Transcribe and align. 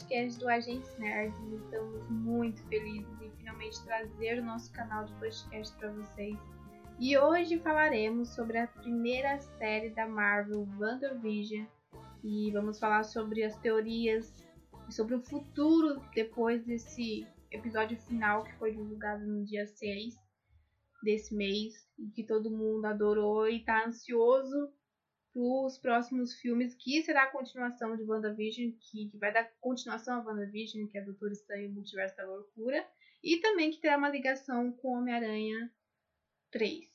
podcast 0.00 0.38
do 0.38 0.48
Agentes 0.48 0.98
Nerds. 0.98 1.38
Estamos 1.52 2.08
muito 2.08 2.62
felizes 2.68 3.20
em 3.20 3.30
finalmente 3.32 3.84
trazer 3.84 4.38
o 4.38 4.44
nosso 4.44 4.72
canal 4.72 5.04
de 5.04 5.12
podcast 5.14 5.76
para 5.76 5.92
vocês. 5.92 6.38
E 6.98 7.18
hoje 7.18 7.58
falaremos 7.58 8.30
sobre 8.30 8.58
a 8.58 8.66
primeira 8.66 9.38
série 9.38 9.90
da 9.90 10.06
Marvel, 10.06 10.66
WandaVision. 10.78 11.66
E 12.24 12.50
vamos 12.50 12.78
falar 12.78 13.02
sobre 13.02 13.44
as 13.44 13.56
teorias 13.58 14.42
e 14.88 14.92
sobre 14.92 15.16
o 15.16 15.20
futuro 15.20 16.00
depois 16.14 16.64
desse 16.64 17.26
episódio 17.50 17.98
final 17.98 18.44
que 18.44 18.54
foi 18.54 18.72
divulgado 18.72 19.26
no 19.26 19.44
dia 19.44 19.66
6 19.66 20.14
desse 21.02 21.34
mês 21.34 21.74
e 21.98 22.08
que 22.10 22.24
todo 22.24 22.50
mundo 22.50 22.86
adorou 22.86 23.46
e 23.48 23.58
está 23.58 23.86
ansioso 23.86 24.72
os 25.34 25.78
próximos 25.78 26.34
filmes, 26.34 26.74
que 26.74 27.02
será 27.02 27.24
a 27.24 27.30
continuação 27.30 27.96
de 27.96 28.02
WandaVision, 28.02 28.72
que, 28.72 29.08
que 29.08 29.18
vai 29.18 29.32
dar 29.32 29.50
continuação 29.60 30.20
a 30.20 30.24
WandaVision, 30.24 30.86
que 30.86 30.98
é 30.98 31.02
Doutor 31.02 31.30
Estranho 31.30 31.70
Multiverso 31.70 32.16
da 32.16 32.26
Loucura, 32.26 32.84
e 33.22 33.36
também 33.38 33.70
que 33.70 33.78
terá 33.78 33.96
uma 33.96 34.08
ligação 34.08 34.72
com 34.72 34.98
Homem-Aranha 34.98 35.70
3. 36.50 36.88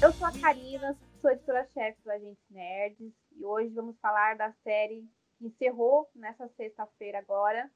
Eu 0.00 0.12
sou 0.12 0.26
a 0.26 0.32
Karina, 0.32 0.96
sou 1.20 1.30
editora-chefe 1.30 2.02
do 2.02 2.10
Agentes 2.10 2.44
Nerds, 2.50 3.12
e 3.36 3.44
hoje 3.44 3.70
vamos 3.74 3.98
falar 4.00 4.36
da 4.36 4.52
série 4.64 5.08
que 5.38 5.46
encerrou 5.46 6.10
nessa 6.14 6.48
sexta-feira 6.48 7.18
agora, 7.18 7.70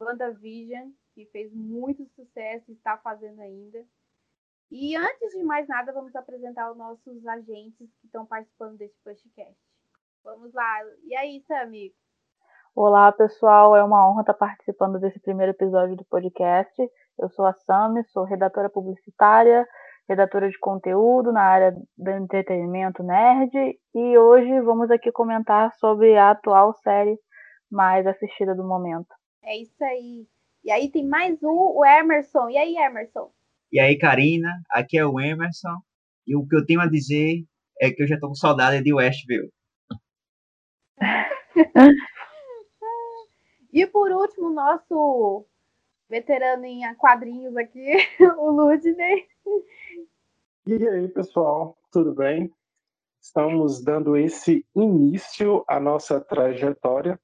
WandaVision, 0.00 0.90
que 1.14 1.26
fez 1.26 1.52
muito 1.52 2.06
sucesso 2.14 2.70
e 2.70 2.74
está 2.74 2.96
fazendo 2.98 3.40
ainda. 3.40 3.84
E 4.70 4.96
antes 4.96 5.30
de 5.32 5.44
mais 5.44 5.68
nada, 5.68 5.92
vamos 5.92 6.14
apresentar 6.16 6.70
os 6.70 6.76
nossos 6.76 7.26
agentes 7.26 7.90
que 8.00 8.06
estão 8.06 8.24
participando 8.24 8.78
desse 8.78 8.98
podcast. 9.04 9.58
Vamos 10.24 10.52
lá. 10.54 10.80
E 11.04 11.14
aí, 11.14 11.42
Sammy? 11.46 11.92
Olá, 12.74 13.12
pessoal. 13.12 13.76
É 13.76 13.84
uma 13.84 14.08
honra 14.08 14.22
estar 14.22 14.34
participando 14.34 14.98
desse 14.98 15.20
primeiro 15.20 15.52
episódio 15.52 15.94
do 15.94 16.04
podcast. 16.06 16.72
Eu 17.18 17.28
sou 17.30 17.44
a 17.44 17.52
Sami, 17.52 18.02
sou 18.04 18.24
redatora 18.24 18.70
publicitária, 18.70 19.66
redatora 20.08 20.48
de 20.48 20.58
conteúdo 20.58 21.32
na 21.32 21.42
área 21.42 21.76
do 21.98 22.10
entretenimento 22.10 23.02
nerd 23.02 23.52
e 23.94 24.18
hoje 24.18 24.60
vamos 24.62 24.90
aqui 24.90 25.12
comentar 25.12 25.72
sobre 25.74 26.16
a 26.16 26.30
atual 26.30 26.72
série 26.74 27.18
mais 27.70 28.06
assistida 28.06 28.54
do 28.54 28.64
momento. 28.64 29.14
É 29.44 29.56
isso 29.56 29.84
aí. 29.84 30.26
E 30.64 30.70
aí 30.70 30.88
tem 30.88 31.04
mais 31.04 31.42
um, 31.42 31.50
o 31.50 31.84
Emerson. 31.84 32.48
E 32.48 32.56
aí, 32.56 32.76
Emerson? 32.76 33.32
E 33.72 33.80
aí, 33.80 33.98
Karina, 33.98 34.62
aqui 34.70 34.96
é 34.96 35.04
o 35.04 35.18
Emerson. 35.18 35.76
E 36.24 36.36
o 36.36 36.46
que 36.46 36.54
eu 36.54 36.64
tenho 36.64 36.80
a 36.80 36.86
dizer 36.86 37.44
é 37.80 37.90
que 37.90 38.00
eu 38.02 38.06
já 38.06 38.16
tô 38.18 38.28
com 38.28 38.34
saudade 38.34 38.84
de 38.84 38.94
Westview. 38.94 39.50
e 43.72 43.84
por 43.88 44.12
último, 44.12 44.50
nosso 44.50 45.44
veterano 46.08 46.64
em 46.64 46.94
quadrinhos 46.94 47.56
aqui, 47.56 47.94
o 48.38 48.52
Ludney. 48.52 49.26
E 50.64 50.88
aí, 50.88 51.08
pessoal, 51.08 51.76
tudo 51.90 52.14
bem? 52.14 52.48
Estamos 53.20 53.82
dando 53.82 54.16
esse 54.16 54.64
início 54.76 55.64
à 55.66 55.80
nossa 55.80 56.20
trajetória 56.20 57.18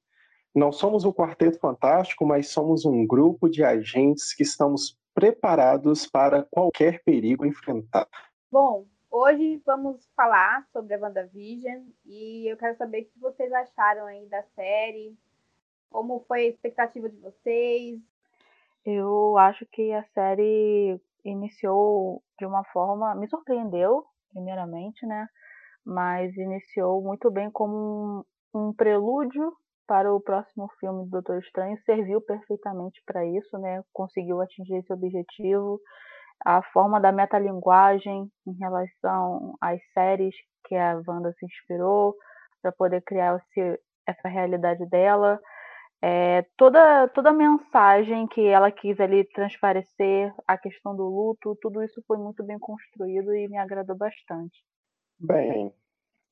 não 0.53 0.71
somos 0.71 1.05
o 1.05 1.13
Quarteto 1.13 1.59
Fantástico, 1.59 2.25
mas 2.25 2.49
somos 2.49 2.85
um 2.85 3.05
grupo 3.05 3.49
de 3.49 3.63
agentes 3.63 4.33
que 4.33 4.43
estamos 4.43 4.97
preparados 5.13 6.07
para 6.07 6.43
qualquer 6.43 7.03
perigo 7.03 7.45
enfrentar. 7.45 8.07
Bom, 8.51 8.85
hoje 9.11 9.61
vamos 9.65 10.09
falar 10.15 10.65
sobre 10.71 10.95
a 10.95 10.99
WandaVision 10.99 11.83
e 12.05 12.47
eu 12.51 12.57
quero 12.57 12.77
saber 12.77 13.01
o 13.01 13.05
que 13.05 13.19
vocês 13.19 13.51
acharam 13.51 14.05
aí 14.05 14.25
da 14.27 14.43
série, 14.55 15.15
como 15.89 16.23
foi 16.27 16.45
a 16.45 16.49
expectativa 16.49 17.09
de 17.09 17.17
vocês. 17.17 17.99
Eu 18.85 19.37
acho 19.37 19.65
que 19.67 19.91
a 19.91 20.03
série 20.13 20.99
iniciou 21.23 22.23
de 22.39 22.45
uma 22.45 22.63
forma, 22.63 23.13
me 23.13 23.27
surpreendeu, 23.27 24.05
primeiramente, 24.31 25.05
né? 25.05 25.27
Mas 25.83 26.35
iniciou 26.37 27.01
muito 27.01 27.29
bem 27.29 27.51
como 27.51 28.23
um, 28.53 28.59
um 28.67 28.73
prelúdio 28.73 29.55
para 29.89 30.13
o 30.13 30.21
próximo 30.21 30.69
filme 30.79 31.05
do 31.05 31.09
Doutor 31.09 31.39
Estranho 31.39 31.75
serviu 31.83 32.21
perfeitamente 32.21 33.01
para 33.07 33.25
isso, 33.25 33.57
né? 33.57 33.83
Conseguiu 33.91 34.39
atingir 34.39 34.75
esse 34.75 34.93
objetivo. 34.93 35.81
A 36.45 36.61
forma 36.61 37.01
da 37.01 37.11
metalinguagem 37.11 38.31
em 38.45 38.53
relação 38.59 39.55
às 39.59 39.81
séries 39.91 40.35
que 40.65 40.75
a 40.75 41.01
Wanda 41.07 41.33
se 41.33 41.43
inspirou 41.43 42.15
para 42.61 42.71
poder 42.71 43.01
criar 43.01 43.37
esse, 43.37 43.81
essa 44.05 44.27
realidade 44.27 44.85
dela. 44.85 45.39
É, 46.03 46.43
toda, 46.55 47.07
toda 47.07 47.31
a 47.31 47.33
mensagem 47.33 48.27
que 48.27 48.45
ela 48.45 48.71
quis 48.71 48.99
ali 48.99 49.23
transparecer, 49.33 50.31
a 50.47 50.55
questão 50.55 50.95
do 50.95 51.03
luto, 51.03 51.57
tudo 51.59 51.83
isso 51.83 51.99
foi 52.05 52.17
muito 52.17 52.43
bem 52.43 52.59
construído 52.59 53.35
e 53.35 53.47
me 53.47 53.57
agradou 53.57 53.97
bastante. 53.97 54.63
Bem, 55.19 55.73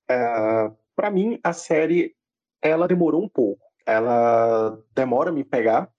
é, 0.08 0.72
para 0.96 1.10
mim 1.10 1.40
a 1.44 1.54
série 1.54 2.16
ela 2.62 2.88
demorou 2.88 3.24
um 3.24 3.30
pouco. 3.30 3.62
Ela 3.86 4.78
demora 4.94 5.30
a 5.30 5.34
me 5.34 5.44
pegar. 5.44 5.90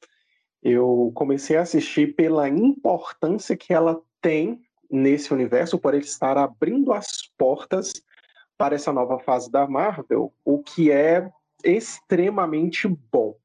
Eu 0.62 1.12
comecei 1.14 1.56
a 1.56 1.62
assistir 1.62 2.14
pela 2.14 2.48
importância 2.48 3.56
que 3.56 3.72
ela 3.72 4.00
tem 4.20 4.60
nesse 4.90 5.32
universo, 5.32 5.78
por 5.78 5.94
ele 5.94 6.04
estar 6.04 6.36
abrindo 6.36 6.92
as 6.92 7.22
portas 7.36 7.92
para 8.56 8.74
essa 8.74 8.92
nova 8.92 9.18
fase 9.18 9.50
da 9.50 9.66
Marvel, 9.66 10.32
o 10.44 10.62
que 10.62 10.90
é 10.90 11.30
extremamente 11.64 12.88
bom. 12.88 13.36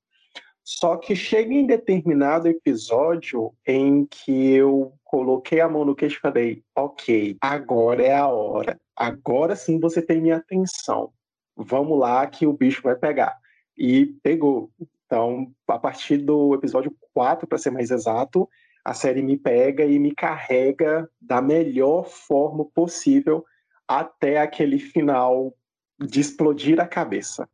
Só 0.64 0.96
que 0.96 1.16
chega 1.16 1.54
em 1.54 1.68
determinado 1.68 2.48
episódio 2.48 3.54
em 3.68 4.06
que 4.06 4.54
eu 4.54 4.94
coloquei 5.04 5.60
a 5.60 5.68
mão 5.68 5.84
no 5.84 5.94
queixo 5.94 6.18
e 6.18 6.22
falei: 6.22 6.64
ok, 6.76 7.38
agora 7.42 8.02
é 8.02 8.16
a 8.16 8.28
hora. 8.28 8.80
Agora 8.96 9.56
sim 9.56 9.80
você 9.80 10.02
tem 10.02 10.22
minha 10.22 10.38
atenção 10.38 11.12
vamos 11.56 12.00
lá 12.00 12.26
que 12.28 12.46
o 12.46 12.54
bicho 12.54 12.82
vai 12.82 12.96
pegar. 12.96 13.38
E 13.78 14.06
pegou. 14.22 14.72
Então, 15.06 15.54
a 15.68 15.80
partir 15.80 16.18
do 16.18 16.54
episódio 16.56 16.96
4, 17.14 17.48
para 17.48 17.58
ser 17.58 17.72
mais 17.72 17.92
exato, 17.92 18.50
a 18.84 18.94
série 18.94 19.22
me 19.22 19.38
pega 19.38 19.86
e 19.86 19.98
me 19.98 20.14
carrega 20.14 21.10
da 21.22 21.42
melhor 21.42 22.06
forma 22.06 22.66
possível 22.66 23.46
até 23.88 24.40
aquele 24.40 24.80
final 24.80 25.56
de 26.00 26.20
explodir 26.20 26.80
a 26.80 26.88
cabeça. 26.88 27.48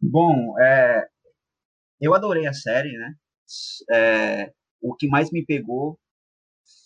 Bom, 0.00 0.58
é, 0.60 1.06
eu 2.00 2.14
adorei 2.14 2.46
a 2.46 2.52
série, 2.52 2.92
né? 2.92 3.14
É, 3.90 4.52
o 4.80 4.94
que 4.94 5.08
mais 5.08 5.30
me 5.30 5.44
pegou 5.44 5.98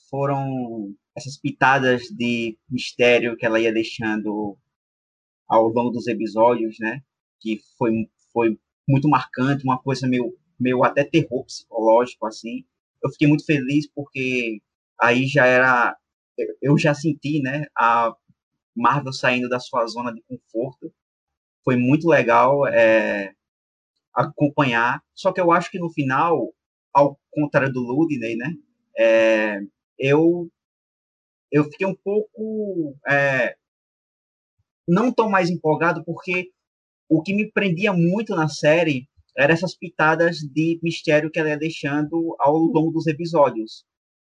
foram 0.08 0.94
essas 1.16 1.38
pitadas 1.38 2.02
de 2.10 2.58
mistério 2.68 3.36
que 3.36 3.44
ela 3.44 3.60
ia 3.60 3.72
deixando 3.72 4.56
ao 5.48 5.68
longo 5.68 5.90
dos 5.90 6.06
episódios, 6.06 6.76
né? 6.80 7.02
Que 7.40 7.60
foi, 7.78 8.08
foi 8.32 8.58
muito 8.88 9.08
marcante, 9.08 9.64
uma 9.64 9.78
coisa 9.78 10.06
meio, 10.06 10.36
meio 10.58 10.84
até 10.84 11.04
terror 11.04 11.44
psicológico, 11.44 12.26
assim. 12.26 12.64
Eu 13.02 13.10
fiquei 13.10 13.28
muito 13.28 13.44
feliz 13.44 13.88
porque 13.88 14.60
aí 15.00 15.26
já 15.26 15.46
era. 15.46 15.96
Eu 16.60 16.78
já 16.78 16.94
senti, 16.94 17.40
né? 17.42 17.66
A 17.76 18.14
Marvel 18.74 19.12
saindo 19.12 19.48
da 19.48 19.60
sua 19.60 19.86
zona 19.86 20.12
de 20.12 20.22
conforto. 20.22 20.92
Foi 21.64 21.76
muito 21.76 22.08
legal 22.08 22.66
é, 22.66 23.34
acompanhar. 24.14 25.02
Só 25.14 25.32
que 25.32 25.40
eu 25.40 25.52
acho 25.52 25.70
que 25.70 25.78
no 25.78 25.90
final, 25.90 26.52
ao 26.92 27.18
contrário 27.30 27.72
do 27.72 27.80
Ludney, 27.80 28.36
né? 28.36 28.54
É, 28.98 29.60
eu 29.98 30.50
eu 31.50 31.64
fiquei 31.64 31.86
um 31.86 31.94
pouco 31.94 32.96
é, 33.06 33.56
não 34.92 35.10
tão 35.10 35.30
mais 35.30 35.48
empolgado 35.48 36.04
porque 36.04 36.50
o 37.08 37.22
que 37.22 37.34
me 37.34 37.50
prendia 37.50 37.94
muito 37.94 38.36
na 38.36 38.46
série 38.46 39.08
eram 39.36 39.54
essas 39.54 39.74
pitadas 39.74 40.36
de 40.36 40.78
mistério 40.82 41.30
que 41.30 41.40
ela 41.40 41.48
ia 41.48 41.58
deixando 41.58 42.36
ao 42.38 42.58
longo 42.58 42.92
dos 42.92 43.06
episódios. 43.06 43.84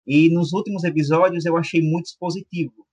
E 0.06 0.31
nos 0.31 0.55
últimos 0.55 0.82
episódios 0.82 1.44
eu 1.44 1.58
achei 1.58 1.82
muito 1.82 2.06
expositivo. 2.06 2.87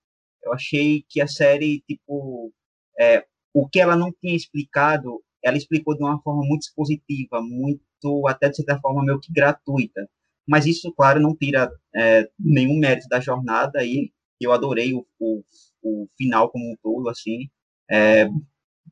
Eu 0.44 0.52
achei 0.52 1.02
que 1.08 1.20
a 1.22 1.26
série, 1.26 1.82
tipo, 1.88 2.52
é, 3.00 3.24
o 3.54 3.66
que 3.66 3.80
ela 3.80 3.96
não 3.96 4.12
tinha 4.12 4.36
explicado, 4.36 5.22
ela 5.42 5.56
explicou 5.56 5.96
de 5.96 6.02
uma 6.02 6.20
forma 6.20 6.42
muito 6.44 6.64
expositiva, 6.64 7.40
muito, 7.40 8.28
até 8.28 8.50
de 8.50 8.56
certa 8.56 8.78
forma, 8.80 9.02
meio 9.02 9.20
que 9.20 9.32
gratuita. 9.32 10.06
Mas 10.46 10.66
isso, 10.66 10.92
claro, 10.92 11.20
não 11.20 11.34
tira 11.34 11.72
é, 11.94 12.28
nenhum 12.38 12.78
mérito 12.78 13.08
da 13.08 13.20
jornada 13.20 13.82
e 13.82 14.12
eu 14.40 14.52
adorei 14.52 14.92
o, 14.92 15.06
o 15.20 15.42
o 15.82 16.08
final 16.16 16.50
como 16.50 16.64
um 16.72 16.76
todo, 16.82 17.08
assim, 17.08 17.50
é, 17.92 18.26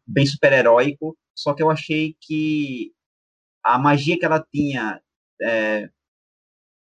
bem 0.06 0.26
super-heróico, 0.26 1.16
só 1.34 1.54
que 1.54 1.62
eu 1.62 1.70
achei 1.70 2.16
que 2.20 2.92
a 3.62 3.78
magia 3.78 4.18
que 4.18 4.24
ela 4.24 4.44
tinha 4.52 5.00
é, 5.40 5.90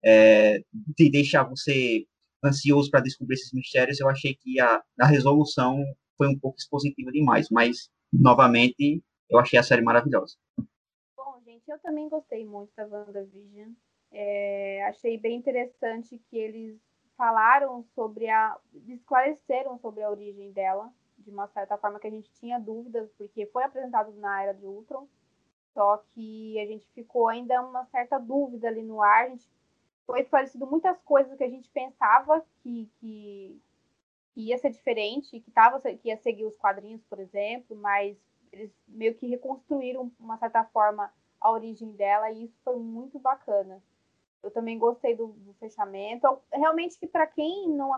é, 0.04 0.64
de 0.98 1.10
deixar 1.10 1.44
você 1.44 2.06
ansioso 2.44 2.90
para 2.90 3.02
descobrir 3.02 3.36
esses 3.36 3.52
mistérios, 3.52 4.00
eu 4.00 4.10
achei 4.10 4.36
que 4.36 4.60
a, 4.60 4.82
a 5.00 5.06
resolução 5.06 5.84
foi 6.18 6.28
um 6.28 6.40
pouco 6.40 6.58
expositiva 6.58 7.12
demais, 7.12 7.50
mas 7.52 7.90
novamente 8.12 9.04
eu 9.30 9.40
achei 9.40 9.60
a 9.60 9.64
série 9.64 9.82
maravilhosa. 9.82 10.36
Bom, 11.16 11.42
gente, 11.46 11.70
eu 11.70 11.80
também 11.80 12.10
gostei 12.10 12.46
muito 12.46 12.72
da 12.76 12.88
WandaVision. 12.88 13.72
É, 14.12 14.84
achei 14.86 15.18
bem 15.18 15.38
interessante 15.38 16.20
que 16.30 16.38
eles 16.38 16.80
falaram 17.18 17.84
sobre 17.94 18.30
a. 18.30 18.58
esclareceram 18.88 19.78
sobre 19.80 20.04
a 20.04 20.10
origem 20.10 20.52
dela, 20.52 20.92
de 21.28 21.34
uma 21.34 21.48
certa 21.50 21.78
forma 21.78 22.00
que 22.00 22.08
a 22.08 22.12
gente 22.12 22.32
tinha 22.32 22.58
dúvidas, 22.58 23.12
porque 23.18 23.46
foi 23.48 23.64
apresentado 23.64 24.14
na 24.14 24.42
era 24.42 24.54
de 24.54 24.66
Ultron, 24.66 25.06
só 25.74 25.98
que 26.14 26.58
a 26.60 26.66
gente 26.66 26.90
ficou 26.94 27.28
ainda 27.28 27.62
uma 27.62 27.86
certa 27.88 28.18
dúvida 28.18 28.70
ali 28.70 28.82
no 28.82 29.02
ar, 29.02 29.26
a 29.26 29.30
gente 29.30 29.48
foi 30.06 30.22
esclarecido 30.22 30.66
muitas 30.66 30.98
coisas 31.02 31.38
que 31.38 31.44
a 31.44 31.50
gente 31.50 31.70
pensava 31.70 32.44
que, 32.64 32.90
que, 33.00 33.62
que 34.34 34.42
ia 34.42 34.58
ser 34.58 34.70
diferente, 34.70 35.42
que, 35.42 35.52
tava, 35.52 35.82
que 35.82 36.08
ia 36.08 36.18
seguir 36.18 36.46
os 36.46 36.56
quadrinhos, 36.56 37.04
por 37.04 37.20
exemplo, 37.20 37.76
mas 37.76 38.18
eles 38.54 38.72
meio 38.88 39.14
que 39.16 39.28
reconstruíram, 39.28 40.10
uma 40.18 40.38
certa 40.38 40.64
forma, 40.64 41.14
a 41.42 41.52
origem 41.52 41.92
dela, 41.92 42.32
e 42.32 42.46
isso 42.46 42.58
foi 42.64 42.78
muito 42.78 43.20
bacana. 43.20 43.84
Eu 44.44 44.52
também 44.52 44.78
gostei 44.78 45.16
do, 45.16 45.28
do 45.28 45.54
fechamento. 45.56 46.42
Realmente, 46.52 46.98
que 46.98 47.08
para 47.08 47.28
quem 47.28 47.70
não, 47.70 47.92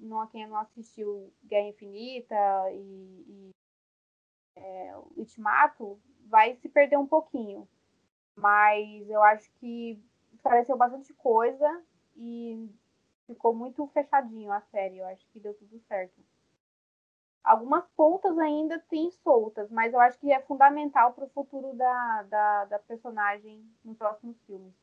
não, 0.00 0.26
quem 0.28 0.46
não 0.46 0.58
assistiu 0.58 1.32
Guerra 1.44 1.68
Infinita 1.68 2.36
e, 2.72 3.24
e 3.28 3.50
é, 4.56 4.96
Ultimato, 5.16 5.98
vai 6.26 6.54
se 6.56 6.68
perder 6.68 6.98
um 6.98 7.06
pouquinho. 7.06 7.68
Mas 8.34 9.08
eu 9.08 9.22
acho 9.22 9.50
que 9.54 9.98
esclareceu 10.34 10.76
bastante 10.76 11.12
coisa 11.14 11.82
e 12.16 12.68
ficou 13.26 13.54
muito 13.54 13.86
fechadinho 13.88 14.52
a 14.52 14.60
série. 14.60 14.98
Eu 14.98 15.06
acho 15.06 15.26
que 15.28 15.40
deu 15.40 15.54
tudo 15.54 15.78
certo. 15.80 16.20
Algumas 17.42 17.86
pontas 17.90 18.36
ainda 18.38 18.78
tem 18.90 19.08
soltas, 19.10 19.70
mas 19.70 19.92
eu 19.92 20.00
acho 20.00 20.18
que 20.18 20.32
é 20.32 20.40
fundamental 20.42 21.12
para 21.12 21.24
o 21.24 21.30
futuro 21.30 21.74
da, 21.74 22.22
da, 22.24 22.64
da, 22.64 22.78
personagem 22.80 23.64
nos 23.84 23.96
próximos 23.96 24.36
filmes. 24.42 24.74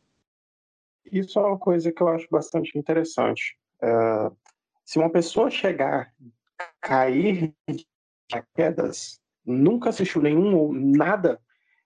Isso 1.11 1.39
é 1.39 1.45
uma 1.45 1.57
coisa 1.57 1.91
que 1.91 2.01
eu 2.01 2.07
acho 2.07 2.27
bastante 2.29 2.77
interessante. 2.77 3.57
Uh, 3.81 4.35
se 4.85 4.97
uma 4.97 5.09
pessoa 5.09 5.49
chegar, 5.49 6.13
cair 6.81 7.53
de 7.67 7.85
quedas, 8.55 9.19
nunca 9.45 9.89
assistiu 9.89 10.21
nenhum 10.21 10.71
nada 10.71 11.39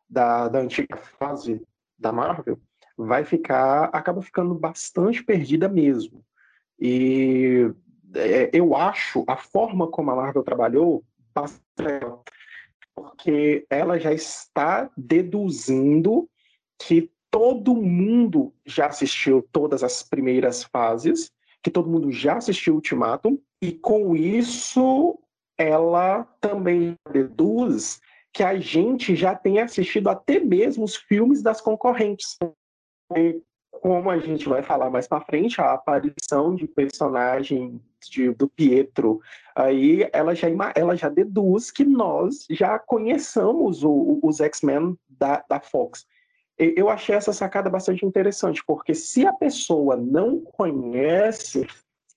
da, 0.10 0.48
da 0.48 0.60
antiga 0.60 0.98
fase 0.98 1.62
da 1.98 2.12
Marvel, 2.12 2.60
vai 2.96 3.24
ficar, 3.24 3.86
acaba 3.86 4.22
ficando 4.22 4.56
bastante 4.56 5.24
perdida 5.24 5.68
mesmo. 5.68 6.24
E 6.80 7.72
é, 8.16 8.50
eu 8.54 8.76
acho 8.76 9.24
a 9.28 9.36
forma 9.36 9.88
como 9.90 10.12
a 10.12 10.16
Marvel 10.16 10.44
trabalhou 10.44 11.04
bastante 11.34 11.66
porque 12.98 13.64
ela 13.70 14.00
já 14.00 14.12
está 14.12 14.90
deduzindo 14.98 16.28
que 16.80 17.12
todo 17.38 17.76
mundo 17.76 18.52
já 18.66 18.88
assistiu 18.88 19.48
todas 19.52 19.84
as 19.84 20.02
primeiras 20.02 20.64
fases, 20.64 21.32
que 21.62 21.70
todo 21.70 21.88
mundo 21.88 22.12
já 22.12 22.38
assistiu 22.38 22.74
Ultimatum, 22.74 23.38
e 23.62 23.72
com 23.72 24.16
isso 24.16 25.20
ela 25.56 26.24
também 26.42 26.96
deduz 27.12 28.02
que 28.34 28.42
a 28.42 28.60
gente 28.60 29.16
já 29.16 29.36
tem 29.36 29.60
assistido 29.60 30.10
até 30.10 30.40
mesmo 30.40 30.84
os 30.84 30.96
filmes 30.96 31.44
das 31.44 31.62
concorrentes 31.62 32.40
como 33.70 34.10
a 34.10 34.18
gente 34.18 34.50
vai 34.50 34.64
falar 34.64 34.90
mais 34.90 35.08
para 35.08 35.22
frente, 35.22 35.62
a 35.62 35.74
aparição 35.74 36.56
de 36.56 36.68
personagem 36.68 37.80
de, 38.10 38.32
do 38.32 38.50
Pietro, 38.50 39.22
aí 39.56 40.10
ela 40.12 40.34
já, 40.34 40.48
ela 40.76 40.96
já 40.96 41.08
deduz 41.08 41.70
que 41.70 41.86
nós 41.86 42.48
já 42.50 42.80
conheçamos 42.80 43.84
o, 43.84 44.20
os 44.24 44.42
X-Men 44.42 44.98
da, 45.08 45.44
da 45.48 45.60
Fox. 45.60 46.08
Eu 46.58 46.90
achei 46.90 47.14
essa 47.14 47.32
sacada 47.32 47.70
bastante 47.70 48.04
interessante, 48.04 48.64
porque 48.66 48.96
se 48.96 49.28
a 49.28 49.34
pessoa 49.34 49.96
não 49.96 50.42
conhece, 50.42 51.68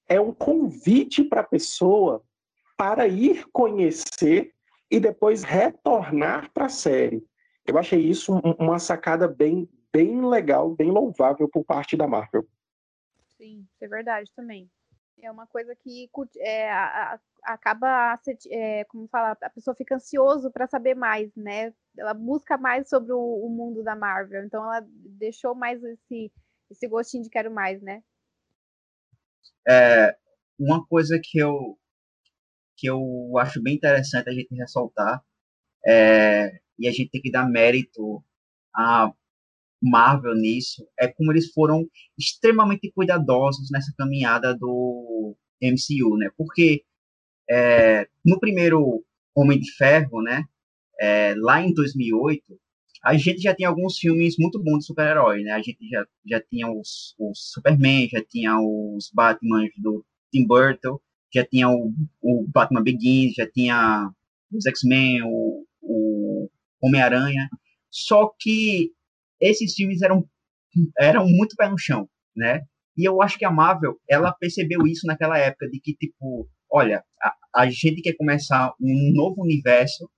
é 0.08 0.18
um 0.18 0.32
convite 0.32 1.22
para 1.22 1.42
a 1.42 1.46
pessoa 1.46 2.22
para 2.76 3.06
ir 3.06 3.44
conhecer 3.52 4.54
e 4.90 4.98
depois 4.98 5.42
retornar 5.42 6.50
para 6.52 6.66
a 6.66 6.70
série. 6.70 7.22
Eu 7.66 7.76
achei 7.76 8.00
isso 8.00 8.32
uma 8.58 8.78
sacada 8.78 9.28
bem, 9.28 9.68
bem 9.92 10.24
legal, 10.26 10.74
bem 10.74 10.90
louvável 10.90 11.46
por 11.48 11.62
parte 11.62 11.94
da 11.94 12.08
Marvel. 12.08 12.46
Sim, 13.36 13.66
é 13.80 13.86
verdade 13.86 14.30
também. 14.34 14.70
É 15.22 15.30
uma 15.30 15.46
coisa 15.46 15.74
que 15.76 16.08
é, 16.38 16.70
a, 16.70 17.14
a, 17.14 17.20
acaba, 17.52 18.18
é, 18.50 18.84
como 18.84 19.08
fala, 19.08 19.36
a 19.42 19.50
pessoa 19.50 19.74
fica 19.74 19.94
ansioso 19.96 20.50
para 20.50 20.66
saber 20.66 20.94
mais, 20.94 21.34
né? 21.36 21.74
Ela 21.98 22.14
busca 22.14 22.56
mais 22.56 22.88
sobre 22.88 23.12
o, 23.12 23.18
o, 23.18 23.48
mundo 23.50 23.82
da 23.82 23.94
Marvel, 23.94 24.44
então 24.44 24.64
ela 24.64 24.86
deixou 24.88 25.54
mais 25.54 25.82
esse, 25.82 26.32
esse 26.70 26.88
gostinho 26.88 27.24
de 27.24 27.30
quero 27.30 27.50
mais, 27.50 27.82
né? 27.82 28.02
É, 29.68 30.16
uma 30.58 30.84
coisa 30.86 31.20
que 31.22 31.38
eu 31.38 31.78
que 32.76 32.86
eu 32.86 33.36
acho 33.38 33.62
bem 33.62 33.74
interessante 33.74 34.30
a 34.30 34.32
gente 34.32 34.54
ressaltar 34.54 35.22
é, 35.86 36.58
e 36.78 36.88
a 36.88 36.90
gente 36.90 37.10
tem 37.10 37.20
que 37.20 37.30
dar 37.30 37.46
mérito 37.46 38.24
a 38.74 39.12
Marvel 39.82 40.34
nisso 40.34 40.86
é 40.98 41.08
como 41.08 41.32
eles 41.32 41.52
foram 41.52 41.86
extremamente 42.18 42.90
cuidadosos 42.92 43.70
nessa 43.70 43.92
caminhada 43.96 44.54
do 44.54 45.36
MCU, 45.62 46.16
né? 46.16 46.30
Porque 46.36 46.82
é, 47.48 48.06
no 48.24 48.38
primeiro 48.38 49.04
Homem 49.34 49.58
de 49.58 49.70
Ferro, 49.72 50.22
né? 50.22 50.44
É, 51.00 51.34
lá 51.38 51.62
em 51.62 51.72
2008, 51.72 52.42
a 53.02 53.16
gente 53.16 53.40
já 53.40 53.54
tinha 53.54 53.68
alguns 53.68 53.98
filmes 53.98 54.36
muito 54.38 54.62
bons 54.62 54.80
de 54.80 54.86
super-herói, 54.86 55.42
né? 55.42 55.52
A 55.52 55.62
gente 55.62 55.88
já, 55.88 56.06
já 56.26 56.40
tinha 56.40 56.70
os, 56.70 57.14
os 57.18 57.50
Superman, 57.52 58.08
já 58.08 58.22
tinha 58.22 58.58
os 58.60 59.10
Batman 59.12 59.66
do 59.78 60.04
Tim 60.30 60.46
Burton, 60.46 61.00
já 61.32 61.44
tinha 61.44 61.68
o, 61.70 61.92
o 62.20 62.46
Batman 62.48 62.82
Begins, 62.82 63.34
já 63.34 63.50
tinha 63.50 64.10
os 64.52 64.66
X-Men, 64.66 65.22
o, 65.22 65.64
o 65.80 66.50
Homem-Aranha. 66.82 67.48
Só 67.90 68.32
que 68.38 68.92
esses 69.40 69.74
filmes 69.74 70.02
eram, 70.02 70.28
eram 70.98 71.26
muito 71.28 71.56
pé 71.56 71.68
no 71.68 71.78
chão, 71.78 72.08
né? 72.36 72.62
E 72.96 73.08
eu 73.08 73.22
acho 73.22 73.38
que 73.38 73.44
a 73.44 73.50
Marvel, 73.50 73.98
ela 74.08 74.32
percebeu 74.32 74.86
isso 74.86 75.06
naquela 75.06 75.38
época, 75.38 75.68
de 75.68 75.80
que, 75.80 75.94
tipo, 75.94 76.48
olha, 76.70 77.02
a, 77.22 77.62
a 77.62 77.70
gente 77.70 78.02
quer 78.02 78.14
começar 78.14 78.72
um 78.80 79.12
novo 79.14 79.42
universo, 79.42 80.10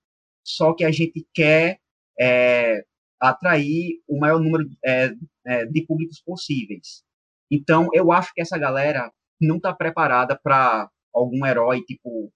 só 0.45 0.73
que 0.73 0.83
a 0.83 0.91
gente 0.91 1.25
quer 1.33 1.79
é, 2.19 2.83
atrair 3.19 4.01
o 4.07 4.19
maior 4.19 4.39
número 4.39 4.69
é, 4.85 5.13
é, 5.45 5.65
de 5.65 5.85
públicos 5.85 6.21
possíveis. 6.25 7.03
Então, 7.49 7.87
eu 7.93 8.11
acho 8.11 8.33
que 8.33 8.41
essa 8.41 8.57
galera 8.57 9.11
não 9.39 9.57
está 9.57 9.73
preparada 9.73 10.37
para 10.41 10.89
algum 11.13 11.45
herói, 11.45 11.81
tipo, 11.83 12.31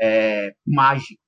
é, 0.00 0.54
mágico. 0.66 1.20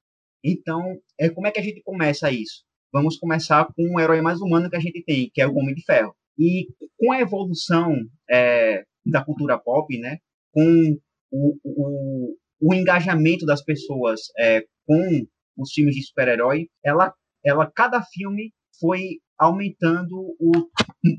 Então, 0.45 1.01
é, 1.19 1.31
como 1.31 1.47
é 1.47 1.51
que 1.51 1.59
a 1.59 1.63
gente 1.63 1.83
começa 1.83 2.31
isso? 2.31 2.65
Vamos 2.95 3.17
começar 3.17 3.67
com 3.75 3.97
o 3.97 4.01
herói 4.01 4.21
mais 4.21 4.41
humano 4.41 4.71
que 4.71 4.77
a 4.77 4.81
gente 4.81 5.03
tem, 5.03 5.29
que 5.35 5.43
é 5.43 5.49
o 5.49 5.57
Homem 5.57 5.75
de 5.75 5.83
Ferro. 5.83 6.15
E 6.39 6.69
com 6.97 7.11
a 7.11 7.21
evolução 7.21 7.93
é, 8.31 8.85
da 9.05 9.25
cultura 9.25 9.59
pop, 9.59 9.99
né, 9.99 10.19
com 10.53 10.97
o, 11.33 11.59
o, 11.65 12.37
o 12.61 12.73
engajamento 12.73 13.45
das 13.45 13.65
pessoas 13.65 14.21
é, 14.39 14.65
com 14.87 15.27
os 15.59 15.73
filmes 15.73 15.97
de 15.97 16.05
super-herói, 16.05 16.69
ela, 16.85 17.13
ela, 17.45 17.69
cada 17.69 18.01
filme 18.01 18.53
foi 18.81 19.19
aumentando 19.37 20.15
o, 20.39 20.53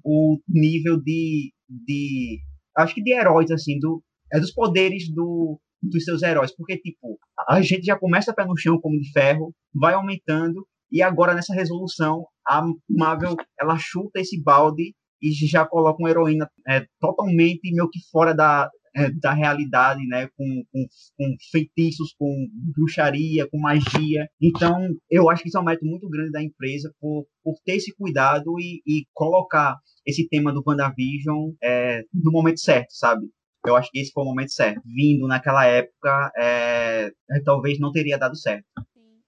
o 0.06 0.40
nível 0.48 0.98
de, 1.02 1.52
de, 1.68 2.40
acho 2.78 2.96
que 2.96 3.04
de 3.04 3.12
heróis, 3.12 3.52
assim, 3.52 3.78
do, 3.80 4.02
é 4.32 4.40
dos 4.40 4.54
poderes 4.54 5.14
do, 5.14 5.60
dos 5.84 6.06
seus 6.06 6.22
heróis, 6.24 6.56
porque, 6.56 6.78
tipo, 6.78 7.20
a 7.50 7.62
gente 7.62 7.86
já 7.86 7.98
começa 7.98 8.34
pé 8.34 8.46
no 8.46 8.58
chão 8.58 8.80
como 8.80 9.00
de 9.00 9.12
ferro, 9.12 9.54
vai 9.74 9.94
aumentando, 9.94 10.66
e 10.92 11.02
agora 11.02 11.34
nessa 11.34 11.54
resolução, 11.54 12.26
a 12.48 12.64
Marvel 12.90 13.36
ela 13.60 13.78
chuta 13.78 14.20
esse 14.20 14.42
balde 14.42 14.94
e 15.22 15.32
já 15.32 15.66
coloca 15.66 16.00
uma 16.00 16.10
heroína 16.10 16.50
é, 16.68 16.86
totalmente 17.00 17.72
meio 17.72 17.90
que 17.90 18.00
fora 18.12 18.34
da, 18.34 18.70
é, 18.96 19.12
da 19.12 19.34
realidade, 19.34 20.06
né? 20.08 20.28
Com, 20.38 20.64
com, 20.72 20.86
com, 21.18 21.36
feitiços, 21.52 22.14
com 22.18 22.48
bruxaria, 22.74 23.48
com 23.50 23.60
magia. 23.60 24.28
Então, 24.42 24.88
eu 25.10 25.30
acho 25.30 25.44
que 25.44 25.50
isso 25.50 25.58
é 25.58 25.62
um 25.62 25.66
mérito 25.66 25.86
muito 25.86 26.08
grande 26.10 26.32
da 26.32 26.42
empresa 26.42 26.94
por, 27.00 27.26
por 27.44 27.56
ter 27.66 27.76
esse 27.76 27.94
cuidado 27.96 28.60
e, 28.60 28.82
e 28.86 29.06
colocar 29.14 29.78
esse 30.06 30.28
tema 30.30 30.54
do 30.54 30.64
WandaVision 30.66 31.52
é, 31.62 32.04
no 32.14 32.32
momento 32.32 32.60
certo, 32.60 32.92
sabe? 32.92 33.26
Eu 33.66 33.76
acho 33.76 33.90
que 33.92 34.00
esse 34.00 34.12
foi 34.12 34.24
o 34.24 34.28
momento 34.28 34.52
certo. 34.52 34.82
Vindo 34.86 35.28
naquela 35.28 35.66
época, 35.66 36.32
é, 36.38 37.12
talvez 37.44 37.80
não 37.80 37.92
teria 37.92 38.18
dado 38.18 38.38
certo. 38.38 38.66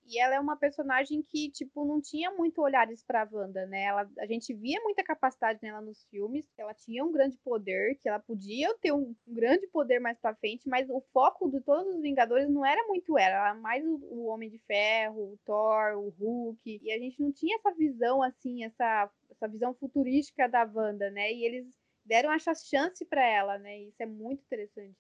E 0.09 0.17
ela 0.19 0.35
é 0.35 0.39
uma 0.39 0.55
personagem 0.55 1.21
que, 1.21 1.51
tipo, 1.51 1.83
não 1.85 2.01
tinha 2.01 2.31
muito 2.31 2.61
olhares 2.61 3.03
pra 3.03 3.27
Wanda, 3.29 3.65
né? 3.65 3.83
Ela, 3.83 4.09
a 4.19 4.25
gente 4.25 4.53
via 4.53 4.79
muita 4.81 5.03
capacidade 5.03 5.59
nela 5.61 5.81
nos 5.81 6.05
filmes, 6.05 6.45
ela 6.57 6.73
tinha 6.73 7.03
um 7.03 7.11
grande 7.11 7.37
poder, 7.39 7.95
que 7.95 8.07
ela 8.07 8.19
podia 8.19 8.73
ter 8.79 8.93
um, 8.93 9.13
um 9.27 9.33
grande 9.33 9.67
poder 9.67 9.99
mais 9.99 10.17
pra 10.17 10.33
frente, 10.35 10.67
mas 10.69 10.89
o 10.89 11.01
foco 11.11 11.49
de 11.49 11.59
todos 11.59 11.93
os 11.93 12.01
Vingadores 12.01 12.49
não 12.49 12.65
era 12.65 12.87
muito 12.87 13.17
ela, 13.17 13.49
era 13.49 13.53
mais 13.55 13.85
o, 13.85 13.95
o 13.95 14.25
Homem 14.27 14.49
de 14.49 14.59
Ferro, 14.59 15.33
o 15.33 15.39
Thor, 15.45 15.97
o 15.97 16.09
Hulk, 16.09 16.79
e 16.81 16.91
a 16.91 16.97
gente 16.97 17.21
não 17.21 17.31
tinha 17.33 17.57
essa 17.57 17.73
visão, 17.73 18.23
assim, 18.23 18.63
essa, 18.63 19.11
essa 19.29 19.47
visão 19.47 19.73
futurística 19.73 20.47
da 20.47 20.63
Wanda, 20.63 21.11
né? 21.11 21.33
E 21.33 21.43
eles 21.43 21.67
deram 22.05 22.31
essa 22.31 22.55
chance 22.55 23.05
para 23.05 23.25
ela, 23.27 23.57
né? 23.57 23.77
Isso 23.81 24.01
é 24.01 24.05
muito 24.05 24.41
interessante. 24.43 24.95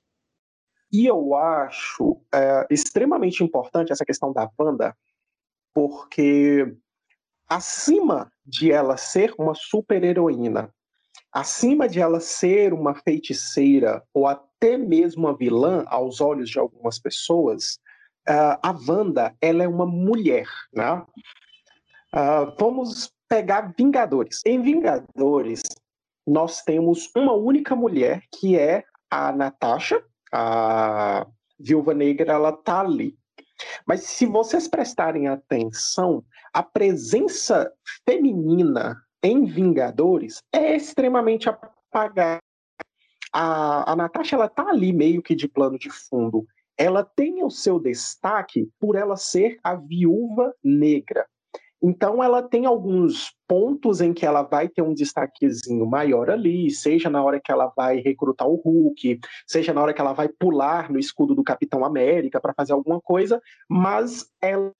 E 0.91 1.05
eu 1.05 1.35
acho 1.35 2.21
é, 2.33 2.65
extremamente 2.69 3.43
importante 3.43 3.91
essa 3.91 4.05
questão 4.05 4.31
da 4.31 4.49
Wanda, 4.57 4.95
porque 5.73 6.75
acima 7.47 8.31
de 8.45 8.71
ela 8.71 8.97
ser 8.97 9.33
uma 9.37 9.53
super-heroína, 9.53 10.73
acima 11.31 11.87
de 11.87 11.99
ela 11.99 12.19
ser 12.19 12.73
uma 12.73 12.95
feiticeira 12.95 14.03
ou 14.13 14.27
até 14.27 14.77
mesmo 14.77 15.27
uma 15.27 15.35
vilã 15.35 15.83
aos 15.87 16.21
olhos 16.21 16.49
de 16.49 16.57
algumas 16.57 16.97
pessoas, 16.97 17.79
uh, 18.27 18.57
a 18.61 18.75
Wanda 18.87 19.35
ela 19.41 19.63
é 19.63 19.67
uma 19.67 19.85
mulher, 19.85 20.47
né? 20.73 21.05
Uh, 22.13 22.55
vamos 22.57 23.11
pegar 23.27 23.73
Vingadores. 23.77 24.41
Em 24.45 24.61
Vingadores, 24.61 25.61
nós 26.25 26.61
temos 26.61 27.09
uma 27.15 27.33
única 27.33 27.75
mulher 27.75 28.23
que 28.31 28.57
é 28.57 28.83
a 29.09 29.31
Natasha, 29.31 30.03
a 30.37 31.27
Viúva 31.59 31.93
Negra, 31.93 32.33
ela 32.33 32.51
tá 32.51 32.81
ali. 32.81 33.17
Mas 33.87 34.03
se 34.03 34.25
vocês 34.25 34.67
prestarem 34.67 35.27
atenção, 35.27 36.23
a 36.53 36.61
presença 36.61 37.71
feminina 38.05 38.95
em 39.23 39.45
Vingadores 39.45 40.43
é 40.53 40.75
extremamente 40.75 41.49
apagada. 41.49 42.39
A, 43.33 43.91
a 43.91 43.95
Natasha, 43.95 44.35
ela 44.35 44.47
tá 44.47 44.69
ali 44.69 44.93
meio 44.93 45.23
que 45.23 45.35
de 45.35 45.47
plano 45.47 45.77
de 45.77 45.89
fundo. 45.89 46.45
Ela 46.77 47.03
tem 47.03 47.43
o 47.43 47.49
seu 47.49 47.79
destaque 47.79 48.69
por 48.79 48.95
ela 48.95 49.17
ser 49.17 49.57
a 49.63 49.75
viúva 49.75 50.53
negra. 50.63 51.27
Então, 51.81 52.23
ela 52.23 52.41
tem 52.41 52.65
alguns 52.65 53.31
pontos 53.47 54.01
em 54.01 54.13
que 54.13 54.25
ela 54.25 54.41
vai 54.41 54.67
ter 54.67 54.81
um 54.81 54.93
destaquezinho 54.93 55.85
maior 55.85 56.29
ali, 56.29 56.69
seja 56.71 57.09
na 57.09 57.23
hora 57.23 57.39
que 57.39 57.51
ela 57.51 57.71
vai 57.75 57.97
recrutar 57.97 58.47
o 58.47 58.55
Hulk, 58.55 59.19
seja 59.45 59.73
na 59.73 59.81
hora 59.81 59.93
que 59.93 60.01
ela 60.01 60.13
vai 60.13 60.27
pular 60.27 60.91
no 60.91 60.99
escudo 60.99 61.35
do 61.35 61.43
Capitão 61.43 61.85
América 61.85 62.41
para 62.41 62.53
fazer 62.53 62.73
alguma 62.73 62.99
coisa, 62.99 63.41
mas 63.69 64.27
ela 64.41 64.73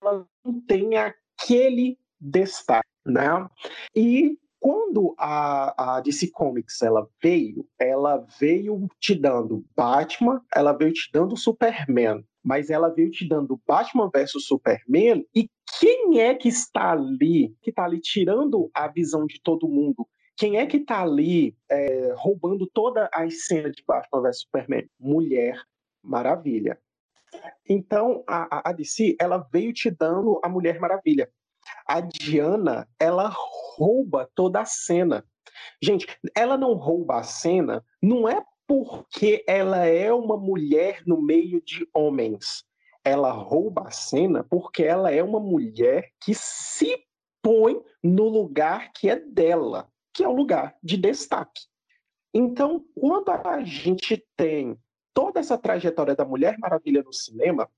não 0.44 0.62
tem 0.68 0.98
aquele 0.98 1.98
destaque, 2.20 2.88
né? 3.06 3.48
E 3.96 4.38
quando 4.60 5.14
a, 5.18 5.98
a 5.98 6.02
DC 6.02 6.32
Comics 6.32 6.82
ela 6.82 7.08
veio, 7.22 7.66
ela 7.80 8.26
veio 8.40 8.88
te 9.00 9.14
dando 9.14 9.64
Batman, 9.76 10.42
ela 10.54 10.74
veio 10.74 10.92
te 10.92 11.10
dando 11.14 11.38
Superman, 11.38 12.26
mas 12.44 12.70
ela 12.70 12.90
veio 12.90 13.12
te 13.12 13.28
dando 13.28 13.62
Batman 13.68 14.10
versus 14.12 14.48
Superman 14.48 15.26
e 15.36 15.50
quem 15.80 16.22
é 16.22 16.34
que 16.34 16.48
está 16.48 16.92
ali, 16.92 17.56
que 17.62 17.70
está 17.70 17.84
ali 17.84 18.00
tirando 18.00 18.70
a 18.74 18.88
visão 18.88 19.26
de 19.26 19.40
todo 19.42 19.68
mundo? 19.68 20.08
Quem 20.36 20.58
é 20.58 20.66
que 20.66 20.78
está 20.78 21.02
ali 21.02 21.58
é, 21.70 22.14
roubando 22.16 22.68
toda 22.68 23.10
a 23.14 23.30
cena 23.30 23.72
de 23.72 23.84
Batman 23.86 24.22
vs 24.22 24.42
Superman? 24.42 24.90
Mulher 25.00 25.62
Maravilha. 26.02 26.80
Então, 27.68 28.24
a, 28.28 28.70
a 28.70 28.72
DC, 28.72 29.18
ela 29.20 29.46
veio 29.52 29.74
te 29.74 29.90
dando 29.90 30.40
a 30.44 30.48
Mulher 30.48 30.80
Maravilha. 30.80 31.30
A 31.86 32.00
Diana, 32.00 32.88
ela 33.00 33.30
rouba 33.76 34.30
toda 34.34 34.62
a 34.62 34.66
cena. 34.66 35.26
Gente, 35.82 36.08
ela 36.36 36.58
não 36.58 36.74
rouba 36.74 37.18
a 37.18 37.24
cena, 37.24 37.84
não 38.02 38.28
é 38.28 38.42
porque 38.66 39.44
ela 39.48 39.86
é 39.86 40.14
uma 40.14 40.38
mulher 40.38 41.02
no 41.06 41.22
meio 41.22 41.62
de 41.62 41.88
homens. 41.94 42.64
Ela 43.08 43.32
rouba 43.32 43.88
a 43.88 43.92
cena 43.92 44.44
porque 44.44 44.84
ela 44.84 45.10
é 45.12 45.24
uma 45.24 45.40
mulher 45.40 46.12
que 46.20 46.34
se 46.34 47.06
põe 47.42 47.82
no 48.04 48.28
lugar 48.28 48.92
que 48.92 49.10
é 49.10 49.16
dela, 49.16 49.90
que 50.14 50.24
é 50.24 50.28
o 50.28 50.36
lugar 50.36 50.76
de 50.84 50.98
destaque. 50.98 51.62
Então, 52.34 52.86
quando 52.94 53.30
a 53.30 53.64
gente 53.64 54.22
tem 54.36 54.78
toda 55.14 55.40
essa 55.40 55.58
trajetória 55.58 56.16
da 56.16 56.26
Mulher 56.26 56.58
Maravilha 56.60 57.02
no 57.02 57.14
cinema, 57.14 57.70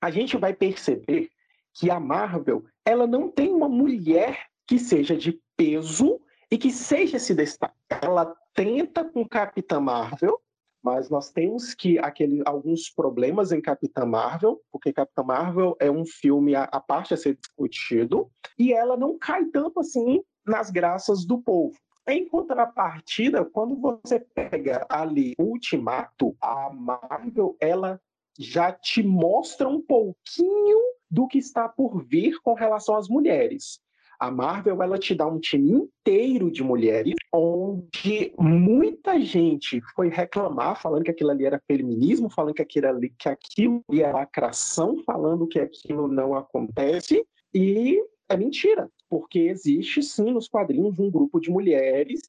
a 0.00 0.10
gente 0.10 0.36
vai 0.38 0.54
perceber 0.54 1.28
que 1.74 1.90
a 1.90 2.00
Marvel, 2.00 2.64
ela 2.84 3.06
não 3.06 3.30
tem 3.30 3.52
uma 3.52 3.68
mulher 3.68 4.46
que 4.66 4.78
seja 4.78 5.14
de 5.14 5.38
peso 5.56 6.18
e 6.50 6.56
que 6.56 6.70
seja 6.70 7.18
esse 7.18 7.34
destaque. 7.34 7.76
Ela 7.88 8.34
tenta 8.54 9.04
com 9.04 9.28
Capitã 9.28 9.78
Marvel, 9.80 10.40
mas 10.82 11.08
nós 11.08 11.30
temos 11.30 11.74
que 11.74 11.98
aquele, 11.98 12.42
alguns 12.44 12.90
problemas 12.90 13.52
em 13.52 13.60
Capitã 13.60 14.04
Marvel, 14.04 14.60
porque 14.70 14.92
Capitã 14.92 15.22
Marvel 15.22 15.76
é 15.78 15.90
um 15.90 16.04
filme 16.04 16.54
à 16.54 16.80
parte 16.80 17.14
a 17.14 17.16
ser 17.16 17.36
discutido, 17.36 18.30
e 18.58 18.72
ela 18.72 18.96
não 18.96 19.18
cai 19.18 19.44
tanto 19.46 19.80
assim 19.80 20.22
nas 20.44 20.70
graças 20.70 21.24
do 21.24 21.38
povo. 21.38 21.76
Em 22.06 22.28
contrapartida, 22.28 23.44
quando 23.44 23.76
você 23.76 24.18
pega 24.18 24.84
ali 24.88 25.34
Ultimato, 25.38 26.36
a 26.40 26.68
Marvel, 26.72 27.56
ela 27.60 28.00
já 28.36 28.72
te 28.72 29.02
mostra 29.02 29.68
um 29.68 29.80
pouquinho 29.80 30.78
do 31.08 31.28
que 31.28 31.38
está 31.38 31.68
por 31.68 32.02
vir 32.02 32.40
com 32.42 32.54
relação 32.54 32.96
às 32.96 33.08
mulheres. 33.08 33.80
A 34.22 34.30
Marvel 34.30 34.80
ela 34.80 35.00
te 35.00 35.16
dá 35.16 35.26
um 35.26 35.40
time 35.40 35.72
inteiro 35.72 36.48
de 36.48 36.62
mulheres, 36.62 37.12
onde 37.34 38.32
muita 38.38 39.20
gente 39.20 39.80
foi 39.96 40.08
reclamar, 40.10 40.80
falando 40.80 41.02
que 41.02 41.10
aquilo 41.10 41.32
ali 41.32 41.44
era 41.44 41.60
feminismo, 41.66 42.30
falando 42.30 42.54
que 42.54 42.62
aquilo 42.62 42.86
ali 42.86 43.12
que 43.18 43.28
aquilo 43.28 43.82
é 43.90 44.12
lacração, 44.12 45.02
falando 45.04 45.48
que 45.48 45.58
aquilo 45.58 46.06
não 46.06 46.36
acontece, 46.36 47.26
e 47.52 48.00
é 48.28 48.36
mentira, 48.36 48.88
porque 49.10 49.40
existe 49.40 50.00
sim 50.04 50.30
nos 50.30 50.46
quadrinhos 50.46 51.00
um 51.00 51.10
grupo 51.10 51.40
de 51.40 51.50
mulheres 51.50 52.20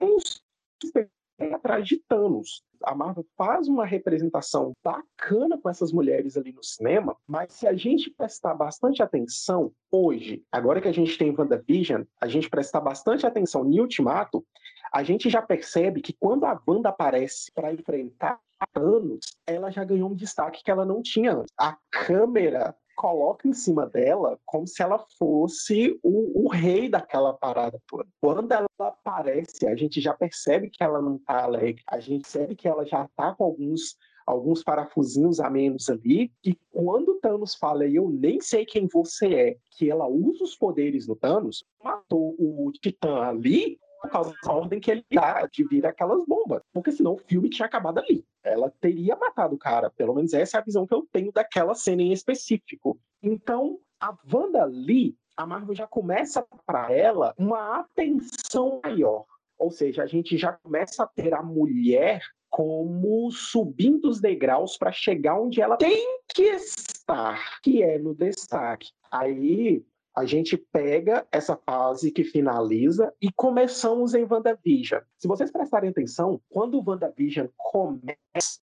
atrás 1.40 1.88
de 1.88 1.98
Thanos 2.08 2.64
a 2.84 2.94
Marvel 2.94 3.26
faz 3.38 3.68
uma 3.68 3.86
representação 3.86 4.74
bacana 4.84 5.58
com 5.58 5.70
essas 5.70 5.92
mulheres 5.92 6.38
ali 6.38 6.52
no 6.52 6.64
cinema, 6.64 7.16
mas 7.26 7.54
se 7.54 7.66
a 7.66 7.74
gente 7.74 8.12
prestar 8.12 8.54
bastante 8.54 9.02
atenção 9.02 9.72
hoje, 9.92 10.44
agora 10.52 10.82
que 10.82 10.88
a 10.88 10.94
gente 10.94 11.18
tem 11.18 11.34
WandaVision, 11.36 12.04
a 12.20 12.28
gente 12.28 12.50
prestar 12.50 12.82
bastante 12.82 13.26
atenção 13.26 13.64
no 13.64 13.82
Ultimato, 13.82 14.46
a 14.92 15.02
gente 15.02 15.30
já 15.30 15.42
percebe 15.42 16.02
que 16.02 16.14
quando 16.14 16.46
a 16.46 16.62
Wanda 16.68 16.90
aparece 16.90 17.52
para 17.54 17.74
enfrentar 17.74 18.40
Thanos, 18.74 19.36
ela 19.46 19.72
já 19.72 19.84
ganhou 19.84 20.10
um 20.10 20.16
destaque 20.16 20.64
que 20.64 20.72
ela 20.72 20.86
não 20.86 21.02
tinha 21.02 21.34
antes. 21.34 21.54
A 21.58 21.78
câmera 21.92 22.76
coloca 22.96 23.48
em 23.48 23.54
cima 23.54 23.86
dela 23.88 24.40
como 24.46 24.68
se 24.68 24.82
ela 24.82 25.00
fosse 25.18 26.00
o, 26.04 26.46
o, 26.46 26.50
rei 26.50 26.90
daquela 26.90 27.34
parada 27.34 27.80
toda. 27.88 28.08
Quando 28.22 28.52
ela 28.52 28.68
aparece, 28.80 29.68
a 29.68 29.76
gente 29.76 30.00
já 30.00 30.14
percebe 30.14 30.70
que 30.70 30.84
ela 30.84 31.02
não 31.02 31.18
tá 31.18 31.44
alegre, 31.44 31.82
a 31.88 32.00
gente 32.00 32.24
percebe 32.24 32.56
que 32.56 32.68
ela 32.68 32.86
já 32.86 33.08
tá 33.16 33.34
com 33.34 33.44
alguns 33.44 33.98
alguns 34.26 34.64
parafusinhos 34.64 35.42
a 35.42 35.50
menos 35.50 35.90
ali, 35.90 36.32
e 36.46 36.58
quando 36.72 37.20
Thanos 37.20 37.56
fala, 37.56 37.86
eu 37.86 38.10
nem 38.10 38.40
sei 38.40 38.66
quem 38.66 38.88
você 38.88 39.34
é, 39.34 39.58
que 39.72 39.90
ela 39.90 40.08
usa 40.08 40.46
os 40.46 40.56
poderes 40.56 41.08
no 41.08 41.16
Thanos, 41.16 41.66
matou 41.84 42.34
o 42.40 42.72
Titã 42.82 43.22
ali, 43.22 43.78
por 44.04 44.10
causa 44.10 44.36
da 44.44 44.52
ordem 44.52 44.82
que 44.82 44.92
ele 44.92 45.06
dá 45.10 45.48
de 45.50 45.64
vir 45.64 45.86
aquelas 45.86 46.26
bombas. 46.26 46.62
Porque 46.74 46.92
senão 46.92 47.14
o 47.14 47.18
filme 47.18 47.50
tinha 47.50 47.66
acabado 47.66 48.00
ali. 48.00 48.26
Ela 48.44 48.70
teria 48.82 49.16
matado 49.16 49.56
o 49.56 49.58
cara. 49.58 49.90
Pelo 49.90 50.14
menos 50.14 50.34
essa 50.34 50.58
é 50.58 50.60
a 50.60 50.64
visão 50.64 50.86
que 50.86 50.94
eu 50.94 51.08
tenho 51.10 51.32
daquela 51.32 51.74
cena 51.74 52.02
em 52.02 52.12
específico. 52.12 53.00
Então, 53.22 53.80
a 54.02 54.14
Wanda 54.32 54.66
Lee, 54.66 55.16
a 55.38 55.46
Marvel 55.46 55.74
já 55.74 55.88
começa 55.88 56.46
para 56.66 56.92
ela 56.92 57.34
uma 57.38 57.80
atenção 57.80 58.82
maior. 58.84 59.26
Ou 59.58 59.72
seja, 59.72 60.04
a 60.04 60.06
gente 60.06 60.38
já 60.38 60.52
começa 60.52 61.04
a 61.04 61.08
ter 61.08 61.34
a 61.34 61.42
mulher 61.42 62.22
como 62.50 63.32
subindo 63.32 64.10
os 64.10 64.20
degraus 64.20 64.78
para 64.78 64.92
chegar 64.92 65.40
onde 65.40 65.62
ela 65.62 65.78
tem 65.78 66.20
que 66.36 66.44
estar, 66.44 67.60
que 67.62 67.82
é 67.82 67.98
no 67.98 68.14
destaque. 68.14 68.92
Aí 69.10 69.84
a 70.16 70.26
gente 70.26 70.56
pega 70.56 71.26
essa 71.32 71.56
fase 71.56 72.12
que 72.12 72.24
finaliza 72.24 73.12
e 73.22 73.32
começamos 73.32 74.14
em 74.14 74.24
WandaVision. 74.24 75.02
Se 75.18 75.28
vocês 75.28 75.52
prestarem 75.52 75.90
atenção, 75.90 76.40
quando 76.50 76.80
o 76.80 76.84
WandaVision 76.88 77.48
começa, 77.58 78.60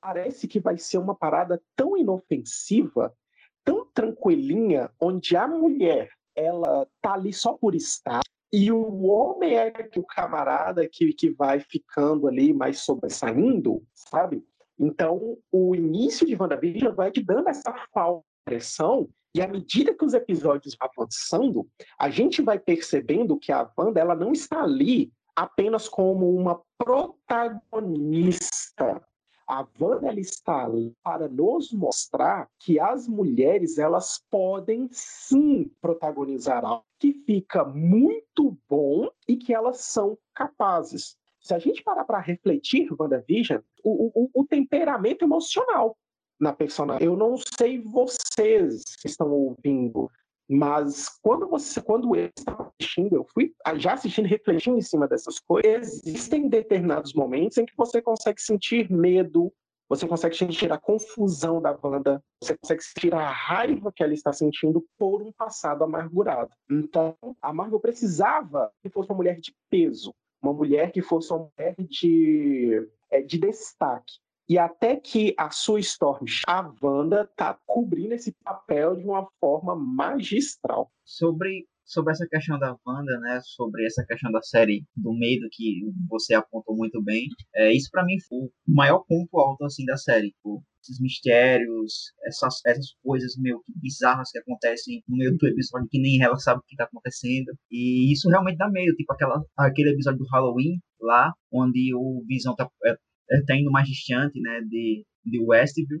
parece 0.00 0.48
que 0.48 0.58
vai 0.58 0.78
ser 0.78 0.98
uma 0.98 1.14
parada 1.14 1.60
tão 1.76 1.96
inofensiva, 1.96 3.14
tão 3.62 3.86
tranquilinha, 3.92 4.90
onde 4.98 5.36
a 5.36 5.46
mulher 5.46 6.08
ela 6.34 6.86
tá 7.02 7.14
ali 7.14 7.32
só 7.32 7.52
por 7.52 7.74
estar 7.74 8.22
e 8.52 8.70
o 8.72 9.04
homem 9.06 9.56
é 9.56 9.72
o 9.96 10.02
camarada 10.04 10.88
que, 10.88 11.12
que 11.12 11.30
vai 11.30 11.60
ficando 11.60 12.28
ali 12.28 12.54
mais 12.54 12.80
sobressaindo, 12.80 13.84
sabe? 13.92 14.42
Então, 14.78 15.36
o 15.52 15.74
início 15.74 16.26
de 16.26 16.36
WandaVision 16.36 16.94
vai 16.94 17.10
te 17.10 17.22
dando 17.22 17.48
essa 17.48 17.72
falsa 17.92 18.24
pressão 18.44 19.08
E 19.34 19.42
à 19.42 19.48
medida 19.48 19.94
que 19.94 20.04
os 20.04 20.14
episódios 20.14 20.76
vão 20.78 20.88
avançando, 20.96 21.68
a 21.98 22.08
gente 22.08 22.40
vai 22.40 22.56
percebendo 22.58 23.36
que 23.36 23.50
a 23.50 23.68
Wanda 23.76 23.98
ela 23.98 24.14
não 24.14 24.32
está 24.32 24.62
ali 24.62 25.12
apenas 25.34 25.88
como 25.88 26.32
uma 26.32 26.62
protagonista. 26.78 29.02
A 29.46 29.66
Wanda 29.80 30.08
ela 30.08 30.20
está 30.20 30.68
para 31.02 31.28
nos 31.28 31.72
mostrar 31.72 32.48
que 32.60 32.78
as 32.78 33.08
mulheres 33.08 33.76
elas 33.76 34.24
podem 34.30 34.88
sim 34.92 35.68
protagonizar 35.80 36.64
algo 36.64 36.84
que 37.00 37.12
fica 37.26 37.64
muito 37.64 38.56
bom 38.68 39.10
e 39.28 39.36
que 39.36 39.52
elas 39.52 39.80
são 39.80 40.16
capazes. 40.32 41.16
Se 41.40 41.52
a 41.52 41.58
gente 41.58 41.82
parar 41.82 42.04
para 42.04 42.20
refletir, 42.20 42.88
WandaVision, 42.98 43.60
o, 43.82 44.12
o, 44.14 44.30
o 44.32 44.46
temperamento 44.46 45.24
emocional 45.24 45.96
na 46.40 46.52
personagem. 46.52 47.06
Eu 47.06 47.16
não 47.16 47.36
sei 47.58 47.80
vocês 47.80 48.82
que 49.00 49.08
estão 49.08 49.30
ouvindo, 49.30 50.10
mas 50.48 51.08
quando 51.22 51.48
você, 51.48 51.80
quando 51.80 52.14
eu 52.14 52.30
estava 52.36 52.70
assistindo, 52.78 53.16
eu 53.16 53.26
fui 53.32 53.54
já 53.76 53.94
assistindo, 53.94 54.26
refletindo 54.26 54.76
em 54.76 54.82
cima 54.82 55.08
dessas 55.08 55.38
coisas. 55.40 56.04
Existem 56.06 56.48
determinados 56.48 57.14
momentos 57.14 57.58
em 57.58 57.64
que 57.64 57.76
você 57.76 58.02
consegue 58.02 58.40
sentir 58.40 58.90
medo, 58.90 59.52
você 59.88 60.06
consegue 60.06 60.36
sentir 60.36 60.72
a 60.72 60.78
confusão 60.78 61.60
da 61.60 61.72
banda, 61.72 62.22
você 62.42 62.56
consegue 62.56 62.82
sentir 62.82 63.14
a 63.14 63.30
raiva 63.30 63.92
que 63.92 64.02
ela 64.02 64.12
está 64.12 64.32
sentindo 64.32 64.84
por 64.98 65.22
um 65.22 65.32
passado 65.32 65.84
amargurado. 65.84 66.50
Então, 66.70 67.16
a 67.40 67.52
Marvel 67.52 67.80
precisava 67.80 68.70
que 68.82 68.90
fosse 68.90 69.10
uma 69.10 69.16
mulher 69.16 69.38
de 69.40 69.54
peso, 69.70 70.14
uma 70.42 70.52
mulher 70.52 70.92
que 70.92 71.00
fosse 71.00 71.32
uma 71.32 71.50
mulher 71.56 71.74
de, 71.78 72.86
é, 73.10 73.22
de 73.22 73.38
destaque. 73.38 74.14
E 74.48 74.58
até 74.58 74.96
que 74.96 75.34
a 75.38 75.50
sua 75.50 75.80
Storm, 75.80 76.26
a 76.46 76.70
Wanda, 76.82 77.26
tá 77.34 77.58
cobrindo 77.66 78.14
esse 78.14 78.32
papel 78.44 78.96
de 78.96 79.04
uma 79.04 79.26
forma 79.40 79.74
magistral. 79.74 80.90
Sobre, 81.02 81.66
sobre 81.84 82.12
essa 82.12 82.26
questão 82.28 82.58
da 82.58 82.76
Wanda, 82.86 83.18
né? 83.20 83.40
Sobre 83.42 83.86
essa 83.86 84.04
questão 84.04 84.30
da 84.30 84.42
série 84.42 84.84
do 84.94 85.14
medo 85.14 85.48
que 85.50 85.80
você 86.08 86.34
apontou 86.34 86.76
muito 86.76 87.02
bem, 87.02 87.28
é, 87.54 87.72
isso 87.72 87.88
para 87.90 88.04
mim 88.04 88.20
foi 88.28 88.38
o 88.38 88.50
maior 88.68 89.02
ponto 89.08 89.38
alto 89.38 89.64
assim 89.64 89.86
da 89.86 89.96
série. 89.96 90.30
Tipo, 90.32 90.62
esses 90.82 91.00
mistérios, 91.00 92.12
essas, 92.26 92.60
essas 92.66 92.94
coisas 93.02 93.34
meio 93.38 93.62
que 93.64 93.72
bizarras 93.80 94.30
que 94.30 94.38
acontecem 94.38 95.02
no 95.08 95.16
meio 95.16 95.34
do 95.38 95.48
episódio 95.48 95.88
que 95.90 95.98
nem 95.98 96.22
ela 96.22 96.36
sabe 96.36 96.60
o 96.60 96.64
que 96.66 96.76
tá 96.76 96.84
acontecendo. 96.84 97.50
E 97.70 98.12
isso 98.12 98.28
realmente 98.28 98.58
dá 98.58 98.68
medo, 98.68 98.94
tipo 98.94 99.10
aquela, 99.10 99.42
aquele 99.56 99.90
episódio 99.90 100.18
do 100.18 100.28
Halloween 100.30 100.78
lá, 101.00 101.32
onde 101.50 101.94
o 101.94 102.22
Visão 102.26 102.54
tá, 102.54 102.68
está 103.30 103.56
indo 103.56 103.70
mais 103.70 103.88
distante 103.88 104.40
né, 104.40 104.60
de, 104.62 105.04
de 105.24 105.40
Westview 105.40 106.00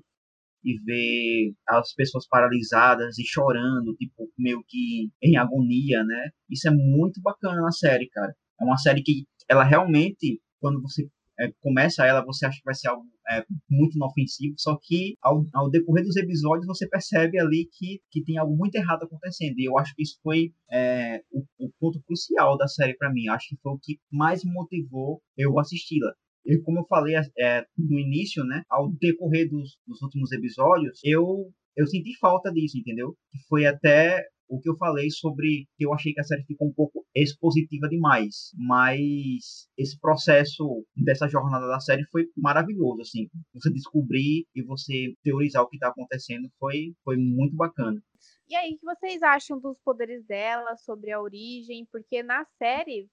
e 0.64 0.78
ver 0.82 1.54
as 1.68 1.92
pessoas 1.94 2.26
paralisadas 2.26 3.18
e 3.18 3.24
chorando, 3.24 3.94
tipo, 3.96 4.30
meio 4.38 4.64
que 4.66 5.10
em 5.22 5.36
agonia, 5.36 6.02
né? 6.02 6.30
Isso 6.50 6.66
é 6.68 6.70
muito 6.70 7.20
bacana 7.20 7.60
na 7.60 7.70
série, 7.70 8.08
cara. 8.08 8.34
É 8.60 8.64
uma 8.64 8.78
série 8.78 9.02
que 9.02 9.26
ela 9.48 9.62
realmente, 9.62 10.40
quando 10.60 10.80
você 10.80 11.06
é, 11.38 11.50
começa 11.60 12.06
ela, 12.06 12.24
você 12.24 12.46
acha 12.46 12.58
que 12.58 12.64
vai 12.64 12.74
ser 12.74 12.88
algo 12.88 13.04
é, 13.28 13.44
muito 13.68 13.96
inofensivo, 13.96 14.54
só 14.58 14.78
que 14.80 15.16
ao, 15.20 15.44
ao, 15.52 15.70
decorrer 15.70 16.04
dos 16.04 16.16
episódios 16.16 16.66
você 16.66 16.88
percebe 16.88 17.38
ali 17.38 17.68
que, 17.72 18.00
que 18.10 18.22
tem 18.22 18.38
algo 18.38 18.56
muito 18.56 18.74
errado 18.76 19.04
acontecendo. 19.04 19.58
E 19.58 19.64
eu 19.64 19.78
acho 19.78 19.94
que 19.94 20.02
isso 20.02 20.18
foi 20.22 20.52
é, 20.70 21.22
o, 21.30 21.44
o, 21.58 21.70
ponto 21.80 22.00
crucial 22.02 22.56
da 22.56 22.68
série 22.68 22.96
para 22.96 23.12
mim. 23.12 23.28
Acho 23.28 23.48
que 23.48 23.56
foi 23.62 23.72
o 23.72 23.78
que 23.78 23.98
mais 24.10 24.42
motivou 24.44 25.20
eu 25.36 25.58
assisti-la. 25.58 26.14
E 26.44 26.58
como 26.58 26.80
eu 26.80 26.86
falei 26.86 27.14
é, 27.38 27.64
no 27.76 27.98
início, 27.98 28.44
né, 28.44 28.62
ao 28.68 28.90
decorrer 28.92 29.48
dos, 29.48 29.78
dos 29.86 30.02
últimos 30.02 30.32
episódios, 30.32 31.00
eu 31.04 31.52
eu 31.76 31.86
senti 31.88 32.16
falta 32.18 32.52
disso, 32.52 32.78
entendeu? 32.78 33.16
Que 33.32 33.38
foi 33.48 33.66
até 33.66 34.24
o 34.48 34.60
que 34.60 34.68
eu 34.68 34.76
falei 34.76 35.10
sobre 35.10 35.66
que 35.76 35.84
eu 35.84 35.92
achei 35.92 36.12
que 36.12 36.20
a 36.20 36.24
série 36.24 36.44
ficou 36.44 36.68
um 36.68 36.72
pouco 36.72 37.04
expositiva 37.14 37.88
demais, 37.88 38.52
mas 38.56 39.68
esse 39.76 39.98
processo 39.98 40.84
dessa 40.96 41.28
jornada 41.28 41.66
da 41.66 41.80
série 41.80 42.04
foi 42.10 42.26
maravilhoso, 42.36 43.00
assim, 43.00 43.28
você 43.52 43.72
descobrir 43.72 44.46
e 44.54 44.62
você 44.62 45.14
teorizar 45.22 45.62
o 45.62 45.68
que 45.68 45.76
está 45.76 45.88
acontecendo 45.88 46.48
foi 46.58 46.94
foi 47.04 47.16
muito 47.16 47.56
bacana. 47.56 48.00
E 48.46 48.54
aí, 48.54 48.74
o 48.74 48.78
que 48.78 48.84
vocês 48.84 49.22
acham 49.22 49.58
dos 49.58 49.78
poderes 49.80 50.22
dela, 50.26 50.76
sobre 50.76 51.10
a 51.10 51.20
origem? 51.20 51.86
Porque 51.90 52.22
na 52.22 52.44
série 52.58 53.08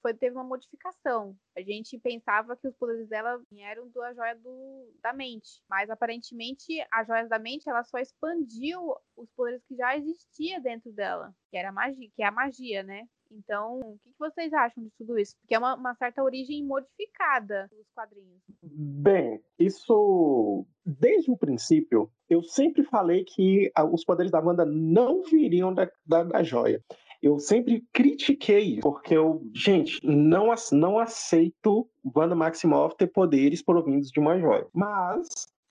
foi, 0.00 0.14
teve 0.14 0.36
uma 0.36 0.44
modificação. 0.44 1.36
A 1.56 1.60
gente 1.60 1.98
pensava 1.98 2.56
que 2.56 2.68
os 2.68 2.76
poderes 2.76 3.08
dela 3.08 3.42
eram 3.58 3.90
da 3.90 4.14
joia 4.14 4.36
do, 4.36 4.92
da 5.02 5.12
mente. 5.12 5.60
Mas 5.68 5.90
aparentemente 5.90 6.72
a 6.92 7.02
joia 7.04 7.26
da 7.26 7.38
mente 7.38 7.68
ela 7.68 7.82
só 7.82 7.98
expandiu 7.98 8.94
os 9.16 9.28
poderes 9.32 9.62
que 9.66 9.74
já 9.74 9.96
existia 9.96 10.60
dentro 10.60 10.92
dela, 10.92 11.34
que 11.50 11.56
era 11.56 11.72
magia, 11.72 12.08
que 12.14 12.22
é 12.22 12.26
a 12.26 12.30
magia, 12.30 12.82
né? 12.84 13.08
Então, 13.30 13.80
o 13.80 13.98
que 14.02 14.14
vocês 14.18 14.52
acham 14.52 14.84
de 14.84 14.90
tudo 14.98 15.18
isso? 15.18 15.36
Porque 15.40 15.54
é 15.54 15.58
uma, 15.58 15.74
uma, 15.74 15.94
certa 15.94 16.22
origem 16.22 16.64
modificada 16.64 17.68
dos 17.70 17.86
quadrinhos. 17.94 18.40
Bem, 18.62 19.40
isso 19.58 20.64
desde 20.84 21.30
o 21.30 21.36
princípio, 21.36 22.10
eu 22.28 22.42
sempre 22.42 22.82
falei 22.84 23.24
que 23.24 23.70
os 23.92 24.04
poderes 24.04 24.30
da 24.30 24.40
Wanda 24.40 24.64
não 24.64 25.22
viriam 25.22 25.74
da, 25.74 25.90
da, 26.04 26.22
da 26.22 26.42
joia. 26.42 26.82
Eu 27.22 27.38
sempre 27.38 27.84
critiquei, 27.92 28.78
porque 28.80 29.16
eu, 29.16 29.42
gente, 29.54 29.98
não, 30.04 30.54
não 30.72 30.98
aceito 30.98 31.88
Wanda 32.14 32.34
Maximoff 32.34 32.96
ter 32.96 33.08
poderes 33.08 33.62
provindos 33.62 34.10
de 34.10 34.20
uma 34.20 34.38
joia. 34.38 34.66
Mas 34.72 35.26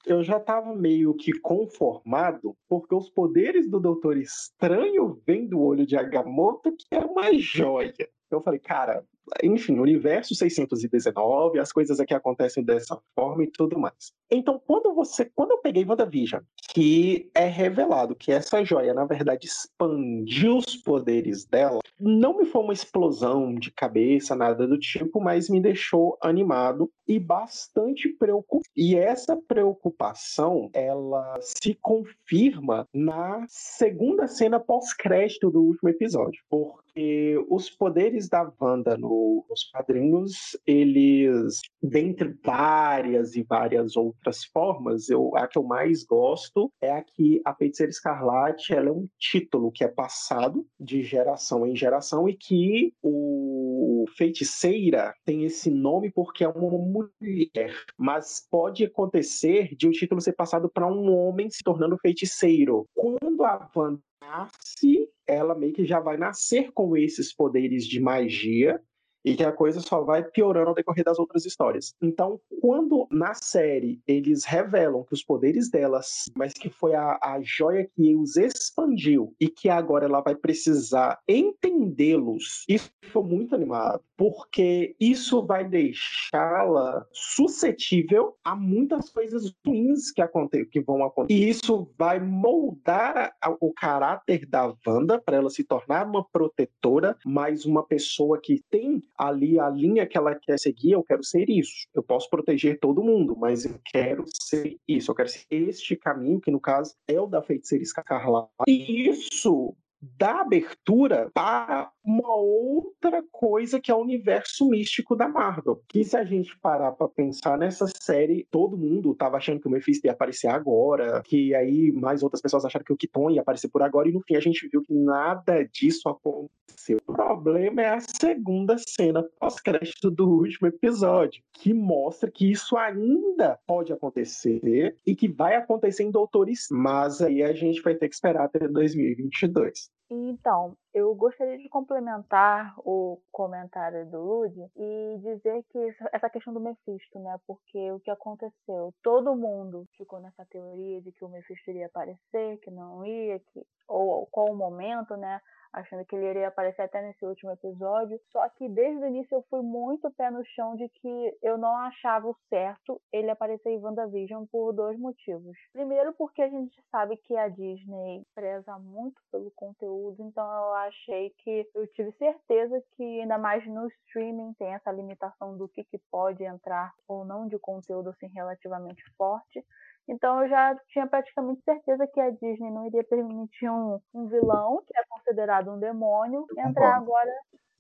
eu 0.06 0.24
já 0.24 0.38
estava 0.38 0.76
meio 0.76 1.14
que 1.14 1.32
conformado, 1.40 2.56
porque 2.68 2.94
os 2.94 3.10
poderes 3.10 3.70
do 3.70 3.80
Doutor 3.80 4.18
Estranho 4.18 5.22
vêm 5.26 5.48
do 5.48 5.62
olho 5.62 5.86
de 5.86 5.98
Agamotto, 5.98 6.76
que 6.76 6.88
é 6.92 7.00
uma 7.00 7.34
joia. 7.38 7.94
Eu 8.30 8.42
falei, 8.42 8.60
cara, 8.60 9.06
enfim, 9.44 9.80
universo 9.80 10.36
619, 10.36 11.60
as 11.60 11.72
coisas 11.72 12.00
aqui 12.00 12.14
acontecem 12.14 12.64
dessa 12.64 13.00
forma 13.16 13.44
e 13.44 13.48
tudo 13.48 13.78
mais. 13.78 14.14
Então, 14.30 14.62
quando 14.66 14.94
você, 14.94 15.26
quando 15.26 15.52
eu 15.52 15.58
peguei 15.60 15.86
WandaVision, 15.86 16.42
que 16.70 17.30
é 17.34 17.46
revelado 17.46 18.16
que 18.16 18.32
essa 18.32 18.64
joia, 18.64 18.94
na 18.94 19.06
verdade, 19.06 19.48
expandiu 19.48 20.58
os 20.58 20.76
poderes 20.76 21.46
dela, 21.46 21.80
não 22.00 22.38
me 22.38 22.46
foi 22.46 22.62
uma 22.62 22.74
explosão 22.74 23.56
de 23.56 23.72
cabeça, 23.72 24.36
nada 24.36 24.68
do 24.68 24.78
tipo, 24.78 25.22
mas 25.22 25.50
me 25.50 25.62
deixou 25.62 26.18
animado 26.22 26.92
e 27.08 27.20
bastante 27.20 28.10
preocupado. 28.10 28.66
E 28.76 28.96
essa 28.96 29.38
preocupação, 29.38 30.70
ela 30.74 31.38
se 31.40 31.74
confirma 31.76 32.88
na 32.94 33.46
segunda 33.48 34.28
cena 34.28 34.60
pós-crédito 34.60 35.50
do 35.50 35.62
último 35.62 35.90
episódio, 35.90 36.44
porque 36.50 37.38
os 37.50 37.70
poderes 37.70 38.28
da 38.28 38.52
Wanda 38.60 38.98
no, 38.98 39.15
nos 39.50 39.64
quadrinhos, 39.72 40.58
eles, 40.66 41.62
dentre 41.82 42.36
várias 42.44 43.36
e 43.36 43.44
várias 43.44 43.96
outras 43.96 44.44
formas, 44.46 45.10
eu, 45.10 45.36
a 45.36 45.48
que 45.48 45.58
eu 45.58 45.64
mais 45.64 46.04
gosto 46.04 46.72
é 46.82 46.92
a 46.92 47.04
que 47.04 47.42
a 47.46 47.54
Feiticeira 47.54 47.90
Escarlate 47.90 48.74
ela 48.74 48.90
é 48.90 48.92
um 48.92 49.08
título 49.20 49.72
que 49.72 49.84
é 49.84 49.88
passado 49.88 50.66
de 50.80 51.04
geração 51.04 51.66
em 51.66 51.76
geração 51.76 52.28
e 52.28 52.36
que 52.36 52.94
o 53.02 54.06
Feiticeira 54.18 55.14
tem 55.26 55.44
esse 55.44 55.70
nome 55.70 56.12
porque 56.12 56.44
é 56.44 56.48
uma 56.48 56.78
mulher, 56.78 57.74
mas 57.98 58.46
pode 58.50 58.84
acontecer 58.84 59.76
de 59.76 59.86
o 59.86 59.90
um 59.90 59.92
título 59.92 60.22
ser 60.22 60.34
passado 60.34 60.70
para 60.70 60.88
um 60.88 61.12
homem 61.12 61.50
se 61.50 61.64
tornando 61.64 61.98
feiticeiro. 61.98 62.86
Quando 62.94 63.44
a 63.44 63.70
Wanda 63.76 64.00
nasce, 64.22 65.08
ela 65.28 65.56
meio 65.56 65.74
que 65.74 65.86
já 65.86 66.00
vai 66.00 66.18
nascer 66.18 66.72
com 66.74 66.96
esses 66.98 67.34
poderes 67.34 67.86
de 67.86 68.00
magia 68.00 68.82
e 69.26 69.36
que 69.36 69.44
a 69.44 69.52
coisa 69.52 69.82
só 69.82 70.02
vai 70.02 70.24
piorando 70.24 70.70
ao 70.70 70.76
decorrer 70.76 71.04
das 71.04 71.18
outras 71.18 71.46
histórias. 71.46 71.96
Então, 72.02 72.40
quando 72.62 73.08
na 73.10 73.34
série 73.34 74.00
eles 74.08 74.46
revelam 74.46 75.04
que 75.04 75.14
os 75.14 75.24
poderes 75.24 75.70
delas, 75.70 76.26
mas 76.38 76.54
que 76.54 76.70
foi 76.70 76.94
a, 76.94 77.18
a 77.22 77.40
joia 77.42 77.90
que 77.96 78.16
os 78.16 78.38
expandiu 78.38 79.34
e 79.40 79.48
que 79.48 79.68
agora 79.68 80.06
ela 80.06 80.22
vai 80.22 80.36
precisar 80.36 81.20
entendê-los, 81.28 82.64
isso 82.70 82.92
foi 83.12 83.24
muito 83.24 83.56
animado, 83.56 84.02
porque 84.18 84.96
isso 85.00 85.46
vai 85.46 85.68
deixá-la 85.68 87.06
suscetível 87.12 88.36
a 88.44 88.56
muitas 88.56 89.10
coisas 89.10 89.54
ruins 89.66 90.12
que, 90.12 90.22
aconte 90.22 90.66
que 90.66 90.82
vão 90.82 91.04
acontecer. 91.04 91.40
E 91.40 91.50
isso 91.50 91.92
vai 91.98 92.20
moldar 92.20 93.36
a, 93.42 93.50
o 93.60 93.74
caráter 93.74 94.46
da 94.46 94.74
Wanda 94.86 95.20
para 95.20 95.38
ela 95.38 95.50
se 95.50 95.64
tornar 95.64 96.06
uma 96.06 96.24
protetora, 96.24 97.18
mais 97.26 97.66
uma 97.66 97.86
pessoa 97.86 98.40
que 98.42 98.64
tem 98.70 99.02
ali 99.18 99.60
a 99.60 99.70
linha 99.70 100.08
que 100.08 100.18
ela 100.18 100.36
quer 100.36 100.60
seguir, 100.60 100.92
eu 100.92 101.04
quero 101.04 101.24
ser 101.24 101.50
isso. 101.50 101.88
Eu 101.94 102.04
posso 102.04 102.30
proteger 102.30 102.80
todo 102.80 103.04
mundo, 103.04 103.36
mas 103.36 103.66
eu 103.66 103.80
quero 103.86 104.24
ser 104.42 104.78
isso. 104.88 105.12
Eu 105.12 105.16
quero 105.16 105.30
ser 105.30 105.46
este 105.50 105.96
caminho, 105.96 106.40
que 106.40 106.52
no 106.52 106.60
caso 106.60 106.94
é 107.08 107.20
o 107.20 107.28
da 107.28 107.42
feiticeira 107.42 107.84
escarlate. 107.84 108.50
E 108.68 109.10
isso 109.10 109.76
dá 110.18 110.42
abertura 110.42 111.30
para 111.34 111.92
uma 112.04 112.36
outra 112.36 113.24
coisa 113.32 113.80
que 113.80 113.92
é 113.92 113.96
o 113.96 114.02
universo 114.02 114.70
místico 114.70 115.16
da 115.16 115.28
Marvel. 115.28 115.82
Que 115.88 116.04
se 116.04 116.16
a 116.16 116.24
gente 116.24 116.58
parar 116.60 116.92
para 116.92 117.08
pensar 117.08 117.58
nessa 117.58 117.88
série, 118.02 118.48
todo 118.52 118.78
mundo 118.78 119.16
tava 119.16 119.38
achando 119.38 119.60
que 119.60 119.68
o 119.68 119.72
Mephisto 119.72 120.06
ia 120.06 120.14
aparecer 120.14 120.48
agora, 120.48 121.22
que 121.24 121.56
aí 121.56 121.92
mais 121.92 122.22
outras 122.22 122.42
pessoas 122.42 122.66
acharam 122.66 122.86
que 122.86 122.94
o 122.94 122.98
Kiton 122.98 123.32
ia 123.32 123.42
aparecer 123.42 123.70
por 123.70 123.82
agora, 123.82 124.08
e 124.08 124.12
no 124.12 124.22
fim 124.22 124.36
a 124.36 124.40
gente 124.40 124.68
viu 124.68 124.82
que 124.82 124.94
nada 124.94 125.64
disso 125.64 126.08
aconteceu. 126.08 127.00
O 127.08 127.14
problema 127.14 127.82
é 127.82 127.90
a 127.90 128.00
segunda 128.00 128.76
cena 128.78 129.24
pós-crédito 129.40 130.12
do 130.12 130.30
último 130.30 130.68
episódio, 130.68 131.42
que 131.54 131.74
mostra 131.74 132.30
que 132.30 132.52
isso 132.52 132.78
ainda 132.78 133.60
pode 133.66 133.92
acontecer 133.92 134.96
e 135.06 135.16
que 135.16 135.28
vai 135.28 135.56
acontecer 135.56 136.04
em 136.04 136.12
Doutores, 136.12 136.68
mas 136.72 137.22
aí 137.22 137.42
a 137.42 137.54
gente 137.54 137.82
vai 137.82 137.96
ter 137.96 138.08
que 138.08 138.16
esperar 138.16 138.46
até 138.46 138.68
2022. 138.68 139.95
Então, 140.10 140.78
eu 140.96 141.14
gostaria 141.14 141.58
de 141.58 141.68
complementar 141.68 142.74
o 142.80 143.22
comentário 143.30 144.10
do 144.10 144.18
Lud 144.18 144.72
e 144.78 145.18
dizer 145.18 145.62
que 145.70 145.96
essa 146.14 146.30
questão 146.30 146.54
do 146.54 146.62
Mephisto, 146.62 147.20
né? 147.20 147.38
Porque 147.46 147.92
o 147.92 148.00
que 148.00 148.10
aconteceu? 148.10 148.94
Todo 149.04 149.36
mundo 149.36 149.86
ficou 149.98 150.22
nessa 150.22 150.46
teoria 150.46 151.02
de 151.02 151.12
que 151.12 151.26
o 151.26 151.28
Mephisto 151.28 151.70
iria 151.70 151.88
aparecer, 151.88 152.60
que 152.62 152.72
não 152.72 153.06
ia, 153.06 153.40
que 153.40 153.62
ou 153.90 154.26
qual 154.28 154.48
o 154.48 154.56
momento, 154.56 155.18
né? 155.18 155.42
achando 155.76 156.06
que 156.06 156.16
ele 156.16 156.30
iria 156.30 156.48
aparecer 156.48 156.84
até 156.84 157.02
nesse 157.02 157.26
último 157.26 157.52
episódio. 157.52 158.20
Só 158.32 158.48
que 158.50 158.68
desde 158.70 159.04
o 159.04 159.08
início 159.08 159.36
eu 159.36 159.46
fui 159.50 159.62
muito 159.62 160.10
pé 160.12 160.32
no 160.32 160.44
chão 160.46 160.76
de 160.76 160.88
que 160.90 161.38
eu 161.42 161.58
não 161.58 161.76
achava 161.78 162.28
o 162.28 162.38
certo 162.50 163.02
ele 163.12 163.30
aparecer 163.30 163.70
em 163.70 163.80
WandaVision 163.80 164.46
por 164.46 164.72
dois 164.74 164.98
motivos. 164.98 165.58
Primeiro, 165.74 166.14
porque 166.14 166.42
a 166.42 166.50
gente 166.50 166.82
sabe 166.90 167.18
que 167.18 167.36
a 167.36 167.50
Disney 167.50 168.26
preza 168.34 168.78
muito 168.80 169.22
pelo 169.32 169.52
conteúdo, 169.52 170.24
então 170.24 170.46
eu 170.46 170.74
achei 170.86 171.32
que 171.40 171.68
eu 171.74 171.88
tive 171.88 172.12
certeza 172.14 172.82
que 172.96 173.22
ainda 173.22 173.38
mais 173.38 173.66
no 173.68 173.88
streaming 173.88 174.54
tem 174.54 174.74
essa 174.74 174.92
limitação 174.92 175.58
do 175.58 175.68
que, 175.68 175.84
que 175.84 176.00
pode 176.12 176.44
entrar 176.44 176.92
ou 177.08 177.26
não 177.26 177.48
de 177.48 177.58
conteúdo 177.60 178.10
assim 178.10 178.28
relativamente 178.28 179.04
forte. 179.18 179.64
Então 180.08 180.44
eu 180.44 180.50
já 180.50 180.76
tinha 180.90 181.08
praticamente 181.08 181.62
certeza 181.64 182.08
que 182.08 182.20
a 182.20 182.30
Disney 182.30 182.72
não 182.72 182.86
iria 182.86 183.04
permitir 183.04 183.70
um, 183.70 184.00
um 184.14 184.28
vilão, 184.28 184.84
que 184.86 184.98
é 184.98 185.04
considerado 185.10 185.72
um 185.72 185.80
demônio, 185.80 186.46
entrar 186.58 186.96
agora 186.96 187.32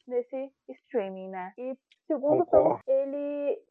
nesse 0.08 0.52
streaming, 0.68 1.30
né? 1.30 1.54
E 1.58 1.76
segundo, 2.08 2.46
ele, 2.88 3.62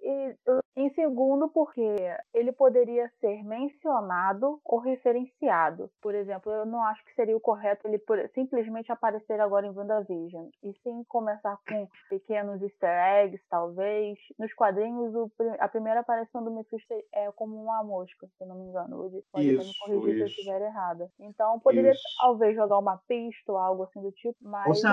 em 0.76 0.92
segundo, 0.94 1.48
porque 1.48 1.96
ele 2.32 2.52
poderia 2.52 3.08
ser 3.20 3.44
mencionado 3.44 4.60
ou 4.64 4.78
referenciado. 4.78 5.90
Por 6.02 6.14
exemplo, 6.14 6.50
eu 6.52 6.66
não 6.66 6.82
acho 6.82 7.04
que 7.04 7.14
seria 7.14 7.36
o 7.36 7.40
correto 7.40 7.86
ele 7.86 8.02
simplesmente 8.34 8.90
aparecer 8.90 9.40
agora 9.40 9.66
em 9.66 9.70
WandaVision. 9.70 10.48
E 10.62 10.72
sim 10.82 11.04
começar 11.08 11.58
com 11.68 11.88
pequenos 12.10 12.60
easter 12.62 12.90
eggs, 12.90 13.44
talvez. 13.48 14.18
Nos 14.38 14.52
quadrinhos, 14.54 15.14
o, 15.14 15.30
a 15.58 15.68
primeira 15.68 16.00
aparição 16.00 16.42
do 16.42 16.50
Mephisto 16.50 16.94
é 17.12 17.30
como 17.32 17.56
uma 17.56 17.82
mosca, 17.84 18.28
se 18.36 18.44
não 18.44 18.56
me 18.56 18.64
engano. 18.66 19.22
Pode 19.30 19.54
isso, 19.54 19.68
me 19.68 19.78
corrigir 19.78 20.08
isso. 20.08 20.16
se 20.16 20.20
eu 20.20 20.26
estiver 20.26 20.62
errada. 20.62 21.10
Então, 21.20 21.60
poderia 21.60 21.92
isso. 21.92 22.02
talvez 22.18 22.54
jogar 22.56 22.78
uma 22.78 22.98
pista 23.06 23.52
ou 23.52 23.58
algo 23.58 23.84
assim 23.84 24.00
do 24.00 24.10
tipo, 24.12 24.36
mas. 24.40 24.82
Ô, 24.84 24.88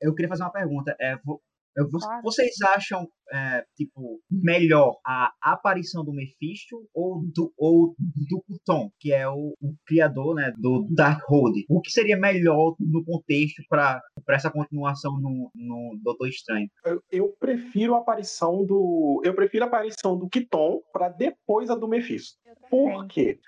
eu 0.00 0.14
queria 0.14 0.28
fazer 0.28 0.42
uma 0.42 0.52
pergunta. 0.52 0.96
É, 1.00 1.16
vocês 2.22 2.54
acham, 2.74 3.06
é, 3.32 3.64
tipo, 3.76 4.20
melhor 4.30 4.96
a 5.04 5.32
aparição 5.42 6.04
do 6.04 6.12
Mephisto 6.12 6.76
ou 6.94 7.22
do, 7.34 7.52
ou 7.56 7.94
do 7.98 8.60
Tom, 8.64 8.90
que 8.98 9.12
é 9.12 9.28
o, 9.28 9.54
o 9.60 9.74
criador 9.86 10.34
né, 10.34 10.52
do 10.56 10.86
Darkhold? 10.90 11.66
O 11.68 11.80
que 11.80 11.90
seria 11.90 12.16
melhor 12.16 12.76
no 12.80 13.04
contexto 13.04 13.62
para 13.68 14.00
essa 14.30 14.50
continuação 14.50 15.20
no, 15.20 15.50
no 15.54 15.98
Doutor 16.02 16.28
Estranho? 16.28 16.68
Eu, 16.84 17.02
eu, 17.10 17.36
prefiro 17.38 17.94
a 17.94 17.98
aparição 17.98 18.64
do. 18.64 19.20
Eu 19.24 19.34
prefiro 19.34 19.64
a 19.64 19.68
aparição 19.68 20.18
do 20.18 20.28
Kiton 20.28 20.80
para 20.92 21.08
depois 21.08 21.68
a 21.68 21.74
do 21.74 21.88
Mephisto. 21.88 22.38
Por 22.70 23.06
quê? 23.06 23.38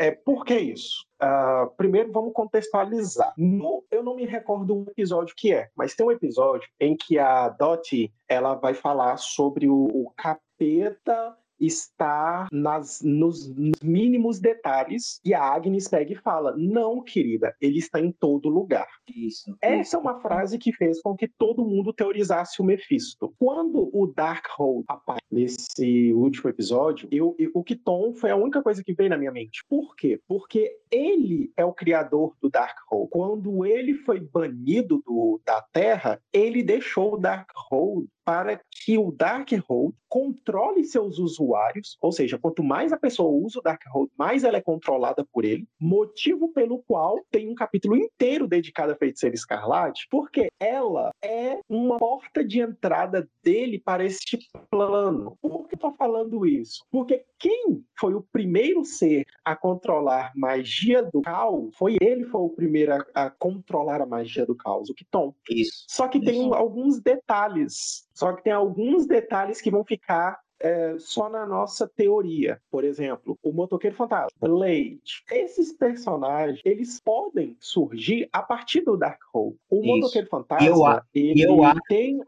É, 0.00 0.10
por 0.10 0.46
que 0.46 0.58
isso? 0.58 1.04
Uh, 1.22 1.68
primeiro, 1.76 2.10
vamos 2.10 2.32
contextualizar. 2.32 3.34
No, 3.36 3.84
eu 3.90 4.02
não 4.02 4.16
me 4.16 4.24
recordo 4.24 4.74
o 4.74 4.90
episódio 4.90 5.34
que 5.36 5.52
é, 5.52 5.68
mas 5.76 5.94
tem 5.94 6.06
um 6.06 6.10
episódio 6.10 6.66
em 6.80 6.96
que 6.96 7.18
a 7.18 7.50
Dottie 7.50 8.10
ela 8.26 8.54
vai 8.54 8.72
falar 8.72 9.18
sobre 9.18 9.68
o, 9.68 9.74
o 9.74 10.10
capeta 10.16 11.36
está 11.60 12.48
nas, 12.50 13.00
nos 13.02 13.52
mínimos 13.82 14.40
detalhes 14.40 15.20
e 15.24 15.34
a 15.34 15.42
Agnes 15.42 15.88
pega 15.88 16.12
e 16.12 16.16
fala: 16.16 16.54
Não, 16.56 17.02
querida, 17.02 17.54
ele 17.60 17.78
está 17.78 18.00
em 18.00 18.10
todo 18.12 18.48
lugar. 18.48 18.88
Isso. 19.08 19.54
Essa 19.60 19.96
é 19.96 20.00
uma 20.00 20.20
frase 20.20 20.58
que 20.58 20.72
fez 20.72 21.00
com 21.02 21.16
que 21.16 21.28
todo 21.28 21.64
mundo 21.64 21.92
teorizasse 21.92 22.60
o 22.60 22.64
Mephisto. 22.64 23.34
Quando 23.38 23.90
o 23.92 24.06
Darkhold 24.06 24.84
aparece 24.88 25.20
nesse 25.30 26.12
último 26.12 26.50
episódio, 26.50 27.08
eu, 27.10 27.34
eu, 27.38 27.50
o 27.54 27.62
Kiton 27.62 28.14
foi 28.14 28.30
a 28.30 28.36
única 28.36 28.62
coisa 28.62 28.82
que 28.82 28.94
veio 28.94 29.10
na 29.10 29.18
minha 29.18 29.32
mente. 29.32 29.64
Por 29.68 29.94
quê? 29.94 30.20
Porque 30.26 30.70
ele 30.90 31.52
é 31.56 31.64
o 31.64 31.72
criador 31.72 32.34
do 32.40 32.50
Darkhold. 32.50 33.10
Quando 33.10 33.64
ele 33.64 33.94
foi 33.94 34.20
banido 34.20 35.02
do, 35.06 35.40
da 35.44 35.62
Terra, 35.72 36.20
ele 36.32 36.62
deixou 36.62 37.14
o 37.14 37.18
Darkhold 37.18 38.08
para 38.30 38.60
que 38.84 38.96
o 38.96 39.10
Darkhold 39.10 39.92
controle 40.08 40.84
seus 40.84 41.18
usuários, 41.18 41.96
ou 42.00 42.12
seja, 42.12 42.38
quanto 42.38 42.62
mais 42.62 42.92
a 42.92 42.96
pessoa 42.96 43.28
usa 43.30 43.58
o 43.58 43.62
Darkhold, 43.62 44.10
mais 44.16 44.44
ela 44.44 44.56
é 44.56 44.60
controlada 44.60 45.24
por 45.32 45.44
ele, 45.44 45.66
motivo 45.80 46.52
pelo 46.52 46.80
qual 46.82 47.18
tem 47.28 47.48
um 47.48 47.54
capítulo 47.56 47.96
inteiro 47.96 48.46
dedicado 48.46 48.92
a 48.92 48.96
Feiticeira 48.96 49.34
Escarlate, 49.34 50.06
porque 50.08 50.48
ela 50.60 51.10
é 51.22 51.58
uma 51.68 51.96
porta 51.96 52.44
de 52.44 52.60
entrada 52.60 53.28
dele 53.42 53.80
para 53.80 54.04
este 54.04 54.38
plano. 54.70 55.36
Por 55.40 55.68
que 55.68 55.74
estou 55.74 55.92
falando 55.94 56.46
isso? 56.46 56.84
Porque 56.90 57.24
quem 57.38 57.84
foi 57.98 58.14
o 58.14 58.26
primeiro 58.32 58.84
ser 58.84 59.24
a 59.44 59.56
controlar 59.56 60.32
magia 60.36 61.02
do 61.02 61.22
caos 61.22 61.74
foi 61.76 61.96
ele 62.00 62.24
foi 62.24 62.40
o 62.42 62.50
primeiro 62.50 62.94
a, 62.94 63.26
a 63.26 63.30
controlar 63.30 64.00
a 64.00 64.06
magia 64.06 64.44
do 64.44 64.54
caos, 64.56 64.88
o 64.88 64.94
Kiton. 64.94 65.34
Isso. 65.48 65.84
Só 65.88 66.08
que 66.08 66.18
isso. 66.18 66.26
tem 66.26 66.52
alguns 66.52 67.00
detalhes 67.00 68.08
só 68.20 68.34
que 68.34 68.44
tem 68.44 68.52
alguns 68.52 69.06
detalhes 69.06 69.62
que 69.62 69.70
vão 69.70 69.82
ficar 69.82 70.38
é, 70.60 70.94
só 70.98 71.30
na 71.30 71.46
nossa 71.46 71.88
teoria. 71.88 72.60
Por 72.70 72.84
exemplo, 72.84 73.38
o 73.42 73.50
Motoqueiro 73.50 73.96
Fantasma, 73.96 74.28
Blade. 74.38 75.24
Esses 75.30 75.72
personagens, 75.72 76.60
eles 76.62 77.00
podem 77.00 77.56
surgir 77.58 78.28
a 78.30 78.42
partir 78.42 78.82
do 78.82 78.94
Darkhold. 78.94 79.56
O 79.70 79.76
Isso. 79.76 79.86
Motoqueiro 79.86 80.28
Fantasma, 80.28 80.66
eu, 80.66 80.84
ele 81.14 81.42
eu 81.42 81.64
acho 81.64 81.80
tem... 81.88 82.18
Que 82.18 82.22
é 82.22 82.26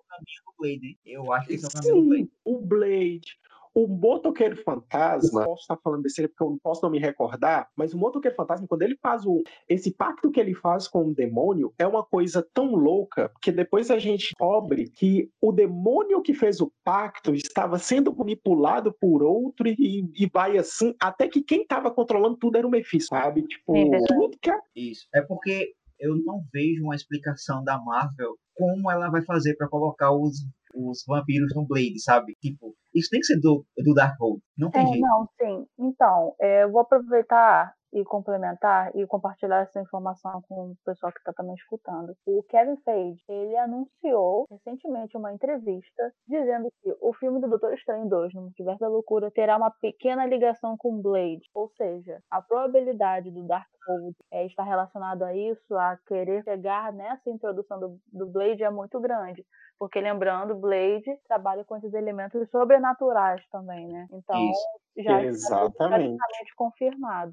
o 0.49 0.55
Blade. 0.59 0.99
Eu 1.05 1.31
acho 1.31 1.47
que 1.49 1.55
esse 1.57 1.67
é 1.67 1.69
o 1.69 1.73
caminho 1.73 1.95
do 1.95 2.09
Blade. 2.09 2.31
O 2.43 2.59
Blade. 2.59 3.39
O 3.75 3.87
motoqueiro 3.87 4.57
fantasma, 4.63 5.45
posso 5.45 5.63
estar 5.63 5.79
falando 5.83 6.03
besteira 6.03 6.29
porque 6.29 6.43
eu 6.43 6.51
não 6.51 6.59
posso 6.59 6.83
não 6.83 6.91
me 6.91 6.99
recordar, 6.99 7.69
mas 7.77 7.95
o 7.95 7.99
motoqueiro 7.99 8.37
fantasma, 8.37 8.67
quando 8.69 8.83
ele 8.83 8.97
faz 9.01 9.25
o, 9.25 9.43
esse 9.69 9.91
pacto 9.95 10.31
que 10.31 10.39
ele 10.39 10.55
faz 10.55 10.87
com 10.87 11.09
o 11.09 11.15
demônio, 11.15 11.73
é 11.79 11.87
uma 11.87 12.05
coisa 12.05 12.47
tão 12.53 12.75
louca 12.75 13.31
que 13.41 13.51
depois 13.51 13.91
a 13.91 13.99
gente 13.99 14.31
descobre 14.31 14.91
que 14.91 15.31
o 15.41 15.53
demônio 15.53 16.21
que 16.21 16.35
fez 16.35 16.61
o 16.61 16.71
pacto 16.85 17.35
estava 17.35 17.79
sendo 17.79 18.15
manipulado 18.15 18.95
por 19.01 19.23
outro 19.23 19.67
e, 19.69 20.05
e 20.15 20.31
vai 20.33 20.59
assim, 20.59 20.95
até 21.01 21.29
que 21.29 21.43
quem 21.43 21.63
estava 21.63 21.91
controlando 21.91 22.37
tudo 22.37 22.57
era 22.57 22.67
o 22.67 22.71
Mephisto, 22.71 23.15
sabe? 23.15 23.43
Tipo, 23.43 23.77
é 23.77 24.05
tudo 24.07 24.39
que. 24.41 24.53
Isso. 24.77 25.07
É 25.15 25.23
porque 25.23 25.73
eu 25.99 26.17
não 26.17 26.45
vejo 26.53 26.83
uma 26.83 26.97
explicação 26.97 27.63
da 27.63 27.79
Marvel 27.79 28.37
como 28.55 28.91
ela 28.91 29.09
vai 29.09 29.23
fazer 29.23 29.57
para 29.57 29.69
colocar 29.69 30.13
os, 30.13 30.45
os 30.75 31.05
vampiros 31.07 31.53
no 31.55 31.67
Blade, 31.67 32.01
sabe? 32.01 32.35
Tipo, 32.41 32.75
isso 32.95 33.09
tem 33.11 33.21
que 33.21 33.27
ser 33.27 33.41
do, 33.41 33.65
do 33.79 33.95
Darkhold. 33.95 34.41
Não 34.57 34.71
tem 34.71 34.83
é, 34.83 34.87
jeito. 34.87 35.01
Não, 35.01 35.29
sim. 35.41 35.67
Então, 35.79 36.35
é, 36.41 36.65
eu 36.65 36.71
vou 36.71 36.81
aproveitar 36.81 37.73
e 37.93 38.05
complementar 38.05 38.91
e 38.97 39.07
compartilhar 39.07 39.61
essa 39.61 39.81
informação 39.81 40.43
com 40.49 40.71
o 40.71 40.77
pessoal 40.85 41.13
que 41.13 41.19
está 41.19 41.33
também 41.33 41.55
escutando. 41.55 42.15
O 42.27 42.43
Kevin 42.45 42.77
Feige, 42.85 43.23
ele 43.29 43.57
anunciou 43.57 44.47
recentemente 44.51 45.17
uma 45.17 45.33
entrevista 45.33 46.13
dizendo 46.27 46.69
que 46.83 46.97
o 47.01 47.13
filme 47.15 47.41
do 47.41 47.49
Doutor 47.49 47.75
Estranho 47.75 48.09
2, 48.09 48.35
no 48.35 48.43
Multiverso 48.43 48.81
da 48.81 48.89
Loucura, 48.89 49.31
terá 49.31 49.57
uma 49.57 49.71
pequena 49.71 50.27
ligação 50.27 50.77
com 50.77 51.01
Blade, 51.01 51.43
ou 51.55 51.69
seja, 51.77 52.21
a 52.31 52.41
probabilidade 52.41 53.31
do 53.31 53.43
Darkhold 53.43 54.17
é, 54.31 54.47
estar 54.47 54.65
relacionado 54.65 55.23
a 55.23 55.35
isso, 55.35 55.75
a 55.77 55.99
querer 56.07 56.43
chegar 56.45 56.93
nessa 56.93 57.31
introdução 57.31 57.79
do, 57.79 57.99
do 58.13 58.27
Blade 58.27 58.63
é 58.63 58.71
muito 58.71 58.99
grande. 59.01 59.45
Porque 59.79 60.01
lembrando, 60.01 60.55
Blade 60.55 61.11
trabalha 61.27 61.65
com 61.65 61.77
esses 61.77 61.93
elementos 61.93 62.49
sobrenaturais 62.51 63.45
também, 63.51 63.89
né? 63.89 64.07
Então, 64.13 64.51
Isso. 64.51 65.05
já 65.05 65.25
está 65.25 65.71
praticamente 65.71 66.55
confirmado. 66.55 67.33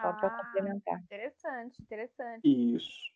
Só 0.00 0.12
para 0.12 0.28
Ah, 0.28 0.30
complementar. 0.30 1.00
interessante, 1.00 1.82
interessante. 1.82 2.40
Isso. 2.44 3.08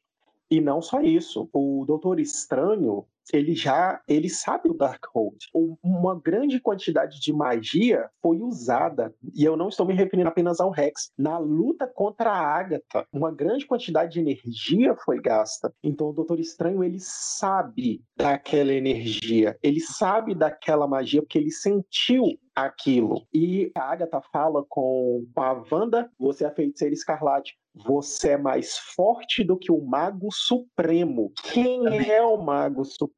E 0.50 0.60
não 0.60 0.82
só 0.82 1.00
isso. 1.00 1.48
O 1.52 1.84
Doutor 1.86 2.20
Estranho, 2.20 3.06
ele 3.32 3.54
já 3.54 4.00
ele 4.08 4.28
sabe 4.28 4.68
o 4.68 4.74
Darkhold. 4.74 5.37
Uma 5.82 6.18
grande 6.18 6.61
quantidade 6.61 7.20
de 7.20 7.32
magia 7.32 8.08
foi 8.20 8.38
usada, 8.38 9.14
e 9.35 9.44
eu 9.44 9.56
não 9.56 9.68
estou 9.68 9.87
me 9.87 9.94
referindo 9.94 10.28
apenas 10.28 10.61
ao 10.61 10.70
Rex, 10.70 11.12
na 11.18 11.38
luta 11.38 11.87
contra 11.87 12.30
a 12.30 12.56
Agatha. 12.56 13.06
Uma 13.12 13.30
grande 13.30 13.66
quantidade 13.66 14.12
de 14.12 14.20
energia 14.20 14.96
foi 15.04 15.20
gasta. 15.20 15.72
Então 15.82 16.11
o 16.11 16.12
Doutor 16.12 16.40
Estranho 16.40 16.82
ele 16.82 16.98
sabe 17.00 18.02
daquela 18.16 18.72
energia, 18.72 19.56
ele 19.62 19.80
sabe 19.80 20.35
daquela 20.35 20.87
magia 20.87 21.22
porque 21.22 21.38
ele 21.38 21.50
sentiu 21.50 22.24
aquilo. 22.54 23.26
E 23.32 23.70
a 23.74 23.92
Agatha 23.92 24.20
fala 24.32 24.64
com 24.68 25.24
a 25.37 25.64
Wanda, 25.70 26.11
você 26.18 26.44
é 26.44 26.48
a 26.48 26.54
feiticeira 26.54 26.94
escarlate. 26.94 27.56
Você 27.74 28.30
é 28.30 28.37
mais 28.37 28.76
forte 28.76 29.42
do 29.42 29.56
que 29.56 29.72
o 29.72 29.80
Mago 29.80 30.28
Supremo. 30.30 31.32
Quem 31.42 32.11
é 32.11 32.22
o 32.22 32.37
Mago 32.37 32.85
Supremo? 32.85 33.12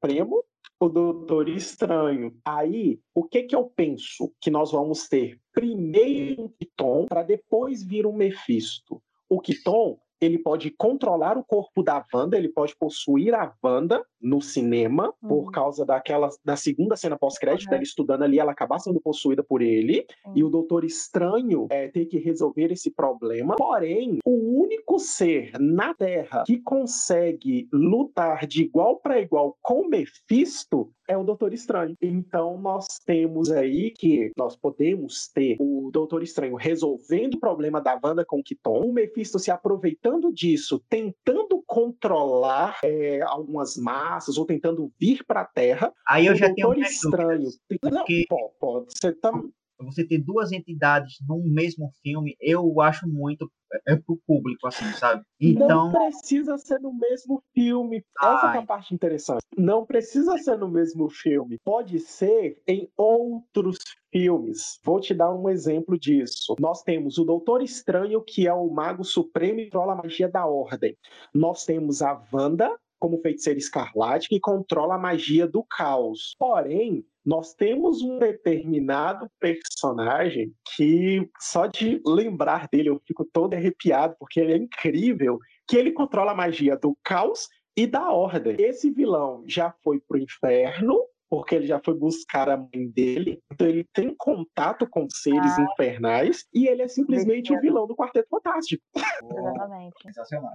O 0.81 0.89
Doutor 0.89 1.49
Estranho. 1.49 2.37
Aí, 2.45 3.01
o 3.15 3.25
que 3.25 3.45
que 3.45 3.55
eu 3.55 3.65
penso 3.65 4.33
que 4.41 4.51
nós 4.51 4.73
vamos 4.73 5.09
ter? 5.09 5.41
Primeiro 5.53 6.43
um 6.43 6.49
Kiton, 6.49 7.07
para 7.07 7.23
depois 7.23 7.83
vir 7.83 8.07
um 8.07 8.13
Mephisto. 8.13 9.03
O 9.29 9.41
Kiton 9.41 9.99
ele 10.25 10.39
pode 10.39 10.71
controlar 10.71 11.37
o 11.37 11.45
corpo 11.45 11.83
da 11.83 12.05
Wanda, 12.13 12.37
ele 12.37 12.49
pode 12.49 12.75
possuir 12.77 13.35
a 13.35 13.53
Wanda 13.63 14.05
no 14.21 14.41
cinema, 14.41 15.13
uhum. 15.23 15.29
por 15.29 15.51
causa 15.53 15.85
daquela 15.85 16.31
da 16.45 16.57
segunda 16.57 16.97
cena 16.97 17.17
pós-crédito, 17.17 17.69
uhum. 17.69 17.75
ela 17.75 17.83
estudando 17.83 18.23
ali, 18.23 18.39
ela 18.39 18.53
acabar 18.53 18.79
sendo 18.79 19.01
possuída 19.01 19.43
por 19.43 19.61
ele, 19.61 20.07
uhum. 20.27 20.33
e 20.35 20.43
o 20.43 20.49
Doutor 20.49 20.85
Estranho 20.85 21.67
é, 21.71 21.89
ter 21.89 22.07
que 22.07 22.19
resolver 22.19 22.73
esse 22.73 22.91
problema. 22.91 23.55
Porém, 23.57 24.19
o 24.25 24.63
único 24.63 24.99
ser 24.99 25.53
na 25.61 25.95
Terra 25.95 26.45
que 26.47 26.59
consegue 26.59 27.69
lutar 27.73 28.47
de 28.47 28.63
igual 28.63 28.97
para 28.97 29.21
igual 29.21 29.57
com 29.61 29.87
Mephisto 29.89 30.91
é 31.09 31.17
o 31.17 31.25
Doutor 31.25 31.53
Estranho. 31.53 31.97
Então 32.01 32.59
nós 32.59 32.87
temos 33.05 33.51
aí 33.51 33.91
que 33.91 34.33
nós 34.37 34.57
podemos 34.57 35.29
ter 35.29 35.57
o 35.61 35.91
Doutor 35.93 36.23
Estranho 36.23 36.57
resolvendo 36.57 37.35
o 37.35 37.41
problema 37.41 37.81
da 37.81 37.99
Wanda 38.03 38.25
com 38.25 38.43
Kiton, 38.43 38.81
o 38.81 38.93
Mephisto 38.93 39.39
se 39.39 39.51
aproveitando 39.51 40.14
disso, 40.33 40.83
tentando 40.89 41.63
controlar 41.67 42.79
é, 42.85 43.21
algumas 43.23 43.77
massas 43.77 44.37
ou 44.37 44.47
tentando 44.47 44.91
vir 44.99 45.25
para 45.25 45.43
a 45.43 45.47
Terra. 45.47 45.93
Aí 46.09 46.27
eu 46.27 46.35
já 46.35 46.53
tenho 46.53 46.75
Estranho. 46.81 47.49
Porque... 47.69 48.27
Não, 48.31 48.51
pode, 48.59 48.87
você 48.95 49.13
tá 49.13 49.33
você 49.79 50.07
ter 50.07 50.19
duas 50.19 50.53
entidades 50.53 51.17
num 51.29 51.43
mesmo 51.45 51.91
filme, 52.03 52.37
eu 52.41 52.81
acho 52.81 53.09
muito 53.09 53.51
é, 53.89 53.95
é 53.95 53.97
pro 53.97 54.19
público, 54.27 54.67
assim, 54.67 54.85
sabe? 54.93 55.23
Então. 55.41 55.91
Não 55.91 55.93
precisa 55.93 56.57
ser 56.59 56.81
no 56.81 56.93
mesmo 56.95 57.43
filme. 57.53 58.05
Essa 58.21 58.55
é 58.55 58.59
a 58.59 58.63
parte 58.63 58.95
interessante. 58.95 59.43
Não 59.57 59.85
precisa 59.85 60.39
ser 60.39 60.57
no 60.57 60.69
mesmo 60.69 61.09
filme. 61.11 61.59
Pode 61.65 61.99
ser 61.99 62.61
em 62.67 62.89
outros 62.97 63.79
filmes. 64.13 64.79
Vou 64.85 65.01
te 65.01 65.13
dar 65.13 65.35
um 65.35 65.49
exemplo 65.49 65.99
disso. 65.99 66.55
Nós 66.61 66.83
temos 66.83 67.19
o 67.19 67.25
Doutor 67.25 67.63
Estranho, 67.63 68.23
que 68.23 68.47
é 68.47 68.55
o 68.55 68.71
Mago 68.71 69.05
Supremo 69.05 69.59
e 69.61 69.65
controla 69.65 69.95
a 69.95 69.97
magia 69.97 70.29
da 70.29 70.47
Ordem. 70.47 70.97
Nós 71.35 71.65
temos 71.65 72.01
a 72.01 72.23
Wanda, 72.33 72.71
como 73.05 73.21
feiticeira 73.21 73.59
escarlate, 73.59 74.31
que 74.31 74.41
controla 74.41 74.95
a 74.95 74.99
magia 74.99 75.47
do 75.47 75.63
caos. 75.63 76.35
Porém, 76.39 77.05
nós 77.23 77.53
temos 77.53 78.01
um 78.01 78.19
determinado 78.19 79.29
personagem 79.39 80.55
que 80.75 81.29
só 81.39 81.67
de 81.67 82.01
lembrar 82.07 82.67
dele 82.73 82.89
eu 82.89 82.99
fico 83.07 83.23
todo 83.31 83.53
arrepiado, 83.53 84.17
porque 84.19 84.41
ele 84.41 84.55
é 84.55 84.57
incrível, 84.57 85.39
que 85.69 85.77
ele 85.77 85.93
controla 85.93 86.33
a 86.33 86.35
magia 86.35 86.79
do 86.79 86.97
caos 87.05 87.47
e 87.77 87.87
da 87.87 88.11
ordem. 88.11 88.57
Esse 88.59 88.91
vilão 88.91 89.45
já 89.47 89.75
foi 89.85 90.01
pro 90.01 90.17
inferno, 90.17 90.99
porque 91.29 91.55
ele 91.55 91.67
já 91.67 91.81
foi 91.85 91.95
buscar 91.95 92.49
a 92.49 92.57
mãe 92.57 92.89
dele, 92.89 93.41
então 93.53 93.67
ele 93.67 93.85
tem 93.93 94.15
contato 94.17 94.87
com 94.89 95.09
seres 95.11 95.59
ah. 95.59 95.63
infernais 95.63 96.47
e 96.53 96.67
ele 96.69 96.83
é 96.83 96.89
simplesmente 96.89 97.53
o 97.53 97.61
vilão 97.61 97.87
do 97.87 97.97
Quarteto 97.97 98.29
Fantástico. 98.29 98.83
Exatamente. 98.95 99.95
Sensacional. 100.03 100.53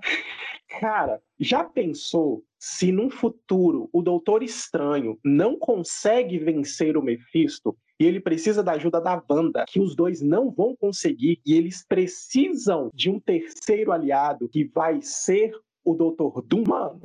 Cara, 0.80 1.22
já 1.40 1.64
pensou 1.64 2.44
se 2.60 2.92
num 2.92 3.10
futuro 3.10 3.90
o 3.92 4.02
Doutor 4.02 4.44
Estranho 4.44 5.18
não 5.24 5.58
consegue 5.58 6.38
vencer 6.38 6.98
o 6.98 7.02
Mephisto 7.02 7.76
e 8.00 8.06
ele 8.06 8.20
precisa 8.20 8.64
da 8.64 8.74
ajuda 8.74 9.02
da 9.02 9.22
Wanda, 9.30 9.66
que 9.68 9.80
os 9.80 9.96
dois 9.96 10.22
não 10.22 10.50
vão 10.50 10.76
conseguir 10.76 11.42
e 11.46 11.54
eles 11.54 11.86
precisam 11.86 12.90
de 12.94 13.10
um 13.10 13.20
terceiro 13.20 13.92
aliado 13.92 14.48
que 14.48 14.64
vai 14.64 15.02
ser 15.02 15.52
o 15.92 15.96
Doutor 15.96 16.42
Doom, 16.44 16.64
mano. 16.68 17.00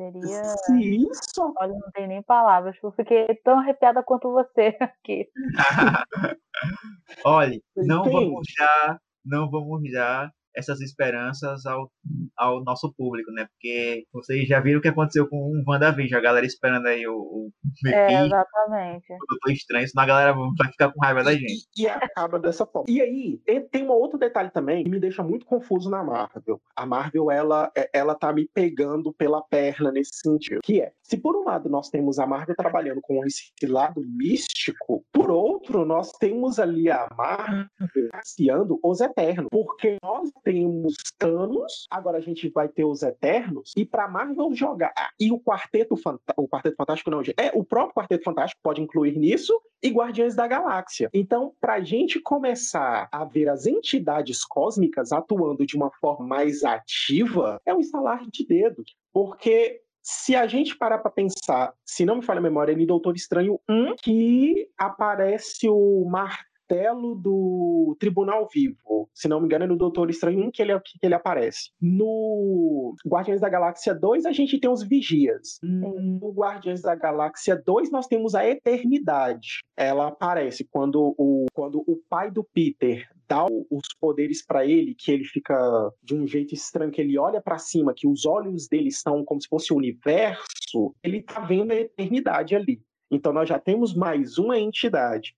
Se 0.67 0.97
isso. 0.97 1.55
Olha, 1.59 1.73
não 1.73 1.91
tem 1.93 2.07
nem 2.07 2.23
palavras. 2.23 2.77
Eu 2.83 2.93
fiquei 2.93 3.27
tão 3.43 3.59
arrepiada 3.59 4.03
quanto 4.03 4.31
você 4.33 4.77
aqui. 4.81 5.29
Olha, 7.25 7.61
não 7.77 8.05
vamos 8.05 8.47
já, 8.57 9.01
não 9.25 9.51
vamos 9.51 9.91
já 9.91 10.31
essas 10.57 10.81
esperanças 10.81 11.67
ao, 11.67 11.91
ao 12.37 12.63
nosso 12.63 12.93
público, 12.97 13.31
né? 13.33 13.47
Porque 13.47 14.05
vocês 14.13 14.47
já 14.47 14.61
viram 14.61 14.79
o 14.79 14.83
que 14.83 14.89
aconteceu 14.89 15.29
com 15.29 15.37
o 15.37 15.63
WandaVision, 15.67 16.19
a 16.19 16.23
galera 16.23 16.47
esperando 16.47 16.87
aí 16.87 17.07
o, 17.07 17.15
o 17.15 17.51
é, 17.87 18.25
exatamente. 18.25 19.13
o 19.13 19.27
Doutor 19.29 19.53
Estranho, 19.53 19.89
senão 19.89 20.05
a 20.05 20.07
galera 20.07 20.33
vai 20.33 20.71
ficar 20.71 20.93
com 20.93 21.01
raiva 21.01 21.25
da 21.25 21.33
gente. 21.33 21.67
E 21.77 21.87
acaba 21.87 22.39
dessa 22.39 22.65
forma. 22.67 22.87
E 22.89 23.01
aí, 23.01 23.41
tem 23.71 23.85
um 23.85 23.91
outro 23.91 24.19
detalhe 24.19 24.51
também 24.51 24.85
que 24.85 24.91
me 24.91 25.01
deixa 25.01 25.23
muito 25.23 25.47
confuso 25.47 25.91
na 25.91 26.03
Marvel. 26.03 26.61
A 26.77 26.87
Marvel, 26.87 27.31
ela, 27.31 27.71
é, 27.77 27.91
ela 27.93 28.15
tá 28.15 28.33
me 28.33 28.49
pegando 28.53 29.13
pela 29.13 29.43
perna 29.43 29.91
nesse 29.91 30.17
sentido, 30.17 30.61
que 30.63 30.81
é, 30.81 30.93
se 31.03 31.17
por 31.17 31.37
um 31.37 31.45
lado 31.45 31.69
nós 31.69 31.89
temos 31.89 32.19
a 32.19 32.27
Marvel 32.27 32.55
trabalhando 32.57 33.01
com 33.03 33.25
esse 33.25 33.53
lado 33.67 34.01
místico, 34.07 35.05
por 35.13 35.31
outro, 35.31 35.85
nós 35.85 36.13
temos 36.13 36.59
ali 36.59 36.91
a 36.91 37.09
Marvel 37.17 37.67
passeando 38.11 38.79
os 38.83 39.01
Eternos, 39.01 39.49
porque 39.51 39.97
nós 40.03 40.31
temos 40.45 40.95
Thanos, 41.19 41.87
agora 41.91 42.19
a 42.19 42.21
gente 42.21 42.49
vai 42.51 42.69
ter 42.69 42.85
os 42.85 43.03
Eternos, 43.03 43.73
e 43.77 43.85
para 43.85 44.07
Marvel 44.07 44.55
jogar. 44.55 44.93
Ah, 44.97 45.11
e 45.19 45.33
o 45.33 45.41
Quarteto, 45.41 45.95
o 46.37 46.49
Quarteto 46.49 46.77
Fantástico 46.77 47.11
não, 47.11 47.23
é 47.37 47.51
o 47.55 47.65
próprio 47.65 47.95
Quarteto 47.95 48.25
Fantástico 48.25 48.61
pode 48.63 48.83
incluir 48.83 49.17
nisso 49.17 49.59
e 49.83 49.91
Guardiões 49.91 50.35
da 50.35 50.47
Galáxia. 50.47 51.09
Então, 51.13 51.53
para 51.61 51.75
a 51.75 51.81
gente 51.81 52.21
começar 52.21 53.09
a 53.11 53.25
ver 53.25 53.49
as 53.49 53.67
entidades 53.67 54.45
cósmicas 54.45 55.13
atuando 55.13 55.67
de 55.67 55.77
uma 55.77 55.91
forma 56.01 56.27
mais 56.27 56.63
ativa, 56.63 57.61
é 57.67 57.75
um 57.75 57.81
estalar 57.81 58.23
de 58.31 58.47
dedo. 58.47 58.85
Porque 59.13 59.81
se 60.03 60.37
a 60.37 60.47
gente 60.47 60.77
parar 60.77 60.99
para 60.99 61.11
pensar, 61.11 61.73
se 61.85 62.05
não 62.05 62.17
me 62.17 62.23
falha 62.23 62.39
a 62.39 62.43
memória, 62.43 62.73
é 62.73 62.75
em 62.75 62.87
Doutor 62.87 63.17
Estranho 63.17 63.59
1, 63.69 63.97
que 64.03 64.69
aparece 64.77 65.69
o 65.69 66.05
Mar 66.05 66.45
martelo 66.65 67.15
do 67.15 67.97
Tribunal 67.99 68.49
Vivo. 68.53 69.09
Se 69.13 69.29
não 69.29 69.41
me 69.41 69.47
engano, 69.47 69.65
é 69.65 69.69
no 69.69 69.77
Doutor 69.77 70.11
Estranho 70.11 70.47
1 70.47 70.51
que 70.51 70.63
ele, 70.63 70.79
que 70.81 70.99
ele 71.03 71.15
aparece. 71.15 71.71
No 71.81 72.95
Guardiões 73.07 73.41
da 73.41 73.49
Galáxia 73.49 73.95
2, 73.95 74.27
a 74.27 74.33
gente 74.33 74.59
tem 74.59 74.71
os 74.71 74.83
Vigias. 74.83 75.59
No 75.63 76.33
Guardiões 76.33 76.81
da 76.81 76.95
Galáxia 76.95 77.57
2, 77.57 77.91
nós 77.91 78.07
temos 78.07 78.35
a 78.35 78.47
Eternidade. 78.47 79.61
Ela 79.77 80.09
aparece 80.09 80.65
quando 80.65 81.15
o, 81.19 81.47
quando 81.53 81.85
o 81.87 81.97
pai 82.09 82.31
do 82.31 82.43
Peter 82.43 83.09
dá 83.29 83.47
os 83.47 83.89
poderes 84.01 84.45
para 84.45 84.67
ele, 84.67 84.95
que 84.95 85.11
ele 85.11 85.25
fica 85.25 85.55
de 86.03 86.15
um 86.15 86.27
jeito 86.27 86.55
estranho, 86.55 86.91
que 86.91 87.01
ele 87.01 87.19
olha 87.19 87.41
para 87.41 87.59
cima, 87.59 87.95
que 87.95 88.07
os 88.07 88.27
olhos 88.27 88.69
dele 88.69 88.91
são 88.91 89.25
como 89.25 89.41
se 89.41 89.49
fosse 89.49 89.73
o 89.73 89.77
universo, 89.77 90.95
ele 91.03 91.23
tá 91.23 91.41
vendo 91.41 91.73
a 91.73 91.77
eternidade 91.77 92.55
ali. 92.55 92.83
Então 93.11 93.33
nós 93.33 93.49
já 93.49 93.59
temos 93.59 93.95
mais 93.95 94.39
uma 94.39 94.59
entidade. 94.59 95.35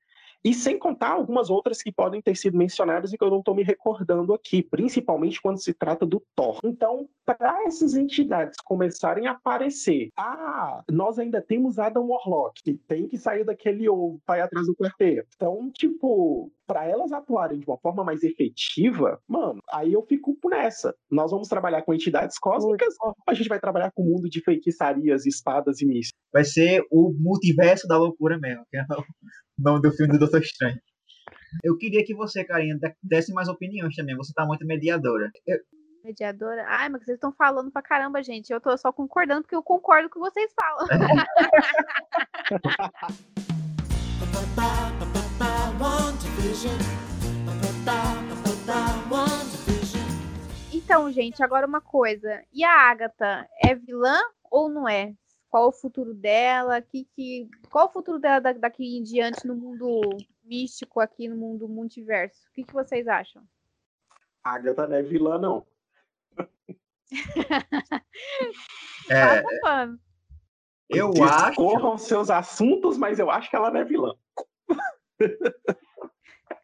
E 0.47 0.55
sem 0.55 0.79
contar 0.79 1.09
algumas 1.09 1.51
outras 1.51 1.83
que 1.83 1.91
podem 1.91 2.23
ter 2.23 2.37
sido 2.37 2.57
mencionadas 2.57 3.13
e 3.13 3.19
que 3.19 3.25
eu 3.25 3.31
não 3.31 3.41
estou 3.41 3.53
me 3.53 3.65
recordando 3.65 4.33
aqui, 4.33 4.63
principalmente 4.63 5.43
quando 5.43 5.61
se 5.61 5.75
trata 5.75 6.07
do 6.07 6.23
Thor. 6.37 6.61
Então, 6.63 7.09
para 7.25 7.65
essas 7.65 7.97
entidades 7.97 8.57
começarem 8.65 9.27
a 9.27 9.33
aparecer, 9.33 10.11
ah, 10.17 10.85
nós 10.89 11.19
ainda 11.19 11.43
temos 11.43 11.81
Adam 11.81 12.07
Warlock, 12.07 12.63
que 12.63 12.75
tem 12.75 13.09
que 13.09 13.19
sair 13.19 13.43
daquele 13.43 13.89
ovo 13.89 14.21
para 14.25 14.39
ir 14.39 14.43
atrás 14.43 14.69
do 14.69 14.77
quarteto. 14.77 15.27
Então, 15.35 15.69
tipo, 15.73 16.53
para 16.66 16.87
elas 16.87 17.12
atuarem 17.12 17.61
de 17.61 17.66
uma 17.66 17.79
forma 17.79 18.05
mais 18.05 18.22
efetiva, 18.22 19.20
mano, 19.29 19.61
aí 19.70 19.92
eu 19.92 20.02
fico 20.02 20.37
nessa. 20.48 20.94
Nós 21.11 21.31
vamos 21.31 21.48
trabalhar 21.48 21.83
com 21.83 21.94
entidades 21.94 22.38
cósmicas 22.38 22.94
ou 23.00 23.14
a 23.29 23.35
gente 23.35 23.48
vai 23.48 23.61
trabalhar 23.61 23.90
com 23.92 24.02
o 24.02 24.07
mundo 24.07 24.29
de 24.29 24.42
feitiçarias, 24.42 25.26
espadas 25.26 25.81
e 25.81 25.87
mísseis? 25.87 26.12
Vai 26.33 26.44
ser 26.44 26.85
o 26.90 27.12
multiverso 27.18 27.87
da 27.87 27.96
loucura 27.96 28.38
mesmo, 28.38 28.64
que 28.70 28.76
é 28.76 28.83
o 28.83 29.05
nome 29.59 29.81
do 29.81 29.92
filme 29.92 30.12
do 30.12 30.18
Doutor 30.18 30.40
Estranho. 30.40 30.79
Eu 31.62 31.76
queria 31.79 32.05
que 32.05 32.14
você, 32.14 32.44
Carinha, 32.44 32.76
desse 33.02 33.33
mais 33.33 33.48
opiniões 33.48 33.94
também. 33.94 34.16
Você 34.16 34.33
tá 34.35 34.44
muito 34.44 34.66
mediadora. 34.66 35.31
Eu... 35.46 35.59
Mediadora? 36.05 36.64
Ai, 36.68 36.88
mas 36.88 37.05
vocês 37.05 37.16
estão 37.16 37.33
falando 37.33 37.70
pra 37.70 37.83
caramba, 37.83 38.22
gente. 38.22 38.52
Eu 38.52 38.61
tô 38.61 38.76
só 38.76 38.92
concordando 38.92 39.42
porque 39.42 39.57
eu 39.57 39.62
concordo 39.62 40.11
com 40.11 40.20
o 40.20 40.24
que 40.24 40.31
vocês 40.31 40.52
falam. 40.55 40.87
Então, 50.73 51.11
gente, 51.11 51.43
agora 51.43 51.67
uma 51.67 51.81
coisa. 51.81 52.43
E 52.53 52.65
a 52.65 52.91
Agatha 52.91 53.49
é 53.65 53.75
vilã 53.75 54.19
ou 54.51 54.69
não 54.69 54.89
é? 54.89 55.15
qual 55.57 55.69
o 55.69 55.73
futuro 55.73 56.13
dela, 56.13 56.83
que, 56.83 57.09
que, 57.17 57.49
qual 57.71 57.87
o 57.87 57.91
futuro 57.93 58.19
dela 58.19 58.41
daqui 58.53 58.99
em 58.99 59.03
diante 59.03 59.47
no 59.47 59.55
mundo 59.55 60.03
místico, 60.45 61.01
aqui 61.01 61.29
no 61.29 61.37
mundo 61.37 61.67
multiverso. 61.67 62.47
O 62.49 62.53
que, 62.53 62.63
que 62.65 62.75
vocês 62.75 63.09
acham? 63.09 63.43
A 64.45 64.57
Agatha 64.57 64.87
não 64.87 64.97
é 64.97 65.03
vilã, 65.03 65.39
não. 65.39 65.67
é, 69.09 69.43
eu 70.91 71.11
Discorram 71.11 71.95
acho. 71.95 72.05
seus 72.05 72.29
assuntos, 72.29 72.99
mas 72.99 73.19
eu 73.19 73.31
acho 73.31 73.49
que 73.49 73.57
ela 73.57 73.71
não 73.71 73.81
é 73.81 73.85
vilã. 73.85 74.15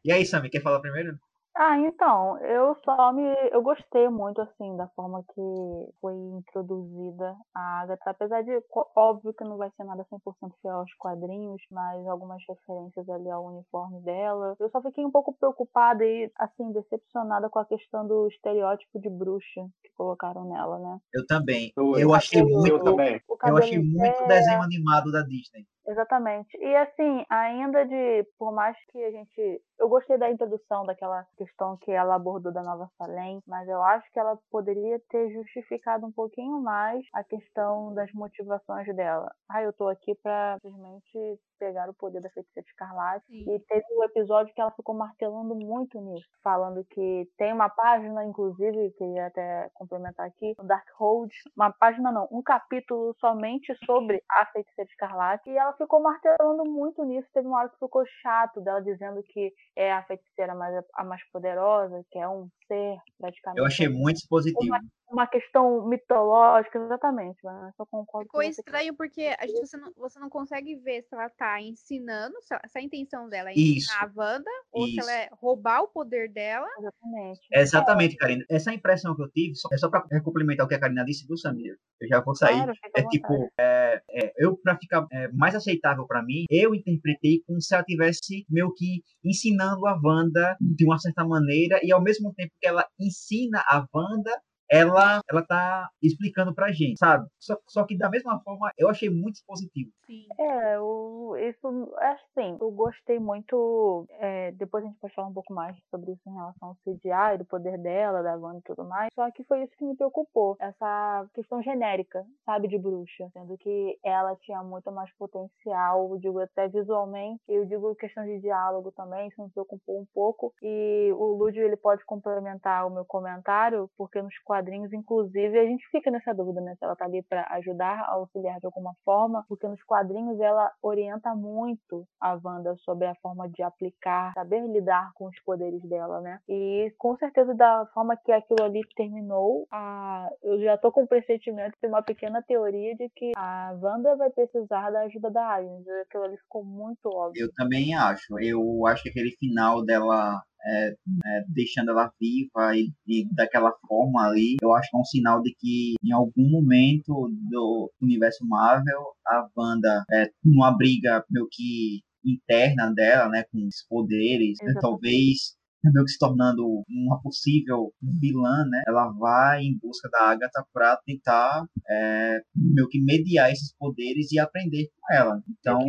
e 0.04 0.12
aí, 0.12 0.24
Sammy, 0.24 0.50
quer 0.50 0.62
falar 0.62 0.80
primeiro? 0.80 1.18
Ah, 1.54 1.78
então, 1.78 2.38
eu 2.38 2.74
só 2.82 3.12
me. 3.12 3.22
Eu 3.50 3.62
gostei 3.62 4.08
muito, 4.08 4.40
assim, 4.40 4.74
da 4.74 4.88
forma 4.96 5.22
que 5.22 5.92
foi 6.00 6.14
introduzida 6.14 7.36
a 7.54 7.82
Agatha, 7.82 8.10
apesar 8.10 8.42
de, 8.42 8.58
óbvio 8.96 9.34
que 9.34 9.44
não 9.44 9.58
vai 9.58 9.70
ser 9.76 9.84
nada 9.84 10.02
100% 10.10 10.50
fiel 10.62 10.76
aos 10.76 10.94
quadrinhos, 10.94 11.60
mas 11.70 12.06
algumas 12.06 12.42
referências 12.48 13.06
ali 13.06 13.28
ao 13.28 13.44
uniforme 13.44 14.00
dela. 14.00 14.56
Eu 14.58 14.70
só 14.70 14.80
fiquei 14.80 15.04
um 15.04 15.10
pouco 15.10 15.36
preocupada 15.38 16.02
e, 16.02 16.32
assim, 16.38 16.72
decepcionada 16.72 17.50
com 17.50 17.58
a 17.58 17.66
questão 17.66 18.06
do 18.08 18.28
estereótipo 18.28 18.98
de 18.98 19.10
bruxa 19.10 19.60
que 19.84 19.92
colocaram 19.94 20.48
nela, 20.48 20.78
né? 20.78 20.98
Eu 21.12 21.26
também. 21.26 21.70
Eu, 21.76 21.98
eu 21.98 22.14
achei 22.14 22.42
muito. 22.42 22.66
Eu, 22.66 22.82
também. 22.82 23.20
eu 23.28 23.56
achei 23.58 23.78
muito 23.78 24.26
desenho 24.26 24.62
animado 24.62 25.12
da 25.12 25.20
Disney. 25.20 25.66
Exatamente. 25.87 26.57
E 26.59 26.77
assim, 26.77 27.25
ainda 27.29 27.85
de, 27.85 28.25
por 28.38 28.53
mais 28.53 28.77
que 28.90 29.03
a 29.05 29.11
gente. 29.11 29.62
Eu 29.79 29.88
gostei 29.88 30.16
da 30.16 30.31
introdução 30.31 30.87
daquela 30.87 31.27
questão 31.37 31.77
que 31.77 31.90
ela 31.90 32.14
abordou 32.14 32.53
da 32.53 32.62
Nova 32.62 32.88
Salem, 32.97 33.40
mas 33.47 33.68
eu 33.68 33.83
acho 33.83 34.09
que 34.12 34.18
ela 34.18 34.38
poderia 34.51 35.01
ter 35.11 35.31
justificado 35.33 36.07
um 36.07 36.12
pouquinho 36.12 36.61
mais 36.61 37.05
a 37.12 37.25
questão 37.25 37.92
das 37.95 38.12
motivações 38.12 38.87
dela. 38.95 39.29
Ah, 39.51 39.62
eu 39.62 39.73
tô 39.73 39.88
aqui 39.88 40.14
pra 40.23 40.57
simplesmente 40.62 41.40
pegar 41.64 41.88
o 41.88 41.94
poder 41.94 42.20
da 42.20 42.31
feiticeira 42.31 42.68
escarlate. 42.68 43.27
Sim. 43.27 43.55
E 43.55 43.61
teve 43.61 43.85
um 43.98 44.05
episódio 44.05 44.55
que 44.55 44.61
ela 44.61 44.70
ficou 44.70 44.94
martelando 44.94 45.55
muito 45.55 46.01
nisso, 46.01 46.29
falando 46.42 46.85
que 46.90 47.29
tem 47.37 47.53
uma 47.53 47.68
página, 47.68 48.25
inclusive, 48.25 48.92
que 48.96 49.05
ia 49.05 49.27
até 49.27 49.68
complementar 49.75 50.27
aqui, 50.27 50.55
no 50.57 50.64
Darkhold, 50.64 51.33
uma 51.57 51.72
página 51.72 52.12
não, 52.12 52.29
um 52.31 52.42
capítulo 52.42 53.14
somente 53.18 53.75
sobre 53.85 54.22
a 54.31 54.46
feiticeira 54.46 54.88
escarlate. 54.88 55.51
E 55.51 55.57
ela 55.57 55.72
ela 55.72 55.77
ficou 55.77 56.01
martelando 56.01 56.64
muito 56.64 57.05
nisso. 57.05 57.29
Teve 57.33 57.48
uma 57.48 57.59
hora 57.59 57.68
que 57.68 57.79
ficou 57.79 58.05
chato 58.22 58.61
dela 58.61 58.81
dizendo 58.83 59.22
que 59.22 59.53
é 59.77 59.92
a 59.92 60.03
feiticeira 60.05 60.55
mais, 60.55 60.85
a 60.94 61.05
mais 61.05 61.22
poderosa, 61.31 62.05
que 62.11 62.18
é 62.18 62.29
um 62.29 62.48
ser 62.66 62.96
praticamente. 63.18 63.59
Eu 63.59 63.66
achei 63.66 63.88
muito 63.88 64.20
positivo. 64.29 64.64
Uma, 64.64 64.81
uma 65.12 65.27
questão 65.27 65.87
mitológica, 65.87 66.79
exatamente, 66.79 67.38
mas 67.44 67.75
eu 67.79 67.87
concordo 67.87 68.27
Ficou 68.27 68.42
estranho 68.42 68.94
porque 68.94 69.35
a 69.38 69.46
gente, 69.46 69.66
você, 69.66 69.77
não, 69.77 69.92
você 69.96 70.18
não 70.18 70.31
consegue 70.31 70.75
ver 70.77 71.03
se 71.03 71.14
ela 71.14 71.29
tá 71.31 71.61
ensinando, 71.61 72.35
se, 72.40 72.55
a 72.55 72.83
intenção 72.83 73.29
dela 73.29 73.51
é 73.51 73.53
ensinar 73.53 73.77
Isso. 73.77 73.92
a 73.98 74.11
Wanda, 74.16 74.51
ou 74.72 74.87
Isso. 74.87 74.94
se 74.94 75.01
ela 75.01 75.12
é 75.12 75.29
roubar 75.33 75.83
o 75.83 75.88
poder 75.88 76.31
dela. 76.31 76.66
Exatamente. 76.79 77.40
Exatamente, 77.53 78.16
Karina. 78.16 78.44
Essa 78.48 78.72
impressão 78.72 79.14
que 79.14 79.22
eu 79.22 79.31
tive, 79.31 79.53
é 79.72 79.77
só 79.77 79.90
pra 79.90 80.03
complementar 80.22 80.64
o 80.64 80.68
que 80.68 80.75
a 80.75 80.81
Karina 80.81 81.05
disse 81.05 81.27
do 81.29 81.37
Samir. 81.37 81.77
Eu 82.01 82.09
já 82.09 82.20
vou 82.20 82.35
sair. 82.35 82.57
Claro, 82.57 82.72
é 82.96 83.03
tipo, 83.09 83.51
é, 83.59 84.03
é, 84.11 84.33
eu, 84.38 84.57
pra 84.57 84.79
ficar 84.79 85.07
é, 85.12 85.29
mais 85.29 85.55
aceitável 85.55 86.07
para 86.07 86.22
mim, 86.22 86.44
eu 86.51 86.75
interpretei 86.75 87.42
como 87.46 87.61
se 87.61 87.75
ela 87.75 87.85
tivesse 87.85 88.46
meio 88.48 88.72
que 88.75 89.03
ensinando 89.22 89.87
a 89.87 90.01
Wanda 90.03 90.57
de 90.61 90.85
uma 90.85 90.98
certa 90.98 91.25
maneira, 91.25 91.79
e 91.83 91.92
ao 91.92 92.03
mesmo 92.03 92.33
tempo 92.35 92.53
que 92.61 92.66
ela 92.66 92.87
ensina 92.98 93.62
a 93.68 93.87
Wanda, 93.94 94.40
ela 94.72 95.20
ela 95.30 95.44
tá 95.44 95.90
explicando 96.02 96.54
pra 96.54 96.72
gente, 96.72 96.96
sabe? 96.98 97.28
Só, 97.38 97.56
só 97.68 97.85
que 97.85 97.96
da 97.96 98.08
mesma 98.08 98.40
forma 98.40 98.72
eu 98.78 98.88
achei 98.88 99.11
muito 99.11 99.40
positivo. 99.46 99.90
Sim. 100.06 100.26
É, 100.38 100.80
o, 100.80 101.37
isso 101.37 101.94
é 102.00 102.08
assim, 102.08 102.56
eu 102.58 102.70
gostei 102.70 103.18
muito. 103.18 104.06
É, 104.18 104.52
depois 104.52 104.82
a 104.82 104.87
gente 104.87 104.98
pode 104.98 105.14
falar 105.14 105.28
um 105.28 105.35
pouco 105.35 105.52
mais 105.52 105.76
sobre 105.90 106.12
isso 106.12 106.22
em 106.26 106.35
relação 106.35 106.68
ao 106.68 106.76
CGI, 106.76 107.38
do 107.38 107.44
poder 107.44 107.76
dela, 107.78 108.22
da 108.22 108.37
Wanda 108.37 108.58
e 108.58 108.62
tudo 108.62 108.85
mais. 108.85 109.08
Só 109.14 109.30
que 109.30 109.44
foi 109.44 109.62
isso 109.62 109.76
que 109.76 109.85
me 109.85 109.94
preocupou, 109.94 110.56
essa 110.58 111.26
questão 111.35 111.62
genérica, 111.62 112.24
sabe, 112.46 112.68
de 112.68 112.78
bruxa, 112.78 113.28
sendo 113.32 113.56
que 113.58 113.98
ela 114.02 114.35
tinha 114.37 114.62
muito 114.62 114.90
mais 114.90 115.11
potencial, 115.16 116.11
eu 116.11 116.18
digo 116.18 116.38
até 116.38 116.68
visualmente, 116.68 117.42
eu 117.48 117.66
digo 117.66 117.94
questão 117.96 118.24
de 118.24 118.40
diálogo 118.40 118.90
também, 118.92 119.28
isso 119.28 119.42
me 119.42 119.50
preocupou 119.50 120.00
um 120.00 120.06
pouco. 120.14 120.54
E 120.62 121.12
o 121.12 121.35
Lúdio 121.35 121.62
ele 121.62 121.76
pode 121.76 122.04
complementar 122.04 122.87
o 122.87 122.90
meu 122.90 123.04
comentário, 123.04 123.90
porque 123.96 124.20
nos 124.22 124.38
quadrinhos 124.38 124.62
quadrinhos, 124.62 124.92
inclusive, 124.92 125.59
a 125.59 125.64
gente 125.64 125.85
fica 125.90 126.11
nessa 126.11 126.33
dúvida, 126.33 126.61
né? 126.61 126.75
Se 126.79 126.85
ela 126.85 126.94
tá 126.94 127.05
ali 127.05 127.22
para 127.29 127.46
ajudar, 127.57 128.05
auxiliar 128.09 128.59
de 128.61 128.66
alguma 128.66 128.94
forma, 129.05 129.44
porque 129.48 129.66
nos 129.66 129.83
quadrinhos 129.83 130.38
ela 130.40 130.70
orienta 130.81 131.35
muito 131.35 132.07
a 132.20 132.38
Wanda 132.42 132.75
sobre 132.85 133.07
a 133.07 133.14
forma 133.16 133.48
de 133.48 133.62
aplicar, 133.62 134.33
saber 134.35 134.66
lidar 134.68 135.11
com 135.14 135.27
os 135.27 135.38
poderes 135.44 135.83
dela, 135.83 136.20
né? 136.20 136.38
E 136.48 136.92
com 136.98 137.16
certeza, 137.16 137.55
da 137.55 137.87
forma 137.92 138.16
que 138.16 138.33
aquilo 138.33 138.62
ali 138.64 138.81
terminou, 138.96 139.66
a... 139.72 140.29
eu 140.42 140.61
já 140.62 140.79
tô 140.79 140.92
com 140.92 141.03
o 141.03 141.09
pressentimento 141.09 141.77
de 141.83 141.88
uma 141.88 142.03
pequena 142.03 142.42
teoria 142.42 142.94
de 142.94 143.09
que 143.16 143.33
a 143.37 143.77
Wanda 143.81 144.16
vai 144.16 144.31
precisar 144.31 144.90
da 144.90 145.01
ajuda 145.01 145.31
da 145.31 145.44
Agnes. 145.44 145.87
Aquilo 146.07 146.25
ali 146.25 146.37
ficou 146.38 146.64
muito 146.64 147.09
óbvio. 147.09 147.42
Eu 147.42 147.53
também 147.57 147.94
acho. 147.94 148.38
Eu 148.38 148.87
acho 148.87 149.03
que 149.03 149.09
aquele 149.09 149.33
final 149.33 149.85
dela 149.85 150.42
é, 150.64 150.88
é, 150.90 151.44
deixando 151.48 151.90
ela 151.90 152.12
viva 152.20 152.77
e, 152.77 152.92
e, 153.07 153.27
daquela 153.35 153.72
forma 153.87 154.27
ali, 154.27 154.57
eu 154.62 154.72
acho 154.75 154.90
que 154.90 154.96
é 154.96 155.01
um 155.01 155.05
sinal 155.05 155.42
de 155.42 155.55
que 155.59 155.94
em 156.03 156.12
algum 156.12 156.48
momento 156.51 157.31
do 157.51 157.90
universo 158.01 158.46
Marvel, 158.46 159.01
a 159.27 159.48
Wanda, 159.57 160.05
é, 160.12 160.31
numa 160.44 160.77
briga 160.77 161.25
meio 161.31 161.48
que 161.51 162.01
interna 162.25 162.92
dela, 162.94 163.29
né, 163.29 163.44
com 163.51 163.66
os 163.66 163.85
poderes, 163.88 164.59
né, 164.62 164.75
talvez 164.81 165.57
meio 165.90 166.05
que 166.05 166.12
se 166.12 166.18
tornando 166.18 166.85
uma 166.88 167.20
possível 167.20 167.92
vilã, 168.01 168.64
né? 168.66 168.83
Ela 168.87 169.11
vai 169.18 169.62
em 169.62 169.77
busca 169.79 170.09
da 170.11 170.31
Agatha 170.31 170.64
para 170.72 170.96
tentar 171.05 171.64
é, 171.90 172.40
meio 172.55 172.88
que 172.88 173.03
mediar 173.03 173.51
esses 173.51 173.75
poderes 173.77 174.31
e 174.31 174.38
aprender 174.38 174.88
com 174.94 175.14
ela. 175.14 175.42
Então, 175.48 175.81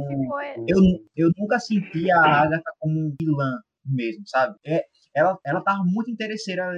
eu, 0.68 0.80
eu 1.16 1.32
nunca 1.38 1.60
senti 1.60 2.10
a 2.10 2.20
Agatha 2.20 2.72
como 2.80 3.14
vilã 3.20 3.60
mesmo, 3.86 4.24
sabe? 4.26 4.56
É, 4.65 4.86
ela, 5.15 5.38
ela 5.46 5.62
tava 5.62 5.84
muito 5.86 6.10
interesseira 6.10 6.72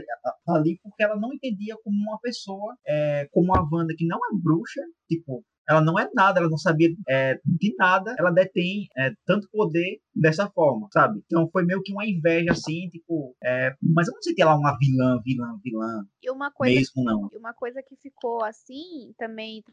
ali 0.47 0.79
porque 0.83 1.03
ela 1.03 1.15
não 1.17 1.33
entendia 1.33 1.75
como 1.83 1.95
uma 1.97 2.19
pessoa, 2.19 2.75
é, 2.85 3.27
como 3.31 3.55
a 3.55 3.61
Wanda, 3.71 3.93
que 3.97 4.05
não 4.05 4.17
é 4.17 4.37
bruxa, 4.41 4.81
tipo, 5.07 5.43
ela 5.67 5.81
não 5.81 5.97
é 5.99 6.09
nada, 6.13 6.39
ela 6.39 6.49
não 6.49 6.57
sabia 6.57 6.89
é, 7.09 7.39
de 7.45 7.75
nada, 7.77 8.15
ela 8.17 8.31
detém 8.31 8.87
é, 8.97 9.11
tanto 9.25 9.49
poder 9.51 9.99
dessa 10.15 10.49
forma, 10.49 10.87
sabe? 10.91 11.21
Então 11.25 11.49
foi 11.51 11.65
meio 11.65 11.81
que 11.83 11.91
uma 11.91 12.05
inveja 12.05 12.51
assim, 12.51 12.89
tipo, 12.89 13.35
é, 13.43 13.75
mas 13.81 14.07
eu 14.07 14.13
não 14.13 14.21
senti 14.21 14.41
ela 14.41 14.55
uma 14.55 14.77
vilã, 14.77 15.19
vilã, 15.23 15.59
vilã. 15.63 16.05
E 16.23 16.31
uma 16.31 16.51
coisa 16.51 16.75
mesmo 16.75 17.03
não. 17.03 17.29
E 17.33 17.37
uma 17.37 17.53
coisa 17.53 17.83
que 17.83 17.95
ficou 17.97 18.43
assim, 18.43 19.13
também 19.17 19.63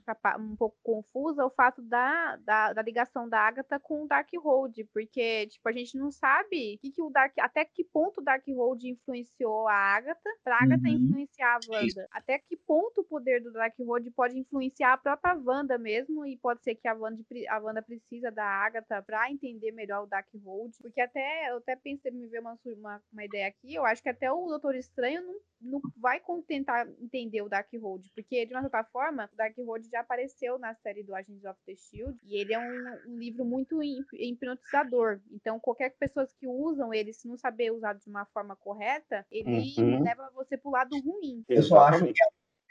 um 0.40 0.56
pouco 0.56 0.76
confusa, 0.82 1.42
é 1.42 1.44
o 1.44 1.50
fato 1.50 1.80
da, 1.82 2.36
da, 2.44 2.72
da, 2.72 2.82
ligação 2.82 3.28
da 3.28 3.38
Agatha 3.38 3.78
com 3.78 4.04
o 4.04 4.08
Darkhold, 4.08 4.84
porque 4.92 5.46
tipo 5.46 5.68
a 5.68 5.72
gente 5.72 5.96
não 5.96 6.10
sabe 6.10 6.78
que, 6.78 6.90
que 6.90 7.02
o 7.02 7.10
Dark, 7.10 7.32
até 7.38 7.64
que 7.64 7.84
ponto 7.84 8.20
o 8.20 8.24
Darkhold 8.24 8.88
influenciou 8.88 9.68
a 9.68 9.74
Agatha, 9.74 10.30
pra 10.42 10.58
Agatha 10.60 10.88
uhum. 10.88 10.94
influenciar 10.94 11.54
a 11.54 11.60
Wanda. 11.68 11.86
Isso. 11.86 12.00
Até 12.10 12.38
que 12.38 12.56
ponto 12.56 13.02
o 13.02 13.04
poder 13.04 13.40
do 13.42 13.52
Darkhold 13.52 14.10
pode 14.10 14.38
influenciar 14.38 14.94
a 14.94 14.98
própria 14.98 15.34
Wanda 15.34 15.78
mesmo 15.82 16.24
e 16.24 16.36
pode 16.36 16.62
ser 16.62 16.74
que 16.74 16.88
a 16.88 16.94
Wanda, 16.94 17.22
a 17.48 17.58
Wanda 17.58 17.82
precisa 17.82 18.30
da 18.30 18.44
Agatha 18.44 19.02
para 19.02 19.30
entender 19.30 19.72
melhor 19.72 20.04
o 20.04 20.06
Dark 20.06 20.22
Darkhold, 20.32 20.76
porque 20.80 21.00
até 21.00 21.50
eu 21.50 21.58
até 21.58 21.76
pensei 21.76 22.10
me 22.10 22.26
ver 22.26 22.40
uma, 22.40 22.58
uma, 22.64 23.02
uma, 23.12 23.24
ideia 23.24 23.48
aqui, 23.48 23.74
eu 23.74 23.84
acho 23.84 24.02
que 24.02 24.08
até 24.08 24.30
o 24.30 24.46
Doutor 24.46 24.74
Estranho 24.74 25.22
não, 25.22 25.34
não 25.60 25.80
vai 25.96 26.20
tentar 26.46 26.88
entender 27.00 27.42
o 27.42 27.48
Darkhold, 27.48 28.10
porque 28.14 28.46
de 28.46 28.54
uma 28.54 28.62
certa 28.62 28.84
forma, 28.84 29.28
o 29.32 29.36
Darkhold 29.36 29.88
já 29.90 30.00
apareceu 30.00 30.58
na 30.58 30.74
série 30.76 31.02
do 31.02 31.14
Agents 31.14 31.44
of 31.44 31.58
the 31.66 31.74
Shield 31.74 32.18
e 32.24 32.36
ele 32.36 32.54
é 32.54 32.58
um, 32.58 33.12
um 33.12 33.18
livro 33.18 33.44
muito 33.44 33.82
hipnotizador. 33.82 35.20
Então, 35.30 35.58
qualquer 35.60 35.90
pessoa 35.96 36.26
que 36.38 36.46
usam 36.46 36.92
ele, 36.92 37.12
se 37.12 37.28
não 37.28 37.36
saber 37.36 37.72
usar 37.72 37.94
de 37.94 38.08
uma 38.08 38.24
forma 38.26 38.56
correta, 38.56 39.26
ele 39.30 39.74
uhum. 39.78 40.02
leva 40.02 40.30
você 40.34 40.56
pro 40.56 40.70
lado 40.70 40.98
ruim. 41.00 41.44
Eu 41.48 41.62
só 41.62 41.78
acho 41.80 42.04
que 42.04 42.12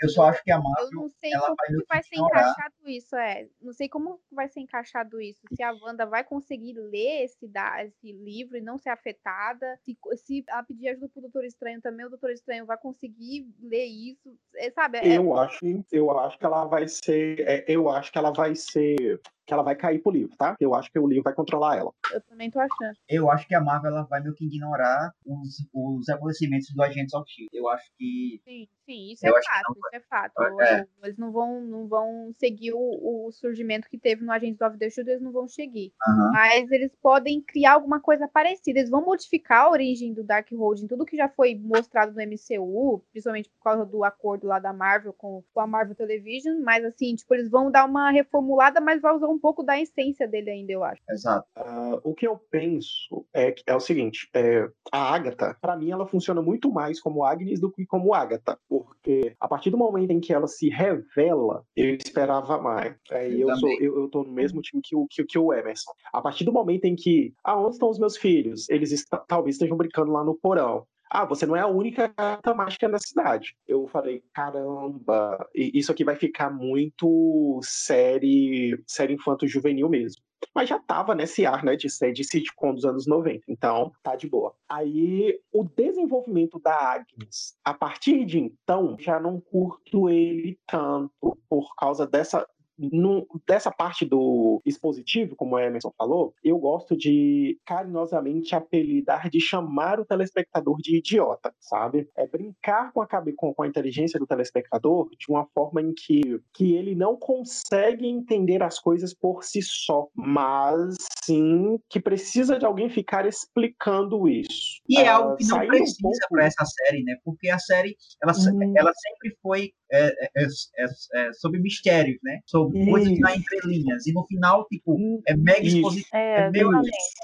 eu 0.01 0.09
só 0.09 0.29
acho 0.29 0.43
que 0.43 0.51
a 0.51 0.59
Marvel. 0.59 0.85
Eu 0.85 0.91
não 0.91 1.09
sei 1.09 1.31
como 1.31 1.55
vai 1.55 1.67
que 1.67 1.85
vai 1.87 2.03
ser 2.03 2.15
encaixado 2.15 2.75
isso, 2.85 3.15
é. 3.15 3.47
Não 3.61 3.73
sei 3.73 3.89
como 3.89 4.21
vai 4.31 4.49
ser 4.49 4.59
encaixado 4.61 5.21
isso. 5.21 5.41
Se 5.53 5.61
a 5.61 5.71
Wanda 5.73 6.05
vai 6.05 6.23
conseguir 6.23 6.73
ler 6.73 7.23
esse, 7.23 7.49
esse 7.85 8.11
livro 8.11 8.57
e 8.57 8.61
não 8.61 8.77
ser 8.77 8.89
afetada. 8.89 9.77
Se, 9.83 9.97
se 10.17 10.43
a 10.49 10.63
pedir 10.63 10.89
ajuda 10.89 11.09
pro 11.09 11.21
Doutor 11.21 11.45
Estranho 11.45 11.81
também, 11.81 12.05
o 12.05 12.09
Doutor 12.09 12.31
Estranho 12.31 12.65
vai 12.65 12.77
conseguir 12.77 13.47
ler 13.61 13.85
isso. 13.85 14.35
É, 14.55 14.71
sabe? 14.71 14.97
É... 14.97 15.17
Eu, 15.17 15.37
acho, 15.37 15.59
eu 15.91 16.19
acho 16.19 16.37
que 16.39 16.45
ela 16.45 16.65
vai 16.65 16.87
ser. 16.87 17.39
É, 17.41 17.65
eu 17.67 17.89
acho 17.89 18.11
que 18.11 18.17
ela 18.17 18.31
vai 18.31 18.55
ser 18.55 19.21
que 19.51 19.53
ela 19.53 19.63
vai 19.63 19.75
cair 19.75 19.99
pro 19.99 20.13
livro, 20.13 20.33
tá? 20.37 20.55
Eu 20.61 20.73
acho 20.73 20.89
que 20.89 20.97
o 20.97 21.05
livro 21.05 21.23
vai 21.23 21.33
controlar 21.33 21.75
ela. 21.75 21.91
Eu 22.13 22.21
também 22.21 22.49
tô 22.49 22.57
achando. 22.57 22.95
Eu 23.09 23.29
acho 23.29 23.45
que 23.45 23.53
a 23.53 23.59
Marvel 23.59 23.91
ela 23.91 24.03
vai 24.03 24.21
meio 24.21 24.33
que 24.33 24.45
ignorar 24.45 25.11
os, 25.25 25.67
os 25.73 26.07
acontecimentos 26.07 26.69
do 26.73 26.81
Agentes 26.81 27.13
of 27.13 27.29
Shield. 27.29 27.49
Eu 27.53 27.67
acho 27.67 27.83
que. 27.97 28.39
Sim, 28.45 28.67
sim, 28.85 29.11
isso 29.11 29.27
é 29.27 29.29
fato, 29.29 29.67
não 29.67 29.75
isso 29.75 29.89
é 29.91 29.99
fato. 29.99 30.61
É. 30.61 30.87
Eles 31.03 31.17
não 31.17 31.33
vão, 31.33 31.59
não 31.59 31.85
vão 31.85 32.31
seguir 32.33 32.71
o, 32.71 33.27
o 33.27 33.31
surgimento 33.33 33.89
que 33.89 33.97
teve 33.97 34.23
no 34.23 34.31
Agents 34.31 34.61
of 34.61 34.77
the 34.77 34.89
Shield, 34.89 35.11
eles 35.11 35.21
não 35.21 35.33
vão 35.33 35.49
seguir. 35.49 35.91
Mas 36.31 36.71
eles 36.71 36.95
podem 37.01 37.41
criar 37.41 37.73
alguma 37.73 37.99
coisa 37.99 38.29
parecida. 38.29 38.79
Eles 38.79 38.89
vão 38.89 39.03
modificar 39.03 39.65
a 39.65 39.71
origem 39.71 40.13
do 40.13 40.23
Darkhold 40.23 40.81
em 40.81 40.87
tudo 40.87 41.05
que 41.05 41.17
já 41.17 41.27
foi 41.27 41.55
mostrado 41.55 42.13
no 42.13 42.21
MCU, 42.21 43.03
principalmente 43.11 43.49
por 43.49 43.61
causa 43.61 43.85
do 43.85 44.05
acordo 44.05 44.47
lá 44.47 44.59
da 44.59 44.71
Marvel 44.71 45.11
com, 45.11 45.43
com 45.53 45.59
a 45.59 45.67
Marvel 45.67 45.95
Television. 45.95 46.61
Mas 46.63 46.85
assim, 46.85 47.15
tipo, 47.15 47.33
eles 47.33 47.49
vão 47.49 47.69
dar 47.69 47.83
uma 47.83 48.11
reformulada, 48.11 48.79
mas 48.79 49.01
vai 49.01 49.13
usar 49.13 49.27
um 49.27 49.40
pouco 49.41 49.63
da 49.63 49.79
essência 49.81 50.27
dele 50.27 50.49
ainda, 50.51 50.71
eu 50.71 50.83
acho. 50.83 51.01
Exato. 51.09 51.45
Ah, 51.55 51.99
o 52.03 52.13
que 52.13 52.27
eu 52.27 52.37
penso 52.49 53.25
é, 53.33 53.51
que- 53.51 53.63
é 53.67 53.75
o 53.75 53.79
seguinte: 53.79 54.29
é, 54.33 54.69
a 54.91 55.13
Agatha, 55.13 55.57
pra 55.59 55.75
mim, 55.75 55.91
ela 55.91 56.07
funciona 56.07 56.41
muito 56.41 56.71
mais 56.71 57.01
como 57.01 57.25
Agnes 57.25 57.59
do 57.59 57.71
que 57.71 57.85
como 57.85 58.13
Agatha, 58.13 58.57
porque 58.69 59.35
a 59.39 59.47
partir 59.47 59.69
do 59.71 59.77
momento 59.77 60.11
em 60.11 60.19
que 60.19 60.33
ela 60.33 60.47
se 60.47 60.69
revela, 60.69 61.65
eu 61.75 61.95
esperava 61.95 62.57
mais. 62.61 62.95
É, 63.11 63.29
e 63.29 63.41
Eu 63.41 63.49
eu, 63.49 63.55
sou, 63.57 63.69
eu, 63.81 63.99
eu 64.03 64.09
tô 64.09 64.23
no 64.23 64.31
mesmo 64.31 64.61
time 64.61 64.81
que 64.83 64.95
o, 64.95 65.07
que, 65.09 65.21
o- 65.23 65.25
que 65.25 65.39
o 65.39 65.51
Emerson. 65.53 65.91
A 66.13 66.21
partir 66.21 66.43
do 66.45 66.53
momento 66.53 66.85
em 66.85 66.95
que, 66.95 67.33
ah, 67.43 67.59
onde 67.59 67.71
estão 67.73 67.89
os 67.89 67.97
meus 67.99 68.15
filhos? 68.17 68.69
Eles 68.69 68.91
está- 68.91 69.17
talvez 69.17 69.55
estejam 69.55 69.75
brincando 69.75 70.11
lá 70.11 70.23
no 70.23 70.35
porão. 70.35 70.85
Ah, 71.13 71.25
você 71.25 71.45
não 71.45 71.57
é 71.57 71.59
a 71.59 71.67
única 71.67 72.07
gata 72.17 72.53
mágica 72.53 72.87
na 72.87 72.97
cidade. 72.97 73.53
Eu 73.67 73.85
falei, 73.85 74.23
caramba, 74.33 75.45
isso 75.53 75.91
aqui 75.91 76.05
vai 76.05 76.15
ficar 76.15 76.49
muito 76.49 77.59
série, 77.61 78.81
série 78.87 79.15
infanto-juvenil 79.15 79.89
mesmo. 79.89 80.23
Mas 80.55 80.69
já 80.69 80.79
tava 80.79 81.13
nesse 81.13 81.45
ar, 81.45 81.65
né, 81.65 81.75
de 81.75 81.87
de 82.13 82.23
sitcom 82.23 82.73
dos 82.73 82.85
anos 82.85 83.05
90, 83.05 83.43
então 83.49 83.91
tá 84.01 84.15
de 84.15 84.27
boa. 84.27 84.55
Aí, 84.69 85.37
o 85.51 85.65
desenvolvimento 85.65 86.57
da 86.59 86.73
Agnes, 86.93 87.57
a 87.63 87.73
partir 87.73 88.25
de 88.25 88.39
então, 88.39 88.95
já 88.97 89.19
não 89.19 89.39
curto 89.39 90.09
ele 90.09 90.57
tanto 90.65 91.37
por 91.49 91.75
causa 91.75 92.07
dessa 92.07 92.47
no- 92.91 93.27
dessa 93.45 93.71
parte 93.71 94.05
do 94.05 94.61
expositivo, 94.65 95.35
como 95.35 95.55
o 95.55 95.59
Emerson 95.59 95.91
falou, 95.97 96.33
eu 96.43 96.57
gosto 96.57 96.95
de 96.97 97.59
carinhosamente 97.65 98.55
apelidar, 98.55 99.29
de 99.29 99.39
chamar 99.39 99.99
o 99.99 100.05
telespectador 100.05 100.77
de 100.77 100.97
idiota, 100.97 101.53
sabe? 101.59 102.09
É 102.15 102.25
brincar 102.27 102.91
com 102.91 103.01
a, 103.01 103.07
com, 103.37 103.53
com 103.53 103.63
a 103.63 103.67
inteligência 103.67 104.19
do 104.19 104.25
telespectador 104.27 105.09
de 105.17 105.25
uma 105.29 105.45
forma 105.53 105.81
em 105.81 105.93
que, 105.93 106.21
que 106.53 106.73
ele 106.75 106.95
não 106.95 107.15
consegue 107.15 108.07
entender 108.07 108.63
as 108.63 108.79
coisas 108.79 109.13
por 109.13 109.43
si 109.43 109.61
só, 109.61 110.07
mas 110.15 110.95
sim 111.23 111.77
que 111.89 111.99
precisa 111.99 112.57
de 112.57 112.65
alguém 112.65 112.89
ficar 112.89 113.25
explicando 113.25 114.27
isso. 114.27 114.81
E 114.89 114.97
é 114.97 115.07
Ah, 115.07 115.15
algo 115.15 115.35
que 115.37 115.45
não 115.45 115.57
um 115.59 115.67
precisa 115.67 115.97
pouco- 116.01 116.17
para 116.29 116.45
essa 116.45 116.65
série, 116.65 117.03
né? 117.03 117.15
Porque 117.23 117.49
a 117.49 117.59
série, 117.59 117.95
ela, 118.23 118.33
Hum. 118.33 118.73
ela 118.75 118.91
sempre 118.95 119.37
foi 119.41 119.73
é, 119.93 120.07
é, 120.07 120.45
é, 120.45 120.85
é, 121.15 121.33
sobre 121.33 121.59
mistérios, 121.59 122.17
né? 122.23 122.39
Sobre 122.45 122.70
coisas 122.71 123.11
Isso. 123.11 123.21
na 123.21 123.35
entrelinhas. 123.35 124.05
E 124.07 124.13
no 124.13 124.25
final, 124.25 124.65
tipo, 124.65 124.93
Hum, 124.93 125.21
é 125.27 125.35
mega 125.35 125.65
Isso. 125.65 125.77
expositivo. 125.77 126.15
É, 126.15 126.47
É 126.47 126.49
meio. 126.51 126.69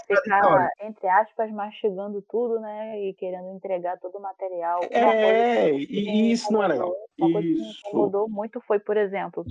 Ficar, 0.08 0.70
entre 0.82 1.08
aspas, 1.08 1.52
mastigando 1.52 2.24
tudo, 2.30 2.60
né? 2.60 3.02
E 3.02 3.14
querendo 3.14 3.50
entregar 3.56 3.98
todo 4.00 4.18
o 4.18 4.22
material. 4.22 4.82
Uma 4.82 5.14
É, 5.14 5.74
e 5.74 6.32
isso 6.32 6.52
não 6.52 6.64
é 6.64 6.68
legal. 6.68 6.93
Uma 7.20 7.32
coisa 7.32 7.48
que 7.48 7.54
me 7.56 7.70
Isso. 7.70 7.88
incomodou 7.88 8.30
muito 8.30 8.62
foi, 8.62 8.80
por 8.80 8.98
exemplo, 8.98 9.45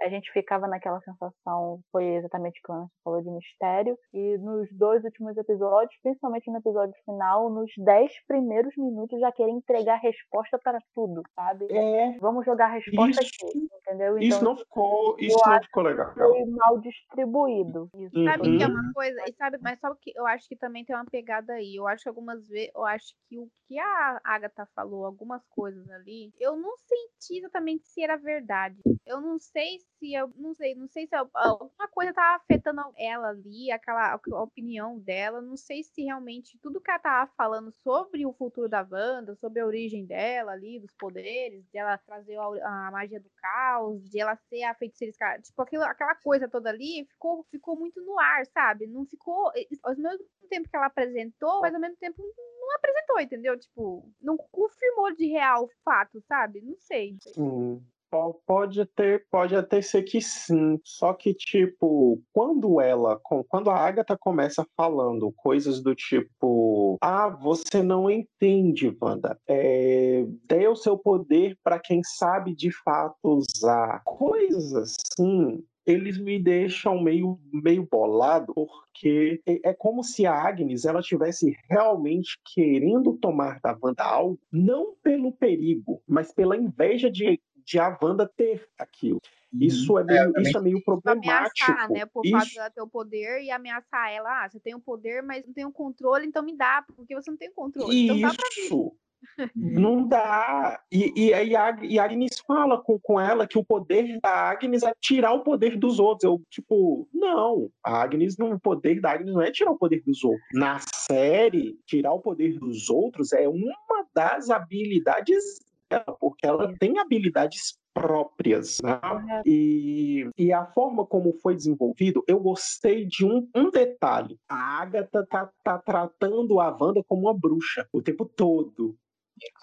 a 0.00 0.08
gente 0.08 0.32
ficava 0.32 0.66
naquela 0.66 1.00
sensação, 1.00 1.80
foi 1.90 2.04
exatamente 2.14 2.58
o 2.60 2.62
que 2.62 2.72
o 2.72 2.74
Anderson 2.74 2.92
falou 3.04 3.22
de 3.22 3.30
mistério, 3.30 3.98
e 4.12 4.38
nos 4.38 4.68
dois 4.72 5.04
últimos 5.04 5.36
episódios, 5.36 5.94
principalmente 6.02 6.50
no 6.50 6.58
episódio 6.58 6.94
final, 7.04 7.50
nos 7.50 7.70
dez 7.78 8.12
primeiros 8.26 8.74
minutos 8.76 9.20
já 9.20 9.30
querer 9.32 9.50
entregar 9.50 9.96
resposta 9.96 10.58
para 10.58 10.78
tudo, 10.94 11.22
sabe? 11.34 11.66
É, 11.70 12.18
Vamos 12.18 12.44
jogar 12.44 12.66
a 12.66 12.74
resposta 12.74 13.22
Isso- 13.22 13.46
aqui, 13.46 13.58
entendeu? 13.58 14.18
Então, 14.18 14.18
isso 14.18 14.44
não 14.44 14.56
ficou, 14.56 15.16
isso 15.18 15.36
eu 15.38 15.46
não 15.46 15.52
acho 15.54 15.66
ficou 15.66 15.82
legal. 15.82 16.12
foi 16.14 16.44
mal 16.46 16.78
distribuído. 16.80 17.88
Isso. 17.96 18.24
Sabe 18.24 18.48
o 18.48 18.56
que 18.58 18.62
é 18.62 18.66
uma 18.66 18.92
coisa? 18.92 19.22
E 19.28 19.32
sabe, 19.34 19.58
mas 19.60 19.78
sabe 19.78 19.94
o 19.94 19.98
que 19.98 20.12
eu 20.16 20.26
acho 20.26 20.48
que 20.48 20.56
também 20.56 20.84
tem 20.84 20.94
uma 20.96 21.04
pegada 21.04 21.52
aí. 21.54 21.76
Eu 21.76 21.86
acho 21.86 22.02
que 22.02 22.08
algumas 22.08 22.46
vezes, 22.48 22.70
eu 22.74 22.84
acho 22.84 23.14
que 23.28 23.38
o 23.38 23.48
que 23.68 23.78
a 23.78 24.20
Agatha 24.24 24.66
falou, 24.74 25.04
algumas 25.04 25.42
coisas 25.48 25.88
ali, 25.90 26.32
eu 26.40 26.56
não 26.56 26.76
senti 26.76 27.38
exatamente 27.38 27.86
se 27.86 28.02
era 28.02 28.16
verdade. 28.16 28.80
Eu 29.06 29.20
não 29.20 29.38
sei 29.38 29.78
se 29.98 30.14
eu 30.14 30.32
não 30.36 30.54
sei, 30.54 30.74
não 30.74 30.88
sei 30.88 31.06
se 31.06 31.14
alguma 31.14 31.88
coisa 31.90 32.12
tava 32.12 32.36
afetando 32.36 32.82
ela 32.98 33.28
ali, 33.28 33.70
aquela 33.70 34.18
opinião 34.42 34.98
dela. 34.98 35.40
Não 35.40 35.56
sei 35.56 35.82
se 35.82 36.02
realmente 36.02 36.58
tudo 36.58 36.80
que 36.80 36.90
ela 36.90 36.98
tava 36.98 37.32
falando 37.36 37.70
sobre 37.70 38.26
o 38.26 38.32
futuro 38.32 38.68
da 38.68 38.86
Wanda, 38.90 39.34
sobre 39.36 39.60
a 39.60 39.66
origem 39.66 40.04
dela 40.04 40.52
ali, 40.52 40.80
dos 40.80 40.92
poderes, 40.94 41.64
de 41.70 41.78
ela 41.78 41.96
trazer 41.98 42.36
a, 42.36 42.88
a 42.88 42.90
magia 42.90 43.20
do 43.20 43.30
caos, 43.36 44.02
de 44.08 44.20
ela 44.20 44.36
ser 44.48 44.62
a 44.64 44.74
feiticeira 44.74 45.12
tipo 45.40 45.62
aquilo, 45.62 45.84
aquela 45.84 46.14
coisa 46.16 46.48
toda 46.48 46.70
ali 46.70 47.06
ficou, 47.06 47.44
ficou 47.50 47.76
muito 47.76 48.00
no 48.02 48.18
ar, 48.18 48.44
sabe? 48.46 48.86
Não 48.86 49.06
ficou 49.06 49.52
ao 49.82 49.96
mesmo 49.96 50.26
tempo 50.48 50.68
que 50.68 50.76
ela 50.76 50.86
apresentou, 50.86 51.60
mas 51.60 51.74
ao 51.74 51.80
mesmo 51.80 51.96
tempo 51.96 52.22
não 52.60 52.76
apresentou, 52.76 53.20
entendeu? 53.20 53.58
Tipo, 53.58 54.08
não 54.20 54.36
confirmou 54.36 55.14
de 55.14 55.26
real 55.26 55.64
o 55.64 55.70
fato, 55.84 56.20
sabe? 56.22 56.60
Não 56.60 56.76
sei. 56.78 57.16
Sim. 57.20 57.82
Po- 58.12 58.42
Pode 58.46 58.84
ter, 58.94 59.24
pode 59.30 59.56
até 59.56 59.80
ser 59.80 60.02
que 60.02 60.20
sim. 60.20 60.78
Só 60.84 61.14
que, 61.14 61.32
tipo, 61.32 62.20
quando 62.30 62.78
ela, 62.78 63.18
quando 63.48 63.70
a 63.70 63.76
Agatha 63.76 64.18
começa 64.18 64.66
falando 64.76 65.32
coisas 65.34 65.80
do 65.82 65.94
tipo, 65.94 66.98
ah, 67.00 67.30
você 67.30 67.82
não 67.82 68.10
entende, 68.10 68.94
Wanda. 69.00 69.38
É, 69.48 70.26
dê 70.44 70.68
o 70.68 70.76
seu 70.76 70.98
poder 70.98 71.56
para 71.64 71.78
quem 71.78 72.02
sabe 72.04 72.54
de 72.54 72.70
fato 72.70 73.16
usar. 73.24 74.02
Coisas 74.04 74.74
assim. 74.74 75.64
Eles 75.84 76.16
me 76.16 76.38
deixam 76.38 77.02
meio, 77.02 77.40
meio 77.52 77.88
bolado, 77.90 78.52
porque 78.54 79.40
é 79.44 79.70
é 79.70 79.74
como 79.74 80.04
se 80.04 80.24
a 80.24 80.32
Agnes 80.32 80.84
ela 80.84 81.02
tivesse 81.02 81.56
realmente 81.68 82.38
querendo 82.54 83.14
tomar 83.14 83.58
da 83.60 83.76
Wanda 83.82 84.04
algo, 84.04 84.38
não 84.52 84.94
pelo 85.02 85.32
perigo, 85.32 86.00
mas 86.06 86.32
pela 86.32 86.56
inveja 86.56 87.10
de, 87.10 87.40
de 87.64 87.78
a 87.78 87.96
Wanda 88.00 88.30
ter 88.36 88.68
aquilo. 88.78 89.20
Isso 89.52 89.98
é 89.98 90.04
meio, 90.04 90.32
também 90.32 90.42
isso 90.42 90.58
é 90.58 90.60
meio 90.62 90.82
problemático. 90.82 91.70
ameaçar, 91.70 91.90
né? 91.90 92.06
Por 92.06 92.26
fato 92.30 92.46
Isso, 92.46 92.54
dela 92.54 92.70
ter 92.70 92.80
o 92.80 92.88
poder 92.88 93.42
e 93.42 93.50
ameaçar 93.50 94.10
ela. 94.10 94.44
Ah, 94.44 94.48
você 94.48 94.58
tem 94.58 94.74
o 94.74 94.80
poder, 94.80 95.22
mas 95.22 95.44
não 95.46 95.52
tem 95.52 95.66
o 95.66 95.72
controle, 95.72 96.26
então 96.26 96.42
me 96.42 96.56
dá, 96.56 96.84
porque 96.96 97.14
você 97.14 97.30
não 97.30 97.36
tem 97.36 97.50
o 97.50 97.54
controle. 97.54 98.04
Então 98.04 98.20
dá 98.20 98.28
pra 98.34 98.48
mim. 98.56 98.64
isso. 98.64 98.96
Não 99.54 100.06
dá. 100.06 100.80
E, 100.90 101.12
e 101.14 101.32
aí 101.32 101.54
a, 101.54 101.78
e 101.80 101.96
a 101.96 102.04
Agnes 102.04 102.40
fala 102.40 102.82
com, 102.82 102.98
com 102.98 103.20
ela 103.20 103.46
que 103.46 103.56
o 103.56 103.64
poder 103.64 104.18
da 104.20 104.50
Agnes 104.50 104.82
é 104.82 104.92
tirar 105.00 105.32
o 105.32 105.44
poder 105.44 105.78
dos 105.78 106.00
outros. 106.00 106.24
Eu, 106.24 106.42
tipo, 106.50 107.08
não. 107.14 107.70
A 107.84 108.02
Agnes, 108.02 108.36
não, 108.36 108.52
o 108.52 108.60
poder 108.60 109.00
da 109.00 109.12
Agnes 109.12 109.32
não 109.32 109.40
é 109.40 109.52
tirar 109.52 109.70
o 109.70 109.78
poder 109.78 110.02
dos 110.04 110.24
outros. 110.24 110.42
Na 110.52 110.80
série, 110.92 111.78
tirar 111.86 112.12
o 112.12 112.20
poder 112.20 112.58
dos 112.58 112.90
outros 112.90 113.32
é 113.32 113.48
uma 113.48 114.06
das 114.12 114.50
habilidades 114.50 115.60
dela, 115.92 116.16
porque 116.18 116.46
ela 116.46 116.74
tem 116.78 116.98
habilidades 116.98 117.78
próprias, 117.92 118.78
né? 118.82 118.98
E, 119.44 120.28
e 120.38 120.52
a 120.52 120.64
forma 120.66 121.04
como 121.04 121.34
foi 121.34 121.54
desenvolvido, 121.54 122.24
eu 122.26 122.40
gostei 122.40 123.04
de 123.04 123.24
um, 123.24 123.48
um 123.54 123.70
detalhe. 123.70 124.38
A 124.48 124.80
Agatha 124.80 125.26
tá, 125.28 125.50
tá 125.62 125.78
tratando 125.78 126.58
a 126.60 126.70
Wanda 126.70 127.02
como 127.06 127.22
uma 127.22 127.38
bruxa 127.38 127.86
o 127.92 128.00
tempo 128.00 128.24
todo. 128.24 128.96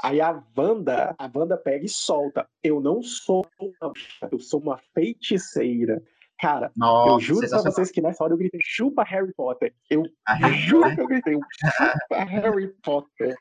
Aí 0.04 0.20
a 0.20 0.44
Wanda, 0.58 1.16
a 1.18 1.32
Wanda 1.34 1.58
pega 1.58 1.86
e 1.86 1.90
solta. 1.90 2.48
Eu 2.64 2.80
não 2.80 3.02
sou 3.02 3.46
uma 3.60 3.92
bruxa, 3.92 4.30
eu 4.32 4.40
sou 4.40 4.60
uma 4.60 4.78
feiticeira. 4.94 6.02
Cara, 6.40 6.72
Nossa, 6.76 7.12
eu 7.16 7.20
juro 7.20 7.50
pra 7.50 7.62
vocês 7.62 7.92
que 7.92 8.02
nessa 8.02 8.24
hora 8.24 8.34
eu 8.34 8.38
gritei, 8.38 8.60
chupa 8.64 9.04
Harry 9.04 9.34
Potter. 9.34 9.74
Eu 9.90 10.04
Harry, 10.26 10.58
juro 10.58 10.88
né? 10.88 10.96
que 10.96 11.02
eu 11.02 11.08
gritei, 11.08 11.34
chupa 11.34 12.16
Harry 12.26 12.68
Potter. 12.82 13.36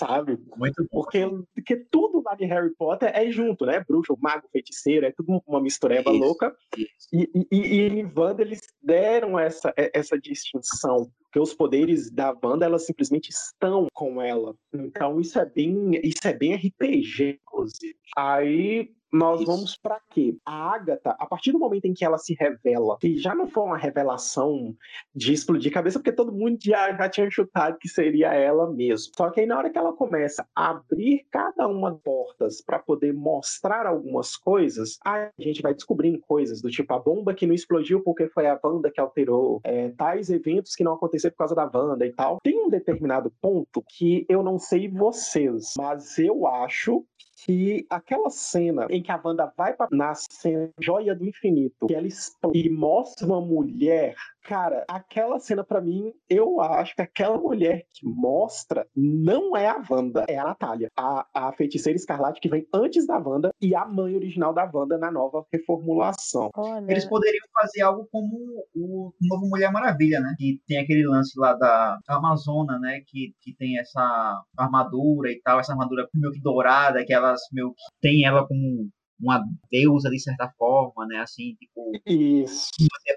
Sabe? 0.00 0.36
Muito 0.56 0.82
bom. 0.90 1.02
Porque, 1.02 1.24
porque 1.54 1.76
tudo 1.90 2.22
lá 2.24 2.34
de 2.34 2.44
Harry 2.46 2.74
Potter 2.74 3.12
é 3.14 3.30
junto, 3.30 3.64
né? 3.64 3.84
Bruxo, 3.86 4.18
mago, 4.20 4.48
feiticeiro, 4.50 5.06
é 5.06 5.12
tudo 5.12 5.40
uma 5.46 5.60
mistureba 5.60 6.10
Isso, 6.10 6.20
louca. 6.20 6.56
isso. 6.76 6.90
E, 7.12 7.30
e, 7.52 7.58
e 7.60 7.88
em 8.00 8.12
Wanda 8.16 8.42
eles 8.42 8.60
deram 8.82 9.38
essa, 9.38 9.72
essa 9.76 10.18
distinção, 10.18 11.08
porque 11.22 11.38
os 11.38 11.54
poderes 11.54 12.10
da 12.10 12.34
Wanda 12.42 12.66
elas 12.66 12.84
simplesmente 12.84 13.28
estão 13.28 13.86
com 13.92 14.20
ela. 14.20 14.56
Então 14.72 15.20
isso 15.20 15.38
é 15.38 15.46
bem, 15.46 16.00
isso 16.02 16.26
é 16.26 16.32
bem 16.32 16.56
RPG, 16.56 17.38
inclusive. 17.42 17.96
Aí, 18.16 18.92
nós 19.14 19.40
Isso. 19.40 19.50
vamos 19.50 19.76
pra 19.76 20.00
quê? 20.10 20.36
A 20.44 20.74
Agatha, 20.74 21.14
a 21.18 21.26
partir 21.26 21.52
do 21.52 21.58
momento 21.58 21.84
em 21.84 21.94
que 21.94 22.04
ela 22.04 22.18
se 22.18 22.34
revela, 22.34 22.98
que 23.00 23.16
já 23.16 23.32
não 23.32 23.46
foi 23.46 23.62
uma 23.62 23.78
revelação 23.78 24.74
de 25.14 25.32
explodir 25.32 25.72
cabeça, 25.72 26.00
porque 26.00 26.10
todo 26.10 26.32
mundo 26.32 26.58
já, 26.60 26.92
já 26.96 27.08
tinha 27.08 27.30
chutado 27.30 27.78
que 27.78 27.88
seria 27.88 28.34
ela 28.34 28.68
mesmo. 28.68 29.12
Só 29.16 29.30
que 29.30 29.40
aí 29.40 29.46
na 29.46 29.56
hora 29.56 29.70
que 29.70 29.78
ela 29.78 29.92
começa 29.92 30.44
a 30.54 30.70
abrir 30.70 31.26
cada 31.30 31.68
uma 31.68 31.92
das 31.92 32.00
portas 32.00 32.60
para 32.60 32.80
poder 32.80 33.14
mostrar 33.14 33.86
algumas 33.86 34.36
coisas, 34.36 34.98
aí 35.04 35.28
a 35.38 35.42
gente 35.42 35.62
vai 35.62 35.72
descobrindo 35.72 36.18
coisas 36.18 36.60
do 36.60 36.68
tipo 36.68 36.92
a 36.92 36.98
bomba 36.98 37.34
que 37.34 37.46
não 37.46 37.54
explodiu 37.54 38.02
porque 38.02 38.28
foi 38.28 38.48
a 38.48 38.58
Wanda 38.64 38.90
que 38.90 39.00
alterou, 39.00 39.60
é, 39.62 39.90
tais 39.90 40.28
eventos 40.28 40.74
que 40.74 40.82
não 40.82 40.94
aconteceram 40.94 41.32
por 41.32 41.38
causa 41.38 41.54
da 41.54 41.70
Wanda 41.72 42.04
e 42.04 42.12
tal. 42.12 42.40
Tem 42.42 42.58
um 42.58 42.68
determinado 42.68 43.32
ponto 43.40 43.80
que 43.88 44.26
eu 44.28 44.42
não 44.42 44.58
sei 44.58 44.88
vocês, 44.88 45.74
mas 45.78 46.18
eu 46.18 46.48
acho 46.48 47.04
que 47.44 47.86
aquela 47.90 48.30
cena 48.30 48.86
em 48.88 49.02
que 49.02 49.12
a 49.12 49.20
Wanda 49.22 49.52
vai 49.56 49.74
pra, 49.74 49.86
na 49.90 50.14
cena 50.14 50.70
Joia 50.80 51.14
do 51.14 51.26
Infinito, 51.26 51.86
que 51.86 51.94
ela 51.94 52.08
e 52.54 52.70
mostra 52.70 53.26
uma 53.26 53.40
mulher, 53.40 54.14
cara, 54.44 54.84
aquela 54.88 55.38
cena 55.40 55.64
pra 55.64 55.80
mim, 55.80 56.12
eu 56.28 56.60
acho 56.60 56.94
que 56.94 57.02
aquela 57.02 57.38
mulher 57.38 57.84
que 57.92 58.06
mostra 58.06 58.86
não 58.94 59.56
é 59.56 59.66
a 59.66 59.82
Wanda, 59.90 60.24
é 60.28 60.38
a 60.38 60.44
Natália, 60.44 60.90
a, 60.96 61.26
a 61.34 61.52
feiticeira 61.52 61.96
escarlate 61.96 62.40
que 62.40 62.48
vem 62.48 62.66
antes 62.72 63.06
da 63.06 63.18
Wanda 63.18 63.50
e 63.60 63.74
a 63.74 63.86
mãe 63.86 64.14
original 64.14 64.52
da 64.52 64.70
Wanda 64.72 64.98
na 64.98 65.10
nova 65.10 65.44
reformulação. 65.52 66.50
Olha, 66.54 66.90
Eles 66.90 67.06
poderiam 67.06 67.44
fazer 67.52 67.82
algo 67.82 68.06
como 68.12 68.36
o 68.74 69.12
novo 69.22 69.48
Mulher 69.48 69.72
Maravilha, 69.72 70.20
né? 70.20 70.34
Que 70.38 70.60
tem 70.66 70.78
aquele 70.78 71.06
lance 71.06 71.38
lá 71.38 71.54
da 71.54 71.98
Amazona, 72.08 72.78
né? 72.78 73.00
Que, 73.06 73.34
que 73.40 73.54
tem 73.56 73.78
essa 73.78 74.42
armadura 74.56 75.30
e 75.30 75.40
tal, 75.42 75.58
essa 75.58 75.72
armadura 75.72 76.06
meio 76.14 76.32
que 76.32 76.40
dourada, 76.40 77.04
que 77.04 77.12
elas 77.12 77.40
meio 77.52 77.70
que 77.70 77.82
tem 78.00 78.24
ela 78.26 78.46
como 78.46 78.90
uma 79.24 79.42
deusa 79.70 80.10
de 80.10 80.20
certa 80.20 80.48
forma, 80.58 81.06
né? 81.06 81.18
Assim, 81.20 81.54
tipo, 81.54 81.90
Isso. 82.06 82.68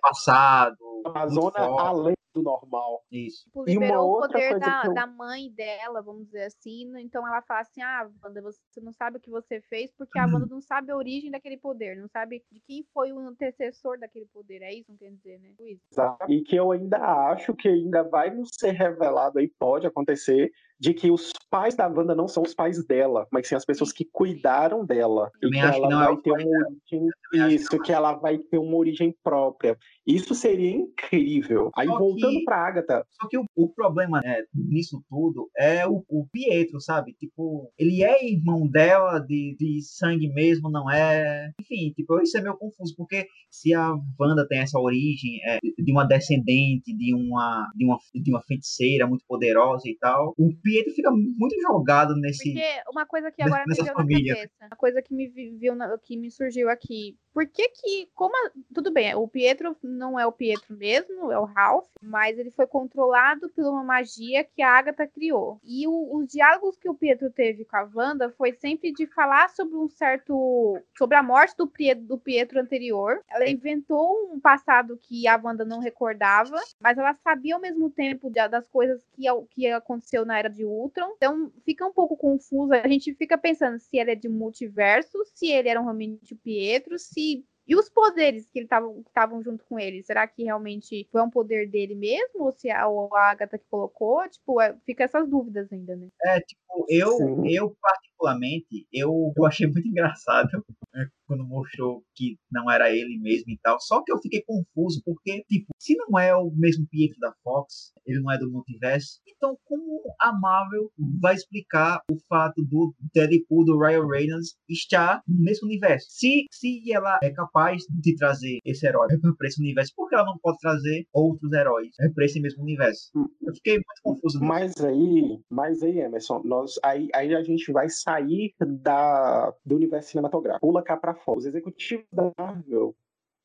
passado. 0.02 0.78
A 1.06 1.10
muito 1.26 1.40
Amazona 1.50 1.52
forte. 1.52 1.88
além 1.88 2.14
do 2.34 2.44
normal. 2.44 3.04
Isso. 3.12 3.44
Tipo, 3.46 3.70
E 3.70 3.78
uma 3.78 3.86
liberou 3.86 4.06
o 4.06 4.10
outra 4.12 4.28
poder 4.34 4.50
coisa 4.52 4.60
da, 4.60 4.84
eu- 4.86 4.94
da 4.94 5.08
mãe 5.08 5.50
dela, 5.52 6.02
vamos 6.02 6.26
dizer 6.26 6.44
assim. 6.46 6.86
no- 6.86 7.00
Então 7.00 7.28
ela 7.28 7.42
fala 7.42 7.62
assim: 7.62 7.82
ah, 7.82 8.10
Wanda, 8.24 8.42
você 8.42 8.80
não 8.82 8.94
sabe 8.94 9.18
o 9.18 9.20
que 9.20 9.30
você 9.30 9.60
fez 9.62 9.92
porque 9.98 10.20
a 10.20 10.26
Wanda 10.26 10.46
não 10.46 10.62
sabe 10.62 10.92
a 10.92 10.96
origem 10.96 11.32
daquele 11.32 11.58
poder, 11.58 11.98
não 11.98 12.08
sabe 12.08 12.44
de 12.52 12.60
quem 12.62 12.84
foi 12.94 13.12
o 13.12 13.20
antecessor 13.20 14.00
daquele 14.00 14.26
poder. 14.28 14.62
É 14.62 14.74
isso 14.74 14.92
que 14.92 14.98
quer 14.98 15.12
dizer, 15.12 15.40
né? 15.40 15.54
Isso. 15.60 15.82
E 16.30 16.42
que 16.42 16.56
eu 16.56 16.72
ainda 16.72 16.98
acho 17.32 17.54
que 17.56 17.68
ainda 17.68 18.04
vai 18.04 18.30
nos 18.30 18.50
ser 18.54 18.72
revelado 18.72 19.40
aí, 19.40 19.52
pode 19.60 19.88
acontecer, 19.88 20.52
de 20.80 20.94
que 20.94 21.10
os 21.12 21.32
pais 21.50 21.76
da 21.76 21.88
Wanda 21.88 22.14
não 22.14 22.28
são 22.28 22.44
os 22.44 22.54
pais 22.54 22.86
dela, 22.86 23.26
mas 23.32 23.48
sim 23.48 23.56
as 23.56 23.66
pessoas 23.66 23.92
que 23.92 24.06
cuidaram 24.06 24.86
dela. 24.86 25.32
E 25.38 25.40
Também 25.42 25.62
que 25.62 25.66
ela 25.68 25.88
é 25.88 26.06
vai 26.06 26.14
os 26.14 26.22
ter 26.22 26.32
uma 26.32 26.40
origem. 26.42 27.10
Isso, 27.56 27.80
que 27.80 27.92
ela 27.92 28.14
vai 28.14 28.38
ter 28.38 28.58
uma 28.58 28.76
origem 28.76 29.16
própria. 29.24 29.78
Isso 30.06 30.36
seria 30.36 30.72
incrível. 30.72 31.72
Aí 31.76 31.88
Só 31.88 31.98
voltando 31.98 32.32
que- 32.40 32.44
pra 32.44 32.68
Agatha, 32.68 33.06
Só 33.22 33.28
que 33.28 33.38
o, 33.38 33.46
o 33.56 33.70
problema 33.70 34.20
né, 34.22 34.44
nisso 34.54 35.02
tudo 35.10 35.50
é 35.58 35.88
o, 35.88 36.04
o 36.10 36.28
Pietro, 36.32 36.80
sabe? 36.82 37.14
Tipo, 37.14 37.72
ele 37.78 38.04
é 38.04 38.26
irmão 38.26 38.68
dela 38.68 39.20
de, 39.20 39.56
de 39.60 39.82
sangue 39.82 40.28
mesmo, 40.34 40.70
não 40.70 40.90
é? 40.92 41.52
Enfim, 41.62 41.92
tipo, 41.96 42.20
isso 42.22 42.38
é 42.38 42.42
meio 42.42 42.58
confuso, 42.58 42.94
porque 42.96 43.26
se 43.50 43.74
a 43.74 43.94
Wanda 44.20 44.48
tem 44.48 44.60
essa 44.60 44.80
origem 44.80 45.40
é, 45.46 45.60
de 45.62 45.92
uma 45.92 46.06
descendente, 46.06 46.96
de 46.96 47.14
uma, 47.16 47.68
de, 47.76 47.86
uma, 47.86 47.98
de 48.14 48.32
uma 48.32 48.42
feiticeira 48.44 49.08
muito 49.08 49.24
poderosa 49.28 49.84
e 49.88 49.98
tal, 49.98 50.34
o 50.38 50.50
Pietro 50.68 50.94
fica 50.94 51.10
muito 51.12 51.56
jogado 51.62 52.14
nesse. 52.16 52.52
Porque 52.54 52.66
uma 52.92 53.06
coisa 53.06 53.32
que 53.32 53.42
agora 53.42 53.64
me 53.68 53.74
veio 53.76 53.94
família. 53.96 54.34
na 54.34 54.36
cabeça, 54.40 54.66
uma 54.70 54.78
coisa 54.78 55.02
que 55.02 55.14
me 55.16 55.28
vi- 55.30 55.58
viu 55.58 55.76
na- 55.76 55.98
que 56.04 56.18
me 56.18 56.30
surgiu 56.30 56.70
aqui. 56.70 57.18
Por 57.38 57.46
que 57.46 57.70
que, 57.70 58.10
como 58.16 58.36
a- 58.36 58.52
tudo 58.74 58.90
bem, 58.92 59.14
o 59.14 59.28
Pietro 59.28 59.78
não 59.84 60.20
é 60.20 60.26
o 60.26 60.32
Pietro 60.32 60.76
mesmo, 60.76 61.32
é 61.32 61.38
o 61.38 61.44
Ralph, 61.46 61.86
mas 62.02 62.36
ele 62.36 62.50
foi 62.50 62.66
controlado 62.66 63.48
por 63.50 63.64
uma 63.64 63.84
magia 63.84 64.44
que 64.44 64.60
a 64.64 64.72
Agatha 64.76 65.06
criou. 65.06 65.60
E 65.64 65.88
o- 65.88 66.16
os 66.18 66.28
diálogos 66.28 66.78
que 66.78 66.90
o 66.90 66.96
Pietro 66.96 67.30
teve 67.30 67.64
com 67.64 67.78
a 67.78 67.88
Wanda 67.94 68.32
foi 68.32 68.54
sempre 68.54 68.92
de 68.92 69.06
falar 69.06 69.50
sobre 69.52 69.76
um 69.76 69.88
certo, 69.88 70.80
sobre 70.98 71.16
a 71.16 71.22
morte 71.22 71.56
do 71.56 71.68
Pietro, 71.68 72.04
do 72.06 72.18
Pietro 72.18 72.60
anterior. 72.60 73.22
Ela 73.30 73.48
inventou 73.48 74.34
um 74.34 74.40
passado 74.40 74.98
que 75.00 75.28
a 75.28 75.40
Wanda 75.40 75.64
não 75.64 75.80
recordava, 75.80 76.60
mas 76.82 76.98
ela 76.98 77.14
sabia 77.14 77.54
ao 77.54 77.62
mesmo 77.62 77.88
tempo 77.92 78.32
da- 78.32 78.48
das 78.48 78.68
coisas 78.68 79.00
que, 79.14 79.26
que 79.52 79.68
aconteceu 79.68 80.26
na 80.26 80.40
era 80.40 80.50
de 80.50 80.66
Ultron. 80.66 81.14
Então 81.18 81.52
fica 81.64 81.86
um 81.86 81.94
pouco 81.94 82.18
confuso. 82.18 82.74
A 82.74 82.88
gente 82.88 83.14
fica 83.14 83.38
pensando 83.38 83.78
se 83.78 83.96
ele 83.96 84.10
é 84.10 84.16
de 84.16 84.28
multiverso, 84.28 85.20
se 85.36 85.52
ele 85.52 85.70
era 85.70 85.80
um 85.80 85.84
realmente 85.84 86.34
o 86.34 86.38
Pietro, 86.38 86.98
se. 86.98 87.27
E 87.70 87.76
os 87.76 87.90
poderes 87.90 88.48
que 88.48 88.60
ele 88.60 88.68
tava- 88.68 88.94
que 88.94 89.10
estavam 89.10 89.44
junto 89.44 89.66
com 89.66 89.78
ele? 89.78 90.02
Será 90.02 90.26
que 90.26 90.42
realmente 90.44 91.06
foi 91.12 91.22
um 91.22 91.30
poder 91.30 91.70
dele 91.70 91.96
mesmo? 91.96 92.46
Ou 92.46 92.54
se 92.54 92.70
a, 92.72 92.88
ou 92.88 93.14
a 93.14 93.30
Agatha 93.32 93.58
que 93.58 93.66
colocou? 93.70 94.28
Tipo, 94.30 94.62
é- 94.62 94.74
fica 94.86 95.04
essas 95.04 95.28
dúvidas 95.28 95.68
ainda, 95.74 95.94
né? 95.98 96.08
É, 96.24 96.40
tipo, 96.40 96.86
eu, 96.88 97.12
Sim. 97.12 97.48
eu 97.50 97.76
particularmente, 98.18 98.88
eu, 98.92 99.34
eu 99.36 99.46
achei 99.46 99.68
muito 99.68 99.88
engraçado 99.88 100.50
né, 100.94 101.08
quando 101.26 101.46
mostrou 101.46 102.04
que 102.16 102.38
não 102.52 102.70
era 102.70 102.92
ele 102.92 103.18
mesmo 103.20 103.52
e 103.52 103.60
tal. 103.62 103.80
Só 103.80 104.04
que 104.04 104.12
eu 104.12 104.20
fiquei 104.20 104.42
confuso, 104.42 105.02
porque, 105.06 105.44
tipo, 105.48 105.68
se 105.80 105.96
não 105.96 106.20
é 106.20 106.36
o 106.36 106.52
mesmo 106.52 106.88
Pietro 106.90 107.20
da 107.20 107.34
Fox, 107.44 107.94
ele 108.06 108.20
não 108.20 108.32
é 108.32 108.38
do 108.38 108.50
multiverso, 108.50 109.20
então 109.28 109.58
como 109.66 110.02
a 110.20 110.34
Marvel 110.34 110.92
vai 111.22 111.36
explicar 111.36 112.02
o 112.12 112.18
fato 112.28 112.64
do 112.64 112.94
Deadpool, 113.14 113.66
do 113.66 113.80
Ryan 113.80 114.08
Reynolds, 114.08 114.56
estar 114.70 115.22
no 115.28 115.44
mesmo 115.44 115.68
universo? 115.68 116.08
Se, 116.10 116.46
se 116.52 116.92
ela 116.92 117.20
é 117.22 117.30
capaz 117.30 117.84
de 117.90 118.16
trazer 118.16 118.60
esse 118.66 118.88
herói 118.88 119.08
para 119.38 119.48
esse 119.48 119.62
universo, 119.62 119.94
por 119.96 120.10
que 120.10 120.16
ela 120.16 120.26
não 120.26 120.38
pode 120.38 120.58
trazer 120.60 121.06
outros 121.14 121.52
heróis 121.52 121.90
para 122.16 122.26
esse 122.26 122.40
mesmo 122.40 122.64
universo? 122.64 123.12
Eu 123.42 123.54
fiquei 123.56 123.74
muito 123.74 124.02
confuso. 124.04 124.40
Mas 124.42 124.74
aí, 124.78 125.40
mas 125.50 125.82
aí, 125.84 126.00
Emerson, 126.00 126.42
nós, 126.44 126.74
aí, 126.84 127.10
aí 127.14 127.36
a 127.36 127.44
gente 127.44 127.72
vai 127.72 127.90
sair 128.08 128.54
da, 128.60 129.54
do 129.66 129.76
universo 129.76 130.12
cinematográfico. 130.12 130.66
Pula 130.66 130.82
cá 130.82 130.96
pra 130.96 131.14
fora. 131.14 131.40
Os 131.40 131.46
executivos 131.46 132.06
da 132.12 132.32
Marvel 132.38 132.96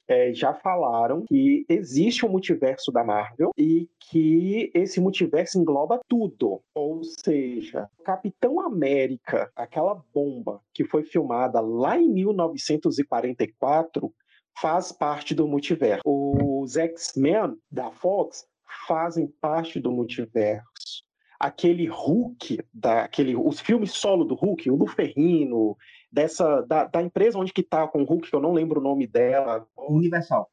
é, 0.07 0.33
já 0.33 0.55
falaram 0.55 1.25
que 1.27 1.65
existe 1.69 2.25
um 2.27 2.29
multiverso 2.29 2.93
da 2.93 3.03
Marvel 3.03 3.51
e 3.57 3.89
que 3.99 4.71
esse 4.75 5.01
multiverso 5.01 5.59
engloba 5.59 6.01
tudo. 6.09 6.63
Ou 6.75 7.03
seja, 7.03 7.89
Capitão 8.05 8.61
América, 8.61 9.51
aquela 9.57 10.01
bomba 10.15 10.61
que 10.73 10.85
foi 10.85 11.03
filmada 11.03 11.61
lá 11.61 11.99
em 11.99 12.09
1944, 12.09 14.15
faz 14.61 14.93
parte 14.93 15.35
do 15.35 15.49
multiverso. 15.49 16.03
Os 16.05 16.77
X-Men 16.77 17.57
da 17.71 17.91
Fox 17.91 18.47
fazem 18.87 19.27
parte 19.41 19.81
do 19.81 19.91
multiverso. 19.91 21.02
Aquele 21.43 21.86
Hulk, 21.86 22.64
da, 22.72 23.03
aquele, 23.03 23.34
os 23.34 23.59
filmes 23.59 23.90
solo 23.90 24.24
do 24.24 24.36
Hulk, 24.36 24.70
o 24.70 24.76
do 24.76 24.86
Ferrino, 24.86 25.76
dessa, 26.11 26.61
da, 26.62 26.84
da 26.84 27.03
empresa 27.03 27.36
onde 27.36 27.53
que 27.53 27.64
tá 27.64 27.88
com 27.88 28.03
o 28.03 28.05
Hulk, 28.05 28.30
que 28.30 28.36
eu 28.36 28.40
não 28.40 28.53
lembro 28.53 28.78
o 28.78 28.82
nome 28.82 29.09
dela, 29.09 29.66
Universal. 29.76 30.49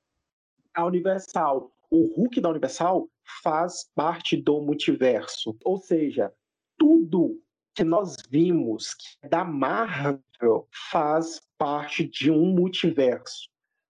a 0.73 0.85
Universal. 0.85 1.71
O 1.91 2.07
Hulk 2.15 2.41
da 2.41 2.49
Universal 2.49 3.07
faz 3.43 3.87
parte 3.93 4.35
do 4.35 4.61
multiverso. 4.61 5.55
Ou 5.63 5.77
seja, 5.77 6.33
tudo 6.75 7.39
que 7.75 7.83
nós 7.83 8.15
vimos 8.27 8.95
é 9.21 9.29
da 9.29 9.43
Marvel 9.43 10.67
faz 10.89 11.39
parte 11.57 12.03
de 12.03 12.31
um 12.31 12.47
multiverso. 12.47 13.47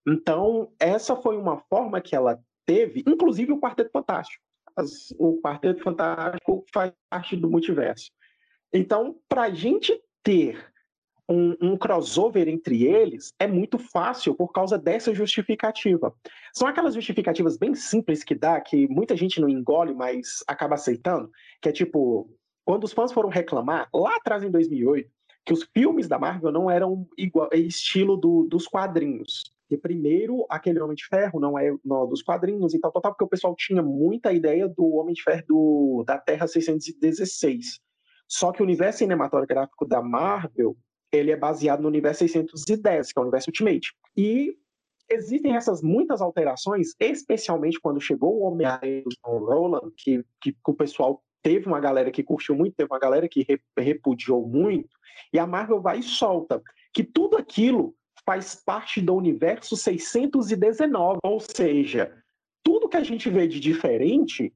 Então, 0.07 0.73
essa 0.79 1.15
foi 1.15 1.37
uma 1.37 1.57
forma 1.69 2.01
que 2.01 2.15
ela 2.15 2.41
teve, 2.65 3.03
inclusive 3.07 3.51
o 3.51 3.59
Quarteto 3.59 3.91
Fantástico. 3.91 4.43
As- 4.75 5.13
o 5.17 5.39
Quarteto 5.41 5.81
Fantástico 5.83 6.65
faz 6.73 6.91
parte 7.09 7.35
do 7.35 7.49
multiverso. 7.49 8.11
Então, 8.73 9.17
para 9.27 9.43
a 9.43 9.49
gente 9.49 9.99
ter 10.23 10.63
um, 11.27 11.55
um 11.61 11.77
crossover 11.77 12.47
entre 12.47 12.85
eles 12.85 13.33
é 13.39 13.45
muito 13.47 13.77
fácil 13.77 14.33
por 14.35 14.51
causa 14.51 14.77
dessa 14.77 15.13
justificativa. 15.13 16.13
São 16.53 16.67
aquelas 16.67 16.95
justificativas 16.95 17.57
bem 17.57 17.75
simples 17.75 18.23
que 18.23 18.33
dá, 18.33 18.59
que 18.59 18.87
muita 18.87 19.15
gente 19.15 19.39
não 19.39 19.47
engole, 19.47 19.93
mas 19.93 20.43
acaba 20.47 20.75
aceitando, 20.75 21.29
que 21.61 21.69
é 21.69 21.71
tipo, 21.71 22.29
quando 22.65 22.83
os 22.83 22.93
fãs 22.93 23.11
foram 23.11 23.29
reclamar, 23.29 23.87
lá 23.93 24.15
atrás 24.15 24.43
em 24.43 24.49
2008, 24.51 25.09
que 25.45 25.53
os 25.53 25.63
filmes 25.73 26.07
da 26.07 26.19
Marvel 26.19 26.51
não 26.51 26.69
eram 26.69 27.07
igual, 27.17 27.49
estilo 27.53 28.17
do- 28.17 28.47
dos 28.47 28.67
quadrinhos. 28.67 29.51
E 29.69 29.77
primeiro, 29.77 30.45
aquele 30.49 30.79
Homem 30.79 30.95
de 30.95 31.05
Ferro 31.05 31.39
não 31.39 31.57
é 31.57 31.71
não, 31.85 32.07
dos 32.07 32.23
quadrinhos 32.23 32.73
e 32.73 32.79
tal, 32.79 32.91
tal, 32.91 33.01
tal, 33.01 33.11
porque 33.11 33.25
o 33.25 33.29
pessoal 33.29 33.55
tinha 33.55 33.81
muita 33.83 34.33
ideia 34.33 34.67
do 34.67 34.95
Homem 34.95 35.13
de 35.13 35.21
Ferro 35.21 35.43
do, 35.47 36.03
da 36.05 36.17
Terra 36.17 36.47
616. 36.47 37.79
Só 38.27 38.51
que 38.51 38.61
o 38.61 38.65
universo 38.65 38.99
cinematográfico 38.99 39.85
da 39.85 40.01
Marvel 40.01 40.75
ele 41.11 41.31
é 41.31 41.37
baseado 41.37 41.81
no 41.81 41.87
universo 41.87 42.19
610, 42.19 43.11
que 43.11 43.17
é 43.17 43.21
o 43.21 43.23
universo 43.23 43.49
Ultimate. 43.49 43.93
E 44.15 44.55
existem 45.09 45.55
essas 45.55 45.81
muitas 45.81 46.21
alterações, 46.21 46.93
especialmente 46.99 47.79
quando 47.79 47.99
chegou 47.99 48.37
o 48.37 48.43
Homem-Aranha 48.43 49.03
do 49.03 49.15
Tom 49.23 49.39
Roland, 49.39 49.91
que, 49.97 50.23
que, 50.39 50.51
que 50.51 50.71
o 50.71 50.73
pessoal 50.73 51.23
teve 51.41 51.67
uma 51.67 51.79
galera 51.79 52.11
que 52.11 52.23
curtiu 52.23 52.55
muito, 52.55 52.75
teve 52.75 52.91
uma 52.91 52.99
galera 52.99 53.27
que 53.27 53.43
re- 53.47 53.61
repudiou 53.77 54.47
muito, 54.47 54.89
e 55.33 55.39
a 55.39 55.47
Marvel 55.47 55.81
vai 55.81 55.99
e 55.99 56.03
solta 56.03 56.61
que 56.93 57.03
tudo 57.03 57.37
aquilo 57.37 57.95
faz 58.29 58.53
parte 58.53 59.01
do 59.01 59.15
universo 59.15 59.75
619, 59.75 61.17
ou 61.23 61.39
seja, 61.39 62.15
tudo 62.63 62.87
que 62.87 62.95
a 62.95 63.03
gente 63.03 63.27
vê 63.27 63.47
de 63.47 63.59
diferente 63.59 64.53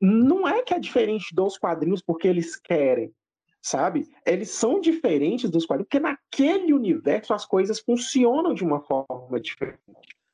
não 0.00 0.46
é 0.46 0.62
que 0.62 0.72
é 0.72 0.78
diferente 0.78 1.34
dos 1.34 1.58
quadrinhos 1.58 2.00
porque 2.00 2.28
eles 2.28 2.54
querem, 2.54 3.12
sabe? 3.60 4.08
Eles 4.24 4.50
são 4.50 4.80
diferentes 4.80 5.50
dos 5.50 5.66
quadrinhos 5.66 5.88
porque 5.88 5.98
naquele 5.98 6.72
universo 6.72 7.34
as 7.34 7.44
coisas 7.44 7.80
funcionam 7.80 8.54
de 8.54 8.62
uma 8.62 8.80
forma 8.80 9.40
diferente. 9.40 9.80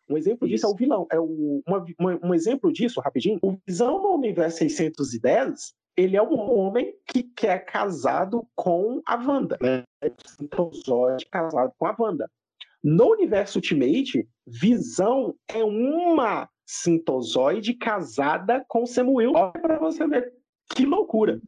Um 0.06 0.18
exemplo 0.18 0.46
disso 0.46 0.66
é 0.66 0.68
o 0.68 0.76
vilão. 0.76 1.06
É 1.10 1.18
o, 1.18 1.62
uma, 1.66 1.86
uma, 1.98 2.20
um 2.22 2.34
exemplo 2.34 2.70
disso, 2.70 3.00
rapidinho. 3.00 3.38
O 3.42 3.56
Visão 3.66 4.02
no 4.02 4.10
universo 4.10 4.58
610, 4.58 5.72
ele 5.96 6.14
é 6.14 6.22
um 6.22 6.38
homem 6.58 6.94
que 7.06 7.22
quer 7.22 7.64
casado 7.64 8.46
com 8.54 9.00
a 9.06 9.16
Wanda. 9.16 9.56
Né? 9.62 9.82
Então, 10.38 10.70
Zod 10.74 11.24
casado 11.30 11.72
com 11.78 11.86
a 11.86 11.96
Wanda. 11.98 12.28
No 12.82 13.10
universo 13.10 13.58
Ultimate, 13.58 14.28
Visão 14.46 15.36
é 15.48 15.62
uma 15.62 16.48
sintozoide 16.66 17.74
casada 17.74 18.64
com 18.66 18.86
Samuel. 18.86 19.32
Olha 19.34 19.52
para 19.52 19.78
você 19.78 20.06
ver 20.06 20.32
que 20.74 20.84
loucura. 20.84 21.40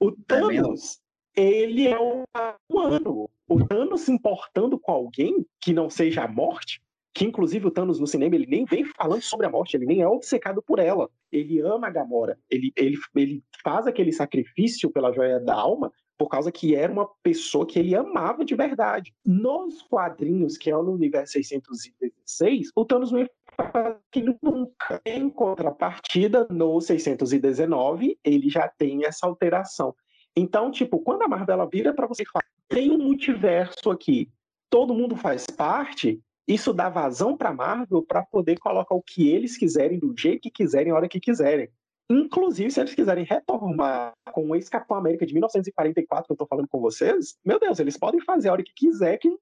O 0.00 0.12
Thanos, 0.12 1.00
ele 1.34 1.86
é 1.86 1.98
um 1.98 2.24
humano. 2.70 3.28
O 3.48 3.66
Thanos 3.66 4.02
se 4.02 4.12
importando 4.12 4.78
com 4.78 4.92
alguém 4.92 5.44
que 5.60 5.72
não 5.72 5.90
seja 5.90 6.24
a 6.24 6.28
morte, 6.28 6.80
que 7.14 7.24
inclusive 7.24 7.66
o 7.66 7.70
Thanos 7.70 8.00
no 8.00 8.06
cinema 8.06 8.34
ele 8.34 8.46
nem 8.46 8.64
vem 8.64 8.84
falando 8.84 9.22
sobre 9.22 9.46
a 9.46 9.50
morte, 9.50 9.76
ele 9.76 9.86
nem 9.86 10.00
é 10.00 10.08
obcecado 10.08 10.62
por 10.62 10.78
ela. 10.78 11.10
Ele 11.30 11.60
ama 11.60 11.86
a 11.86 11.90
Gamora, 11.90 12.38
ele, 12.50 12.72
ele, 12.76 12.96
ele 13.14 13.44
faz 13.62 13.86
aquele 13.86 14.12
sacrifício 14.12 14.90
pela 14.90 15.12
joia 15.12 15.38
da 15.40 15.54
alma 15.54 15.92
por 16.18 16.28
causa 16.28 16.50
que 16.50 16.74
era 16.74 16.92
uma 16.92 17.06
pessoa 17.22 17.66
que 17.66 17.78
ele 17.78 17.94
amava 17.94 18.44
de 18.44 18.54
verdade. 18.54 19.14
Nos 19.24 19.82
quadrinhos, 19.82 20.56
que 20.56 20.70
é 20.70 20.74
no 20.74 20.92
universo 20.92 21.32
616, 21.34 22.70
o 22.74 22.84
Thanos 22.84 23.12
não 23.12 23.26
faz 23.56 23.96
aquilo 24.08 24.36
nunca. 24.42 25.00
Em 25.04 25.28
contrapartida, 25.28 26.46
no 26.50 26.80
619, 26.80 28.18
ele 28.24 28.48
já 28.48 28.68
tem 28.68 29.04
essa 29.04 29.26
alteração. 29.26 29.94
Então, 30.34 30.70
tipo, 30.70 30.98
quando 31.00 31.22
a 31.22 31.28
Marvel 31.28 31.68
vira 31.68 31.94
para 31.94 32.06
você 32.06 32.24
falar, 32.24 32.44
tem 32.68 32.90
um 32.90 32.98
multiverso 32.98 33.90
aqui, 33.90 34.30
todo 34.68 34.94
mundo 34.94 35.16
faz 35.16 35.46
parte, 35.46 36.20
isso 36.46 36.72
dá 36.72 36.88
vazão 36.88 37.36
para 37.36 37.52
Marvel 37.52 38.02
para 38.02 38.22
poder 38.22 38.58
colocar 38.58 38.94
o 38.94 39.02
que 39.02 39.28
eles 39.28 39.56
quiserem, 39.56 39.98
do 39.98 40.14
jeito 40.16 40.42
que 40.42 40.50
quiserem, 40.50 40.92
a 40.92 40.96
hora 40.96 41.08
que 41.08 41.18
quiserem. 41.18 41.68
Inclusive, 42.08 42.70
se 42.70 42.80
eles 42.80 42.94
quiserem 42.94 43.24
retomar 43.24 44.12
com 44.32 44.48
o 44.48 44.54
ex-Capitão 44.54 44.96
América 44.96 45.26
de 45.26 45.34
1944, 45.34 46.26
que 46.26 46.32
eu 46.32 46.34
estou 46.34 46.46
falando 46.46 46.68
com 46.68 46.80
vocês, 46.80 47.36
meu 47.44 47.58
Deus, 47.58 47.80
eles 47.80 47.98
podem 47.98 48.20
fazer 48.20 48.48
a 48.48 48.52
hora 48.52 48.62
que 48.62 48.72
quiser, 48.74 49.18
que 49.18 49.36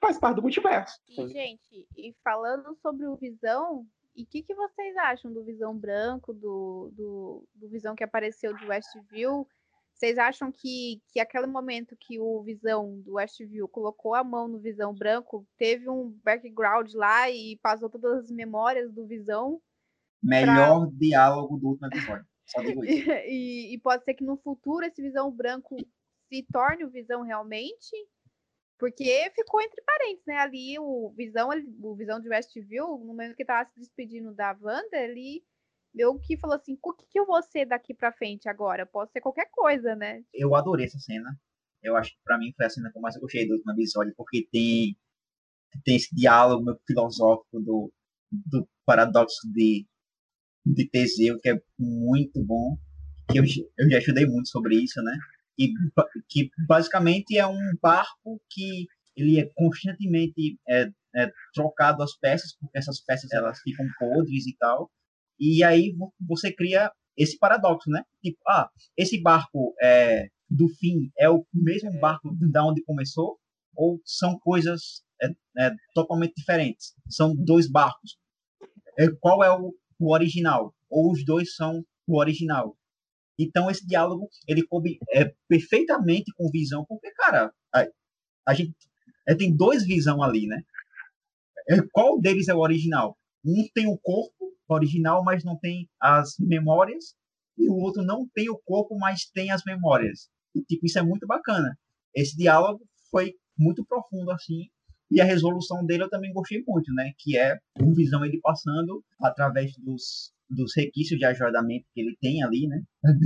faz 0.00 0.18
parte 0.18 0.36
do 0.36 0.42
multiverso. 0.42 1.00
E, 1.08 1.26
gente, 1.28 1.88
e 1.96 2.14
falando 2.22 2.76
sobre 2.82 3.06
o 3.06 3.16
Visão, 3.16 3.86
e 4.14 4.24
o 4.24 4.26
que, 4.26 4.42
que 4.42 4.54
vocês 4.54 4.94
acham 4.96 5.32
do 5.32 5.42
Visão 5.42 5.76
Branco, 5.76 6.34
do, 6.34 6.90
do, 6.92 7.48
do 7.54 7.68
Visão 7.68 7.94
que 7.94 8.04
apareceu 8.04 8.54
de 8.54 8.66
Westview? 8.66 9.46
Vocês 9.94 10.18
acham 10.18 10.50
que, 10.50 11.00
que 11.08 11.20
aquele 11.20 11.46
momento 11.46 11.96
que 11.98 12.18
o 12.18 12.42
Visão 12.42 13.00
do 13.00 13.14
Westview 13.14 13.68
colocou 13.68 14.14
a 14.14 14.24
mão 14.24 14.48
no 14.48 14.58
Visão 14.58 14.92
Branco, 14.92 15.46
teve 15.56 15.88
um 15.88 16.10
background 16.24 16.92
lá 16.94 17.30
e 17.30 17.56
passou 17.62 17.88
todas 17.88 18.24
as 18.24 18.30
memórias 18.30 18.92
do 18.92 19.06
Visão? 19.06 19.62
Melhor 20.22 20.86
pra... 20.86 20.98
diálogo 20.98 21.58
do 21.58 21.68
último 21.68 21.88
episódio. 21.88 22.26
Só 22.46 22.60
digo 22.62 22.84
isso. 22.84 23.10
e, 23.10 23.74
e 23.74 23.78
pode 23.78 24.04
ser 24.04 24.14
que 24.14 24.24
no 24.24 24.36
futuro 24.36 24.84
esse 24.84 25.02
Visão 25.02 25.30
Branco 25.30 25.76
se 26.28 26.46
torne 26.52 26.84
o 26.84 26.90
Visão 26.90 27.22
realmente? 27.22 27.90
Porque 28.78 29.30
ficou 29.34 29.60
entre 29.60 29.82
parentes, 29.82 30.24
né? 30.26 30.38
Ali 30.38 30.78
o 30.78 31.12
Visão, 31.16 31.50
o 31.82 31.94
Visão 31.94 32.20
de 32.20 32.28
Westview, 32.28 32.98
no 32.98 33.06
momento 33.06 33.36
que 33.36 33.44
tava 33.44 33.68
se 33.70 33.78
despedindo 33.78 34.34
da 34.34 34.56
Wanda, 34.60 34.96
ele 34.96 35.44
eu 35.94 36.18
que 36.18 36.38
falou 36.38 36.56
assim, 36.56 36.78
o 36.82 36.92
que, 36.94 37.06
que 37.06 37.20
eu 37.20 37.26
vou 37.26 37.42
ser 37.42 37.66
daqui 37.66 37.94
pra 37.94 38.12
frente 38.12 38.48
agora? 38.48 38.86
Posso 38.86 39.12
ser 39.12 39.20
qualquer 39.20 39.48
coisa, 39.50 39.94
né? 39.94 40.24
Eu 40.32 40.54
adorei 40.54 40.86
essa 40.86 40.98
cena. 40.98 41.38
Eu 41.82 41.96
acho 41.96 42.10
que 42.12 42.20
pra 42.24 42.38
mim 42.38 42.52
foi 42.56 42.66
a 42.66 42.70
cena 42.70 42.90
que 42.90 42.96
eu 42.96 43.02
mais 43.02 43.16
gostei 43.18 43.46
do 43.46 43.54
último 43.54 43.72
episódio, 43.72 44.14
porque 44.16 44.48
tem, 44.50 44.96
tem 45.84 45.96
esse 45.96 46.14
diálogo 46.14 46.64
filosófico 46.86 47.60
do, 47.60 47.92
do 48.30 48.66
paradoxo 48.86 49.40
de, 49.52 49.86
de 50.64 50.88
Teseu, 50.88 51.38
que 51.40 51.50
é 51.50 51.60
muito 51.78 52.42
bom. 52.44 52.76
Que 53.30 53.38
eu, 53.38 53.44
eu 53.78 53.90
já 53.90 53.98
estudei 53.98 54.26
muito 54.26 54.48
sobre 54.48 54.76
isso, 54.76 55.02
né? 55.02 55.16
E 55.58 55.72
que 56.28 56.50
basicamente 56.66 57.36
é 57.36 57.46
um 57.46 57.76
barco 57.80 58.40
que 58.50 58.86
ele 59.16 59.38
é 59.38 59.48
constantemente 59.54 60.58
é, 60.68 60.88
é, 61.14 61.30
trocado 61.54 62.02
as 62.02 62.16
peças, 62.16 62.56
porque 62.58 62.78
essas 62.78 63.00
peças 63.00 63.30
elas 63.32 63.60
ficam 63.60 63.86
podres 63.98 64.46
e 64.46 64.56
tal. 64.56 64.90
E 65.38 65.62
aí 65.62 65.94
você 66.20 66.52
cria 66.52 66.90
esse 67.16 67.38
paradoxo, 67.38 67.90
né? 67.90 68.02
Tipo, 68.22 68.38
ah, 68.48 68.70
esse 68.96 69.20
barco 69.20 69.74
é, 69.82 70.28
do 70.48 70.68
fim 70.68 71.10
é 71.18 71.28
o 71.28 71.46
mesmo 71.52 71.90
barco 72.00 72.34
da 72.50 72.64
onde 72.64 72.82
começou 72.84 73.38
ou 73.74 74.00
são 74.04 74.38
coisas 74.38 75.02
é, 75.22 75.28
é, 75.58 75.70
totalmente 75.94 76.34
diferentes? 76.34 76.94
São 77.08 77.34
dois 77.34 77.70
barcos. 77.70 78.16
É, 78.98 79.08
qual 79.20 79.42
é 79.42 79.50
o, 79.50 79.74
o, 80.04 80.12
original? 80.12 80.74
Ou 80.90 81.12
os 81.12 81.24
dois 81.24 81.54
são 81.54 81.84
o 82.06 82.18
original? 82.18 82.76
Então 83.38 83.70
esse 83.70 83.86
diálogo 83.86 84.28
ele 84.46 84.66
coube 84.66 84.98
é, 85.10 85.34
perfeitamente 85.48 86.32
com 86.36 86.50
visão, 86.50 86.84
porque 86.84 87.10
cara, 87.12 87.52
a, 87.74 87.86
a 88.46 88.54
gente 88.54 88.74
é, 89.26 89.34
tem 89.34 89.54
dois 89.54 89.84
visão 89.86 90.22
ali, 90.22 90.46
né? 90.46 90.62
É, 91.68 91.76
qual 91.92 92.20
deles 92.20 92.48
é 92.48 92.54
o 92.54 92.60
original? 92.60 93.16
Um 93.44 93.68
tem 93.74 93.86
o 93.86 93.98
corpo 93.98 94.52
original, 94.68 95.22
mas 95.22 95.44
não 95.44 95.58
tem 95.58 95.88
as 96.00 96.34
memórias, 96.38 97.14
e 97.58 97.68
o 97.68 97.74
outro 97.74 98.02
não 98.02 98.26
tem 98.34 98.48
o 98.48 98.58
corpo, 98.64 98.96
mas 98.98 99.26
tem 99.26 99.50
as 99.50 99.62
memórias. 99.64 100.30
E, 100.54 100.62
tipo, 100.62 100.86
isso 100.86 100.98
é 100.98 101.02
muito 101.02 101.26
bacana. 101.26 101.76
Esse 102.14 102.36
diálogo 102.36 102.84
foi 103.10 103.34
muito 103.56 103.84
profundo, 103.84 104.30
assim, 104.30 104.68
e 105.12 105.20
a 105.20 105.24
resolução 105.24 105.84
dele 105.84 106.04
eu 106.04 106.08
também 106.08 106.32
gostei 106.32 106.62
muito, 106.66 106.92
né? 106.94 107.12
Que 107.18 107.36
é 107.36 107.58
o 107.80 107.94
Visão 107.94 108.24
ele 108.24 108.40
passando 108.40 109.04
através 109.20 109.72
dos, 109.76 110.32
dos 110.48 110.72
requisitos 110.74 111.18
de 111.18 111.24
ajudamento 111.24 111.86
que 111.94 112.00
ele 112.00 112.16
tem 112.20 112.42
ali, 112.42 112.66
né? 112.66 112.82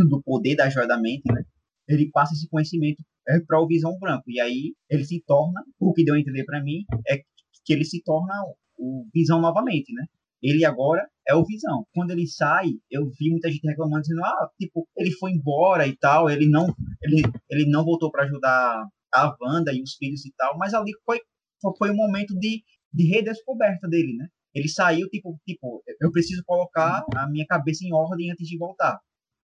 Do 0.09 0.21
poder 0.23 0.57
da 0.57 0.65
ajudamento, 0.65 1.33
né? 1.33 1.43
Ele 1.89 2.11
passa 2.11 2.35
esse 2.35 2.49
conhecimento 2.49 3.03
é, 3.29 3.39
para 3.41 3.61
o 3.61 3.67
Visão 3.67 3.97
Branco. 3.99 4.25
E 4.29 4.41
aí 4.41 4.75
ele 4.91 5.05
se 5.05 5.23
torna, 5.27 5.63
o 5.79 5.93
que 5.93 6.05
deu 6.05 6.15
a 6.15 6.19
entender 6.21 6.45
para 6.45 6.63
mim, 6.63 6.85
é 7.09 7.19
que 7.65 7.73
ele 7.73 7.85
se 7.85 8.03
torna 8.03 8.35
o 8.77 9.07
Visão 9.15 9.41
novamente, 9.41 9.93
né? 9.93 10.05
Ele 10.43 10.65
agora 10.65 11.09
é 11.27 11.35
o 11.35 11.45
Visão. 11.45 11.87
Quando 11.95 12.11
ele 12.11 12.27
sai, 12.27 12.71
eu 12.91 13.09
vi 13.19 13.31
muita 13.31 13.51
gente 13.51 13.67
reclamando, 13.67 14.03
dizendo, 14.03 14.25
ah, 14.25 14.51
tipo, 14.61 14.87
ele 14.97 15.11
foi 15.13 15.33
embora 15.33 15.87
e 15.87 15.97
tal, 15.97 16.29
ele 16.29 16.49
não, 16.49 16.67
ele, 17.03 17.23
ele 17.51 17.71
não 17.71 17.85
voltou 17.85 18.11
para 18.11 18.25
ajudar 18.25 18.87
a 19.13 19.37
Wanda 19.41 19.73
e 19.73 19.83
os 19.83 19.95
filhos 19.95 20.25
e 20.25 20.33
tal, 20.37 20.57
mas 20.59 20.75
ali 20.75 20.93
foi, 21.05 21.21
foi 21.79 21.91
um 21.91 21.97
momento 21.97 22.35
de, 22.39 22.63
de 22.93 23.07
redescoberta 23.09 23.89
dele, 23.89 24.17
né? 24.17 24.27
Ele 24.55 24.69
saiu, 24.69 25.09
tipo, 25.11 25.39
tipo, 25.47 25.83
eu 26.01 26.11
preciso 26.11 26.43
colocar 26.47 27.05
a 27.15 27.29
minha 27.29 27.47
cabeça 27.47 27.85
em 27.85 27.93
ordem 27.93 28.31
antes 28.31 28.49
de 28.49 28.57
voltar. 28.57 28.99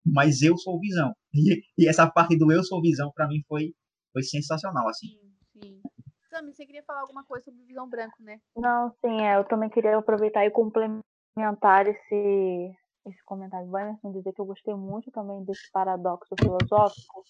Mas 0.05 0.43
eu 0.43 0.57
sou 0.57 0.81
Visão. 0.81 1.13
E, 1.35 1.63
e 1.79 1.89
essa 1.89 2.07
parte 2.11 2.37
do 2.37 2.53
eu 2.53 2.63
sou 2.63 2.83
Visão, 2.83 3.11
para 3.15 3.27
mim, 3.27 3.43
foi, 3.49 3.73
foi 4.13 4.23
sensacional, 4.23 4.87
assim. 4.87 5.07
Sim, 5.07 5.33
sim. 5.53 5.83
Sami, 6.29 6.53
você 6.53 6.67
queria 6.67 6.83
falar 6.83 7.01
alguma 7.01 7.25
coisa 7.25 7.45
sobre 7.45 7.63
o 7.63 7.67
Visão 7.67 7.89
Branco, 7.89 8.17
né? 8.21 8.39
Não, 8.55 8.91
sim, 9.01 9.23
é, 9.23 9.39
eu 9.39 9.45
também 9.45 9.71
queria 9.71 9.97
aproveitar 9.97 10.45
e 10.45 10.51
complementar 10.51 11.87
esse, 11.87 12.71
esse 13.07 13.25
comentário 13.25 13.67
do 13.67 13.79
Emerson, 13.79 14.13
dizer 14.13 14.33
que 14.33 14.41
eu 14.41 14.47
gostei 14.47 14.75
muito 14.75 15.11
também 15.11 15.43
desse 15.45 15.71
paradoxo 15.73 16.35
filosófico 16.39 17.23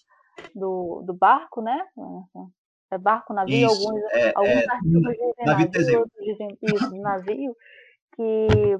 do, 0.53 1.01
do 1.05 1.13
barco, 1.13 1.61
né? 1.61 1.79
É 2.93 2.97
barco, 2.97 3.33
navio, 3.33 3.67
isso, 3.67 3.87
alguns, 3.87 4.03
é, 4.11 4.31
alguns 4.35 4.63
é, 4.63 4.71
artigos 4.71 5.11
dizem 5.11 5.45
navio, 5.45 5.71
navio, 5.73 5.99
outros 5.99 6.25
dizem 6.25 6.57
isso, 6.61 7.01
navio, 7.01 7.57
que 8.15 8.77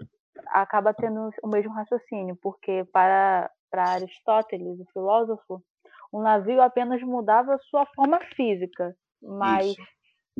acaba 0.48 0.94
tendo 0.94 1.30
o 1.42 1.48
mesmo 1.48 1.72
raciocínio, 1.74 2.38
porque 2.42 2.86
para, 2.92 3.50
para 3.72 3.90
Aristóteles, 3.90 4.80
o 4.80 4.86
filósofo, 4.94 5.64
o 6.12 6.22
navio 6.22 6.62
apenas 6.62 7.02
mudava 7.02 7.58
sua 7.70 7.86
forma 7.88 8.20
física, 8.36 8.96
mas 9.22 9.68
isso 9.68 9.82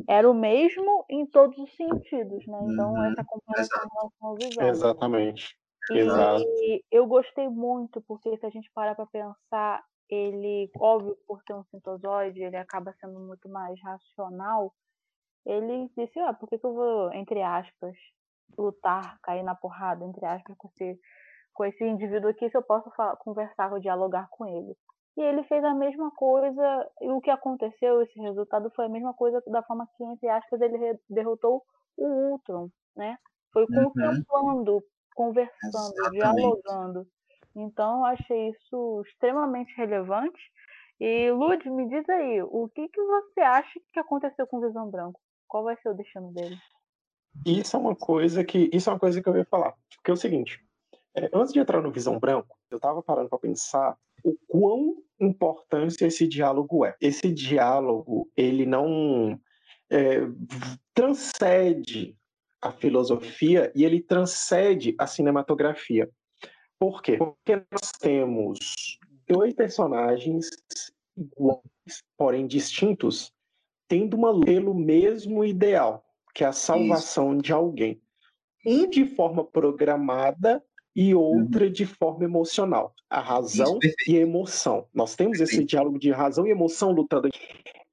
era 0.08 0.28
o 0.28 0.34
mesmo 0.34 1.04
em 1.08 1.24
todos 1.26 1.56
os 1.58 1.74
sentidos, 1.76 2.46
né? 2.46 2.58
Então, 2.62 2.92
uhum. 2.92 3.04
essa 3.04 3.24
comparação 3.24 4.10
com 4.18 4.34
visão. 4.34 4.68
Exatamente. 4.68 5.56
E 5.90 5.98
Exato. 5.98 6.44
eu 6.90 7.06
gostei 7.06 7.48
muito, 7.48 8.02
porque 8.02 8.36
se 8.38 8.46
a 8.46 8.50
gente 8.50 8.70
parar 8.72 8.94
para 8.94 9.06
pensar, 9.06 9.82
ele, 10.10 10.70
óbvio, 10.78 11.16
por 11.26 11.42
ser 11.42 11.54
um 11.54 11.64
sintozoide, 11.64 12.42
ele 12.42 12.56
acaba 12.56 12.92
sendo 13.00 13.20
muito 13.20 13.48
mais 13.48 13.80
racional. 13.82 14.74
Ele 15.46 15.88
disse, 15.96 16.20
ó, 16.20 16.28
ah, 16.30 16.34
por 16.34 16.48
que, 16.48 16.58
que 16.58 16.66
eu 16.66 16.74
vou, 16.74 17.12
entre 17.12 17.42
aspas, 17.42 17.96
lutar, 18.58 19.18
cair 19.22 19.42
na 19.42 19.54
porrada, 19.54 20.04
entre 20.04 20.24
aspas, 20.26 20.56
com 20.58 20.68
esse, 20.68 20.98
com 21.54 21.64
esse 21.64 21.84
indivíduo 21.84 22.30
aqui, 22.30 22.50
se 22.50 22.56
eu 22.56 22.62
posso 22.64 22.90
falar, 22.96 23.16
conversar 23.18 23.72
ou 23.72 23.80
dialogar 23.80 24.28
com 24.30 24.46
ele? 24.46 24.76
e 25.16 25.22
ele 25.22 25.44
fez 25.44 25.64
a 25.64 25.74
mesma 25.74 26.10
coisa, 26.12 26.90
e 27.02 27.10
o 27.10 27.20
que 27.20 27.30
aconteceu, 27.30 28.02
esse 28.02 28.18
resultado 28.20 28.70
foi 28.76 28.86
a 28.86 28.88
mesma 28.88 29.14
coisa 29.14 29.42
da 29.48 29.62
forma 29.64 29.88
que, 29.96 30.04
entre 30.04 30.28
aspas, 30.28 30.60
ele 30.60 30.98
derrotou 31.10 31.62
o 31.96 32.06
Ultron, 32.32 32.68
né? 32.96 33.18
Foi 33.52 33.66
Uhum. 33.68 34.24
contemplando, 34.34 34.82
conversando, 35.14 35.94
Exatamente. 36.02 36.60
dialogando. 36.60 37.06
Então, 37.56 38.04
achei 38.04 38.50
isso 38.50 39.02
extremamente 39.06 39.74
relevante. 39.76 40.40
E, 41.00 41.30
Lud, 41.30 41.68
me 41.70 41.88
diz 41.88 42.08
aí, 42.08 42.42
o 42.42 42.68
que, 42.68 42.88
que 42.88 43.02
você 43.02 43.40
acha 43.40 43.80
que 43.92 44.00
aconteceu 44.00 44.46
com 44.46 44.58
o 44.58 44.66
Visão 44.66 44.90
Branco? 44.90 45.20
Qual 45.46 45.64
vai 45.64 45.76
ser 45.76 45.88
o 45.90 45.94
destino 45.94 46.32
dele? 46.32 46.56
Isso 47.44 47.76
é 47.76 47.78
uma 47.78 47.96
coisa 47.96 48.44
que 48.44 48.70
isso 48.72 48.88
é 48.88 48.92
uma 48.92 48.98
coisa 48.98 49.20
que 49.20 49.28
eu 49.28 49.36
ia 49.36 49.44
falar. 49.44 49.74
Porque 49.96 50.10
é 50.10 50.14
o 50.14 50.16
seguinte, 50.16 50.60
é, 51.14 51.28
antes 51.32 51.52
de 51.52 51.58
entrar 51.60 51.80
no 51.80 51.90
Visão 51.90 52.18
Branco, 52.18 52.56
eu 52.70 52.76
estava 52.76 53.02
parando 53.02 53.28
para 53.28 53.38
pensar 53.38 53.96
o 54.24 54.36
quão 54.46 54.96
importante 55.20 56.04
esse 56.04 56.26
diálogo 56.26 56.84
é. 56.84 56.96
Esse 57.00 57.32
diálogo 57.32 58.30
ele 58.36 58.64
não 58.66 59.38
é, 59.90 60.20
transcende 60.94 62.16
a 62.60 62.72
filosofia 62.72 63.70
e 63.74 63.84
ele 63.84 64.00
transcende 64.00 64.94
a 64.98 65.06
cinematografia. 65.06 66.08
Por 66.78 67.02
quê? 67.02 67.16
Porque 67.16 67.56
nós 67.70 67.92
temos 67.98 68.98
dois 69.28 69.54
personagens 69.54 70.50
iguais, 71.16 72.02
porém 72.16 72.46
distintos, 72.46 73.32
tendo 73.88 74.16
uma 74.16 74.38
pelo 74.40 74.74
mesmo 74.74 75.44
ideal, 75.44 76.04
que 76.34 76.44
é 76.44 76.48
a 76.48 76.52
salvação 76.52 77.36
de 77.36 77.52
alguém. 77.52 78.00
Um 78.66 78.88
de 78.88 79.04
forma 79.04 79.44
programada 79.44 80.62
e 80.96 81.14
outra 81.14 81.68
de 81.68 81.84
forma 81.84 82.24
emocional. 82.24 82.94
A 83.10 83.20
razão 83.20 83.78
Isso, 83.82 84.10
e 84.10 84.16
a 84.16 84.20
emoção. 84.20 84.86
Nós 84.94 85.14
temos 85.14 85.40
esse 85.40 85.64
diálogo 85.64 85.98
de 85.98 86.10
razão 86.10 86.46
e 86.46 86.50
emoção 86.50 86.92
lutando. 86.92 87.28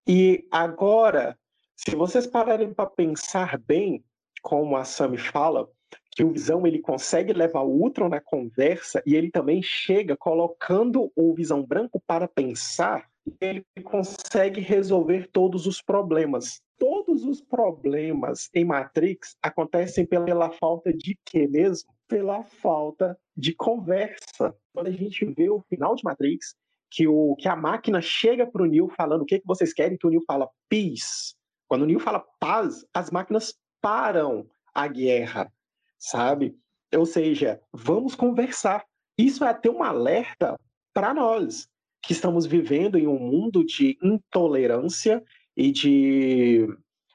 E 0.07 0.47
agora, 0.51 1.37
se 1.75 1.95
vocês 1.95 2.25
pararem 2.25 2.73
para 2.73 2.89
pensar 2.89 3.57
bem, 3.57 4.03
como 4.41 4.75
a 4.75 4.83
Sami 4.83 5.17
fala, 5.17 5.69
que 6.11 6.23
o 6.23 6.31
Visão 6.31 6.67
ele 6.67 6.79
consegue 6.79 7.33
levar 7.33 7.61
o 7.61 7.71
Ultron 7.71 8.09
na 8.09 8.19
conversa 8.19 9.01
e 9.05 9.15
ele 9.15 9.31
também 9.31 9.61
chega 9.61 10.17
colocando 10.17 11.11
o 11.15 11.33
Visão 11.33 11.63
Branco 11.63 12.01
para 12.05 12.27
pensar, 12.27 13.09
ele 13.39 13.65
consegue 13.83 14.59
resolver 14.59 15.29
todos 15.31 15.65
os 15.67 15.81
problemas. 15.81 16.61
Todos 16.77 17.23
os 17.23 17.41
problemas 17.41 18.49
em 18.53 18.65
Matrix 18.65 19.37
acontecem 19.41 20.05
pela 20.05 20.49
falta 20.51 20.91
de 20.91 21.17
quê 21.23 21.47
mesmo? 21.47 21.93
Pela 22.07 22.43
falta 22.43 23.17
de 23.37 23.53
conversa. 23.53 24.55
Quando 24.73 24.87
a 24.87 24.91
gente 24.91 25.23
vê 25.25 25.49
o 25.49 25.61
final 25.69 25.95
de 25.95 26.03
Matrix, 26.03 26.55
que, 26.89 27.07
o, 27.07 27.35
que 27.37 27.47
a 27.47 27.55
máquina 27.55 28.01
chega 28.01 28.45
para 28.45 28.63
o 28.63 28.65
Neo 28.65 28.89
falando 28.89 29.21
o 29.21 29.25
que, 29.25 29.39
que 29.39 29.47
vocês 29.47 29.73
querem, 29.73 29.97
que 29.97 30.05
o 30.05 30.09
Neo 30.09 30.23
fala 30.27 30.49
peace. 30.67 31.35
Quando 31.67 31.83
o 31.83 31.85
Neo 31.85 31.99
fala 31.99 32.25
paz, 32.39 32.85
as 32.93 33.09
máquinas 33.09 33.57
param 33.79 34.45
a 34.73 34.87
guerra, 34.87 35.51
sabe? 36.01 36.57
Ou 36.93 37.05
seja, 37.05 37.61
vamos 37.71 38.15
conversar. 38.15 38.83
Isso 39.17 39.45
é 39.45 39.49
até 39.49 39.69
um 39.69 39.83
alerta 39.83 40.59
para 40.93 41.13
nós 41.13 41.69
que 42.01 42.11
estamos 42.11 42.45
vivendo 42.45 42.97
em 42.97 43.07
um 43.07 43.19
mundo 43.19 43.63
de 43.63 43.97
intolerância 44.01 45.23
e 45.55 45.71
de 45.71 46.67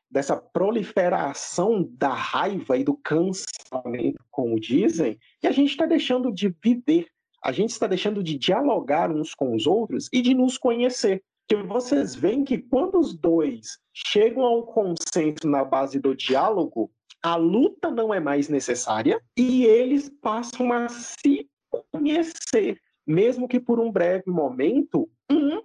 dessa 0.08 0.36
proliferação 0.36 1.86
da 1.98 2.14
raiva 2.14 2.78
e 2.78 2.84
do 2.84 2.96
cancelamento, 2.96 4.24
como 4.30 4.58
dizem, 4.58 5.18
e 5.42 5.48
a 5.48 5.50
gente 5.50 5.70
está 5.70 5.84
deixando 5.84 6.32
de 6.32 6.54
viver, 6.62 7.08
a 7.42 7.50
gente 7.50 7.70
está 7.70 7.88
deixando 7.88 8.22
de 8.22 8.38
dialogar 8.38 9.10
uns 9.10 9.34
com 9.34 9.54
os 9.54 9.66
outros 9.66 10.08
e 10.12 10.22
de 10.22 10.32
nos 10.32 10.56
conhecer. 10.56 11.22
Que 11.48 11.56
vocês 11.56 12.14
veem 12.14 12.44
que 12.44 12.58
quando 12.58 12.98
os 12.98 13.14
dois 13.14 13.78
chegam 13.92 14.44
a 14.44 14.56
um 14.56 14.62
consenso 14.62 15.46
na 15.46 15.64
base 15.64 15.98
do 15.98 16.14
diálogo, 16.14 16.90
a 17.26 17.34
luta 17.34 17.90
não 17.90 18.14
é 18.14 18.20
mais 18.20 18.48
necessária 18.48 19.20
e 19.36 19.64
eles 19.64 20.08
passam 20.08 20.72
a 20.72 20.88
se 20.88 21.50
conhecer, 21.90 22.80
mesmo 23.04 23.48
que 23.48 23.58
por 23.58 23.80
um 23.80 23.90
breve 23.90 24.30
momento, 24.30 25.10
um 25.28 25.60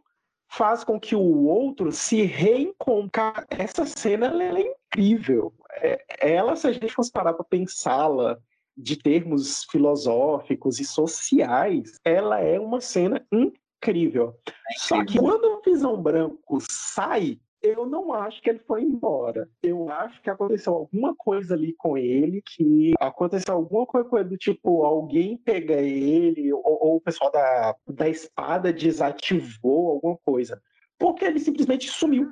faz 0.49 0.83
com 0.83 0.99
que 0.99 1.15
o 1.15 1.45
outro 1.45 1.91
se 1.91 2.23
reencontre. 2.23 3.21
Essa 3.47 3.85
cena 3.85 4.33
é 4.43 4.71
incrível. 4.71 5.53
É, 5.73 6.03
ela, 6.19 6.55
se 6.55 6.65
a 6.65 6.71
gente 6.71 6.93
fosse 6.93 7.11
parar 7.11 7.33
para 7.33 7.45
pensá-la 7.45 8.39
de 8.75 8.97
termos 8.97 9.63
filosóficos 9.65 10.79
e 10.79 10.83
sociais, 10.83 11.99
ela 12.03 12.39
é 12.39 12.59
uma 12.59 12.81
cena 12.81 13.23
incrível. 13.31 14.35
É 14.47 14.79
Só 14.79 15.05
que 15.05 15.19
quando 15.19 15.45
o 15.45 15.61
Visão 15.61 16.01
Branco 16.01 16.57
sai, 16.59 17.39
eu 17.61 17.85
não 17.85 18.11
acho 18.11 18.41
que 18.41 18.49
ele 18.49 18.59
foi 18.59 18.81
embora. 18.81 19.47
Eu 19.61 19.89
acho 19.89 20.21
que 20.21 20.29
aconteceu 20.29 20.73
alguma 20.73 21.15
coisa 21.15 21.53
ali 21.53 21.73
com 21.77 21.97
ele, 21.97 22.41
que 22.41 22.93
aconteceu 22.99 23.53
alguma 23.53 23.85
coisa 23.85 24.09
com 24.09 24.17
ele, 24.17 24.29
do 24.29 24.37
tipo, 24.37 24.83
alguém 24.83 25.37
pega 25.37 25.75
ele, 25.75 26.51
ou, 26.51 26.63
ou 26.63 26.95
o 26.95 27.01
pessoal 27.01 27.31
da, 27.31 27.75
da 27.87 28.09
espada 28.09 28.73
desativou 28.73 29.91
alguma 29.91 30.17
coisa. 30.25 30.61
Porque 30.97 31.23
ele 31.23 31.39
simplesmente 31.39 31.89
sumiu. 31.89 32.31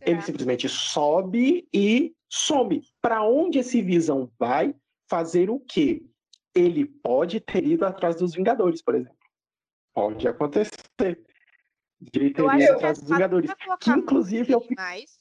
Ele 0.00 0.22
simplesmente 0.22 0.68
sobe 0.68 1.68
e 1.74 2.14
some. 2.28 2.82
Para 3.02 3.22
onde 3.22 3.58
esse 3.58 3.82
Visão 3.82 4.30
vai 4.38 4.74
fazer 5.10 5.50
o 5.50 5.60
quê? 5.60 6.02
Ele 6.54 6.86
pode 6.86 7.38
ter 7.38 7.64
ido 7.64 7.84
atrás 7.84 8.16
dos 8.16 8.34
Vingadores, 8.34 8.82
por 8.82 8.94
exemplo. 8.94 9.16
Pode 9.94 10.26
acontecer. 10.26 11.20
A 12.70 12.74
atrás 12.76 12.98
dos 12.98 13.04
espada 13.10 13.16
Vingadores. 13.16 13.48
não 13.48 13.56
vai 13.56 13.64
colocar 13.66 13.84
Que 13.84 13.90
a 13.90 13.94
mão 13.96 14.02
inclusive 14.02 14.52
eu 14.52 14.60
nele 14.60 14.74
mais. 14.76 15.20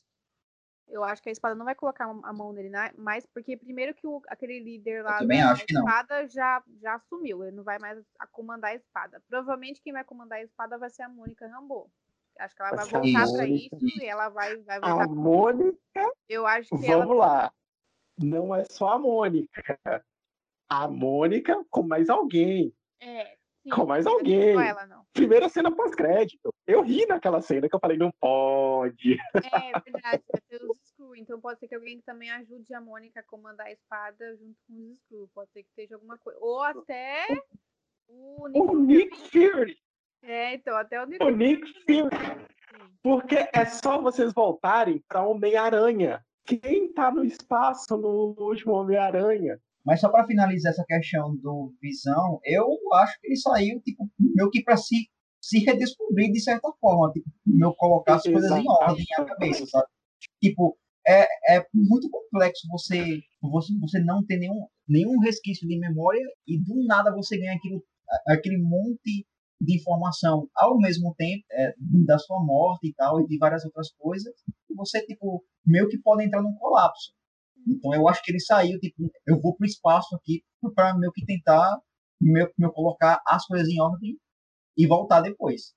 Eu 0.88 1.04
acho 1.04 1.22
que 1.22 1.30
a 1.30 1.32
espada 1.32 1.54
não 1.54 1.66
vai 1.66 1.76
colocar 1.76 2.06
a 2.06 2.34
mão 2.34 2.52
nele 2.52 2.72
mais, 2.98 3.24
porque 3.28 3.56
primeiro 3.56 3.94
que 3.94 4.08
o, 4.08 4.22
aquele 4.28 4.60
líder 4.60 5.04
lá 5.04 5.22
da 5.22 5.54
espada 5.54 6.28
já, 6.28 6.64
já 6.82 6.96
assumiu, 6.96 7.44
ele 7.44 7.56
não 7.56 7.64
vai 7.64 7.78
mais 7.78 8.04
a 8.18 8.26
comandar 8.26 8.72
a 8.72 8.76
espada. 8.76 9.22
Provavelmente 9.30 9.82
quem 9.84 9.94
vai 9.94 10.04
comandar 10.04 10.40
a 10.40 10.44
espada 10.44 10.80
vai 10.80 10.90
ser 10.90 11.04
a 11.04 11.10
Mônica 11.10 11.48
Rambeau. 11.48 11.92
Acho 12.40 12.56
que 12.56 12.62
ela 12.62 12.72
Vai 12.72 12.86
vai 12.86 12.88
a 12.88 13.02
voltar 13.02 13.34
pra 13.34 13.46
Mônica. 13.48 13.76
isso 13.76 14.02
e 14.02 14.06
ela 14.06 14.30
vai, 14.30 14.58
vai 14.64 14.78
A 14.78 14.80
voltar. 14.80 15.08
Mônica, 15.10 16.12
Eu 16.28 16.48
acho 16.48 16.70
que 16.70 16.86
ela 16.88 17.06
vamos 17.06 17.18
lá. 17.20 17.54
Não 18.18 18.56
é 18.56 18.64
só 18.66 18.90
a 18.94 18.98
Mônica. 18.98 19.78
A 20.70 20.88
Mônica 20.88 21.64
com 21.70 21.84
mais 21.84 22.10
alguém. 22.10 22.74
É, 23.00 23.38
sim, 23.64 23.70
Com 23.70 23.86
mais 23.86 24.06
não 24.06 24.14
alguém. 24.14 24.60
ela 24.60 24.86
não. 24.88 25.04
Primeira 25.14 25.50
cena 25.50 25.72
pós-crédito. 25.76 26.54
Eu 26.68 26.82
ri 26.82 27.06
naquela 27.06 27.42
cena 27.42 27.68
que 27.68 27.76
eu 27.76 27.80
falei, 27.80 27.98
não 27.98 28.12
pode. 28.20 29.18
É 29.36 29.80
verdade, 29.80 30.24
vai 30.32 30.42
ter 30.48 30.64
os 30.64 30.78
Skrull. 30.86 31.16
Então 31.16 31.40
pode 31.40 31.60
ser 31.60 31.68
que 31.68 31.76
alguém 31.76 32.02
também 32.02 32.30
ajude 32.32 32.74
a 32.74 32.82
Mônica 32.82 33.20
a 33.20 33.24
comandar 33.24 33.68
a 33.68 33.72
espada 33.72 34.36
junto 34.38 34.56
com 34.68 34.74
os 34.92 34.98
Skrull. 35.04 35.30
Pode 35.34 35.52
ser 35.52 35.64
que 35.64 35.70
esteja 35.70 35.96
alguma 35.96 36.18
coisa. 36.18 36.40
Ou 36.42 36.62
até 36.64 37.26
o 38.08 38.48
Nick 38.48 38.60
O 38.60 38.76
Nick 38.80 39.18
Fury. 39.30 39.78
É, 40.22 40.54
então, 40.56 40.76
até 40.76 41.02
o 41.02 41.06
Nick 41.06 41.24
O 41.24 41.30
Nick 41.30 41.68
Fury. 41.86 42.48
Porque 43.02 43.50
é 43.54 43.66
só 43.66 44.02
vocês 44.02 44.34
voltarem 44.34 45.04
para 45.08 45.24
Homem-Aranha. 45.26 46.24
Quem 46.46 46.92
tá 46.94 47.12
no 47.12 47.24
espaço 47.24 47.96
no 47.98 48.36
último 48.38 48.74
Homem-Aranha? 48.74 49.60
Mas 49.90 50.02
só 50.02 50.10
para 50.10 50.28
finalizar 50.28 50.72
essa 50.72 50.86
questão 50.86 51.36
do 51.38 51.74
Visão, 51.82 52.40
eu 52.46 52.68
acho 52.94 53.20
que 53.20 53.26
ele 53.26 53.38
saiu, 53.38 53.82
tipo, 53.82 54.08
meio 54.20 54.52
que 54.52 54.62
para 54.62 54.78
se, 54.78 55.10
se 55.42 55.66
redescobrir 55.66 56.32
de 56.32 56.40
certa 56.40 56.72
forma, 56.80 57.12
tipo, 57.12 57.28
meu 57.44 57.74
colocar 57.74 58.18
as 58.18 58.22
coisas 58.22 58.52
em 58.52 58.70
ordem 58.70 59.04
na 59.18 59.26
cabeça, 59.26 59.66
sabe? 59.66 59.88
Tipo, 60.40 60.78
é, 61.08 61.24
é 61.56 61.66
muito 61.74 62.08
complexo 62.08 62.68
você, 62.70 63.20
você, 63.42 63.74
você 63.80 64.00
não 64.02 64.24
ter 64.24 64.38
nenhum, 64.38 64.68
nenhum 64.88 65.18
resquício 65.22 65.68
de 65.68 65.80
memória 65.80 66.22
e 66.46 66.60
do 66.60 66.86
nada 66.86 67.12
você 67.12 67.40
ganha 67.40 67.56
aquilo, 67.56 67.84
aquele 68.28 68.60
monte 68.60 69.26
de 69.60 69.76
informação 69.76 70.48
ao 70.56 70.78
mesmo 70.78 71.16
tempo 71.18 71.44
é, 71.52 71.74
da 72.06 72.20
sua 72.20 72.40
morte 72.46 72.90
e 72.90 72.94
tal, 72.94 73.22
e 73.22 73.26
de 73.26 73.40
várias 73.40 73.66
outras 73.66 73.92
coisas, 73.98 74.36
e 74.70 74.76
você, 74.76 75.04
tipo, 75.04 75.44
meio 75.66 75.90
que 75.90 75.98
pode 75.98 76.24
entrar 76.24 76.44
num 76.44 76.54
colapso. 76.54 77.12
Então 77.68 77.94
eu 77.94 78.08
acho 78.08 78.22
que 78.24 78.32
ele 78.32 78.40
saiu, 78.40 78.80
tipo, 78.80 79.12
eu 79.28 79.40
vou 79.42 79.56
pro 79.56 79.66
espaço 79.66 80.16
aqui 80.16 80.44
para 80.76 80.98
meio 80.98 81.12
que 81.12 81.26
tentar 81.26 81.80
meu, 82.20 82.50
meu 82.58 82.72
colocar 82.72 83.22
as 83.26 83.46
coisas 83.46 83.68
em 83.68 83.82
ordem 83.82 84.18
e 84.78 84.88
voltar 84.88 85.22
depois. 85.22 85.74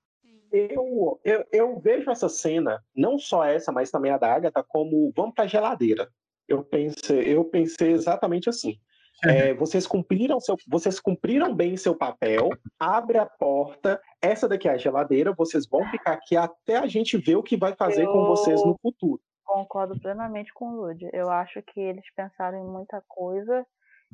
Eu, 0.52 1.18
eu, 1.24 1.44
eu 1.50 1.80
vejo 1.80 2.10
essa 2.10 2.28
cena, 2.28 2.82
não 2.94 3.18
só 3.18 3.44
essa, 3.44 3.72
mas 3.72 3.90
também 3.90 4.12
a 4.12 4.18
da 4.18 4.34
Agatha, 4.34 4.62
como 4.62 5.10
vamos 5.16 5.34
pra 5.34 5.46
geladeira. 5.46 6.10
Eu 6.46 6.62
pensei, 6.62 7.22
eu 7.34 7.44
pensei 7.44 7.92
exatamente 7.92 8.48
assim. 8.48 8.76
É, 9.24 9.54
vocês 9.54 9.86
cumpriram 9.86 10.40
seu, 10.40 10.56
vocês 10.66 10.98
cumpriram 10.98 11.54
bem 11.54 11.76
seu 11.76 11.94
papel. 11.94 12.48
Abre 12.76 13.18
a 13.18 13.26
porta. 13.26 14.00
Essa 14.20 14.48
daqui 14.48 14.66
é 14.66 14.72
a 14.72 14.76
geladeira. 14.76 15.32
Vocês 15.32 15.64
vão 15.64 15.88
ficar 15.90 16.14
aqui 16.14 16.34
até 16.34 16.78
a 16.78 16.88
gente 16.88 17.16
ver 17.18 17.36
o 17.36 17.42
que 17.42 17.56
vai 17.56 17.72
fazer 17.76 18.04
com 18.06 18.18
Eu- 18.18 18.26
vocês 18.26 18.60
no 18.64 18.76
futuro. 18.82 19.20
Concordo 19.44 19.98
plenamente 20.00 20.52
com 20.54 20.70
o 20.70 20.86
Lud. 20.86 21.08
Eu 21.12 21.30
acho 21.30 21.62
que 21.62 21.80
eles 21.80 22.04
pensaram 22.14 22.58
em 22.58 22.70
muita 22.70 23.02
coisa 23.08 23.66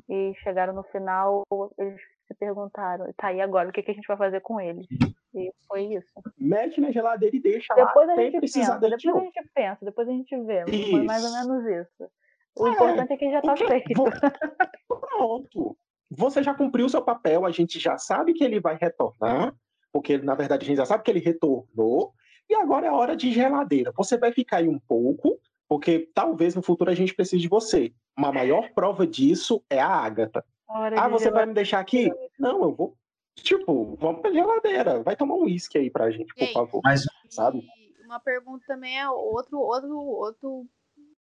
e 0.07 0.33
chegaram 0.43 0.73
no 0.73 0.83
final, 0.83 1.43
eles 1.77 1.99
se 2.27 2.33
perguntaram, 2.35 3.11
tá, 3.17 3.33
e 3.33 3.41
agora? 3.41 3.69
O 3.69 3.71
que, 3.71 3.81
que 3.81 3.91
a 3.91 3.93
gente 3.93 4.07
vai 4.07 4.17
fazer 4.17 4.41
com 4.41 4.59
eles? 4.59 4.85
E 5.33 5.51
foi 5.67 5.83
isso. 5.83 6.11
Mete 6.37 6.81
na 6.81 6.91
geladeira 6.91 7.35
e 7.35 7.39
deixa 7.39 7.73
depois 7.73 8.07
lá 8.07 8.13
a 8.13 8.17
gente 8.17 8.39
pensa, 8.39 8.79
de 8.79 8.89
depois 8.89 9.15
a 9.15 9.19
gente 9.19 9.49
pensa, 9.53 9.85
depois 9.85 10.07
a 10.07 10.11
gente 10.11 10.43
vê. 10.43 10.63
Foi 10.63 10.75
Isso. 10.75 11.05
mais 11.05 11.23
ou 11.23 11.31
menos 11.31 11.65
isso. 11.65 12.11
O 12.57 12.67
É, 12.67 12.71
importante 12.71 13.13
é 13.13 13.17
que 13.17 13.31
já 13.31 13.41
tá 13.41 13.55
feito. 13.55 14.03
Pronto. 14.87 15.77
Você 16.11 16.41
já 16.41 16.53
cumpriu 16.53 16.87
o 16.87 16.89
seu 16.89 17.03
papel, 17.03 17.45
a 17.45 17.51
gente 17.51 17.79
já 17.79 17.97
sabe 17.97 18.33
que 18.33 18.43
ele 18.43 18.59
vai 18.59 18.75
retornar, 18.75 19.53
porque 19.91 20.17
na 20.17 20.33
verdade 20.33 20.63
a 20.63 20.67
gente 20.67 20.77
já 20.77 20.85
sabe 20.85 21.03
que 21.03 21.11
ele 21.11 21.19
retornou, 21.19 22.13
e 22.49 22.55
agora 22.55 22.87
é 22.87 22.91
hora 22.91 23.15
de 23.15 23.31
geladeira. 23.31 23.91
Você 23.95 24.17
vai 24.17 24.31
ficar 24.31 24.57
aí 24.57 24.67
um 24.67 24.79
pouco, 24.79 25.39
porque 25.67 26.09
talvez 26.13 26.55
no 26.55 26.61
futuro 26.63 26.89
a 26.89 26.95
gente 26.95 27.13
precise 27.13 27.41
de 27.41 27.47
você. 27.47 27.93
Uma 28.17 28.31
maior 28.31 28.71
prova 28.73 29.05
disso 29.05 29.63
é 29.69 29.79
a 29.79 29.87
Ágata. 29.87 30.43
Hora 30.67 30.99
Ah, 30.99 31.07
você 31.07 31.25
vai 31.25 31.43
geladeira. 31.43 31.47
me 31.47 31.53
deixar 31.53 31.79
aqui? 31.79 32.11
Não, 32.39 32.63
eu 32.63 32.73
vou. 32.73 32.95
Tipo, 33.35 33.95
vamos 33.95 34.21
pra 34.21 34.31
geladeira. 34.31 35.01
Vai 35.03 35.15
tomar 35.15 35.35
um 35.35 35.43
uísque 35.43 35.77
aí 35.77 35.89
pra 35.89 36.11
gente, 36.11 36.33
por 36.33 36.43
Ei. 36.43 36.53
favor. 36.53 36.81
Mas 36.83 37.05
Sabe? 37.29 37.63
Uma 38.03 38.19
pergunta 38.19 38.65
também 38.67 38.99
é 38.99 39.07
outro, 39.07 39.59
outro, 39.59 39.95
outro, 39.95 40.67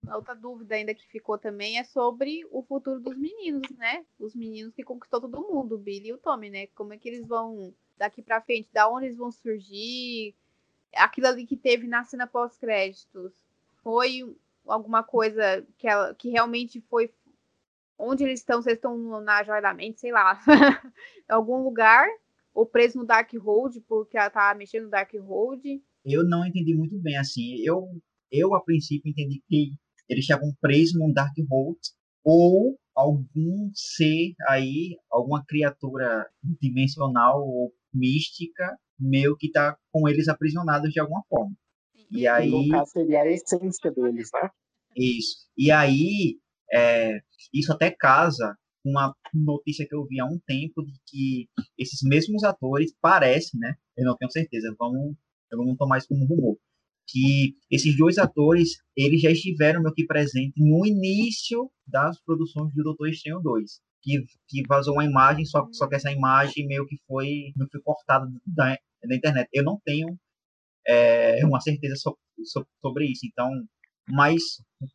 outra 0.08 0.34
dúvida 0.34 0.76
ainda 0.76 0.94
que 0.94 1.04
ficou 1.08 1.36
também 1.36 1.78
é 1.78 1.84
sobre 1.84 2.46
o 2.50 2.62
futuro 2.62 3.00
dos 3.00 3.16
meninos, 3.16 3.68
né? 3.76 4.04
Os 4.18 4.36
meninos 4.36 4.72
que 4.72 4.84
conquistou 4.84 5.20
todo 5.20 5.42
mundo, 5.42 5.74
o 5.74 5.78
Billy 5.78 6.08
e 6.08 6.12
o 6.12 6.18
Tommy, 6.18 6.48
né? 6.48 6.68
Como 6.68 6.94
é 6.94 6.96
que 6.96 7.08
eles 7.08 7.26
vão 7.26 7.74
daqui 7.98 8.22
pra 8.22 8.40
frente, 8.40 8.68
da 8.72 8.88
onde 8.88 9.06
eles 9.06 9.16
vão 9.18 9.32
surgir? 9.32 10.34
Aquilo 10.94 11.26
ali 11.28 11.46
que 11.46 11.56
teve 11.56 11.86
na 11.86 12.04
cena 12.04 12.26
pós-créditos 12.26 13.32
foi 13.82 14.34
alguma 14.66 15.02
coisa 15.02 15.66
que, 15.78 15.86
ela, 15.88 16.14
que 16.14 16.28
realmente 16.30 16.80
foi 16.82 17.12
onde 17.98 18.24
eles 18.24 18.40
estão? 18.40 18.62
Vocês 18.62 18.76
estão 18.76 18.96
no- 18.96 19.20
na 19.20 19.42
joia 19.42 19.60
da 19.60 19.74
mente, 19.74 20.00
sei 20.00 20.12
lá, 20.12 20.40
em 20.46 20.46
algum 21.28 21.62
lugar? 21.62 22.06
Ou 22.54 22.66
preso 22.66 22.98
no 22.98 23.06
Dark 23.06 23.32
Hold, 23.34 23.76
porque 23.88 24.18
ela 24.18 24.28
tá 24.30 24.54
mexendo 24.54 24.84
no 24.84 24.90
Dark 24.90 25.12
Hold. 25.14 25.64
eu 26.04 26.24
não 26.24 26.44
entendi 26.44 26.74
muito 26.74 26.98
bem, 26.98 27.16
assim. 27.16 27.56
Eu, 27.64 27.86
eu 28.30 28.54
a 28.54 28.60
princípio, 28.62 29.08
entendi 29.10 29.40
que 29.48 29.72
eles 30.08 30.24
estavam 30.24 30.52
presos 30.60 30.98
num 30.98 31.12
Dark 31.12 31.34
Hold 31.48 31.78
ou 32.24 32.76
algum 32.94 33.70
ser 33.72 34.34
aí, 34.48 34.98
alguma 35.10 35.44
criatura 35.46 36.28
dimensional 36.60 37.40
ou 37.46 37.72
mística, 37.94 38.76
meio 39.00 39.36
que 39.36 39.50
tá 39.50 39.76
com 39.92 40.08
eles 40.08 40.28
aprisionados 40.28 40.92
de 40.92 41.00
alguma 41.00 41.22
forma. 41.28 41.54
E 42.10 42.26
aí, 42.26 42.50
No 42.50 42.68
caso, 42.68 42.90
seria 42.92 43.22
a 43.22 43.30
essência 43.30 43.90
deles, 43.90 44.30
né? 44.34 44.50
isso. 44.96 45.46
E 45.56 45.70
aí, 45.70 46.38
é, 46.72 47.20
isso 47.52 47.72
até 47.72 47.90
casa 47.90 48.56
com 48.82 48.90
uma 48.90 49.14
notícia 49.34 49.86
que 49.86 49.94
eu 49.94 50.06
vi 50.06 50.20
há 50.20 50.24
um 50.24 50.38
tempo 50.46 50.84
de 50.84 50.92
que 51.06 51.48
esses 51.78 52.00
mesmos 52.02 52.42
atores 52.44 52.92
parecem, 53.00 53.60
né? 53.60 53.74
Eu 53.96 54.06
não 54.06 54.16
tenho 54.16 54.30
certeza, 54.30 54.74
vamos, 54.78 55.14
vamos 55.52 55.76
tomar 55.76 55.98
isso 55.98 56.08
como 56.08 56.26
rumor. 56.26 56.56
Que 57.06 57.56
esses 57.70 57.96
dois 57.96 58.18
atores, 58.18 58.78
eles 58.96 59.20
já 59.20 59.30
estiveram 59.30 59.82
meio 59.82 59.94
que 59.94 60.06
presentes 60.06 60.54
no 60.56 60.86
início 60.86 61.70
das 61.86 62.20
produções 62.22 62.72
do 62.74 62.82
Doutor 62.82 63.08
Estranho 63.08 63.40
2. 63.40 63.80
Que, 64.02 64.24
que 64.48 64.62
vazou 64.66 64.94
uma 64.94 65.04
imagem, 65.04 65.44
só, 65.44 65.68
só 65.72 65.86
que 65.86 65.96
essa 65.96 66.10
imagem 66.10 66.66
meio 66.66 66.86
que 66.86 66.96
foi, 67.06 67.52
meio 67.54 67.68
que 67.68 67.72
foi 67.72 67.82
cortada 67.82 68.26
da, 68.46 68.78
da 69.02 69.16
internet. 69.16 69.48
Eu 69.52 69.64
não 69.64 69.80
tenho 69.84 70.18
é, 70.86 71.44
uma 71.44 71.60
certeza 71.60 71.96
so, 71.96 72.16
so, 72.44 72.66
sobre 72.80 73.06
isso. 73.06 73.26
Então, 73.26 73.50
mas 74.08 74.42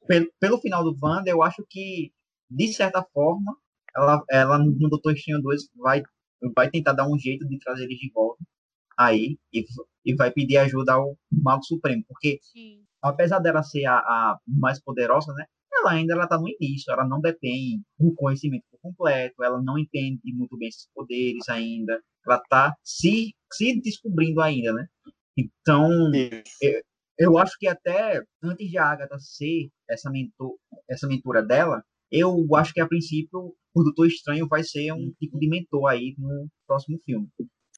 pelo, 0.08 0.28
pelo 0.39 0.60
final 0.60 0.84
do 0.84 0.95
Wanda, 1.01 1.30
eu 1.30 1.41
acho 1.43 1.66
que, 1.70 2.12
de 2.49 2.74
certa 2.74 3.03
forma, 3.14 3.56
ela, 3.95 4.24
ela 4.30 4.58
no 4.60 4.89
Doutor 4.89 5.14
Estranho 5.14 5.41
2 5.41 5.70
vai, 5.76 6.03
vai 6.56 6.70
tentar 6.70 6.93
dar 6.93 7.08
um 7.08 7.18
jeito 7.18 7.47
de 7.47 7.58
trazer 7.60 7.86
eles 7.86 7.97
de 7.97 8.12
volta 8.12 8.43
aí 8.97 9.38
e, 9.53 9.66
e 10.06 10.16
vai 10.16 10.32
pedir 10.32 10.58
ajuda 10.58 10.93
ao 10.93 11.18
Mago 11.32 11.64
Supremo, 11.64 12.03
porque 12.08 12.39
Sim. 12.41 12.84
apesar 13.01 13.39
dela 13.39 13.64
ser 13.64 13.86
a, 13.86 13.97
a 13.97 14.39
mais 14.47 14.82
poderosa, 14.82 15.34
né, 15.34 15.45
ela 15.74 15.91
ainda 15.91 16.14
ela 16.14 16.28
tá 16.28 16.38
no 16.38 16.47
início, 16.47 16.91
ela 16.91 17.06
não 17.06 17.20
detém 17.20 17.84
o 17.99 18.14
conhecimento 18.14 18.66
completo, 18.82 19.43
ela 19.43 19.62
não 19.62 19.78
entende 19.78 20.34
muito 20.34 20.58
bem 20.58 20.70
esses 20.70 20.88
poderes 20.93 21.47
ainda, 21.49 22.01
ela 22.26 22.41
tá 22.49 22.76
se, 22.84 23.34
se 23.51 23.80
descobrindo 23.82 24.41
ainda, 24.41 24.73
né? 24.73 24.86
Então, 25.38 25.89
eu 27.17 27.38
acho 27.38 27.57
que 27.59 27.67
até 27.67 28.21
antes 28.43 28.69
de 28.69 28.78
a 28.78 28.86
Agatha 28.86 29.17
ser 29.19 29.69
essa, 29.89 30.09
mentor, 30.09 30.55
essa 30.89 31.07
mentora 31.07 31.43
dela, 31.43 31.84
eu 32.11 32.45
acho 32.55 32.73
que 32.73 32.82
a 32.82 32.88
princípio 32.88 33.55
o 33.73 33.84
Doutor 33.84 34.07
Estranho 34.07 34.47
vai 34.47 34.63
ser 34.63 34.91
um 34.93 35.11
tipo 35.19 35.38
de 35.38 35.49
mentor 35.49 35.88
aí 35.88 36.15
no 36.17 36.47
próximo 36.65 36.97
filme. 37.03 37.28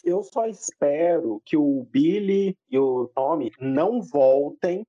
Eu 0.04 0.24
só 0.24 0.46
espero 0.46 1.42
que 1.44 1.58
o 1.58 1.88
Billy 1.92 2.56
e 2.70 2.78
o 2.78 3.10
Tommy 3.16 3.52
não 3.60 4.02
voltem 4.02 4.86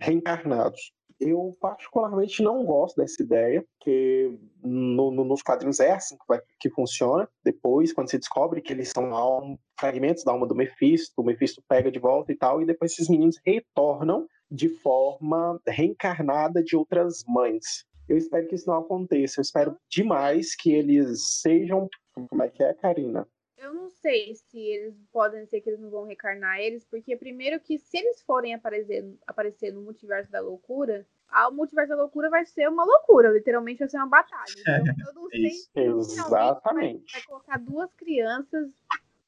reencarnados. 0.00 0.92
Eu 1.20 1.56
particularmente 1.60 2.42
não 2.42 2.64
gosto 2.64 2.96
dessa 2.96 3.22
ideia, 3.22 3.64
porque 3.76 4.38
no, 4.62 5.10
no, 5.10 5.24
nos 5.24 5.42
quadrinhos 5.42 5.80
é 5.80 5.92
assim 5.92 6.16
que, 6.16 6.24
vai, 6.28 6.40
que 6.60 6.70
funciona. 6.70 7.28
Depois, 7.44 7.92
quando 7.92 8.10
se 8.10 8.18
descobre 8.18 8.60
que 8.60 8.72
eles 8.72 8.90
são 8.90 9.14
alma, 9.14 9.58
fragmentos 9.78 10.24
da 10.24 10.32
alma 10.32 10.46
do 10.46 10.54
Mephisto, 10.54 11.20
o 11.20 11.24
Mephisto 11.24 11.62
pega 11.68 11.90
de 11.90 11.98
volta 11.98 12.30
e 12.30 12.36
tal, 12.36 12.62
e 12.62 12.66
depois 12.66 12.92
esses 12.92 13.08
meninos 13.08 13.36
retornam 13.44 14.26
de 14.50 14.68
forma 14.68 15.60
reencarnada 15.66 16.62
de 16.62 16.76
outras 16.76 17.24
mães. 17.26 17.84
Eu 18.08 18.16
espero 18.16 18.46
que 18.48 18.54
isso 18.54 18.68
não 18.68 18.78
aconteça. 18.78 19.40
Eu 19.40 19.42
espero 19.42 19.76
demais 19.90 20.54
que 20.54 20.72
eles 20.72 21.40
sejam. 21.40 21.88
Como 22.14 22.42
é 22.42 22.48
que 22.48 22.62
é, 22.62 22.72
Karina? 22.72 23.28
Eu 23.58 23.74
não 23.74 23.90
sei 23.90 24.34
se 24.34 24.58
eles 24.58 24.94
podem 25.12 25.44
ser 25.46 25.60
que 25.60 25.68
eles 25.70 25.80
não 25.80 25.90
vão 25.90 26.04
reencarnar 26.04 26.58
eles, 26.60 26.84
porque 26.84 27.16
primeiro 27.16 27.58
que 27.60 27.76
se 27.78 27.98
eles 27.98 28.22
forem 28.22 28.54
aparecer, 28.54 29.04
aparecer 29.26 29.72
no 29.72 29.82
multiverso 29.82 30.30
da 30.30 30.40
loucura, 30.40 31.04
a- 31.28 31.48
o 31.48 31.52
multiverso 31.52 31.90
da 31.90 31.96
loucura 31.96 32.30
vai 32.30 32.46
ser 32.46 32.68
uma 32.68 32.84
loucura, 32.84 33.30
literalmente 33.30 33.80
vai 33.80 33.88
ser 33.88 33.96
uma 33.96 34.06
batalha. 34.06 34.44
Então 34.96 35.08
eu 35.08 35.14
não 35.14 35.28
sei 35.28 35.46
Isso. 35.46 35.64
se 35.64 35.70
finalmente 35.72 36.30
vai, 36.30 36.48
Exatamente. 36.48 37.12
vai 37.12 37.22
colocar 37.22 37.58
duas 37.58 37.92
crianças 37.94 38.70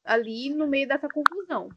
ali 0.04 0.50
no 0.54 0.66
meio 0.66 0.86
dessa 0.86 1.08
confusão. 1.08 1.68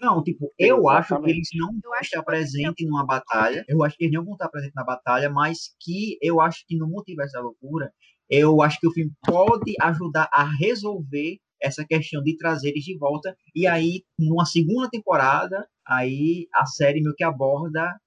Não, 0.00 0.22
tipo, 0.22 0.52
eu 0.58 0.88
acho 0.88 1.08
que 1.08 1.14
Exatamente. 1.14 1.36
eles 1.36 1.48
não 1.54 1.68
Eu 1.74 1.90
vão 1.90 2.00
estar 2.00 2.22
presentes 2.22 2.86
numa 2.86 3.04
batalha. 3.04 3.64
Eu 3.68 3.82
acho 3.82 3.96
que 3.96 4.04
eles 4.04 4.14
não 4.14 4.24
vão 4.24 4.34
estar 4.34 4.48
presentes 4.48 4.74
na 4.74 4.84
batalha, 4.84 5.28
mas 5.28 5.74
que 5.80 6.18
eu 6.22 6.40
acho 6.40 6.64
que 6.66 6.76
no 6.76 6.86
Multiverso 6.86 7.32
da 7.32 7.40
Loucura, 7.40 7.92
eu 8.30 8.62
acho 8.62 8.78
que 8.78 8.86
o 8.86 8.92
filme 8.92 9.12
pode 9.26 9.74
ajudar 9.80 10.28
a 10.32 10.44
resolver 10.58 11.38
essa 11.62 11.84
questão 11.84 12.22
de 12.22 12.36
trazer 12.36 12.70
eles 12.70 12.84
de 12.84 12.96
volta. 12.98 13.36
E 13.54 13.66
aí, 13.66 14.02
numa 14.18 14.44
segunda 14.44 14.88
temporada, 14.90 15.66
aí 15.86 16.48
a 16.54 16.66
série 16.66 17.00
meio 17.00 17.14
que 17.14 17.24
aborda 17.24 17.98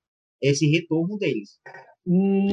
esse 0.42 0.70
retorno 0.70 1.18
deles. 1.18 1.60
Hum, 2.08 2.48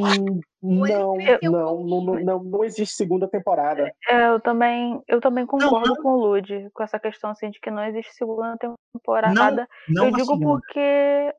ele 0.62 0.92
não, 0.92 1.16
não, 1.42 1.84
não, 1.84 2.05
não, 2.05 2.20
não, 2.20 2.44
não 2.44 2.64
existe 2.64 2.94
segunda 2.94 3.28
temporada. 3.28 3.90
É, 4.09 4.28
eu 4.28 4.40
também, 4.40 5.01
eu 5.09 5.20
também 5.20 5.47
concordo 5.47 5.97
com 6.03 6.11
o 6.11 6.16
Lud, 6.16 6.68
com 6.74 6.82
essa 6.82 6.99
questão 6.99 7.30
assim, 7.30 7.51
de 7.51 7.61
que 7.61 7.70
não 7.70 7.84
existe 7.84 8.12
segunda 8.14 8.57
temporada. 8.92 9.68
Não 9.88 10.07
eu 10.07 10.11
na 10.11 10.18
digo 10.18 10.34
segunda. 10.34 10.44
porque. 10.44 11.34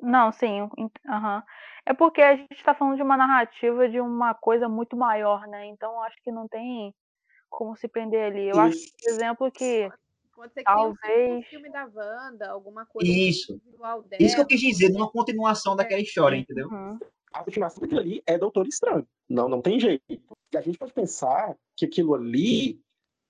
Não, 0.00 0.30
sim. 0.30 0.68
aham. 1.08 1.42
É 1.84 1.94
porque 1.94 2.20
a 2.20 2.36
gente 2.36 2.52
está 2.52 2.74
falando 2.74 2.96
de 2.96 3.02
uma 3.02 3.16
narrativa 3.16 3.88
de 3.88 3.98
uma 3.98 4.34
coisa 4.34 4.68
muito 4.68 4.96
maior, 4.96 5.46
né? 5.48 5.66
Então 5.66 5.90
eu 5.92 6.02
acho 6.02 6.16
que 6.22 6.30
não 6.30 6.46
tem 6.46 6.94
como 7.48 7.76
se 7.76 7.88
prender 7.88 8.24
ali. 8.24 8.48
Eu 8.48 8.58
acho, 8.58 8.76
Isso. 8.76 8.92
por 9.00 9.10
exemplo, 9.10 9.50
que 9.50 9.90
Pode 10.38 10.54
ser 10.54 10.60
que 10.62 10.66
tenha 10.66 10.86
um 10.86 10.94
Talvez. 10.94 11.46
filme 11.48 11.68
da 11.68 11.84
Wanda, 11.92 12.48
alguma 12.48 12.86
coisa 12.86 13.10
Isso. 13.10 13.54
individual 13.54 14.02
dela. 14.04 14.22
Isso 14.22 14.36
que 14.36 14.40
eu 14.40 14.46
quis 14.46 14.60
dizer, 14.60 14.88
numa 14.90 15.10
continuação 15.10 15.74
daquela 15.74 16.00
história, 16.00 16.36
entendeu? 16.36 16.68
Uhum. 16.68 16.96
A 17.32 17.42
continuação 17.42 17.80
daquilo 17.80 18.00
ali 18.00 18.22
é 18.24 18.38
Doutor 18.38 18.68
Estranho. 18.68 19.04
Não, 19.28 19.48
não 19.48 19.60
tem 19.60 19.80
jeito. 19.80 20.04
E 20.52 20.56
a 20.56 20.60
gente 20.60 20.78
pode 20.78 20.92
pensar 20.92 21.56
que 21.76 21.84
aquilo 21.84 22.14
ali 22.14 22.80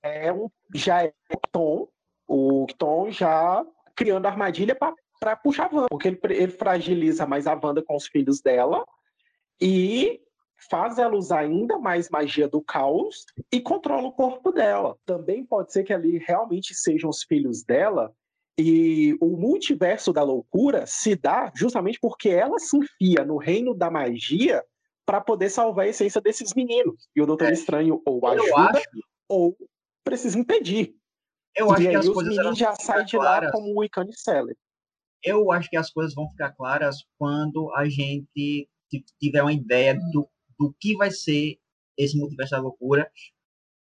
é 0.02 0.30
um, 0.30 0.50
já 0.74 1.02
é 1.02 1.14
o 1.32 1.40
Tom, 1.50 1.88
o 2.26 2.66
Tom 2.76 3.10
já 3.10 3.64
criando 3.96 4.26
armadilha 4.26 4.76
para 5.18 5.36
puxar 5.36 5.70
a 5.72 5.74
Wanda. 5.74 5.88
Porque 5.88 6.08
ele, 6.08 6.18
ele 6.24 6.52
fragiliza 6.52 7.26
mais 7.26 7.46
a 7.46 7.54
Wanda 7.54 7.82
com 7.82 7.96
os 7.96 8.06
filhos 8.06 8.42
dela 8.42 8.86
e 9.58 10.20
faz 10.70 10.98
ela 10.98 11.14
usar 11.16 11.40
ainda 11.40 11.78
mais 11.78 12.10
magia 12.10 12.48
do 12.48 12.60
caos 12.60 13.24
e 13.52 13.60
controla 13.60 14.08
o 14.08 14.12
corpo 14.12 14.50
dela. 14.50 14.96
Também 15.06 15.44
pode 15.44 15.72
ser 15.72 15.84
que 15.84 15.92
ali 15.92 16.18
realmente 16.18 16.74
sejam 16.74 17.08
os 17.10 17.22
filhos 17.22 17.62
dela 17.62 18.12
e 18.58 19.16
o 19.20 19.36
multiverso 19.36 20.12
da 20.12 20.22
loucura 20.22 20.84
se 20.86 21.14
dá 21.14 21.52
justamente 21.54 21.98
porque 22.00 22.28
ela 22.28 22.58
se 22.58 22.76
enfia 22.76 23.24
no 23.24 23.36
reino 23.36 23.72
da 23.72 23.88
magia 23.90 24.64
para 25.06 25.20
poder 25.20 25.48
salvar 25.48 25.86
a 25.86 25.88
essência 25.88 26.20
desses 26.20 26.52
meninos. 26.54 27.08
E 27.14 27.22
o 27.22 27.26
Doutor 27.26 27.48
É. 27.48 27.52
Estranho 27.52 28.02
ou 28.04 28.26
ajuda 28.26 28.78
acho, 28.78 28.88
ou 29.28 29.56
precisa 30.04 30.38
impedir. 30.38 30.94
eu 31.56 31.70
acho 31.70 31.82
e 31.82 31.84
que 31.84 31.88
aí 31.90 31.96
as 31.96 32.08
os 32.08 32.22
meninos 32.24 32.58
já 32.58 32.74
saem 32.74 33.06
de 33.06 33.16
lá 33.16 33.22
claras. 33.24 33.52
como 33.52 33.78
o 33.78 33.84
Icane 33.84 34.12
Seller. 34.14 34.56
eu 35.24 35.50
acho 35.52 35.70
que 35.70 35.76
as 35.76 35.90
coisas 35.90 36.14
vão 36.14 36.28
ficar 36.30 36.52
claras 36.52 36.96
quando 37.18 37.72
a 37.74 37.84
gente 37.88 38.68
ti- 38.90 39.04
tiver 39.20 39.42
uma 39.42 39.52
ideia 39.52 39.94
do, 40.12 40.28
do 40.58 40.74
que 40.78 40.96
vai 40.96 41.10
ser 41.10 41.58
esse 41.96 42.16
multiverso 42.16 42.52
da 42.52 42.60
loucura, 42.60 43.10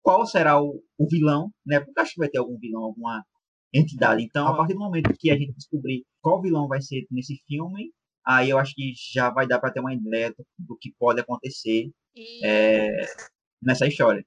qual 0.03 0.27
será 0.27 0.61
o, 0.61 0.83
o 0.99 1.09
vilão, 1.09 1.53
né? 1.65 1.81
Porque 1.81 2.01
acho 2.01 2.13
que 2.15 2.21
vai 2.21 2.29
ter 2.29 2.39
algum 2.39 2.59
vilão, 2.59 2.83
alguma 2.83 3.25
entidade. 3.73 4.23
Então, 4.23 4.47
a 4.47 4.57
partir 4.57 4.75
do 4.75 4.81
momento 4.81 5.15
que 5.19 5.31
a 5.31 5.37
gente 5.37 5.55
descobrir 5.55 6.05
qual 6.21 6.41
vilão 6.41 6.69
vai 6.69 6.81
ser 6.81 7.07
nesse 7.11 7.37
filme, 7.47 7.93
aí 8.25 8.51
eu 8.51 8.59
acho 8.59 8.75
que 8.75 8.93
já 9.13 9.31
vai 9.31 9.47
dar 9.47 9.59
para 9.59 9.73
ter 9.73 9.81
uma 9.81 9.95
ideia 9.95 10.31
do, 10.31 10.47
do 10.59 10.77
que 10.77 10.93
pode 10.99 11.21
acontecer 11.21 11.91
E, 12.15 12.47
é, 12.47 13.07
nessa 13.61 13.87
história. 13.87 14.25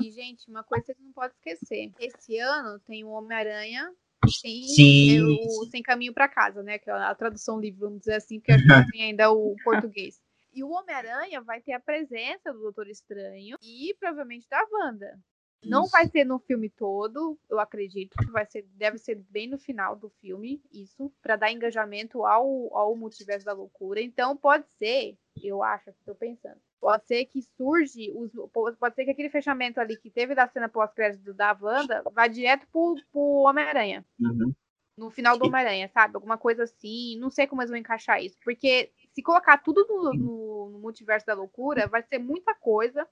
e, 0.00 0.10
gente, 0.10 0.50
uma 0.50 0.64
coisa 0.64 0.84
que 0.84 0.94
você 0.94 1.02
não 1.02 1.12
pode 1.12 1.34
esquecer. 1.34 1.92
Esse 2.00 2.38
ano 2.38 2.80
tem 2.80 3.04
o 3.04 3.10
Homem-Aranha 3.10 3.88
sem, 4.26 4.62
Sim. 4.64 5.20
o 5.22 5.66
Sem 5.70 5.82
Caminho 5.82 6.12
para 6.12 6.28
Casa, 6.28 6.62
né? 6.62 6.78
Que 6.78 6.90
é 6.90 6.92
a 6.92 7.14
tradução 7.14 7.60
livre, 7.60 7.80
vamos 7.80 8.00
dizer 8.00 8.14
assim, 8.14 8.40
porque 8.40 8.52
a 8.52 8.58
gente 8.58 8.66
tem 8.92 9.02
ainda 9.02 9.30
o 9.30 9.54
português. 9.62 10.20
E 10.58 10.64
o 10.64 10.70
Homem-Aranha 10.70 11.40
vai 11.40 11.60
ter 11.60 11.72
a 11.72 11.78
presença 11.78 12.52
do 12.52 12.58
Doutor 12.58 12.88
Estranho 12.88 13.56
e 13.62 13.94
provavelmente 14.00 14.48
da 14.48 14.60
Wanda. 14.72 15.16
Não 15.64 15.82
Isso. 15.82 15.92
vai 15.92 16.08
ser 16.08 16.24
no 16.24 16.40
filme 16.40 16.68
todo, 16.68 17.38
eu 17.48 17.60
acredito 17.60 18.16
que 18.16 18.30
vai 18.30 18.44
ser, 18.44 18.62
deve 18.74 18.98
ser 18.98 19.16
bem 19.30 19.46
no 19.48 19.56
final 19.56 19.94
do 19.94 20.08
filme, 20.20 20.60
isso, 20.72 21.12
para 21.22 21.36
dar 21.36 21.52
engajamento 21.52 22.24
ao, 22.26 22.76
ao 22.76 22.96
multiverso 22.96 23.46
da 23.46 23.52
loucura. 23.52 24.00
Então 24.00 24.36
pode 24.36 24.68
ser, 24.72 25.16
eu 25.42 25.62
acho, 25.62 25.90
estou 25.90 26.14
pensando, 26.16 26.60
pode 26.80 27.06
ser 27.06 27.24
que 27.26 27.40
surge, 27.42 28.10
os, 28.16 28.32
pode 28.52 28.96
ser 28.96 29.04
que 29.04 29.10
aquele 29.12 29.30
fechamento 29.30 29.80
ali 29.80 29.96
que 29.96 30.10
teve 30.10 30.34
da 30.34 30.48
cena 30.48 30.68
pós-crédito 30.68 31.32
da 31.34 31.56
Wanda 31.60 32.02
vá 32.12 32.26
direto 32.26 32.66
pro, 32.72 32.96
pro 33.12 33.20
Homem-Aranha 33.48 34.04
Uhum. 34.20 34.52
no 34.96 35.10
final 35.10 35.36
do. 35.38 35.46
Homem-Aranha, 35.46 35.88
sabe? 35.88 36.14
Alguma 36.16 36.36
coisa 36.38 36.64
assim. 36.64 37.16
Não 37.18 37.30
sei 37.30 37.46
como 37.46 37.62
eles 37.62 37.70
vão 37.70 37.78
encaixar 37.78 38.22
isso. 38.22 38.36
Porque 38.44 38.92
se 39.18 39.22
colocar 39.22 39.58
tudo 39.58 39.84
no, 39.88 40.12
no- 40.14 40.70
no 40.70 40.78
multiverso 40.78 41.26
da 41.26 41.34
loucura, 41.34 41.88
vai 41.88 42.02
ser 42.04 42.18
muita 42.20 42.54
coisa. 42.54 43.04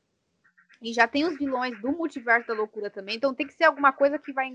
E 0.81 0.93
já 0.93 1.09
tem 1.09 1.25
os 1.25 1.37
vilões 1.37 1.81
do 1.81 1.91
multiverso 1.91 2.47
da 2.47 2.55
loucura 2.55 2.89
também. 2.89 3.17
Então 3.17 3.35
tem 3.35 3.45
que 3.47 3.55
ser 3.55 3.65
alguma 3.65 3.93
coisa 3.93 4.19
que 4.21 4.33
vai, 4.33 4.55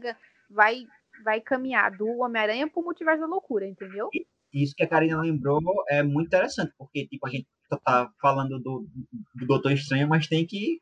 vai, 0.49 0.85
vai 1.25 1.41
caminhar 1.41 1.91
do 1.91 2.07
Homem-Aranha 2.19 2.69
pro 2.69 2.81
multiverso 2.81 3.19
da 3.19 3.27
loucura, 3.27 3.67
entendeu? 3.67 4.07
Isso 4.53 4.73
que 4.75 4.83
a 4.83 4.87
Karina 4.87 5.19
lembrou 5.21 5.59
é 5.89 6.01
muito 6.01 6.27
interessante, 6.27 6.71
porque 6.77 7.05
tipo, 7.07 7.27
a 7.27 7.29
gente 7.29 7.47
tá 7.83 8.09
falando 8.21 8.59
do, 8.59 8.87
do 9.35 9.45
Doutor 9.45 9.73
Estranho, 9.73 10.07
mas 10.07 10.27
tem 10.27 10.45
que. 10.47 10.77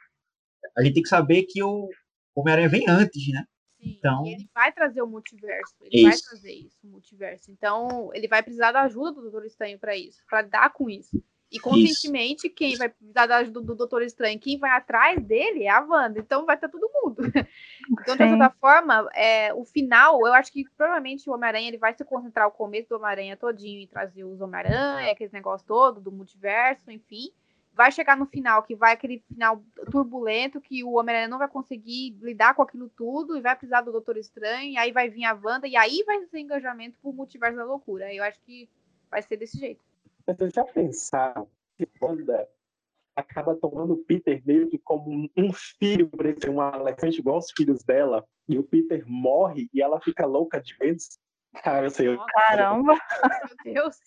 A 0.77 0.83
gente 0.83 0.93
tem 0.95 1.03
que 1.03 1.09
saber 1.09 1.43
que 1.43 1.63
o 1.63 1.89
Homem-Aranha 2.35 2.69
vem 2.69 2.85
antes, 2.87 3.27
né? 3.31 3.43
Sim, 3.79 3.95
Então- 3.97 4.25
ele 4.25 4.49
vai 4.53 4.71
trazer 4.71 5.01
o 5.01 5.07
multiverso. 5.07 5.73
Ele 5.81 6.03
vai 6.03 6.13
Isso. 6.13 6.29
trazer 6.29 6.51
isso, 6.51 6.77
o 6.83 6.87
multiverso. 6.87 7.51
Então, 7.51 8.09
ele 8.13 8.27
vai 8.27 8.43
precisar 8.43 8.71
da 8.71 8.81
ajuda 8.81 9.13
do 9.13 9.21
Doutor 9.21 9.45
Estranho 9.45 9.79
para 9.79 9.95
isso, 9.95 10.21
para 10.29 10.41
lidar 10.41 10.71
com 10.73 10.89
isso. 10.89 11.21
E, 11.51 11.59
conscientemente, 11.59 12.47
quem 12.47 12.75
vai 12.77 12.89
precisar 12.89 13.25
da 13.25 13.37
ajuda 13.37 13.61
do 13.61 13.73
Doutor 13.73 14.03
Estranho, 14.03 14.39
quem 14.39 14.59
vai 14.59 14.69
atrás 14.69 15.19
dele 15.23 15.63
é 15.63 15.69
a 15.69 15.79
Wanda. 15.81 16.19
Então, 16.19 16.45
vai 16.45 16.55
estar 16.55 16.69
todo 16.69 16.89
mundo. 16.93 17.17
Então, 17.91 18.15
de 18.15 18.29
toda 18.29 18.49
forma, 18.51 19.09
é, 19.15 19.51
o 19.51 19.65
final, 19.65 20.19
eu 20.27 20.31
acho 20.33 20.51
que 20.51 20.63
provavelmente 20.77 21.27
o 21.27 21.33
Homem-Aranha 21.33 21.69
ele 21.69 21.77
vai 21.79 21.91
se 21.95 22.05
concentrar 22.05 22.47
o 22.47 22.51
começo 22.51 22.87
do 22.89 22.97
Homem-Aranha 22.97 23.35
todinho 23.35 23.79
e 23.81 23.87
trazer 23.87 24.23
os 24.23 24.39
Homem-Aranha, 24.41 25.11
aquele 25.11 25.31
negócio 25.33 25.65
todo, 25.65 25.99
do 25.99 26.11
multiverso, 26.11 26.91
enfim. 26.91 27.31
Vai 27.73 27.91
chegar 27.91 28.17
no 28.17 28.25
final, 28.25 28.63
que 28.63 28.75
vai 28.75 28.93
aquele 28.93 29.19
final 29.27 29.63
turbulento, 29.89 30.59
que 30.59 30.83
o 30.83 30.93
Homem-Aranha 30.93 31.29
não 31.29 31.37
vai 31.37 31.47
conseguir 31.47 32.17
lidar 32.21 32.53
com 32.53 32.61
aquilo 32.61 32.89
tudo 32.89 33.37
e 33.37 33.41
vai 33.41 33.55
precisar 33.55 33.81
do 33.81 33.91
Doutor 33.91 34.17
Estranho, 34.17 34.71
e 34.73 34.77
aí 34.77 34.91
vai 34.91 35.09
vir 35.09 35.23
a 35.23 35.33
Wanda, 35.33 35.67
e 35.67 35.77
aí 35.77 36.03
vai 36.05 36.25
ser 36.25 36.39
engajamento 36.39 36.97
pro 37.01 37.13
multiverso 37.13 37.55
da 37.57 37.63
loucura. 37.63 38.13
Eu 38.13 38.23
acho 38.23 38.39
que 38.41 38.69
vai 39.09 39.21
ser 39.21 39.37
desse 39.37 39.57
jeito. 39.57 39.81
Mas 40.27 40.35
vocês 40.37 40.53
já 40.53 40.65
pensaram 40.65 41.47
que 41.77 41.87
Wanda 42.01 42.47
acaba 43.15 43.55
tomando 43.55 43.93
o 43.93 43.97
Peter 43.97 44.41
meio 44.45 44.69
que 44.69 44.77
como 44.77 45.29
um- 45.35 45.53
filho, 45.53 46.09
por 46.09 46.25
exemplo, 46.25 46.53
um 46.53 46.61
adolescente 46.61 47.19
igual 47.19 47.37
os 47.37 47.51
filhos 47.51 47.83
dela, 47.83 48.25
e 48.47 48.57
o 48.57 48.63
Peter 48.63 49.03
morre 49.07 49.69
e 49.73 49.81
ela 49.81 49.99
fica 50.01 50.25
louca 50.25 50.59
de 50.61 50.75
vez? 50.77 51.19
Cara, 51.63 51.85
eu 51.87 51.89
sei, 51.89 52.07
eu- 52.07 52.25
Caramba, 52.33 52.95
Meu 53.65 53.73
Deus. 53.73 53.97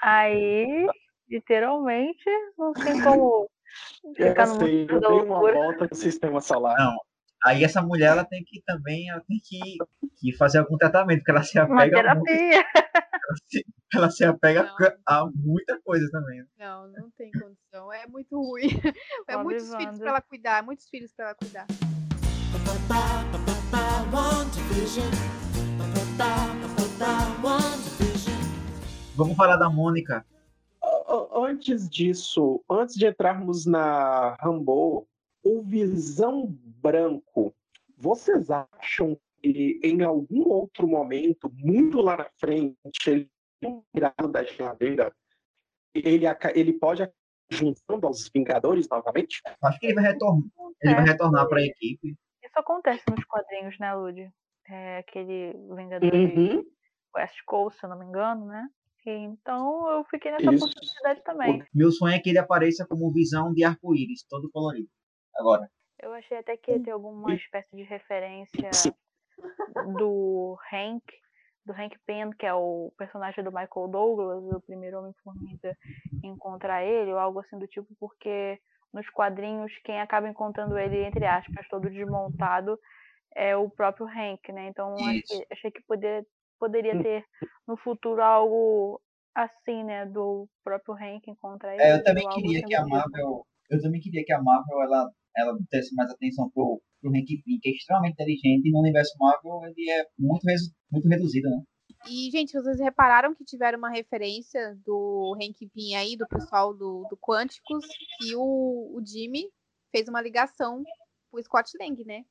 aí 0.00 0.86
literalmente 1.32 2.24
não 2.58 2.72
tem 2.72 3.02
como 3.02 3.48
ficar 4.16 4.46
no 4.46 4.58
sei, 4.58 4.80
mundo 4.80 4.92
eu 4.94 5.00
dei 5.00 5.20
uma 5.28 5.40
volta 5.40 5.88
no 5.90 5.96
sistema 5.96 6.40
solar. 6.40 6.76
Não. 6.78 6.96
Aí 7.44 7.64
essa 7.64 7.82
mulher 7.82 8.10
ela 8.12 8.24
tem 8.24 8.44
que 8.44 8.62
também 8.64 9.10
ela 9.10 9.20
tem 9.26 9.40
que, 9.42 9.58
que 10.20 10.32
fazer 10.36 10.58
algum 10.58 10.76
tratamento, 10.76 11.18
porque 11.20 11.30
ela 11.32 11.42
se 11.42 11.58
Uma 11.58 11.82
apega, 11.82 12.14
muito, 12.14 12.24
terapia. 12.26 12.64
ela 13.94 14.10
se 14.10 14.24
apega 14.24 14.62
Não. 14.62 14.92
a 15.06 15.30
muita 15.34 15.80
coisa 15.82 16.08
também. 16.12 16.38
né? 16.38 16.46
Não, 16.58 16.86
não 16.88 17.10
tem 17.18 17.30
condição. 17.32 17.92
É 17.92 18.06
muito 18.06 18.36
ruim. 18.36 18.68
É 19.28 19.32
Pobre 19.32 19.44
muitos 19.44 19.68
filhos 19.74 19.86
Wanda. 19.86 19.98
pra 19.98 20.08
ela 20.10 20.20
cuidar, 20.20 20.62
muitos 20.62 20.88
filhos 20.88 21.12
pra 21.12 21.26
ela 21.26 21.34
cuidar. 21.34 21.66
Vamos 29.16 29.36
falar 29.36 29.56
da 29.56 29.68
Mônica. 29.68 30.24
Antes 31.34 31.88
disso, 31.88 32.62
antes 32.70 32.94
de 32.94 33.06
entrarmos 33.06 33.66
na 33.66 34.34
Rambo, 34.40 35.06
o 35.42 35.62
Visão 35.62 36.46
Branco, 36.82 37.54
vocês 37.96 38.50
acham 38.50 39.18
que 39.40 39.80
em 39.82 40.02
algum 40.02 40.48
outro 40.48 40.86
momento, 40.86 41.50
muito 41.54 42.00
lá 42.00 42.16
na 42.16 42.30
frente, 42.38 42.76
ele 43.06 43.30
tirado 43.94 44.28
da 44.28 44.42
geladeira, 44.44 45.12
ele, 45.94 46.24
ele 46.54 46.72
pode 46.72 47.02
acabar 47.02 47.16
juntando 47.50 48.06
aos 48.06 48.28
Vingadores 48.34 48.88
novamente? 48.88 49.42
Acho 49.62 49.78
que 49.78 49.86
ele 49.86 49.94
vai 49.94 50.04
retornar, 50.04 50.42
ele 50.82 50.94
vai 50.94 51.04
retornar 51.04 51.48
para 51.48 51.60
a 51.60 51.64
equipe. 51.64 52.16
Isso 52.42 52.58
acontece 52.58 53.02
nos 53.10 53.24
quadrinhos, 53.24 53.78
né, 53.78 53.94
Lud? 53.94 54.30
É 54.68 54.98
aquele 54.98 55.52
Vingadores 55.74 56.36
Uhum. 56.36 56.64
West 57.14 57.36
Coast, 57.46 57.78
se 57.78 57.84
eu 57.86 57.90
não 57.90 57.98
me 57.98 58.06
engano, 58.06 58.46
né? 58.46 58.68
Então 59.10 59.90
eu 59.90 60.04
fiquei 60.04 60.30
nessa 60.30 60.52
Isso. 60.52 60.66
possibilidade 60.68 61.22
também. 61.24 61.64
Meu 61.74 61.90
sonho 61.90 62.14
é 62.14 62.20
que 62.20 62.30
ele 62.30 62.38
apareça 62.38 62.86
como 62.86 63.12
visão 63.12 63.52
de 63.52 63.64
arco-íris, 63.64 64.24
todo 64.28 64.50
colorido. 64.50 64.88
Agora, 65.36 65.68
Eu 65.98 66.12
achei 66.12 66.36
até 66.38 66.56
que 66.56 66.70
ia 66.72 66.82
ter 66.82 66.90
alguma 66.90 67.34
espécie 67.34 67.74
de 67.76 67.82
referência 67.84 68.70
do 69.96 70.56
Hank, 70.72 71.02
do 71.64 71.72
Hank 71.72 71.96
Pym, 72.06 72.30
que 72.38 72.46
é 72.46 72.54
o 72.54 72.92
personagem 72.98 73.42
do 73.44 73.50
Michael 73.52 73.88
Douglas, 73.88 74.42
o 74.44 74.60
primeiro 74.60 74.98
Homem-Formiga, 74.98 75.76
encontrar 76.22 76.84
ele, 76.84 77.12
ou 77.12 77.18
algo 77.18 77.40
assim 77.40 77.58
do 77.58 77.66
tipo, 77.66 77.88
porque 77.98 78.58
nos 78.92 79.08
quadrinhos 79.10 79.72
quem 79.84 80.00
acaba 80.00 80.28
encontrando 80.28 80.76
ele, 80.78 81.04
entre 81.04 81.24
aspas, 81.26 81.66
todo 81.68 81.88
desmontado, 81.88 82.78
é 83.34 83.56
o 83.56 83.70
próprio 83.70 84.06
Hank, 84.06 84.52
né? 84.52 84.66
Então 84.68 84.96
que- 85.28 85.46
achei 85.50 85.70
que 85.70 85.82
poder, 85.84 86.26
poderia 86.62 87.02
ter 87.02 87.24
no 87.66 87.76
futuro 87.76 88.22
algo 88.22 89.00
assim, 89.34 89.82
né? 89.82 90.06
Do 90.06 90.48
próprio 90.62 90.94
Hank 90.94 91.28
encontrar 91.28 91.74
ele. 91.74 91.82
é, 91.82 91.94
eu 91.94 92.04
também 92.04 92.28
queria 92.28 92.58
assim 92.58 92.68
que 92.68 92.74
a 92.74 92.84
tipo. 92.84 92.90
Marvel, 92.90 93.46
eu 93.68 93.82
também 93.82 94.00
queria 94.00 94.24
que 94.24 94.32
a 94.32 94.40
Marvel 94.40 94.82
ela, 94.82 95.10
ela 95.36 95.58
desse 95.68 95.92
mais 95.96 96.08
atenção 96.12 96.48
pro, 96.50 96.80
pro 97.00 97.10
Hank 97.10 97.26
Pym, 97.26 97.58
que 97.60 97.68
é 97.68 97.72
extremamente 97.72 98.12
inteligente 98.12 98.68
e 98.68 98.70
no 98.70 98.78
universo 98.78 99.12
Marvel 99.18 99.60
ele 99.64 99.90
é 99.90 100.06
muito, 100.16 100.44
muito 100.92 101.08
reduzido, 101.08 101.50
né? 101.50 101.62
E, 102.08 102.30
gente, 102.30 102.52
vocês 102.52 102.80
repararam 102.80 103.34
que 103.34 103.44
tiveram 103.44 103.78
uma 103.78 103.90
referência 103.90 104.76
do 104.84 105.36
Hank 105.36 105.68
Pym 105.72 105.94
aí, 105.96 106.16
do 106.16 106.26
pessoal 106.28 106.72
do, 106.72 107.06
do 107.08 107.16
Quânticos, 107.16 107.84
que 108.18 108.34
o, 108.36 108.96
o 108.96 109.02
Jimmy 109.04 109.44
fez 109.90 110.08
uma 110.08 110.20
ligação 110.20 110.82
pro 111.30 111.42
Scott 111.42 111.70
Lang, 111.78 112.04
né? 112.04 112.24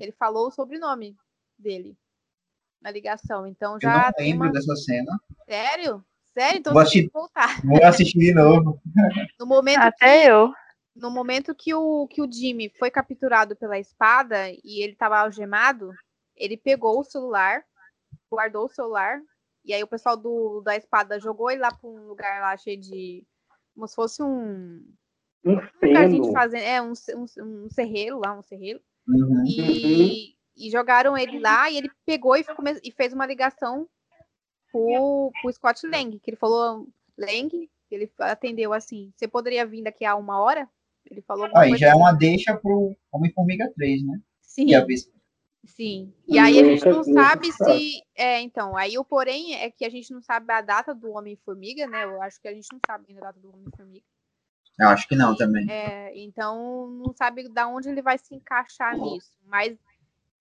Ele 0.00 0.12
falou 0.12 0.48
o 0.48 0.50
sobrenome 0.50 1.14
dele 1.58 1.96
na 2.80 2.90
ligação. 2.90 3.46
Então 3.46 3.74
Eu 3.74 3.80
já 3.80 4.04
não 4.06 4.12
tem 4.12 4.32
lembro 4.32 4.46
uma. 4.48 4.52
dessa 4.52 4.74
cena. 4.76 5.18
Sério? 5.48 6.04
Sério? 6.32 6.58
Então 6.58 6.72
Vou 6.72 6.82
assistir- 6.82 7.06
que 7.06 7.12
voltar. 7.12 7.60
Vou 7.64 7.84
assistir 7.84 8.18
de 8.18 8.34
novo. 8.34 8.80
No 9.38 9.46
momento 9.46 9.80
Até 9.80 10.30
eu. 10.30 10.52
no 10.94 11.10
momento 11.10 11.54
que 11.54 11.74
o, 11.74 12.06
que 12.08 12.20
o 12.22 12.30
Jimmy 12.30 12.70
foi 12.78 12.90
capturado 12.90 13.56
pela 13.56 13.78
espada 13.78 14.50
e 14.64 14.82
ele 14.82 14.94
tava 14.94 15.18
algemado, 15.18 15.90
ele 16.36 16.56
pegou 16.56 17.00
o 17.00 17.04
celular, 17.04 17.62
guardou 18.30 18.66
o 18.66 18.68
celular, 18.68 19.18
e 19.64 19.72
aí 19.74 19.82
o 19.82 19.86
pessoal 19.88 20.16
do, 20.16 20.60
da 20.62 20.76
espada 20.76 21.18
jogou 21.18 21.50
ele 21.50 21.60
lá 21.60 21.68
pra 21.72 21.88
um 21.88 22.06
lugar 22.06 22.40
lá 22.40 22.56
cheio 22.56 22.80
de. 22.80 23.24
Como 23.74 23.86
se 23.88 23.94
fosse 23.94 24.22
um. 24.22 24.82
Um 25.44 25.52
um 25.52 25.60
lugarzinho 25.82 26.22
de 26.24 26.32
fazer. 26.32 26.58
É, 26.60 26.80
um, 26.82 26.92
um, 27.14 27.26
um 27.64 27.68
serreiro 27.70 28.18
lá, 28.18 28.38
um 28.38 28.42
serreiro. 28.42 28.80
Uhum. 29.08 29.44
E, 29.46 30.35
e 30.56 30.70
jogaram 30.70 31.16
ele 31.16 31.38
lá 31.38 31.70
e 31.70 31.76
ele 31.78 31.90
pegou 32.04 32.36
e, 32.36 32.44
come- 32.44 32.80
e 32.82 32.90
fez 32.92 33.12
uma 33.12 33.26
ligação 33.26 33.88
pro, 34.72 35.30
pro 35.40 35.52
Scott 35.52 35.86
Lang, 35.86 36.18
que 36.18 36.30
ele 36.30 36.36
falou, 36.36 36.88
Lang, 37.16 37.70
ele 37.90 38.10
atendeu 38.18 38.72
assim, 38.72 39.12
você 39.16 39.28
poderia 39.28 39.66
vir 39.66 39.82
daqui 39.82 40.04
a 40.04 40.16
uma 40.16 40.40
hora? 40.40 40.68
Ele 41.08 41.22
falou 41.22 41.48
Aí 41.54 41.76
já 41.76 41.90
é 41.90 41.94
uma 41.94 42.12
deixa 42.12 42.56
pro 42.56 42.96
Homem-Formiga 43.12 43.72
3, 43.74 44.04
né? 44.04 44.20
Sim, 44.40 44.66
E 44.70 44.74
sim. 45.64 46.12
E 46.26 46.38
aí 46.38 46.58
a 46.58 46.64
gente 46.64 46.84
não 46.86 47.04
sabe. 47.04 47.52
se. 47.52 48.02
É, 48.14 48.40
então, 48.40 48.76
aí 48.76 48.98
o 48.98 49.04
porém 49.04 49.54
é 49.54 49.70
que 49.70 49.84
a 49.84 49.88
gente 49.90 50.12
não 50.12 50.22
sabe 50.22 50.52
a 50.52 50.60
data 50.60 50.94
do 50.94 51.10
Homem-Formiga, 51.12 51.86
né? 51.86 52.04
Eu 52.04 52.22
acho 52.22 52.40
que 52.40 52.48
a 52.48 52.54
gente 52.54 52.68
não 52.72 52.80
sabe 52.84 53.04
ainda 53.08 53.20
a 53.20 53.24
data 53.26 53.38
do 53.40 53.52
Homem-Formiga. 53.52 54.04
Eu 54.78 54.88
acho 54.88 55.08
que 55.08 55.16
não 55.16 55.34
também. 55.34 55.70
É, 55.70 56.12
então 56.18 56.88
não 56.90 57.12
sabe 57.14 57.48
da 57.48 57.66
onde 57.66 57.88
ele 57.88 58.02
vai 58.02 58.18
se 58.18 58.34
encaixar 58.34 58.96
nisso. 58.96 59.30
Mas 59.46 59.76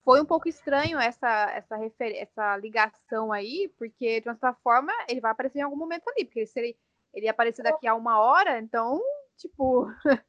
foi 0.06 0.22
um 0.22 0.26
pouco 0.26 0.48
estranho 0.48 1.00
essa, 1.00 1.52
essa, 1.52 1.76
refer... 1.76 2.16
essa 2.16 2.56
ligação 2.58 3.34
aí, 3.34 3.74
porque 3.76 4.22
de 4.22 4.30
uma 4.30 4.36
certa 4.36 4.54
forma 4.62 4.94
ele 5.10 5.20
vai 5.20 5.32
aparecer 5.32 5.60
em 5.60 5.64
algum 5.64 5.76
momento 5.76 6.08
ali, 6.08 6.24
porque 6.24 6.46
se 6.46 6.60
ele, 6.60 6.78
ele 7.12 7.28
aparecer 7.28 7.64
daqui 7.64 7.88
a 7.88 7.96
uma 7.96 8.20
hora, 8.20 8.60
então, 8.60 9.02
tipo, 9.36 9.88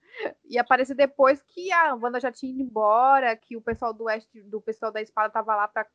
ia 0.46 0.62
aparecer 0.62 0.94
depois 0.94 1.42
que 1.42 1.70
a 1.70 1.94
Wanda 1.94 2.18
já 2.18 2.32
tinha 2.32 2.50
ido 2.50 2.62
embora, 2.62 3.36
que 3.36 3.54
o 3.54 3.60
pessoal 3.60 3.92
do 3.92 4.04
West, 4.04 4.30
do 4.46 4.62
pessoal 4.62 4.90
da 4.90 5.02
espada 5.02 5.28
tava 5.28 5.54
lá 5.54 5.68
para 5.68 5.86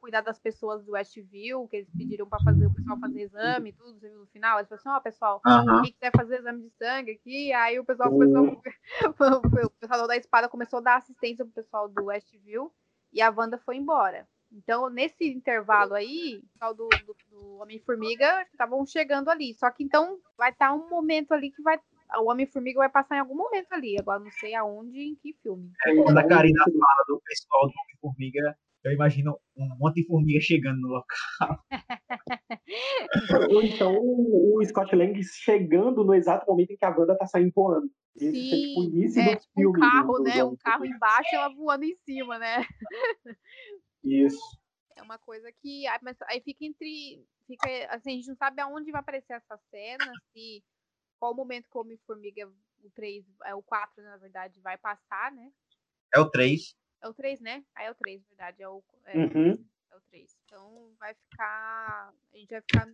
cuidar 0.00 0.22
das 0.22 0.38
pessoas 0.38 0.84
do 0.84 0.92
Westview, 0.92 1.68
que 1.68 1.76
eles 1.76 1.90
pediram 1.96 2.28
para 2.28 2.42
fazer 2.42 2.66
o 2.66 2.74
pessoal 2.74 2.98
fazer 2.98 3.22
exame 3.22 3.70
e 3.70 3.72
tudo, 3.72 3.98
você 3.98 4.08
viu 4.10 4.18
no 4.18 4.26
final? 4.26 4.58
Eles 4.58 4.68
falaram 4.68 4.80
assim, 4.80 4.88
ó, 4.88 4.96
oh, 4.98 5.00
pessoal, 5.00 5.40
Aham. 5.46 5.82
quem 5.82 5.92
quiser 5.92 6.10
fazer 6.14 6.38
exame 6.40 6.62
de 6.64 6.70
sangue 6.70 7.12
aqui, 7.12 7.52
aí 7.52 7.78
o 7.78 7.84
pessoal 7.84 8.10
começou, 8.10 8.42
o 9.66 9.70
pessoal 9.80 10.08
da 10.08 10.16
espada 10.16 10.48
começou 10.48 10.80
a 10.80 10.82
dar 10.82 10.96
assistência 10.96 11.44
pro 11.44 11.54
pessoal 11.54 11.88
do 11.88 12.06
Westview 12.06 12.72
e 13.12 13.20
a 13.20 13.30
Wanda 13.30 13.58
foi 13.58 13.76
embora. 13.76 14.26
Então, 14.52 14.90
nesse 14.90 15.30
intervalo 15.30 15.94
aí, 15.94 16.38
o 16.38 16.52
pessoal 16.52 16.74
do, 16.74 16.88
do, 16.88 17.16
do 17.30 17.58
Homem-Formiga 17.62 18.42
estavam 18.50 18.84
chegando 18.84 19.28
ali. 19.28 19.54
Só 19.54 19.70
que 19.70 19.84
então 19.84 20.18
vai 20.36 20.50
estar 20.50 20.74
um 20.74 20.88
momento 20.88 21.32
ali 21.32 21.52
que 21.52 21.62
vai. 21.62 21.78
O 22.18 22.28
Homem-Formiga 22.28 22.80
vai 22.80 22.90
passar 22.90 23.16
em 23.16 23.20
algum 23.20 23.36
momento 23.36 23.72
ali. 23.72 23.96
Agora 24.00 24.18
não 24.18 24.30
sei 24.32 24.54
aonde 24.54 24.98
em 24.98 25.14
que 25.14 25.34
filme. 25.40 25.70
É, 25.86 25.94
quando 25.94 26.18
a 26.18 26.26
Karina 26.26 26.64
fala 26.64 27.04
do 27.06 27.20
pessoal 27.24 27.68
do 27.68 27.74
Homem-Formiga, 27.80 28.56
eu 28.82 28.92
imagino 28.92 29.38
um 29.56 29.68
monte 29.78 29.96
de 29.96 30.06
formiga 30.06 30.40
chegando 30.40 30.80
no 30.80 30.88
local. 30.88 31.64
Ou 33.54 33.62
então 33.62 33.94
o, 33.94 34.58
o 34.58 34.64
Scott 34.64 34.96
Lang 34.96 35.22
chegando 35.22 36.02
no 36.02 36.14
exato 36.14 36.46
momento 36.46 36.72
em 36.72 36.76
que 36.76 36.84
a 36.84 36.90
Wanda 36.90 37.16
tá 37.16 37.26
saindo 37.26 37.52
voando. 37.54 37.88
Esse 38.16 38.32
Sim, 38.32 38.52
é 38.52 38.66
tipo 38.66 38.80
o 38.80 38.84
início 38.84 39.20
é, 39.22 39.34
do 39.34 39.40
tipo 39.40 39.52
um 39.52 39.62
filme. 39.62 39.80
carro, 39.80 40.12
do- 40.18 40.24
né? 40.24 40.38
do- 40.38 40.48
Um 40.50 40.56
carro 40.56 40.84
embaixo 40.84 41.28
e 41.32 41.36
ela 41.36 41.48
voando 41.54 41.84
em 41.84 41.94
cima, 42.04 42.38
né? 42.38 42.66
Isso. 44.04 44.38
É 44.96 45.02
uma 45.02 45.18
coisa 45.18 45.50
que. 45.52 45.86
aí- 45.86 45.98
Mas 46.02 46.16
aí 46.22 46.40
fica 46.42 46.62
entre. 46.64 47.24
Fica, 47.46 47.66
assim, 47.94 48.10
a 48.12 48.14
gente 48.16 48.28
não 48.28 48.36
sabe 48.36 48.60
aonde 48.60 48.90
vai 48.92 49.00
aparecer 49.00 49.32
essa 49.32 49.56
cena, 49.70 50.12
se 50.32 50.62
qual 51.18 51.34
momento 51.34 51.70
que 51.70 51.76
o 51.78 51.80
Homem-Formiga, 51.80 52.46
o 52.82 52.90
3, 52.90 53.24
é 53.44 53.54
o 53.54 53.62
4, 53.62 54.02
na 54.02 54.18
verdade, 54.18 54.60
vai 54.60 54.76
passar, 54.76 55.32
né? 55.32 55.50
É 56.14 56.20
o 56.20 56.28
3. 56.28 56.76
É 57.00 57.08
o 57.08 57.14
3, 57.14 57.40
né? 57.40 57.64
Aí 57.74 57.86
é 57.86 57.90
o 57.90 57.94
3, 57.94 58.22
verdade. 58.28 58.62
É 58.62 58.68
o, 58.68 58.82
é, 59.06 59.16
Uhum. 59.16 59.64
é 59.90 59.96
o 59.96 60.00
3. 60.10 60.36
Então 60.44 60.92
vai 60.98 61.14
ficar. 61.14 62.12
A 62.34 62.36
gente 62.36 62.50
vai 62.50 62.60
ficar 62.60 62.86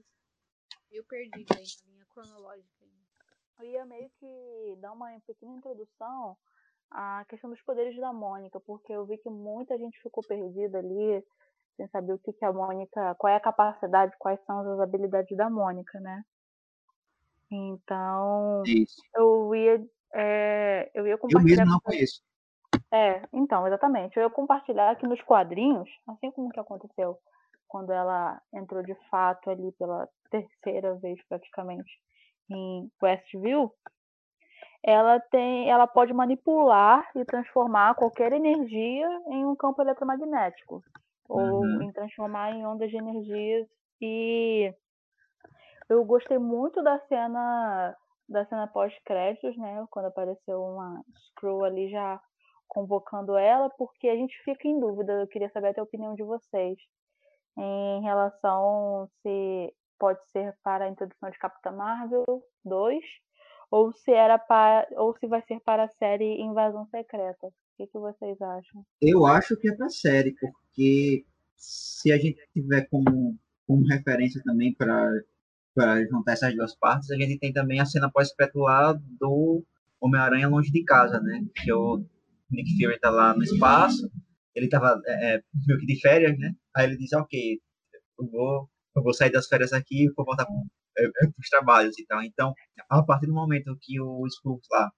meio 0.90 1.02
perdido 1.04 1.52
aí 1.56 1.64
na 1.84 1.92
linha 1.92 2.06
cronológica. 2.06 2.75
Eu 3.59 3.64
ia 3.64 3.86
meio 3.86 4.11
que 4.20 4.76
dar 4.80 4.92
uma 4.92 5.09
pequena 5.26 5.54
introdução 5.54 6.36
à 6.90 7.24
questão 7.28 7.48
dos 7.48 7.61
poderes 7.62 7.96
da 7.98 8.12
Mônica, 8.12 8.61
porque 8.61 8.92
eu 8.92 9.07
vi 9.07 9.16
que 9.18 9.30
muita 9.30 9.78
gente 9.78 10.00
ficou 10.02 10.22
perdida 10.22 10.78
ali, 10.78 11.24
sem 11.76 11.88
saber 11.88 12.12
o 12.12 12.18
que, 12.18 12.32
que 12.32 12.44
a 12.44 12.52
Mônica, 12.52 13.14
qual 13.14 13.32
é 13.32 13.36
a 13.36 13.40
capacidade, 13.40 14.16
quais 14.18 14.38
são 14.44 14.61
as 14.61 14.80
habilidades 14.80 15.34
da 15.36 15.48
Mônica, 15.48 15.98
né? 16.00 16.22
Então, 17.50 18.62
Isso. 18.66 19.00
eu 19.14 19.54
ia, 19.54 19.86
é, 20.12 20.90
eu 20.94 21.07
ia 21.07 21.14
Eu 21.14 21.18
compartilhar 21.18 21.64
mesmo 21.64 21.72
não 21.72 21.80
conheço. 21.80 22.22
É, 22.92 23.22
então, 23.32 23.66
exatamente. 23.66 24.16
Eu 24.16 24.24
ia 24.24 24.30
compartilhar 24.30 24.96
que 24.96 25.07
nos 25.07 25.20
quadrinhos, 25.22 25.88
assim 26.09 26.30
como 26.30 26.50
que 26.50 26.61
aconteceu 26.61 27.18
quando 27.68 27.90
ela 27.90 28.40
entrou 28.52 28.82
de 28.82 28.94
fato 29.11 29.50
ali 29.50 29.72
pela 29.72 30.09
terceira 30.30 30.94
vez 30.96 31.20
praticamente 31.26 31.90
em 32.51 32.90
Westview, 33.03 33.72
ela 34.82 35.18
tem, 35.18 35.68
ela 35.68 35.86
pode 35.86 36.12
manipular 36.12 37.09
e 37.16 37.24
transformar 37.24 37.94
qualquer 37.97 38.32
energia 38.32 39.09
em 39.28 39.44
um 39.44 39.57
campo 39.57 39.82
eletromagnético 39.82 40.82
ou 41.28 41.64
Uhum. 41.64 41.82
em 41.82 41.92
transformar 41.92 42.53
em 42.53 42.64
ondas 42.64 42.88
de 42.90 42.97
energias 42.97 43.66
e 44.01 44.72
eu 45.88 46.05
gostei 46.05 46.38
muito 46.38 46.82
da 46.82 46.99
cena 47.07 47.97
da 48.28 48.44
cena 48.47 48.66
pós-créditos, 48.66 49.57
né, 49.57 49.86
quando 49.88 50.07
apareceu 50.07 50.61
uma 50.61 51.01
Screw 51.28 51.64
ali 51.64 51.88
já 51.88 52.20
convocando 52.66 53.36
ela, 53.36 53.70
porque 53.70 54.09
a 54.09 54.16
gente 54.16 54.36
fica 54.42 54.66
em 54.66 54.80
dúvida. 54.80 55.12
Eu 55.12 55.28
queria 55.28 55.49
saber 55.51 55.68
até 55.68 55.80
a 55.80 55.84
opinião 55.84 56.12
de 56.14 56.24
vocês 56.24 56.76
em 57.57 58.03
relação 58.03 59.09
se 59.22 59.72
pode 59.99 60.24
ser 60.30 60.55
para 60.62 60.84
a 60.84 60.88
introdução 60.88 61.30
de 61.30 61.38
Capitã 61.38 61.72
Marvel 61.72 62.24
2 62.64 63.05
ou 63.70 63.92
se 63.92 64.12
era 64.12 64.38
para 64.38 64.86
ou 64.92 65.16
se 65.16 65.26
vai 65.26 65.42
ser 65.42 65.61
para 65.61 65.84
a 65.84 65.88
série 65.88 66.40
Invasão 66.40 66.86
Secreta. 66.86 67.47
O 67.47 67.53
que, 67.76 67.86
que 67.86 67.99
vocês 67.99 68.40
acham? 68.40 68.84
Eu 69.01 69.26
acho 69.26 69.57
que 69.57 69.68
é 69.68 69.74
pra 69.74 69.88
série, 69.88 70.34
porque 70.40 71.26
se 71.57 72.11
a 72.12 72.16
gente 72.16 72.38
tiver 72.53 72.86
como, 72.88 73.38
como 73.66 73.86
referência 73.86 74.40
também 74.44 74.74
para 74.74 75.11
juntar 76.11 76.32
essas 76.32 76.55
duas 76.55 76.74
partes, 76.74 77.11
a 77.11 77.16
gente 77.16 77.38
tem 77.38 77.53
também 77.53 77.80
a 77.80 77.84
cena 77.84 78.11
pós-crédito 78.11 78.59
do 79.20 79.62
Homem-Aranha 80.01 80.49
Longe 80.49 80.70
de 80.70 80.84
Casa, 80.84 81.20
né? 81.20 81.44
Que 81.55 81.72
o 81.72 82.05
Nick 82.51 82.76
Fury 82.76 82.99
tá 82.99 83.11
lá 83.11 83.34
no 83.34 83.42
espaço, 83.42 84.11
ele 84.55 84.68
tava 84.68 85.01
é, 85.07 85.34
é, 85.34 85.42
meio 85.66 85.80
que 85.80 85.86
de 85.86 86.01
férias, 86.01 86.38
né? 86.38 86.55
Aí 86.74 86.86
ele 86.86 86.97
diz, 86.97 87.12
ok, 87.12 87.61
eu 88.18 88.26
vou, 88.26 88.70
eu 88.97 89.03
vou 89.03 89.12
sair 89.12 89.30
das 89.30 89.47
férias 89.47 89.72
aqui 89.72 90.05
e 90.05 90.12
vou 90.12 90.24
voltar 90.24 90.47
pro, 90.47 90.55
é, 90.99 91.05
é, 91.05 91.30
pros 91.30 91.49
trabalhos 91.51 91.99
e 91.99 92.07
tal. 92.07 92.22
Então, 92.22 92.55
a 92.88 93.03
partir 93.03 93.26
do 93.26 93.34
momento 93.34 93.76
que 93.80 94.01
o 94.01 94.26
Scrooge 94.28 94.66
lá, 94.70 94.90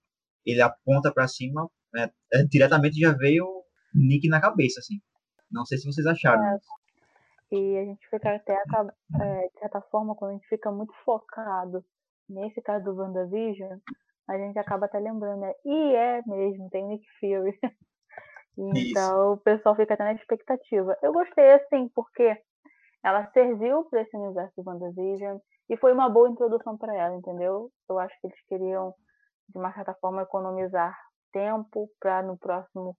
ele 0.46 0.62
aponta 0.62 1.12
para 1.12 1.26
cima, 1.26 1.68
né, 1.92 2.10
é, 2.32 2.44
diretamente 2.44 2.98
já 2.98 3.12
veio 3.12 3.44
o 3.44 3.64
Nick 3.94 4.28
na 4.28 4.40
cabeça, 4.40 4.80
assim. 4.80 5.00
Não 5.50 5.64
sei 5.64 5.78
se 5.78 5.86
vocês 5.86 6.06
acharam. 6.06 6.42
É, 6.42 6.58
e 7.50 7.78
a 7.78 7.84
gente 7.84 8.08
fica 8.08 8.34
até, 8.34 8.52
é, 8.52 9.48
de 9.48 9.58
certa 9.58 9.80
forma, 9.90 10.14
quando 10.14 10.32
a 10.32 10.34
gente 10.34 10.48
fica 10.48 10.70
muito 10.70 10.92
focado 11.04 11.84
nesse 12.28 12.60
caso 12.60 12.84
do 12.84 12.94
WandaVision, 12.94 13.78
a 14.28 14.36
gente 14.36 14.58
acaba 14.58 14.86
até 14.86 14.98
lembrando, 14.98 15.40
né? 15.40 15.52
E 15.64 15.94
é 15.94 16.22
mesmo, 16.26 16.68
tem 16.68 16.86
Nick 16.86 17.06
Fury. 17.18 17.58
então 18.58 19.32
o 19.32 19.38
pessoal 19.38 19.74
fica 19.74 19.94
até 19.94 20.04
na 20.04 20.12
expectativa. 20.12 20.96
Eu 21.02 21.12
gostei, 21.12 21.52
assim, 21.52 21.88
porque 21.94 22.36
ela 23.04 23.30
serviu 23.32 23.84
para 23.84 24.02
esse 24.02 24.16
universo 24.16 24.52
do 24.56 24.68
WandaVision 24.68 25.38
e 25.70 25.76
foi 25.76 25.92
uma 25.92 26.08
boa 26.08 26.28
introdução 26.28 26.76
para 26.76 26.94
ela, 26.96 27.14
entendeu? 27.16 27.70
Eu 27.88 27.98
acho 27.98 28.14
que 28.20 28.26
eles 28.26 28.38
queriam, 28.46 28.94
de 29.48 29.58
uma 29.58 29.72
certa 29.72 29.94
forma, 30.00 30.22
economizar 30.22 30.94
tempo 31.32 31.88
para 32.00 32.22
no 32.22 32.38
próximo 32.38 32.96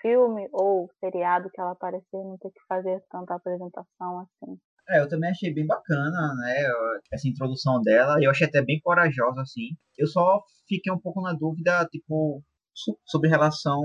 filme 0.00 0.48
ou 0.52 0.88
seriado 1.00 1.48
que 1.50 1.60
ela 1.60 1.72
aparecer 1.72 2.06
não 2.12 2.36
ter 2.38 2.50
que 2.50 2.60
fazer 2.68 3.02
tanta 3.10 3.34
apresentação 3.34 4.20
assim. 4.20 4.58
É, 4.88 5.00
eu 5.00 5.08
também 5.08 5.30
achei 5.30 5.54
bem 5.54 5.64
bacana, 5.66 6.34
né, 6.34 6.64
essa 7.12 7.28
introdução 7.28 7.80
dela. 7.82 8.16
Eu 8.20 8.30
achei 8.30 8.46
até 8.48 8.60
bem 8.62 8.80
corajosa, 8.82 9.40
assim. 9.40 9.76
Eu 9.96 10.08
só 10.08 10.42
fiquei 10.68 10.92
um 10.92 10.98
pouco 11.00 11.20
na 11.22 11.32
dúvida, 11.32 11.86
tipo, 11.86 12.42
so- 12.74 12.98
sobre 13.06 13.28
relação 13.28 13.80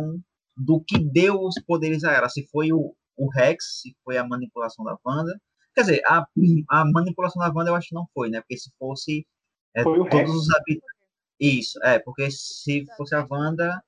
do 0.55 0.84
que 0.84 0.97
deu 1.11 1.36
os 1.39 1.53
poderes 1.65 2.03
a 2.03 2.11
ela. 2.13 2.28
Se 2.30 2.47
foi 2.49 2.72
o, 2.74 2.95
o 3.15 3.30
Rex, 3.32 3.82
se 3.82 3.95
foi 4.03 4.18
a 4.18 4.28
manipulação 4.28 4.84
da 4.84 4.97
Wanda. 5.05 5.34
Quer 5.78 5.82
dizer, 5.82 6.01
a, 6.07 6.25
a 6.69 6.86
manipulação 6.86 7.39
da 7.39 7.53
Wanda 7.55 7.69
eu 7.69 7.75
acho 7.75 7.89
que 7.89 7.93
não 7.93 8.07
foi, 8.11 8.32
né? 8.32 8.41
Porque 8.41 8.57
se 8.57 8.71
fosse 8.80 9.28
é, 9.75 9.84
Foi 9.84 9.99
o 9.99 10.09
todos 10.09 10.34
os 10.34 10.49
habitantes. 10.49 10.97
Isso, 11.39 11.80
é, 11.84 11.99
porque 11.99 12.32
se 12.32 12.84
fosse 12.97 13.13
a 13.13 13.28
Wanda, 13.30 13.80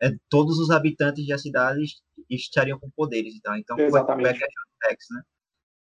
é, 0.00 0.16
todos 0.30 0.58
os 0.58 0.70
habitantes 0.70 1.26
da 1.26 1.36
cidade 1.36 1.84
estariam 2.30 2.78
com 2.78 2.88
poderes 2.88 3.34
e 3.34 3.42
tal. 3.42 3.54
Então 3.58 3.76
foi, 3.76 3.90
foi 3.90 3.98
a 4.00 4.02
Exatamente. 4.02 4.38
questão 4.38 4.62
do 4.64 4.88
Rex, 4.88 5.06
né? 5.10 5.22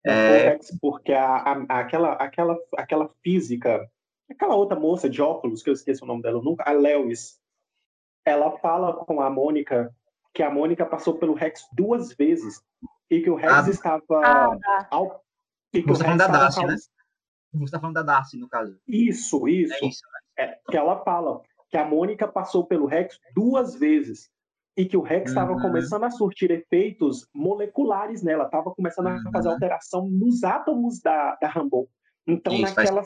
É. 0.05 0.49
Rex, 0.49 0.77
porque 0.79 1.13
a, 1.13 1.35
a- 1.37 1.79
aquela, 1.79 2.13
aquela, 2.13 2.55
aquela 2.77 3.09
física, 3.23 3.89
aquela 4.29 4.53
outra 4.53 4.79
moça 4.79 5.09
de 5.09 5.19
óculos, 5.19 5.63
que 5.63 5.69
eu 5.71 5.73
esqueci 5.73 6.03
o 6.03 6.05
nome 6.05 6.21
dela 6.21 6.39
nunca, 6.43 6.63
a 6.63 6.73
Lewis, 6.73 7.39
ela 8.23 8.55
fala 8.59 8.93
com 8.93 9.19
a 9.19 9.31
Mônica 9.31 9.91
que 10.31 10.43
a 10.43 10.51
Mônica 10.51 10.85
passou 10.85 11.17
pelo 11.17 11.33
Rex 11.33 11.65
duas 11.73 12.13
vezes 12.13 12.61
e 13.09 13.21
que 13.21 13.29
o 13.29 13.35
Rex 13.35 13.53
Ah. 13.53 13.69
estava 13.69 14.03
Ah, 14.23 14.57
tá. 14.59 14.87
ao, 14.91 15.21
e 15.73 15.81
que 15.81 15.87
Você 15.87 15.99
tá 15.99 16.05
falando 16.05 16.19
da 16.19 16.27
Darcy, 16.27 16.59
caus- 16.61 16.71
né? 16.71 16.77
Você 17.53 17.71
tá 17.71 17.79
falando 17.79 17.95
da 17.95 18.03
Darcy, 18.03 18.37
no 18.37 18.49
caso. 18.49 18.77
Isso, 18.87 19.47
isso. 19.47 19.73
É 19.73 19.87
isso. 19.87 20.01
É, 20.37 20.57
que 20.69 20.75
ela 20.77 21.01
fala 21.03 21.41
que 21.69 21.77
a 21.77 21.85
Mônica 21.85 22.27
passou 22.27 22.65
pelo 22.65 22.85
Rex 22.85 23.17
duas 23.33 23.75
vezes 23.75 24.29
e 24.77 24.85
que 24.85 24.97
o 24.97 25.01
Rex 25.01 25.29
estava 25.31 25.53
Uhum. 25.53 25.61
começando 25.61 26.03
a 26.03 26.11
surtir 26.11 26.51
efeitos 26.51 27.25
moleculares 27.33 28.21
nela, 28.21 28.45
estava 28.45 28.71
começando 28.71 29.07
a 29.07 29.11
Uhum. 29.15 29.31
fazer 29.31 29.47
alteração 29.49 30.09
nos 30.09 30.43
átomos 30.43 30.99
da, 30.99 31.35
da 31.41 31.47
Rambo. 31.47 31.87
Então, 32.27 32.53
Isso, 32.53 32.75
naquela. 32.75 33.01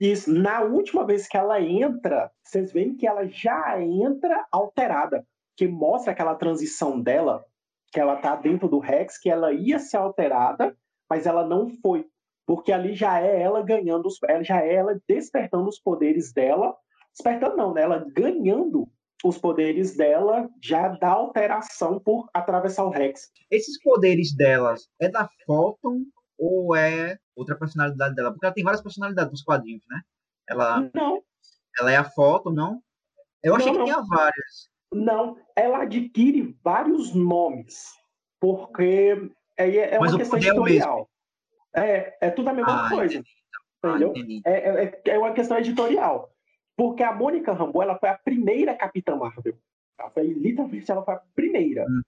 Isso, 0.00 0.30
na 0.32 0.60
última 0.62 1.06
vez 1.06 1.26
que 1.28 1.36
ela 1.36 1.60
entra, 1.60 2.30
vocês 2.44 2.72
veem 2.72 2.94
que 2.96 3.06
ela 3.06 3.26
já 3.26 3.80
entra 3.80 4.44
alterada, 4.50 5.24
que 5.56 5.66
mostra 5.68 6.12
aquela 6.12 6.34
transição 6.34 7.00
dela, 7.00 7.44
que 7.92 8.00
ela 8.00 8.16
tá 8.16 8.34
dentro 8.34 8.68
do 8.68 8.78
Rex, 8.78 9.18
que 9.18 9.28
ela 9.28 9.52
ia 9.52 9.78
ser 9.78 9.98
alterada, 9.98 10.74
mas 11.08 11.26
ela 11.26 11.46
não 11.46 11.68
foi. 11.68 12.06
Porque 12.46 12.72
ali 12.72 12.94
já 12.94 13.20
é 13.20 13.40
ela 13.42 13.62
ganhando, 13.62 14.06
os, 14.06 14.18
já 14.42 14.62
é 14.62 14.74
ela 14.74 14.98
despertando 15.06 15.68
os 15.68 15.78
poderes 15.78 16.32
dela. 16.32 16.74
Despertando 17.12 17.56
não, 17.56 17.74
né? 17.74 17.82
Ela 17.82 18.04
ganhando 18.16 18.88
os 19.22 19.38
poderes 19.38 19.94
dela 19.96 20.48
já 20.60 20.88
dá 20.88 21.10
alteração 21.10 22.00
por 22.00 22.28
atravessar 22.34 22.84
o 22.84 22.90
Rex. 22.90 23.30
Esses 23.50 23.80
poderes 23.82 24.34
delas 24.34 24.88
é 25.00 25.08
da 25.08 25.28
Photon 25.46 26.00
ou 26.38 26.74
é 26.74 27.18
outra 27.36 27.56
personalidade 27.56 28.14
dela? 28.14 28.32
Porque 28.32 28.46
ela 28.46 28.54
tem 28.54 28.64
várias 28.64 28.82
personalidades 28.82 29.30
nos 29.30 29.42
quadrinhos, 29.42 29.84
né? 29.88 30.00
Ela, 30.48 30.90
Não, 30.94 31.22
ela 31.78 31.92
é 31.92 31.96
a 31.96 32.04
Photon, 32.04 32.50
não? 32.50 32.82
Eu 33.42 33.54
achei 33.54 33.70
Não, 33.70 33.72
que 33.72 33.78
não. 33.78 33.84
tinha 33.84 34.02
várias. 34.08 34.71
Não. 34.92 35.36
Ela 35.56 35.82
adquire 35.82 36.56
vários 36.62 37.14
nomes, 37.14 37.92
porque 38.40 39.30
é, 39.56 39.76
é 39.94 39.98
Mas 39.98 40.12
uma 40.12 40.18
questão 40.18 40.38
é 40.38 40.42
editorial. 40.42 41.08
É, 41.74 42.16
é 42.20 42.30
tudo 42.30 42.48
a 42.48 42.52
mesma 42.52 42.86
Ah, 42.86 42.88
coisa. 42.90 43.14
entendi. 43.14 43.30
Ah, 43.82 43.88
Entendeu? 43.88 44.10
entendi. 44.10 44.42
É, 44.44 44.84
é, 44.84 45.02
é 45.06 45.18
uma 45.18 45.32
questão 45.32 45.58
editorial. 45.58 46.30
Porque 46.76 47.02
a 47.02 47.12
Mônica 47.12 47.52
Rambeau, 47.52 47.82
ela 47.82 47.98
foi 47.98 48.08
a 48.08 48.18
primeira 48.18 48.74
Capitã 48.74 49.16
Marvel. 49.16 49.54
Ela 49.98 50.10
foi, 50.10 50.26
literalmente, 50.26 50.90
ela 50.90 51.04
foi 51.04 51.14
a 51.14 51.22
primeira. 51.34 51.84
Hum. 51.84 52.02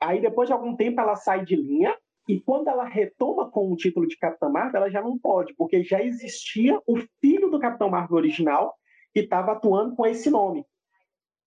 Aí, 0.00 0.20
depois 0.20 0.48
de 0.48 0.52
algum 0.52 0.74
tempo, 0.74 1.00
ela 1.00 1.16
sai 1.16 1.44
de 1.44 1.56
linha. 1.56 1.96
E 2.28 2.40
quando 2.40 2.68
ela 2.68 2.84
retoma 2.84 3.50
com 3.50 3.70
o 3.70 3.76
título 3.76 4.06
de 4.06 4.16
Capitã 4.16 4.48
Marvel, 4.48 4.80
ela 4.80 4.90
já 4.90 5.00
não 5.00 5.16
pode, 5.16 5.54
porque 5.54 5.84
já 5.84 6.02
existia 6.02 6.80
o 6.86 6.96
filho 7.20 7.48
do 7.50 7.60
Capitão 7.60 7.88
Marvel 7.88 8.16
original 8.16 8.74
que 9.14 9.20
estava 9.20 9.52
atuando 9.52 9.94
com 9.94 10.04
esse 10.04 10.28
nome. 10.28 10.64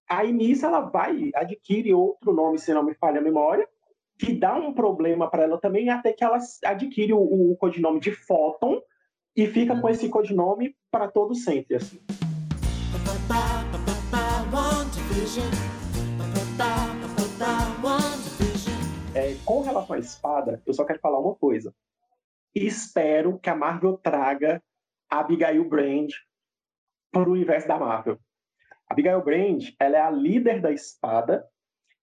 Aí, 0.10 0.34
nisso, 0.34 0.66
ela 0.66 0.80
vai, 0.80 1.30
adquire 1.36 1.94
outro 1.94 2.34
nome, 2.34 2.58
se 2.58 2.74
não 2.74 2.82
me 2.82 2.96
falha 2.96 3.20
a 3.20 3.24
memória, 3.24 3.70
que 4.18 4.34
dá 4.34 4.56
um 4.56 4.74
problema 4.74 5.30
para 5.30 5.44
ela 5.44 5.60
também, 5.60 5.92
até 5.92 6.12
que 6.12 6.24
ela 6.24 6.40
adquire 6.66 7.14
o, 7.14 7.52
o 7.52 7.56
codinome 7.58 8.00
de 8.00 8.12
Photon 8.12 8.82
e 9.36 9.46
fica 9.46 9.80
com 9.80 9.88
esse 9.88 10.10
codinome 10.10 10.76
para 10.90 11.08
todo 11.08 11.36
sempre. 11.36 11.76
Assim. 11.76 12.00
É, 19.14 19.36
com 19.46 19.62
relação 19.62 19.96
à 19.96 20.00
espada, 20.00 20.62
eu 20.66 20.74
só 20.74 20.84
quero 20.86 21.00
falar 21.00 21.20
uma 21.20 21.36
coisa. 21.36 21.72
Espero 22.56 23.38
que 23.38 23.50
a 23.50 23.56
Marvel 23.56 23.96
traga 23.98 24.62
a 25.08 25.20
Abigail 25.20 25.64
Brand 25.70 26.10
para 27.12 27.30
o 27.30 27.34
universo 27.34 27.68
da 27.68 27.78
Marvel. 27.78 28.20
Abigail 28.90 29.24
Brand, 29.24 29.64
ela 29.80 29.98
é 29.98 30.02
a 30.02 30.10
líder 30.10 30.62
da 30.62 30.72
espada. 30.72 31.48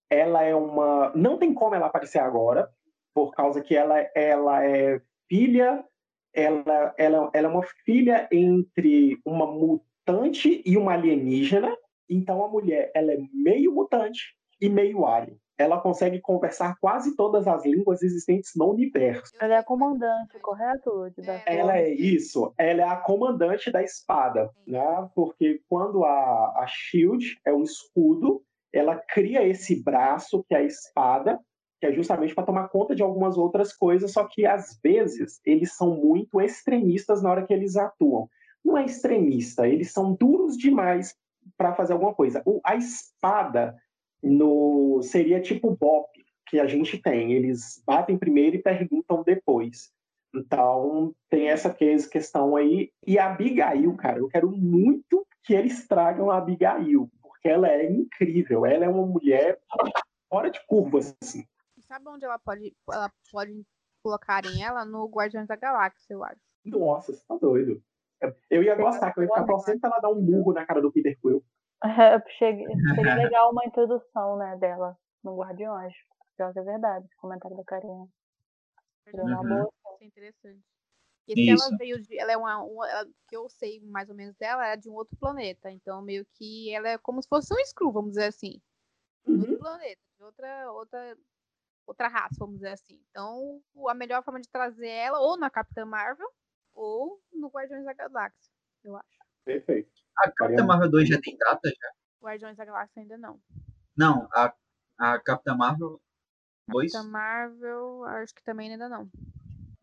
Ela 0.09 0.45
é 0.45 0.55
uma, 0.55 1.13
não 1.15 1.37
tem 1.37 1.53
como 1.53 1.75
ela 1.75 1.87
aparecer 1.87 2.21
agora, 2.21 2.71
por 3.13 3.33
causa 3.33 3.61
que 3.61 3.75
ela, 3.75 3.99
ela 4.15 4.65
é 4.65 5.01
filha, 5.29 5.85
ela, 6.33 6.95
ela, 6.97 7.31
ela 7.33 7.49
é 7.49 7.51
uma 7.51 7.63
filha 7.85 8.29
entre 8.31 9.19
uma 9.25 9.47
mutante 9.47 10.63
e 10.65 10.77
uma 10.77 10.93
alienígena. 10.93 11.77
Então 12.09 12.45
a 12.45 12.49
mulher, 12.49 12.93
ela 12.95 13.13
é 13.13 13.19
meio 13.33 13.73
mutante 13.75 14.37
e 14.61 14.69
meio 14.69 15.05
alien. 15.07 15.41
Ela 15.59 15.81
consegue 15.81 16.21
conversar 16.21 16.77
quase 16.81 17.17
todas 17.17 17.47
as 17.47 17.65
línguas 17.65 18.03
existentes 18.03 18.53
no 18.55 18.71
universo. 18.71 19.33
Ela 19.41 19.55
é 19.55 19.59
a 19.59 19.65
comandante, 19.65 20.39
correto, 20.41 21.07
É? 21.47 21.57
Ela 21.57 21.79
é 21.79 21.89
isso, 21.91 22.53
ela 22.59 22.83
é 22.83 22.89
a 22.89 22.97
comandante 22.97 23.71
da 23.71 23.83
espada, 23.83 24.51
né? 24.67 25.09
Porque 25.15 25.61
quando 25.69 26.05
a, 26.05 26.63
a 26.63 26.67
Shield 26.69 27.39
é 27.45 27.53
o 27.53 27.63
escudo, 27.63 28.43
ela 28.73 28.97
cria 28.97 29.47
esse 29.47 29.83
braço 29.83 30.45
que 30.47 30.55
é 30.55 30.59
a 30.59 30.63
espada, 30.63 31.41
que 31.81 31.87
é 31.87 31.93
justamente 31.93 32.35
para 32.35 32.45
tomar 32.45 32.69
conta 32.69 32.95
de 32.95 33.03
algumas 33.03 33.39
outras 33.39 33.73
coisas, 33.73 34.13
só 34.13 34.25
que 34.25 34.45
às 34.47 34.79
vezes 34.83 35.41
eles 35.45 35.75
são 35.75 35.95
muito 35.97 36.41
extremistas 36.41 37.23
na 37.23 37.31
hora 37.31 37.47
que 37.47 37.53
eles 37.55 37.77
atuam. 37.77 38.29
Não 38.65 38.77
é 38.77 38.85
extremista, 38.85 39.67
eles 39.67 39.93
são 39.93 40.13
duros 40.15 40.57
demais 40.57 41.15
para 41.57 41.75
fazer 41.75 41.93
alguma 41.93 42.15
coisa. 42.15 42.43
O- 42.45 42.61
a 42.65 42.75
espada 42.77 43.77
no 44.31 45.01
seria 45.03 45.41
tipo 45.41 45.69
o 45.69 45.77
BOP 45.77 46.09
que 46.49 46.61
a 46.61 46.67
gente 46.67 46.99
tem, 46.99 47.33
eles 47.33 47.83
batem 47.85 48.17
primeiro 48.17 48.57
e 48.57 48.63
perguntam 48.63 49.23
depois. 49.23 49.91
Então, 50.35 51.15
tem 51.31 51.49
essa 51.49 51.73
que- 51.73 52.09
questão 52.09 52.57
aí. 52.57 52.93
E 53.07 53.19
a 53.19 53.33
Abigail, 53.33 53.97
cara, 53.97 54.19
eu 54.19 54.29
quero 54.29 54.51
muito 54.53 55.27
que 55.43 55.55
eles 55.55 55.87
tragam 55.89 56.31
a 56.31 56.37
Abigail, 56.39 57.11
porque 57.23 57.49
ela 57.49 57.69
é 57.69 57.91
incrível. 57.91 58.67
Ela 58.67 58.85
é 58.85 58.89
uma 58.89 59.07
mulher 59.07 59.59
fora 60.29 60.51
de 60.51 60.65
curvas, 60.67 61.17
assim. 61.23 61.45
Sabe 61.81 62.09
onde 62.09 62.25
ela 62.25 62.39
pode, 62.39 62.75
ela 62.91 63.11
pode 63.33 63.65
colocarem 64.03 64.63
ela? 64.63 64.85
No 64.85 65.07
Guardiões 65.09 65.47
da 65.47 65.57
Galáxia, 65.57 66.15
eu 66.15 66.23
acho. 66.25 66.41
Nossa, 66.65 67.13
você 67.13 67.23
tá 67.27 67.37
doido. 67.37 67.81
Eu 68.51 68.63
ia 68.63 68.75
gostar, 68.75 69.13
que 69.13 69.21
eu 69.21 69.25
ia 69.25 69.29
ficar 69.29 69.45
torcendo 69.45 69.81
pra 69.81 69.91
ela 69.91 70.01
dar 70.01 70.11
um 70.11 70.21
murro 70.21 70.53
na 70.53 70.67
cara 70.67 70.81
do 70.83 70.91
Peter 70.93 71.17
Quill. 71.21 71.43
Cheguei, 72.39 72.67
seria 72.95 73.15
legal 73.17 73.51
uma 73.53 73.65
introdução, 73.65 74.37
né, 74.39 74.57
dela 74.57 74.97
no 75.23 75.37
Guardiões. 75.37 75.93
Pior 76.37 76.53
que 76.53 76.59
é 76.59 76.63
verdade, 76.63 77.07
esse 77.07 77.17
comentário 77.17 77.57
da 77.57 77.65
Karina. 77.65 78.07
Seria 79.05 79.25
uma 79.25 79.41
Uhum. 79.43 79.49
boa. 79.49 79.73
É 80.01 80.05
interessante. 80.05 80.61
E 81.29 81.35
se 81.35 81.49
ela 81.51 81.77
veio 81.77 82.01
de. 82.01 82.19
Ela 82.19 82.33
é 82.33 82.37
uma. 82.37 82.63
uma 82.63 82.89
ela- 82.89 83.09
que 83.29 83.37
eu 83.37 83.49
sei 83.49 83.81
mais 83.81 84.09
ou 84.09 84.15
menos 84.15 84.37
dela, 84.37 84.65
ela 84.65 84.73
é 84.75 84.77
de 84.77 84.89
um 84.89 84.95
outro 84.95 85.17
planeta. 85.17 85.71
Então, 85.71 86.01
meio 86.03 86.25
que 86.35 86.73
ela 86.73 86.89
é 86.89 86.99
como 86.99 87.21
se 87.23 87.29
fosse 87.29 87.53
um 87.53 87.59
Skrull, 87.61 87.93
vamos 87.93 88.11
dizer 88.13 88.27
assim. 88.27 88.61
De 89.25 89.31
Uhum. 89.31 89.41
outro 89.41 89.59
planeta, 89.59 90.01
de 90.17 90.23
outra, 90.25 90.73
outra, 90.73 91.19
outra 91.87 92.09
raça, 92.09 92.37
vamos 92.39 92.57
dizer 92.57 92.71
assim. 92.73 93.01
Então, 93.11 93.61
a 93.89 93.95
melhor 93.95 94.23
forma 94.23 94.41
de 94.41 94.49
trazer 94.49 94.89
ela, 94.89 95.19
ou 95.21 95.37
na 95.37 95.51
Capitã 95.51 95.85
Marvel, 95.85 96.29
ou 96.75 97.21
no 97.33 97.49
Guardiões 97.49 97.85
da 97.85 97.93
Galáxia, 97.93 98.53
eu 98.85 98.97
acho. 98.97 99.19
Perfeito. 99.45 100.06
A 100.19 100.31
Capitã 100.31 100.65
Marvel 100.65 100.91
2 100.91 101.09
já 101.09 101.21
tem 101.21 101.37
data 101.37 101.69
já? 101.69 101.91
Guardiões 102.23 102.57
da 102.57 102.65
Galáxia 102.65 103.03
ainda 103.03 103.19
não. 103.19 103.41
Não, 103.97 104.29
a, 104.33 104.53
a 104.99 105.19
Capitã 105.21 105.55
Marvel 105.55 106.01
2? 106.69 106.93
Capitã 106.93 107.11
Marvel, 107.11 108.05
acho 108.05 108.35
que 108.35 108.43
também 108.43 108.73
ainda 108.73 108.89
não. 108.89 109.09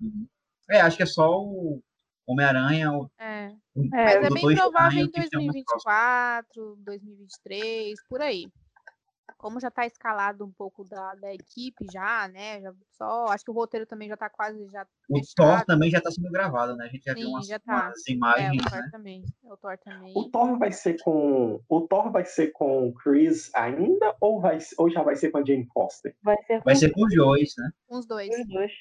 Uhum. 0.01 0.27
É, 0.69 0.81
acho 0.81 0.97
que 0.97 1.03
é 1.03 1.07
só 1.07 1.29
o 1.39 1.81
Homem-Aranha, 2.25 2.91
o, 2.91 3.09
É. 3.19 3.53
o 3.75 3.89
Mas 3.89 4.15
é 4.15 4.29
bem 4.29 4.55
provável 4.55 4.99
em 4.99 5.05
Estranho, 5.05 5.23
que 5.23 5.29
tem 5.29 5.39
umas 5.39 5.63
próximas. 5.63 6.45
2024, 6.55 6.75
2023, 6.83 7.99
por 8.09 8.21
aí. 8.21 8.47
Como 9.37 9.59
já 9.59 9.69
tá 9.71 9.85
escalado 9.85 10.45
um 10.45 10.51
pouco 10.51 10.83
da, 10.83 11.15
da 11.15 11.33
equipe 11.33 11.85
já, 11.91 12.27
né? 12.27 12.61
Já 12.61 12.73
só, 12.91 13.25
acho 13.27 13.43
que 13.43 13.51
o 13.51 13.53
roteiro 13.53 13.85
também 13.85 14.07
já 14.07 14.17
tá 14.17 14.29
quase 14.29 14.65
já 14.69 14.85
O 15.09 15.17
fechado. 15.17 15.35
Thor 15.57 15.65
também 15.65 15.89
já 15.89 15.97
está 15.97 16.11
sendo 16.11 16.29
gravado, 16.31 16.75
né? 16.75 16.85
A 16.85 16.87
gente 16.89 17.03
já 17.03 17.13
viu 17.13 17.27
Sim, 17.27 17.33
umas, 17.33 17.47
já 17.47 17.59
tá. 17.59 17.87
umas 17.87 18.07
É, 18.07 18.11
imagens, 18.11 18.61
o 18.61 18.69
Thor 18.69 18.79
né? 18.81 18.89
também. 18.91 19.23
O 19.43 19.57
Thor 19.57 19.77
também. 19.77 20.13
O 20.15 20.29
Thor 20.29 20.57
vai 20.59 20.71
ser 20.71 21.01
com. 21.01 21.61
O 21.67 21.81
Thor 21.81 22.11
vai 22.11 22.25
ser 22.25 22.51
com 22.51 22.87
o 22.87 22.93
Chris 22.93 23.49
ainda 23.55 24.15
ou, 24.21 24.39
vai, 24.41 24.57
ou 24.77 24.89
já 24.89 25.01
vai 25.03 25.15
ser 25.15 25.31
com 25.31 25.37
a 25.39 25.45
Jane 25.45 25.67
Foster? 25.73 26.15
Vai 26.21 26.37
ser 26.43 26.57
com 26.59 26.63
Vai 26.65 26.75
ser 26.75 26.91
com 26.91 27.03
os 27.05 27.15
dois, 27.15 27.53
né? 27.57 27.71
Uns 27.89 28.05
dois. 28.05 28.29
os 28.29 28.47
dois. 28.47 28.71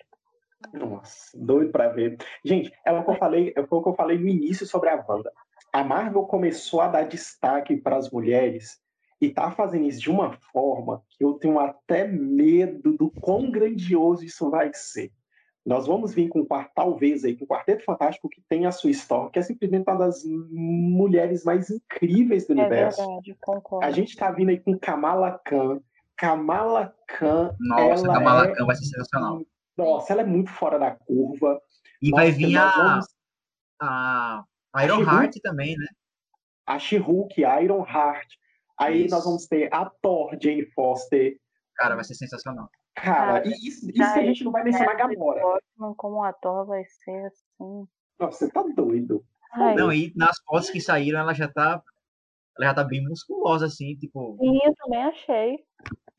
Nossa, 0.72 1.36
doido 1.36 1.72
pra 1.72 1.88
ver. 1.88 2.16
Gente, 2.44 2.72
é 2.84 2.92
o 2.92 3.04
que 3.04 3.10
eu 3.10 3.16
falei, 3.16 3.52
é 3.56 3.60
o 3.60 3.66
que 3.82 3.88
eu 3.88 3.94
falei 3.94 4.18
no 4.18 4.28
início 4.28 4.66
sobre 4.66 4.88
a 4.90 5.04
Wanda. 5.08 5.32
A 5.72 5.82
Marvel 5.82 6.24
começou 6.24 6.80
a 6.80 6.88
dar 6.88 7.02
destaque 7.04 7.76
para 7.76 7.96
as 7.96 8.10
mulheres 8.10 8.80
e 9.22 9.30
tá 9.30 9.50
fazendo 9.52 9.86
isso 9.86 10.00
de 10.00 10.10
uma 10.10 10.32
forma 10.52 11.02
que 11.10 11.24
eu 11.24 11.34
tenho 11.34 11.58
até 11.60 12.06
medo 12.08 12.96
do 12.96 13.08
quão 13.08 13.50
grandioso 13.50 14.24
isso 14.24 14.50
vai 14.50 14.70
ser. 14.74 15.12
Nós 15.64 15.86
vamos 15.86 16.12
vir 16.12 16.28
com 16.28 16.40
um 16.40 16.44
quarto, 16.44 16.72
talvez 16.74 17.24
aí, 17.24 17.36
com 17.36 17.44
um 17.44 17.46
Quarteto 17.46 17.84
Fantástico 17.84 18.28
que 18.28 18.42
tem 18.48 18.66
a 18.66 18.72
sua 18.72 18.90
história, 18.90 19.30
que 19.30 19.38
é 19.38 19.42
simplesmente 19.42 19.88
uma 19.88 19.96
das 19.96 20.24
mulheres 20.24 21.44
mais 21.44 21.70
incríveis 21.70 22.48
do 22.48 22.54
É 22.54 22.56
universo. 22.56 23.00
verdade, 23.00 23.36
concordo. 23.40 23.86
A 23.86 23.90
gente 23.92 24.16
tá 24.16 24.28
vindo 24.32 24.48
aí 24.48 24.58
com 24.58 24.76
Kamala 24.76 25.40
Khan. 25.44 25.80
Kamala 26.16 26.92
Khan, 27.06 27.54
Nossa, 27.60 28.04
ela 28.06 28.14
Kamala 28.14 28.46
é... 28.48 28.54
Khan 28.54 28.66
vai 28.66 28.74
ser 28.74 28.86
sensacional. 28.86 29.40
Nossa, 29.76 30.12
ela 30.12 30.22
é 30.22 30.26
muito 30.26 30.50
fora 30.50 30.78
da 30.80 30.90
curva. 30.90 31.60
E 32.02 32.10
Nossa, 32.10 32.22
vai 32.22 32.32
vir 32.32 32.56
a, 32.58 32.70
vamos- 32.70 33.06
a 33.80 34.44
Iron 34.82 34.96
She-Hulk. 34.96 35.14
Heart 35.14 35.34
também, 35.42 35.76
né? 35.76 35.86
a 36.66 36.78
She-Hulk, 36.78 37.40
Iron 37.62 37.86
Heart. 37.86 38.28
Aí 38.82 39.04
Isso. 39.06 39.14
nós 39.14 39.24
vamos 39.24 39.46
ter 39.46 39.72
a 39.72 39.84
Thor, 40.02 40.36
Jane 40.40 40.66
Foster. 40.72 41.36
Cara, 41.76 41.94
vai 41.94 42.04
ser 42.04 42.14
sensacional. 42.14 42.68
Cara, 42.94 43.40
Cara, 43.42 43.48
e 43.48 43.52
isso, 43.52 43.88
isso 43.88 43.92
que 43.92 44.02
a 44.02 44.24
gente 44.24 44.44
não 44.44 44.52
vai 44.52 44.64
mencionar. 44.64 44.96
Portman 45.16 45.94
como 45.96 46.22
ator 46.22 46.66
vai 46.66 46.84
ser 46.84 47.26
assim. 47.26 47.86
Nossa, 48.18 48.38
você 48.46 48.50
tá 48.52 48.62
doido. 48.62 49.24
Ai, 49.52 49.74
Não, 49.74 49.92
e 49.92 50.12
nas 50.16 50.36
fotos 50.46 50.70
que 50.70 50.80
saíram, 50.80 51.20
ela 51.20 51.32
já 51.34 51.48
tá. 51.48 51.82
Ela 52.58 52.68
já 52.68 52.74
tá 52.74 52.84
bem 52.84 53.02
musculosa, 53.02 53.66
assim, 53.66 53.96
tipo. 53.96 54.36
sim, 54.38 54.58
eu 54.62 54.74
também 54.76 55.02
achei. 55.04 55.58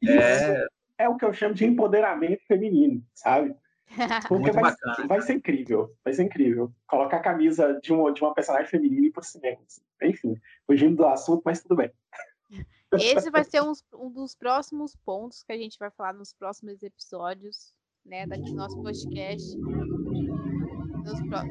É, 0.08 0.66
É 0.98 1.10
o 1.10 1.16
que 1.16 1.26
eu 1.26 1.34
chamo 1.34 1.54
de 1.54 1.66
empoderamento 1.66 2.42
feminino, 2.48 3.04
sabe? 3.14 3.56
Porque 4.28 4.52
Muito 4.52 4.54
vai, 4.54 4.64
bacana. 4.64 5.08
vai 5.08 5.22
ser 5.22 5.34
incrível. 5.34 5.94
Vai 6.04 6.14
ser 6.14 6.24
incrível. 6.24 6.74
Colocar 6.88 7.18
a 7.18 7.22
camisa 7.22 7.80
de 7.82 7.94
uma, 7.94 8.12
de 8.12 8.22
uma 8.22 8.34
personagem 8.34 8.68
feminina 8.68 9.06
e 9.06 9.08
ir 9.10 9.12
pro 9.12 9.24
cinema. 9.24 9.62
Enfim, 10.02 10.36
fugindo 10.66 10.98
do 10.98 11.06
assunto, 11.06 11.44
mas 11.46 11.62
tudo 11.62 11.76
bem. 11.76 11.92
Esse 12.94 13.30
vai 13.32 13.44
ser 13.44 13.62
uns- 13.62 13.84
um 13.94 14.10
dos 14.12 14.36
próximos 14.36 14.96
pontos 15.06 15.44
que 15.44 15.52
a 15.54 15.58
gente 15.58 15.78
vai 15.80 15.90
falar 15.92 16.14
nos 16.14 16.34
próximos 16.34 16.82
episódios, 16.84 17.74
né? 18.06 18.26
Daqui 18.28 18.44
do 18.44 18.56
nosso 18.56 18.82
podcast. 18.82 19.58
Nos 19.58 21.20
pró- 21.28 21.44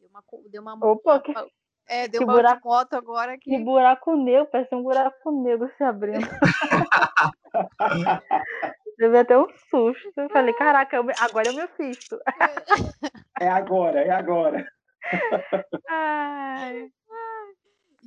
Deu 0.00 0.08
uma, 0.10 0.24
deu 0.50 0.62
uma, 0.62 0.74
Opa, 0.86 1.12
uma- 1.14 1.20
que- 1.20 1.34
É, 1.86 2.08
deu 2.08 2.20
Que 2.20 2.24
uma 2.24 2.32
buraco- 2.34 2.66
moto 2.68 2.94
agora 2.94 3.36
que. 3.38 3.50
Que 3.50 3.58
buraco 3.62 4.16
negro, 4.16 4.48
parece 4.50 4.74
um 4.74 4.82
buraco 4.82 5.30
negro 5.42 5.70
se 5.76 5.84
abrindo. 5.84 6.20
Teve 8.96 9.18
até 9.18 9.36
um 9.38 9.46
susto. 9.70 10.12
Eu 10.16 10.28
falei, 10.30 10.54
caraca, 10.54 10.96
eu 10.96 11.04
me- 11.04 11.12
agora 11.18 11.48
eu 11.48 11.54
me 11.54 11.60
assisto. 11.62 12.18
É 13.40 13.48
agora, 13.48 14.00
é 14.00 14.10
agora. 14.10 14.64
Ai, 15.90 16.88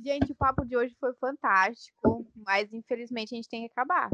Gente, 0.02 0.32
o 0.32 0.34
papo 0.36 0.64
de 0.64 0.76
hoje 0.76 0.94
foi 1.00 1.12
fantástico, 1.14 2.24
mas 2.36 2.72
infelizmente 2.72 3.34
a 3.34 3.36
gente 3.36 3.48
tem 3.48 3.66
que 3.66 3.72
acabar. 3.72 4.08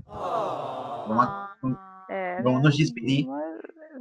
Vamos, 1.06 1.27
Ah, 1.27 2.06
é, 2.09 2.43
vamos 2.43 2.62
nos 2.62 2.77
despedir. 2.77 3.27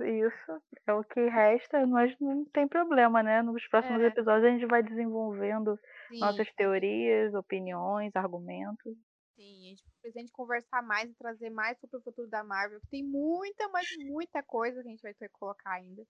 isso 0.01 0.61
é 0.87 0.93
o 0.93 1.03
que 1.03 1.27
resta, 1.27 1.85
mas 1.85 2.17
não 2.19 2.45
tem 2.45 2.67
problema, 2.67 3.21
né? 3.21 3.41
Nos 3.41 3.67
próximos 3.67 4.01
É. 4.01 4.07
episódios 4.07 4.45
a 4.45 4.49
gente 4.51 4.65
vai 4.65 4.81
desenvolvendo 4.81 5.77
sim, 6.09 6.19
nossas 6.19 6.47
teorias, 6.55 7.33
opiniões, 7.33 8.15
argumentos. 8.15 8.95
sim, 9.35 9.65
a 9.65 9.69
gente 9.69 9.83
pretende 10.01 10.31
conversar 10.31 10.81
mais 10.81 11.09
e 11.09 11.15
trazer 11.15 11.49
mais 11.49 11.77
sobre 11.79 11.97
o 11.97 12.01
futuro 12.01 12.29
da 12.29 12.43
Marvel, 12.43 12.79
que 12.81 12.87
tem 12.87 13.03
muita, 13.03 13.67
mas 13.69 13.87
muita 14.05 14.41
coisa 14.43 14.81
que 14.81 14.87
a 14.87 14.91
gente 14.91 15.01
vai 15.01 15.13
ter 15.13 15.27
que 15.27 15.33
colocar 15.37 15.71
ainda. 15.73 16.03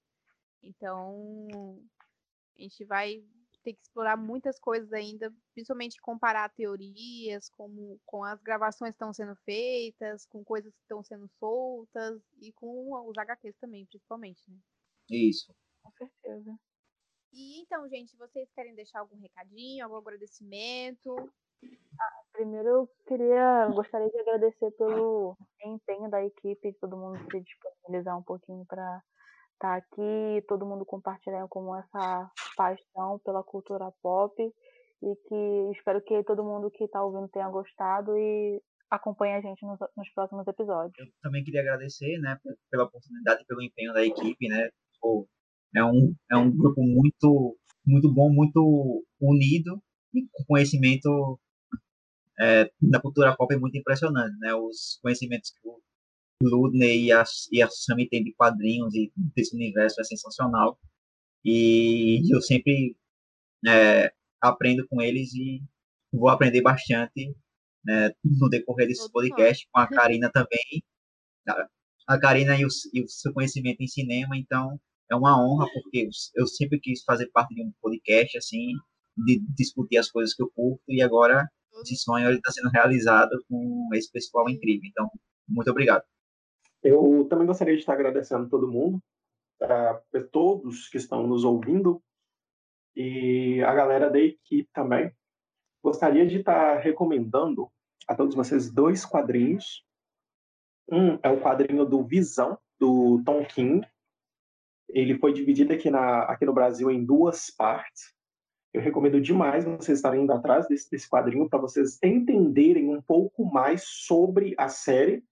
Então, 0.61 1.47
a 2.57 2.61
gente 2.61 2.85
vai 2.85 3.23
ter 3.63 3.73
que 3.73 3.81
explorar 3.81 4.17
muitas 4.17 4.59
coisas 4.59 4.91
ainda, 4.93 5.33
principalmente 5.53 6.01
comparar 6.01 6.49
teorias, 6.49 7.49
como 7.49 7.99
com 8.05 8.23
as 8.23 8.41
gravações 8.41 8.91
que 8.91 8.95
estão 8.95 9.13
sendo 9.13 9.35
feitas, 9.37 10.25
com 10.25 10.43
coisas 10.43 10.73
que 10.73 10.81
estão 10.81 11.03
sendo 11.03 11.27
soltas 11.39 12.21
e 12.39 12.51
com 12.53 12.93
os 13.07 13.17
HQs 13.17 13.55
também, 13.57 13.85
principalmente, 13.85 14.41
né? 14.49 14.57
Isso. 15.09 15.53
Com 15.81 15.91
certeza. 15.91 16.59
E 17.31 17.61
então, 17.61 17.87
gente, 17.89 18.15
vocês 18.17 18.47
querem 18.53 18.75
deixar 18.75 18.99
algum 18.99 19.17
recadinho, 19.17 19.83
algum 19.83 19.97
agradecimento? 19.97 21.15
Primeiro 22.31 22.67
eu 22.67 22.89
queria, 23.07 23.67
gostaria 23.69 24.09
de 24.09 24.19
agradecer 24.19 24.71
pelo 24.71 25.35
empenho 25.63 26.09
da 26.09 26.23
equipe, 26.23 26.71
de 26.71 26.77
todo 26.79 26.97
mundo 26.97 27.17
se 27.31 27.39
disponibilizar 27.39 28.17
um 28.17 28.23
pouquinho 28.23 28.65
para 28.65 29.01
estar 29.53 29.75
aqui, 29.75 30.45
todo 30.47 30.65
mundo 30.65 30.85
compartilhar 30.85 31.47
como 31.47 31.75
essa 31.75 32.31
paixão 32.55 33.19
pela 33.23 33.43
cultura 33.43 33.91
pop 34.01 34.33
e 34.41 35.15
que 35.27 35.77
espero 35.77 36.01
que 36.01 36.23
todo 36.23 36.43
mundo 36.43 36.71
que 36.71 36.83
está 36.83 37.03
ouvindo 37.03 37.27
tenha 37.29 37.49
gostado 37.49 38.17
e 38.17 38.61
acompanhe 38.89 39.35
a 39.35 39.41
gente 39.41 39.65
nos, 39.65 39.79
nos 39.97 40.09
próximos 40.13 40.47
episódios. 40.47 40.93
Eu 40.97 41.05
também 41.21 41.43
queria 41.43 41.61
agradecer, 41.61 42.19
né, 42.19 42.37
pela 42.69 42.85
oportunidade 42.85 43.41
e 43.41 43.45
pelo 43.45 43.61
empenho 43.61 43.93
da 43.93 44.05
equipe, 44.05 44.47
né. 44.47 44.69
É 45.75 45.83
um 45.83 46.15
é 46.31 46.37
um 46.37 46.55
grupo 46.55 46.81
muito 46.81 47.57
muito 47.85 48.13
bom, 48.13 48.31
muito 48.31 49.03
unido 49.19 49.81
e 50.13 50.25
com 50.31 50.45
conhecimento 50.47 51.39
é, 52.39 52.71
da 52.81 53.01
cultura 53.01 53.35
pop 53.35 53.53
é 53.53 53.57
muito 53.57 53.77
impressionante, 53.77 54.37
né? 54.39 54.53
Os 54.53 54.99
conhecimentos 55.01 55.51
que 55.51 55.67
o 55.67 55.81
Ludney 56.43 57.05
e 57.05 57.11
a, 57.11 57.23
e 57.51 57.61
a 57.61 57.69
Sammy 57.69 58.07
têm 58.07 58.23
de 58.23 58.33
quadrinhos 58.33 58.93
e 58.93 59.11
desse 59.15 59.55
universo 59.55 59.99
é 60.01 60.03
sensacional. 60.03 60.79
E 61.45 62.21
eu 62.33 62.41
sempre 62.41 62.95
é, 63.67 64.13
aprendo 64.41 64.87
com 64.87 65.01
eles 65.01 65.33
e 65.33 65.61
vou 66.11 66.29
aprender 66.29 66.61
bastante 66.61 67.35
né, 67.83 68.11
no 68.23 68.49
decorrer 68.49 68.87
nós. 68.87 69.09
podcasts, 69.09 69.67
com 69.71 69.79
a 69.79 69.87
Karina 69.87 70.31
também. 70.31 70.83
A, 72.07 72.19
Karina 72.19 72.57
e 72.57 72.65
o, 72.65 72.69
e 72.93 73.03
o 73.03 73.07
seu 73.07 73.33
conhecimento 73.33 73.81
em 73.81 73.87
cinema, 73.87 74.37
então 74.37 74.79
é 75.09 75.15
uma 75.15 75.41
honra, 75.41 75.67
porque 75.73 75.99
eu, 75.99 76.09
eu 76.35 76.47
sempre 76.47 76.79
quis 76.79 77.03
fazer 77.03 77.27
parte 77.27 77.53
de 77.55 77.63
um 77.63 77.71
podcast, 77.81 78.37
assim, 78.37 78.73
de 79.17 79.39
discutir 79.55 79.97
as 79.97 80.09
coisas 80.09 80.33
que 80.33 80.43
eu 80.43 80.51
curto, 80.55 80.81
e 80.89 81.01
agora 81.01 81.47
esse 81.81 81.95
sonho 81.97 82.31
está 82.31 82.51
sendo 82.51 82.69
realizado 82.69 83.31
com 83.49 83.89
esse 83.93 84.11
pessoal 84.11 84.49
incrível. 84.49 84.87
Então, 84.89 85.09
muito 85.47 85.69
obrigado. 85.71 86.03
Eu 86.83 87.25
também 87.29 87.47
gostaria 87.47 87.73
de 87.73 87.79
estar 87.79 87.93
agradecendo 87.93 88.49
todo 88.49 88.71
mundo, 88.71 89.01
a 89.61 90.01
todos 90.31 90.89
que 90.89 90.97
estão 90.97 91.25
nos 91.25 91.45
ouvindo 91.45 92.03
e 92.95 93.63
a 93.63 93.73
galera 93.73 94.09
da 94.09 94.19
equipe 94.19 94.69
também. 94.73 95.11
Gostaria 95.81 96.27
de 96.27 96.39
estar 96.39 96.79
recomendando 96.79 97.69
a 98.07 98.15
todos 98.15 98.35
vocês 98.35 98.69
dois 98.69 99.05
quadrinhos. 99.05 99.85
Um 100.91 101.17
é 101.23 101.29
o 101.29 101.39
quadrinho 101.41 101.85
do 101.85 102.03
Visão, 102.03 102.59
do 102.77 103.21
Tom 103.23 103.45
King. 103.45 103.87
Ele 104.89 105.17
foi 105.17 105.31
dividido 105.31 105.71
aqui, 105.73 105.89
na, 105.89 106.23
aqui 106.23 106.45
no 106.45 106.53
Brasil 106.53 106.91
em 106.91 107.03
duas 107.03 107.49
partes. 107.49 108.13
Eu 108.73 108.81
recomendo 108.81 109.21
demais 109.21 109.63
vocês 109.63 109.99
estarem 109.99 110.23
indo 110.23 110.33
atrás 110.33 110.67
desse, 110.67 110.89
desse 110.91 111.09
quadrinho 111.09 111.47
para 111.47 111.59
vocês 111.59 111.97
entenderem 112.03 112.93
um 112.93 113.01
pouco 113.01 113.45
mais 113.45 113.83
sobre 113.83 114.53
a 114.57 114.67
série 114.67 115.23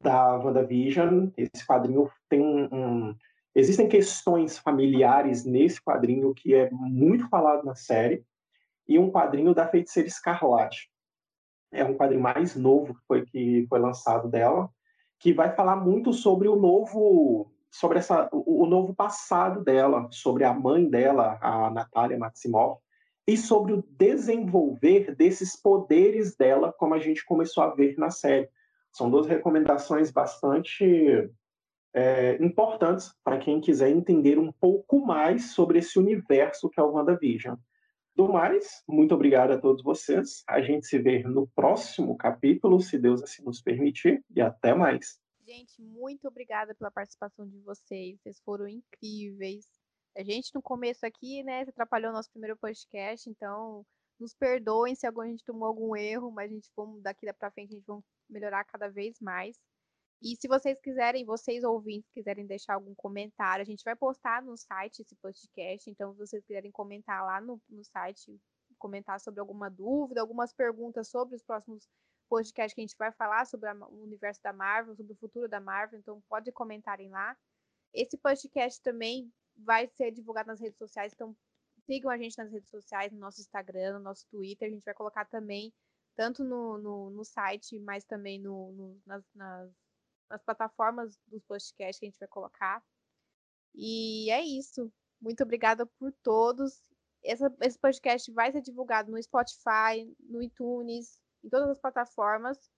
da 0.00 0.36
WandaVision. 0.36 1.28
Esse 1.36 1.66
quadrinho 1.66 2.10
tem 2.28 2.40
um, 2.40 3.14
Existem 3.58 3.88
questões 3.88 4.56
familiares 4.56 5.44
nesse 5.44 5.82
quadrinho 5.82 6.32
que 6.32 6.54
é 6.54 6.70
muito 6.70 7.28
falado 7.28 7.64
na 7.64 7.74
série. 7.74 8.24
E 8.86 8.98
um 8.98 9.10
quadrinho 9.10 9.52
da 9.52 9.66
Feiticeira 9.66 10.08
Escarlate. 10.08 10.88
É 11.72 11.84
um 11.84 11.96
quadrinho 11.96 12.22
mais 12.22 12.54
novo 12.54 12.94
que 12.94 13.00
foi, 13.06 13.26
que 13.26 13.66
foi 13.68 13.80
lançado 13.80 14.28
dela, 14.28 14.70
que 15.18 15.32
vai 15.32 15.54
falar 15.54 15.74
muito 15.74 16.12
sobre 16.12 16.46
o 16.46 16.54
novo 16.54 17.50
sobre 17.70 17.98
essa, 17.98 18.28
o, 18.32 18.62
o 18.62 18.66
novo 18.66 18.94
passado 18.94 19.62
dela, 19.64 20.08
sobre 20.12 20.44
a 20.44 20.54
mãe 20.54 20.88
dela, 20.88 21.36
a 21.40 21.68
Natália 21.68 22.16
Maximoff, 22.16 22.80
e 23.26 23.36
sobre 23.36 23.72
o 23.72 23.84
desenvolver 23.90 25.14
desses 25.16 25.54
poderes 25.54 26.36
dela, 26.36 26.72
como 26.72 26.94
a 26.94 26.98
gente 26.98 27.26
começou 27.26 27.62
a 27.62 27.74
ver 27.74 27.96
na 27.98 28.10
série. 28.10 28.48
São 28.92 29.10
duas 29.10 29.26
recomendações 29.26 30.10
bastante 30.10 31.30
é, 31.94 32.36
importantes 32.42 33.14
para 33.24 33.38
quem 33.38 33.60
quiser 33.60 33.90
entender 33.90 34.38
um 34.38 34.52
pouco 34.52 35.04
mais 35.04 35.52
sobre 35.52 35.78
esse 35.78 35.98
universo 35.98 36.68
que 36.68 36.80
é 36.80 36.82
o 36.82 36.92
WandaVision. 36.92 37.56
Do 38.14 38.28
mais, 38.28 38.82
muito 38.88 39.14
obrigado 39.14 39.52
a 39.52 39.58
todos 39.60 39.82
vocês. 39.82 40.42
A 40.48 40.60
gente 40.60 40.86
se 40.86 40.98
vê 40.98 41.22
no 41.22 41.46
próximo 41.46 42.16
capítulo, 42.16 42.80
se 42.80 42.98
Deus 42.98 43.22
assim 43.22 43.44
nos 43.44 43.62
permitir, 43.62 44.24
e 44.34 44.40
até 44.40 44.74
mais. 44.74 45.20
Gente, 45.46 45.80
muito 45.80 46.26
obrigada 46.26 46.74
pela 46.74 46.90
participação 46.90 47.46
de 47.46 47.60
vocês. 47.60 48.18
Vocês 48.20 48.40
foram 48.40 48.66
incríveis. 48.66 49.66
A 50.16 50.22
gente 50.24 50.52
no 50.52 50.60
começo 50.60 51.06
aqui, 51.06 51.44
né, 51.44 51.62
atrapalhou 51.62 52.12
nosso 52.12 52.30
primeiro 52.30 52.56
podcast, 52.56 53.30
então 53.30 53.86
nos 54.18 54.34
perdoem 54.34 54.94
se 54.94 55.06
algum, 55.06 55.22
a 55.22 55.26
gente 55.26 55.44
tomou 55.44 55.68
algum 55.68 55.96
erro, 55.96 56.30
mas 56.30 56.50
a 56.50 56.54
gente 56.54 56.70
vamos 56.76 57.02
daqui 57.02 57.30
para 57.32 57.50
frente 57.50 57.72
a 57.72 57.76
gente 57.76 57.86
vai 57.86 58.00
melhorar 58.28 58.64
cada 58.64 58.88
vez 58.88 59.18
mais. 59.20 59.56
E 60.20 60.34
se 60.36 60.48
vocês 60.48 60.80
quiserem, 60.80 61.24
vocês 61.24 61.62
ouvintes 61.62 62.10
quiserem 62.10 62.44
deixar 62.44 62.74
algum 62.74 62.94
comentário, 62.94 63.62
a 63.62 63.66
gente 63.66 63.84
vai 63.84 63.94
postar 63.94 64.42
no 64.42 64.56
site 64.56 65.02
esse 65.02 65.14
podcast, 65.16 65.88
então 65.88 66.12
se 66.12 66.18
vocês 66.18 66.44
quiserem 66.44 66.72
comentar 66.72 67.24
lá 67.24 67.40
no, 67.40 67.60
no 67.68 67.84
site, 67.84 68.40
comentar 68.78 69.20
sobre 69.20 69.40
alguma 69.40 69.70
dúvida, 69.70 70.20
algumas 70.20 70.52
perguntas 70.52 71.08
sobre 71.08 71.36
os 71.36 71.42
próximos 71.42 71.88
podcasts 72.28 72.74
que 72.74 72.80
a 72.80 72.86
gente 72.86 72.96
vai 72.98 73.12
falar 73.12 73.46
sobre 73.46 73.68
a, 73.68 73.74
o 73.86 74.02
universo 74.02 74.42
da 74.42 74.52
Marvel, 74.52 74.96
sobre 74.96 75.12
o 75.12 75.16
futuro 75.16 75.48
da 75.48 75.60
Marvel, 75.60 76.00
então 76.00 76.20
pode 76.28 76.50
comentarem 76.50 77.08
lá. 77.08 77.36
Esse 77.94 78.18
podcast 78.18 78.82
também 78.82 79.32
vai 79.56 79.86
ser 79.86 80.10
divulgado 80.10 80.48
nas 80.48 80.60
redes 80.60 80.78
sociais, 80.78 81.12
então 81.12 81.34
sigam 81.88 82.10
a 82.10 82.18
gente 82.18 82.36
nas 82.36 82.52
redes 82.52 82.68
sociais, 82.68 83.10
no 83.10 83.18
nosso 83.18 83.40
Instagram, 83.40 83.94
no 83.94 84.00
nosso 84.00 84.26
Twitter, 84.28 84.68
a 84.68 84.70
gente 84.70 84.84
vai 84.84 84.92
colocar 84.92 85.24
também, 85.24 85.72
tanto 86.14 86.44
no, 86.44 86.76
no, 86.76 87.10
no 87.10 87.24
site, 87.24 87.78
mas 87.78 88.04
também 88.04 88.38
no, 88.38 88.72
no 88.72 89.02
nas, 89.06 89.24
nas, 89.34 89.72
nas 90.28 90.42
plataformas 90.42 91.18
dos 91.26 91.42
podcasts 91.44 91.98
que 91.98 92.04
a 92.04 92.08
gente 92.08 92.18
vai 92.18 92.28
colocar. 92.28 92.84
E 93.74 94.30
é 94.30 94.42
isso. 94.44 94.92
Muito 95.20 95.42
obrigada 95.42 95.86
por 95.86 96.12
todos. 96.22 96.78
Essa, 97.24 97.52
esse 97.62 97.78
podcast 97.78 98.30
vai 98.32 98.52
ser 98.52 98.60
divulgado 98.60 99.10
no 99.10 99.22
Spotify, 99.22 100.14
no 100.20 100.42
iTunes, 100.42 101.18
em 101.42 101.48
todas 101.48 101.70
as 101.70 101.80
plataformas. 101.80 102.70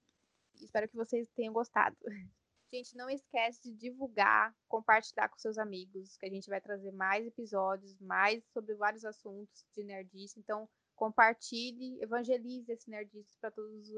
Espero 0.54 0.88
que 0.88 0.96
vocês 0.96 1.28
tenham 1.34 1.52
gostado. 1.52 1.96
Gente, 2.72 2.96
não 2.96 3.10
esquece 3.10 3.60
de 3.62 3.72
divulgar, 3.72 4.54
compartilhar 4.68 5.28
com 5.28 5.38
seus 5.38 5.58
amigos, 5.58 6.16
que 6.16 6.26
a 6.26 6.30
gente 6.30 6.48
vai 6.48 6.60
trazer 6.60 6.92
mais 6.92 7.26
episódios, 7.26 7.98
mais 8.00 8.44
sobre 8.52 8.74
vários 8.74 9.04
assuntos 9.04 9.66
de 9.74 9.82
nerdice. 9.82 10.38
Então, 10.38 10.68
compartilhe, 10.94 12.00
evangelize 12.00 12.70
esse 12.70 12.88
nerdice 12.88 13.36
para 13.40 13.50
todos 13.50 13.90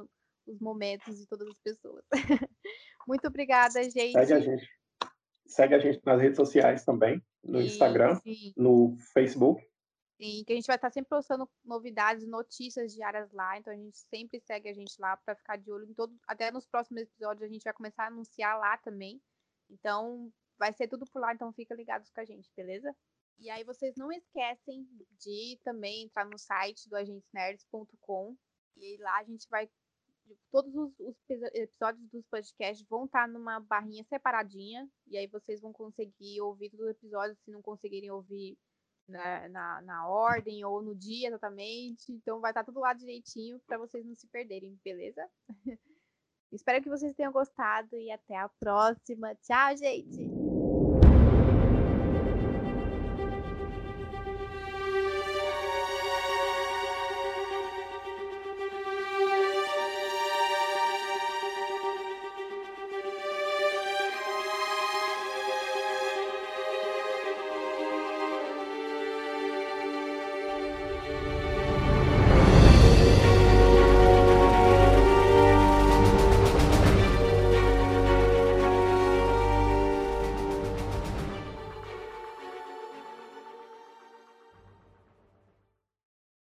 os 0.47 0.59
momentos 0.59 1.21
e 1.21 1.27
todas 1.27 1.49
as 1.49 1.59
pessoas. 1.59 2.03
Muito 3.07 3.27
obrigada, 3.27 3.83
gente. 3.83 4.13
Segue 4.13 4.33
a 4.33 4.41
gente. 4.41 4.69
Segue 5.47 5.75
a 5.75 5.79
gente 5.79 6.01
nas 6.07 6.21
redes 6.21 6.37
sociais 6.37 6.83
também, 6.83 7.23
no 7.45 7.61
Instagram, 7.61 8.15
sim. 8.21 8.55
no 8.57 8.97
Facebook. 9.13 9.63
Sim, 10.23 10.45
que 10.45 10.53
a 10.53 10.57
gente 10.57 10.67
vai 10.69 10.77
estar 10.77 10.89
sempre 10.93 11.09
postando 11.09 11.51
novidades, 11.65 12.25
notícias 12.29 12.95
diárias 12.95 13.33
lá, 13.33 13.59
então 13.59 13.73
a 13.73 13.77
gente 13.77 13.99
sempre 13.99 14.39
segue 14.39 14.69
a 14.69 14.73
gente 14.73 14.95
lá 15.01 15.17
para 15.17 15.35
ficar 15.35 15.57
de 15.57 15.69
olho 15.73 15.85
em 15.85 15.95
todo, 15.95 16.17
até 16.29 16.49
nos 16.53 16.65
próximos 16.65 17.03
episódios 17.03 17.43
a 17.43 17.53
gente 17.53 17.65
vai 17.65 17.73
começar 17.73 18.05
a 18.05 18.07
anunciar 18.07 18.57
lá 18.57 18.79
também. 18.79 19.21
Então, 19.69 20.33
vai 20.57 20.73
ser 20.73 20.87
tudo 20.87 21.05
por 21.11 21.21
lá, 21.21 21.35
então 21.35 21.53
fica 21.53 21.75
ligados 21.75 22.09
com 22.11 22.21
a 22.21 22.25
gente, 22.25 22.49
beleza? 22.57 22.95
E 23.41 23.51
aí 23.51 23.65
vocês 23.65 23.97
não 23.97 24.13
esquecem 24.13 24.87
de 25.19 25.59
também 25.65 26.05
entrar 26.05 26.25
no 26.25 26.39
site 26.39 26.89
do 26.89 26.95
agentesnerds.com 26.95 28.37
e 28.77 28.99
lá 28.99 29.19
a 29.19 29.25
gente 29.25 29.49
vai 29.51 29.69
todos 30.53 30.73
os, 30.77 31.01
os, 31.01 31.17
episódios 31.53 32.09
dos 32.11 32.25
podcasts 32.27 32.87
vão 32.89 33.07
estar 33.07 33.27
numa 33.27 33.59
barrinha 33.59 34.05
separadinha 34.05 34.89
e 35.09 35.19
aí 35.19 35.27
vocês 35.27 35.61
vão 35.61 35.73
conseguir 35.73 36.41
ouvir 36.41 36.71
todos 36.71 36.87
os 36.87 36.93
episódios 36.93 37.39
se 37.41 37.51
não 37.51 37.61
conseguirem 37.61 38.13
ouvir 38.13 38.57
na, 39.09 39.49
na, 39.49 39.83
na 39.83 40.09
ordem 40.09 40.65
ou 40.65 40.83
no 40.83 40.95
dia 40.95 41.29
exatamente. 41.29 42.13
Então 42.13 42.41
vai 42.41 42.51
estar 42.51 42.65
tudo 42.65 42.81
lá 42.81 42.93
direitinho 42.93 43.61
para 43.67 43.79
vocês 43.79 44.05
não 44.05 44.15
se 44.15 44.27
perderem, 44.29 44.79
beleza? 44.85 45.29
Espero 46.53 46.83
que 46.83 46.91
vocês 46.91 47.15
tenham 47.15 47.33
gostado 47.33 47.97
e 47.97 48.11
até 48.11 48.37
a 48.37 48.49
próxima. 48.49 49.35
Tchau, 49.37 49.77
gente! 49.77 50.42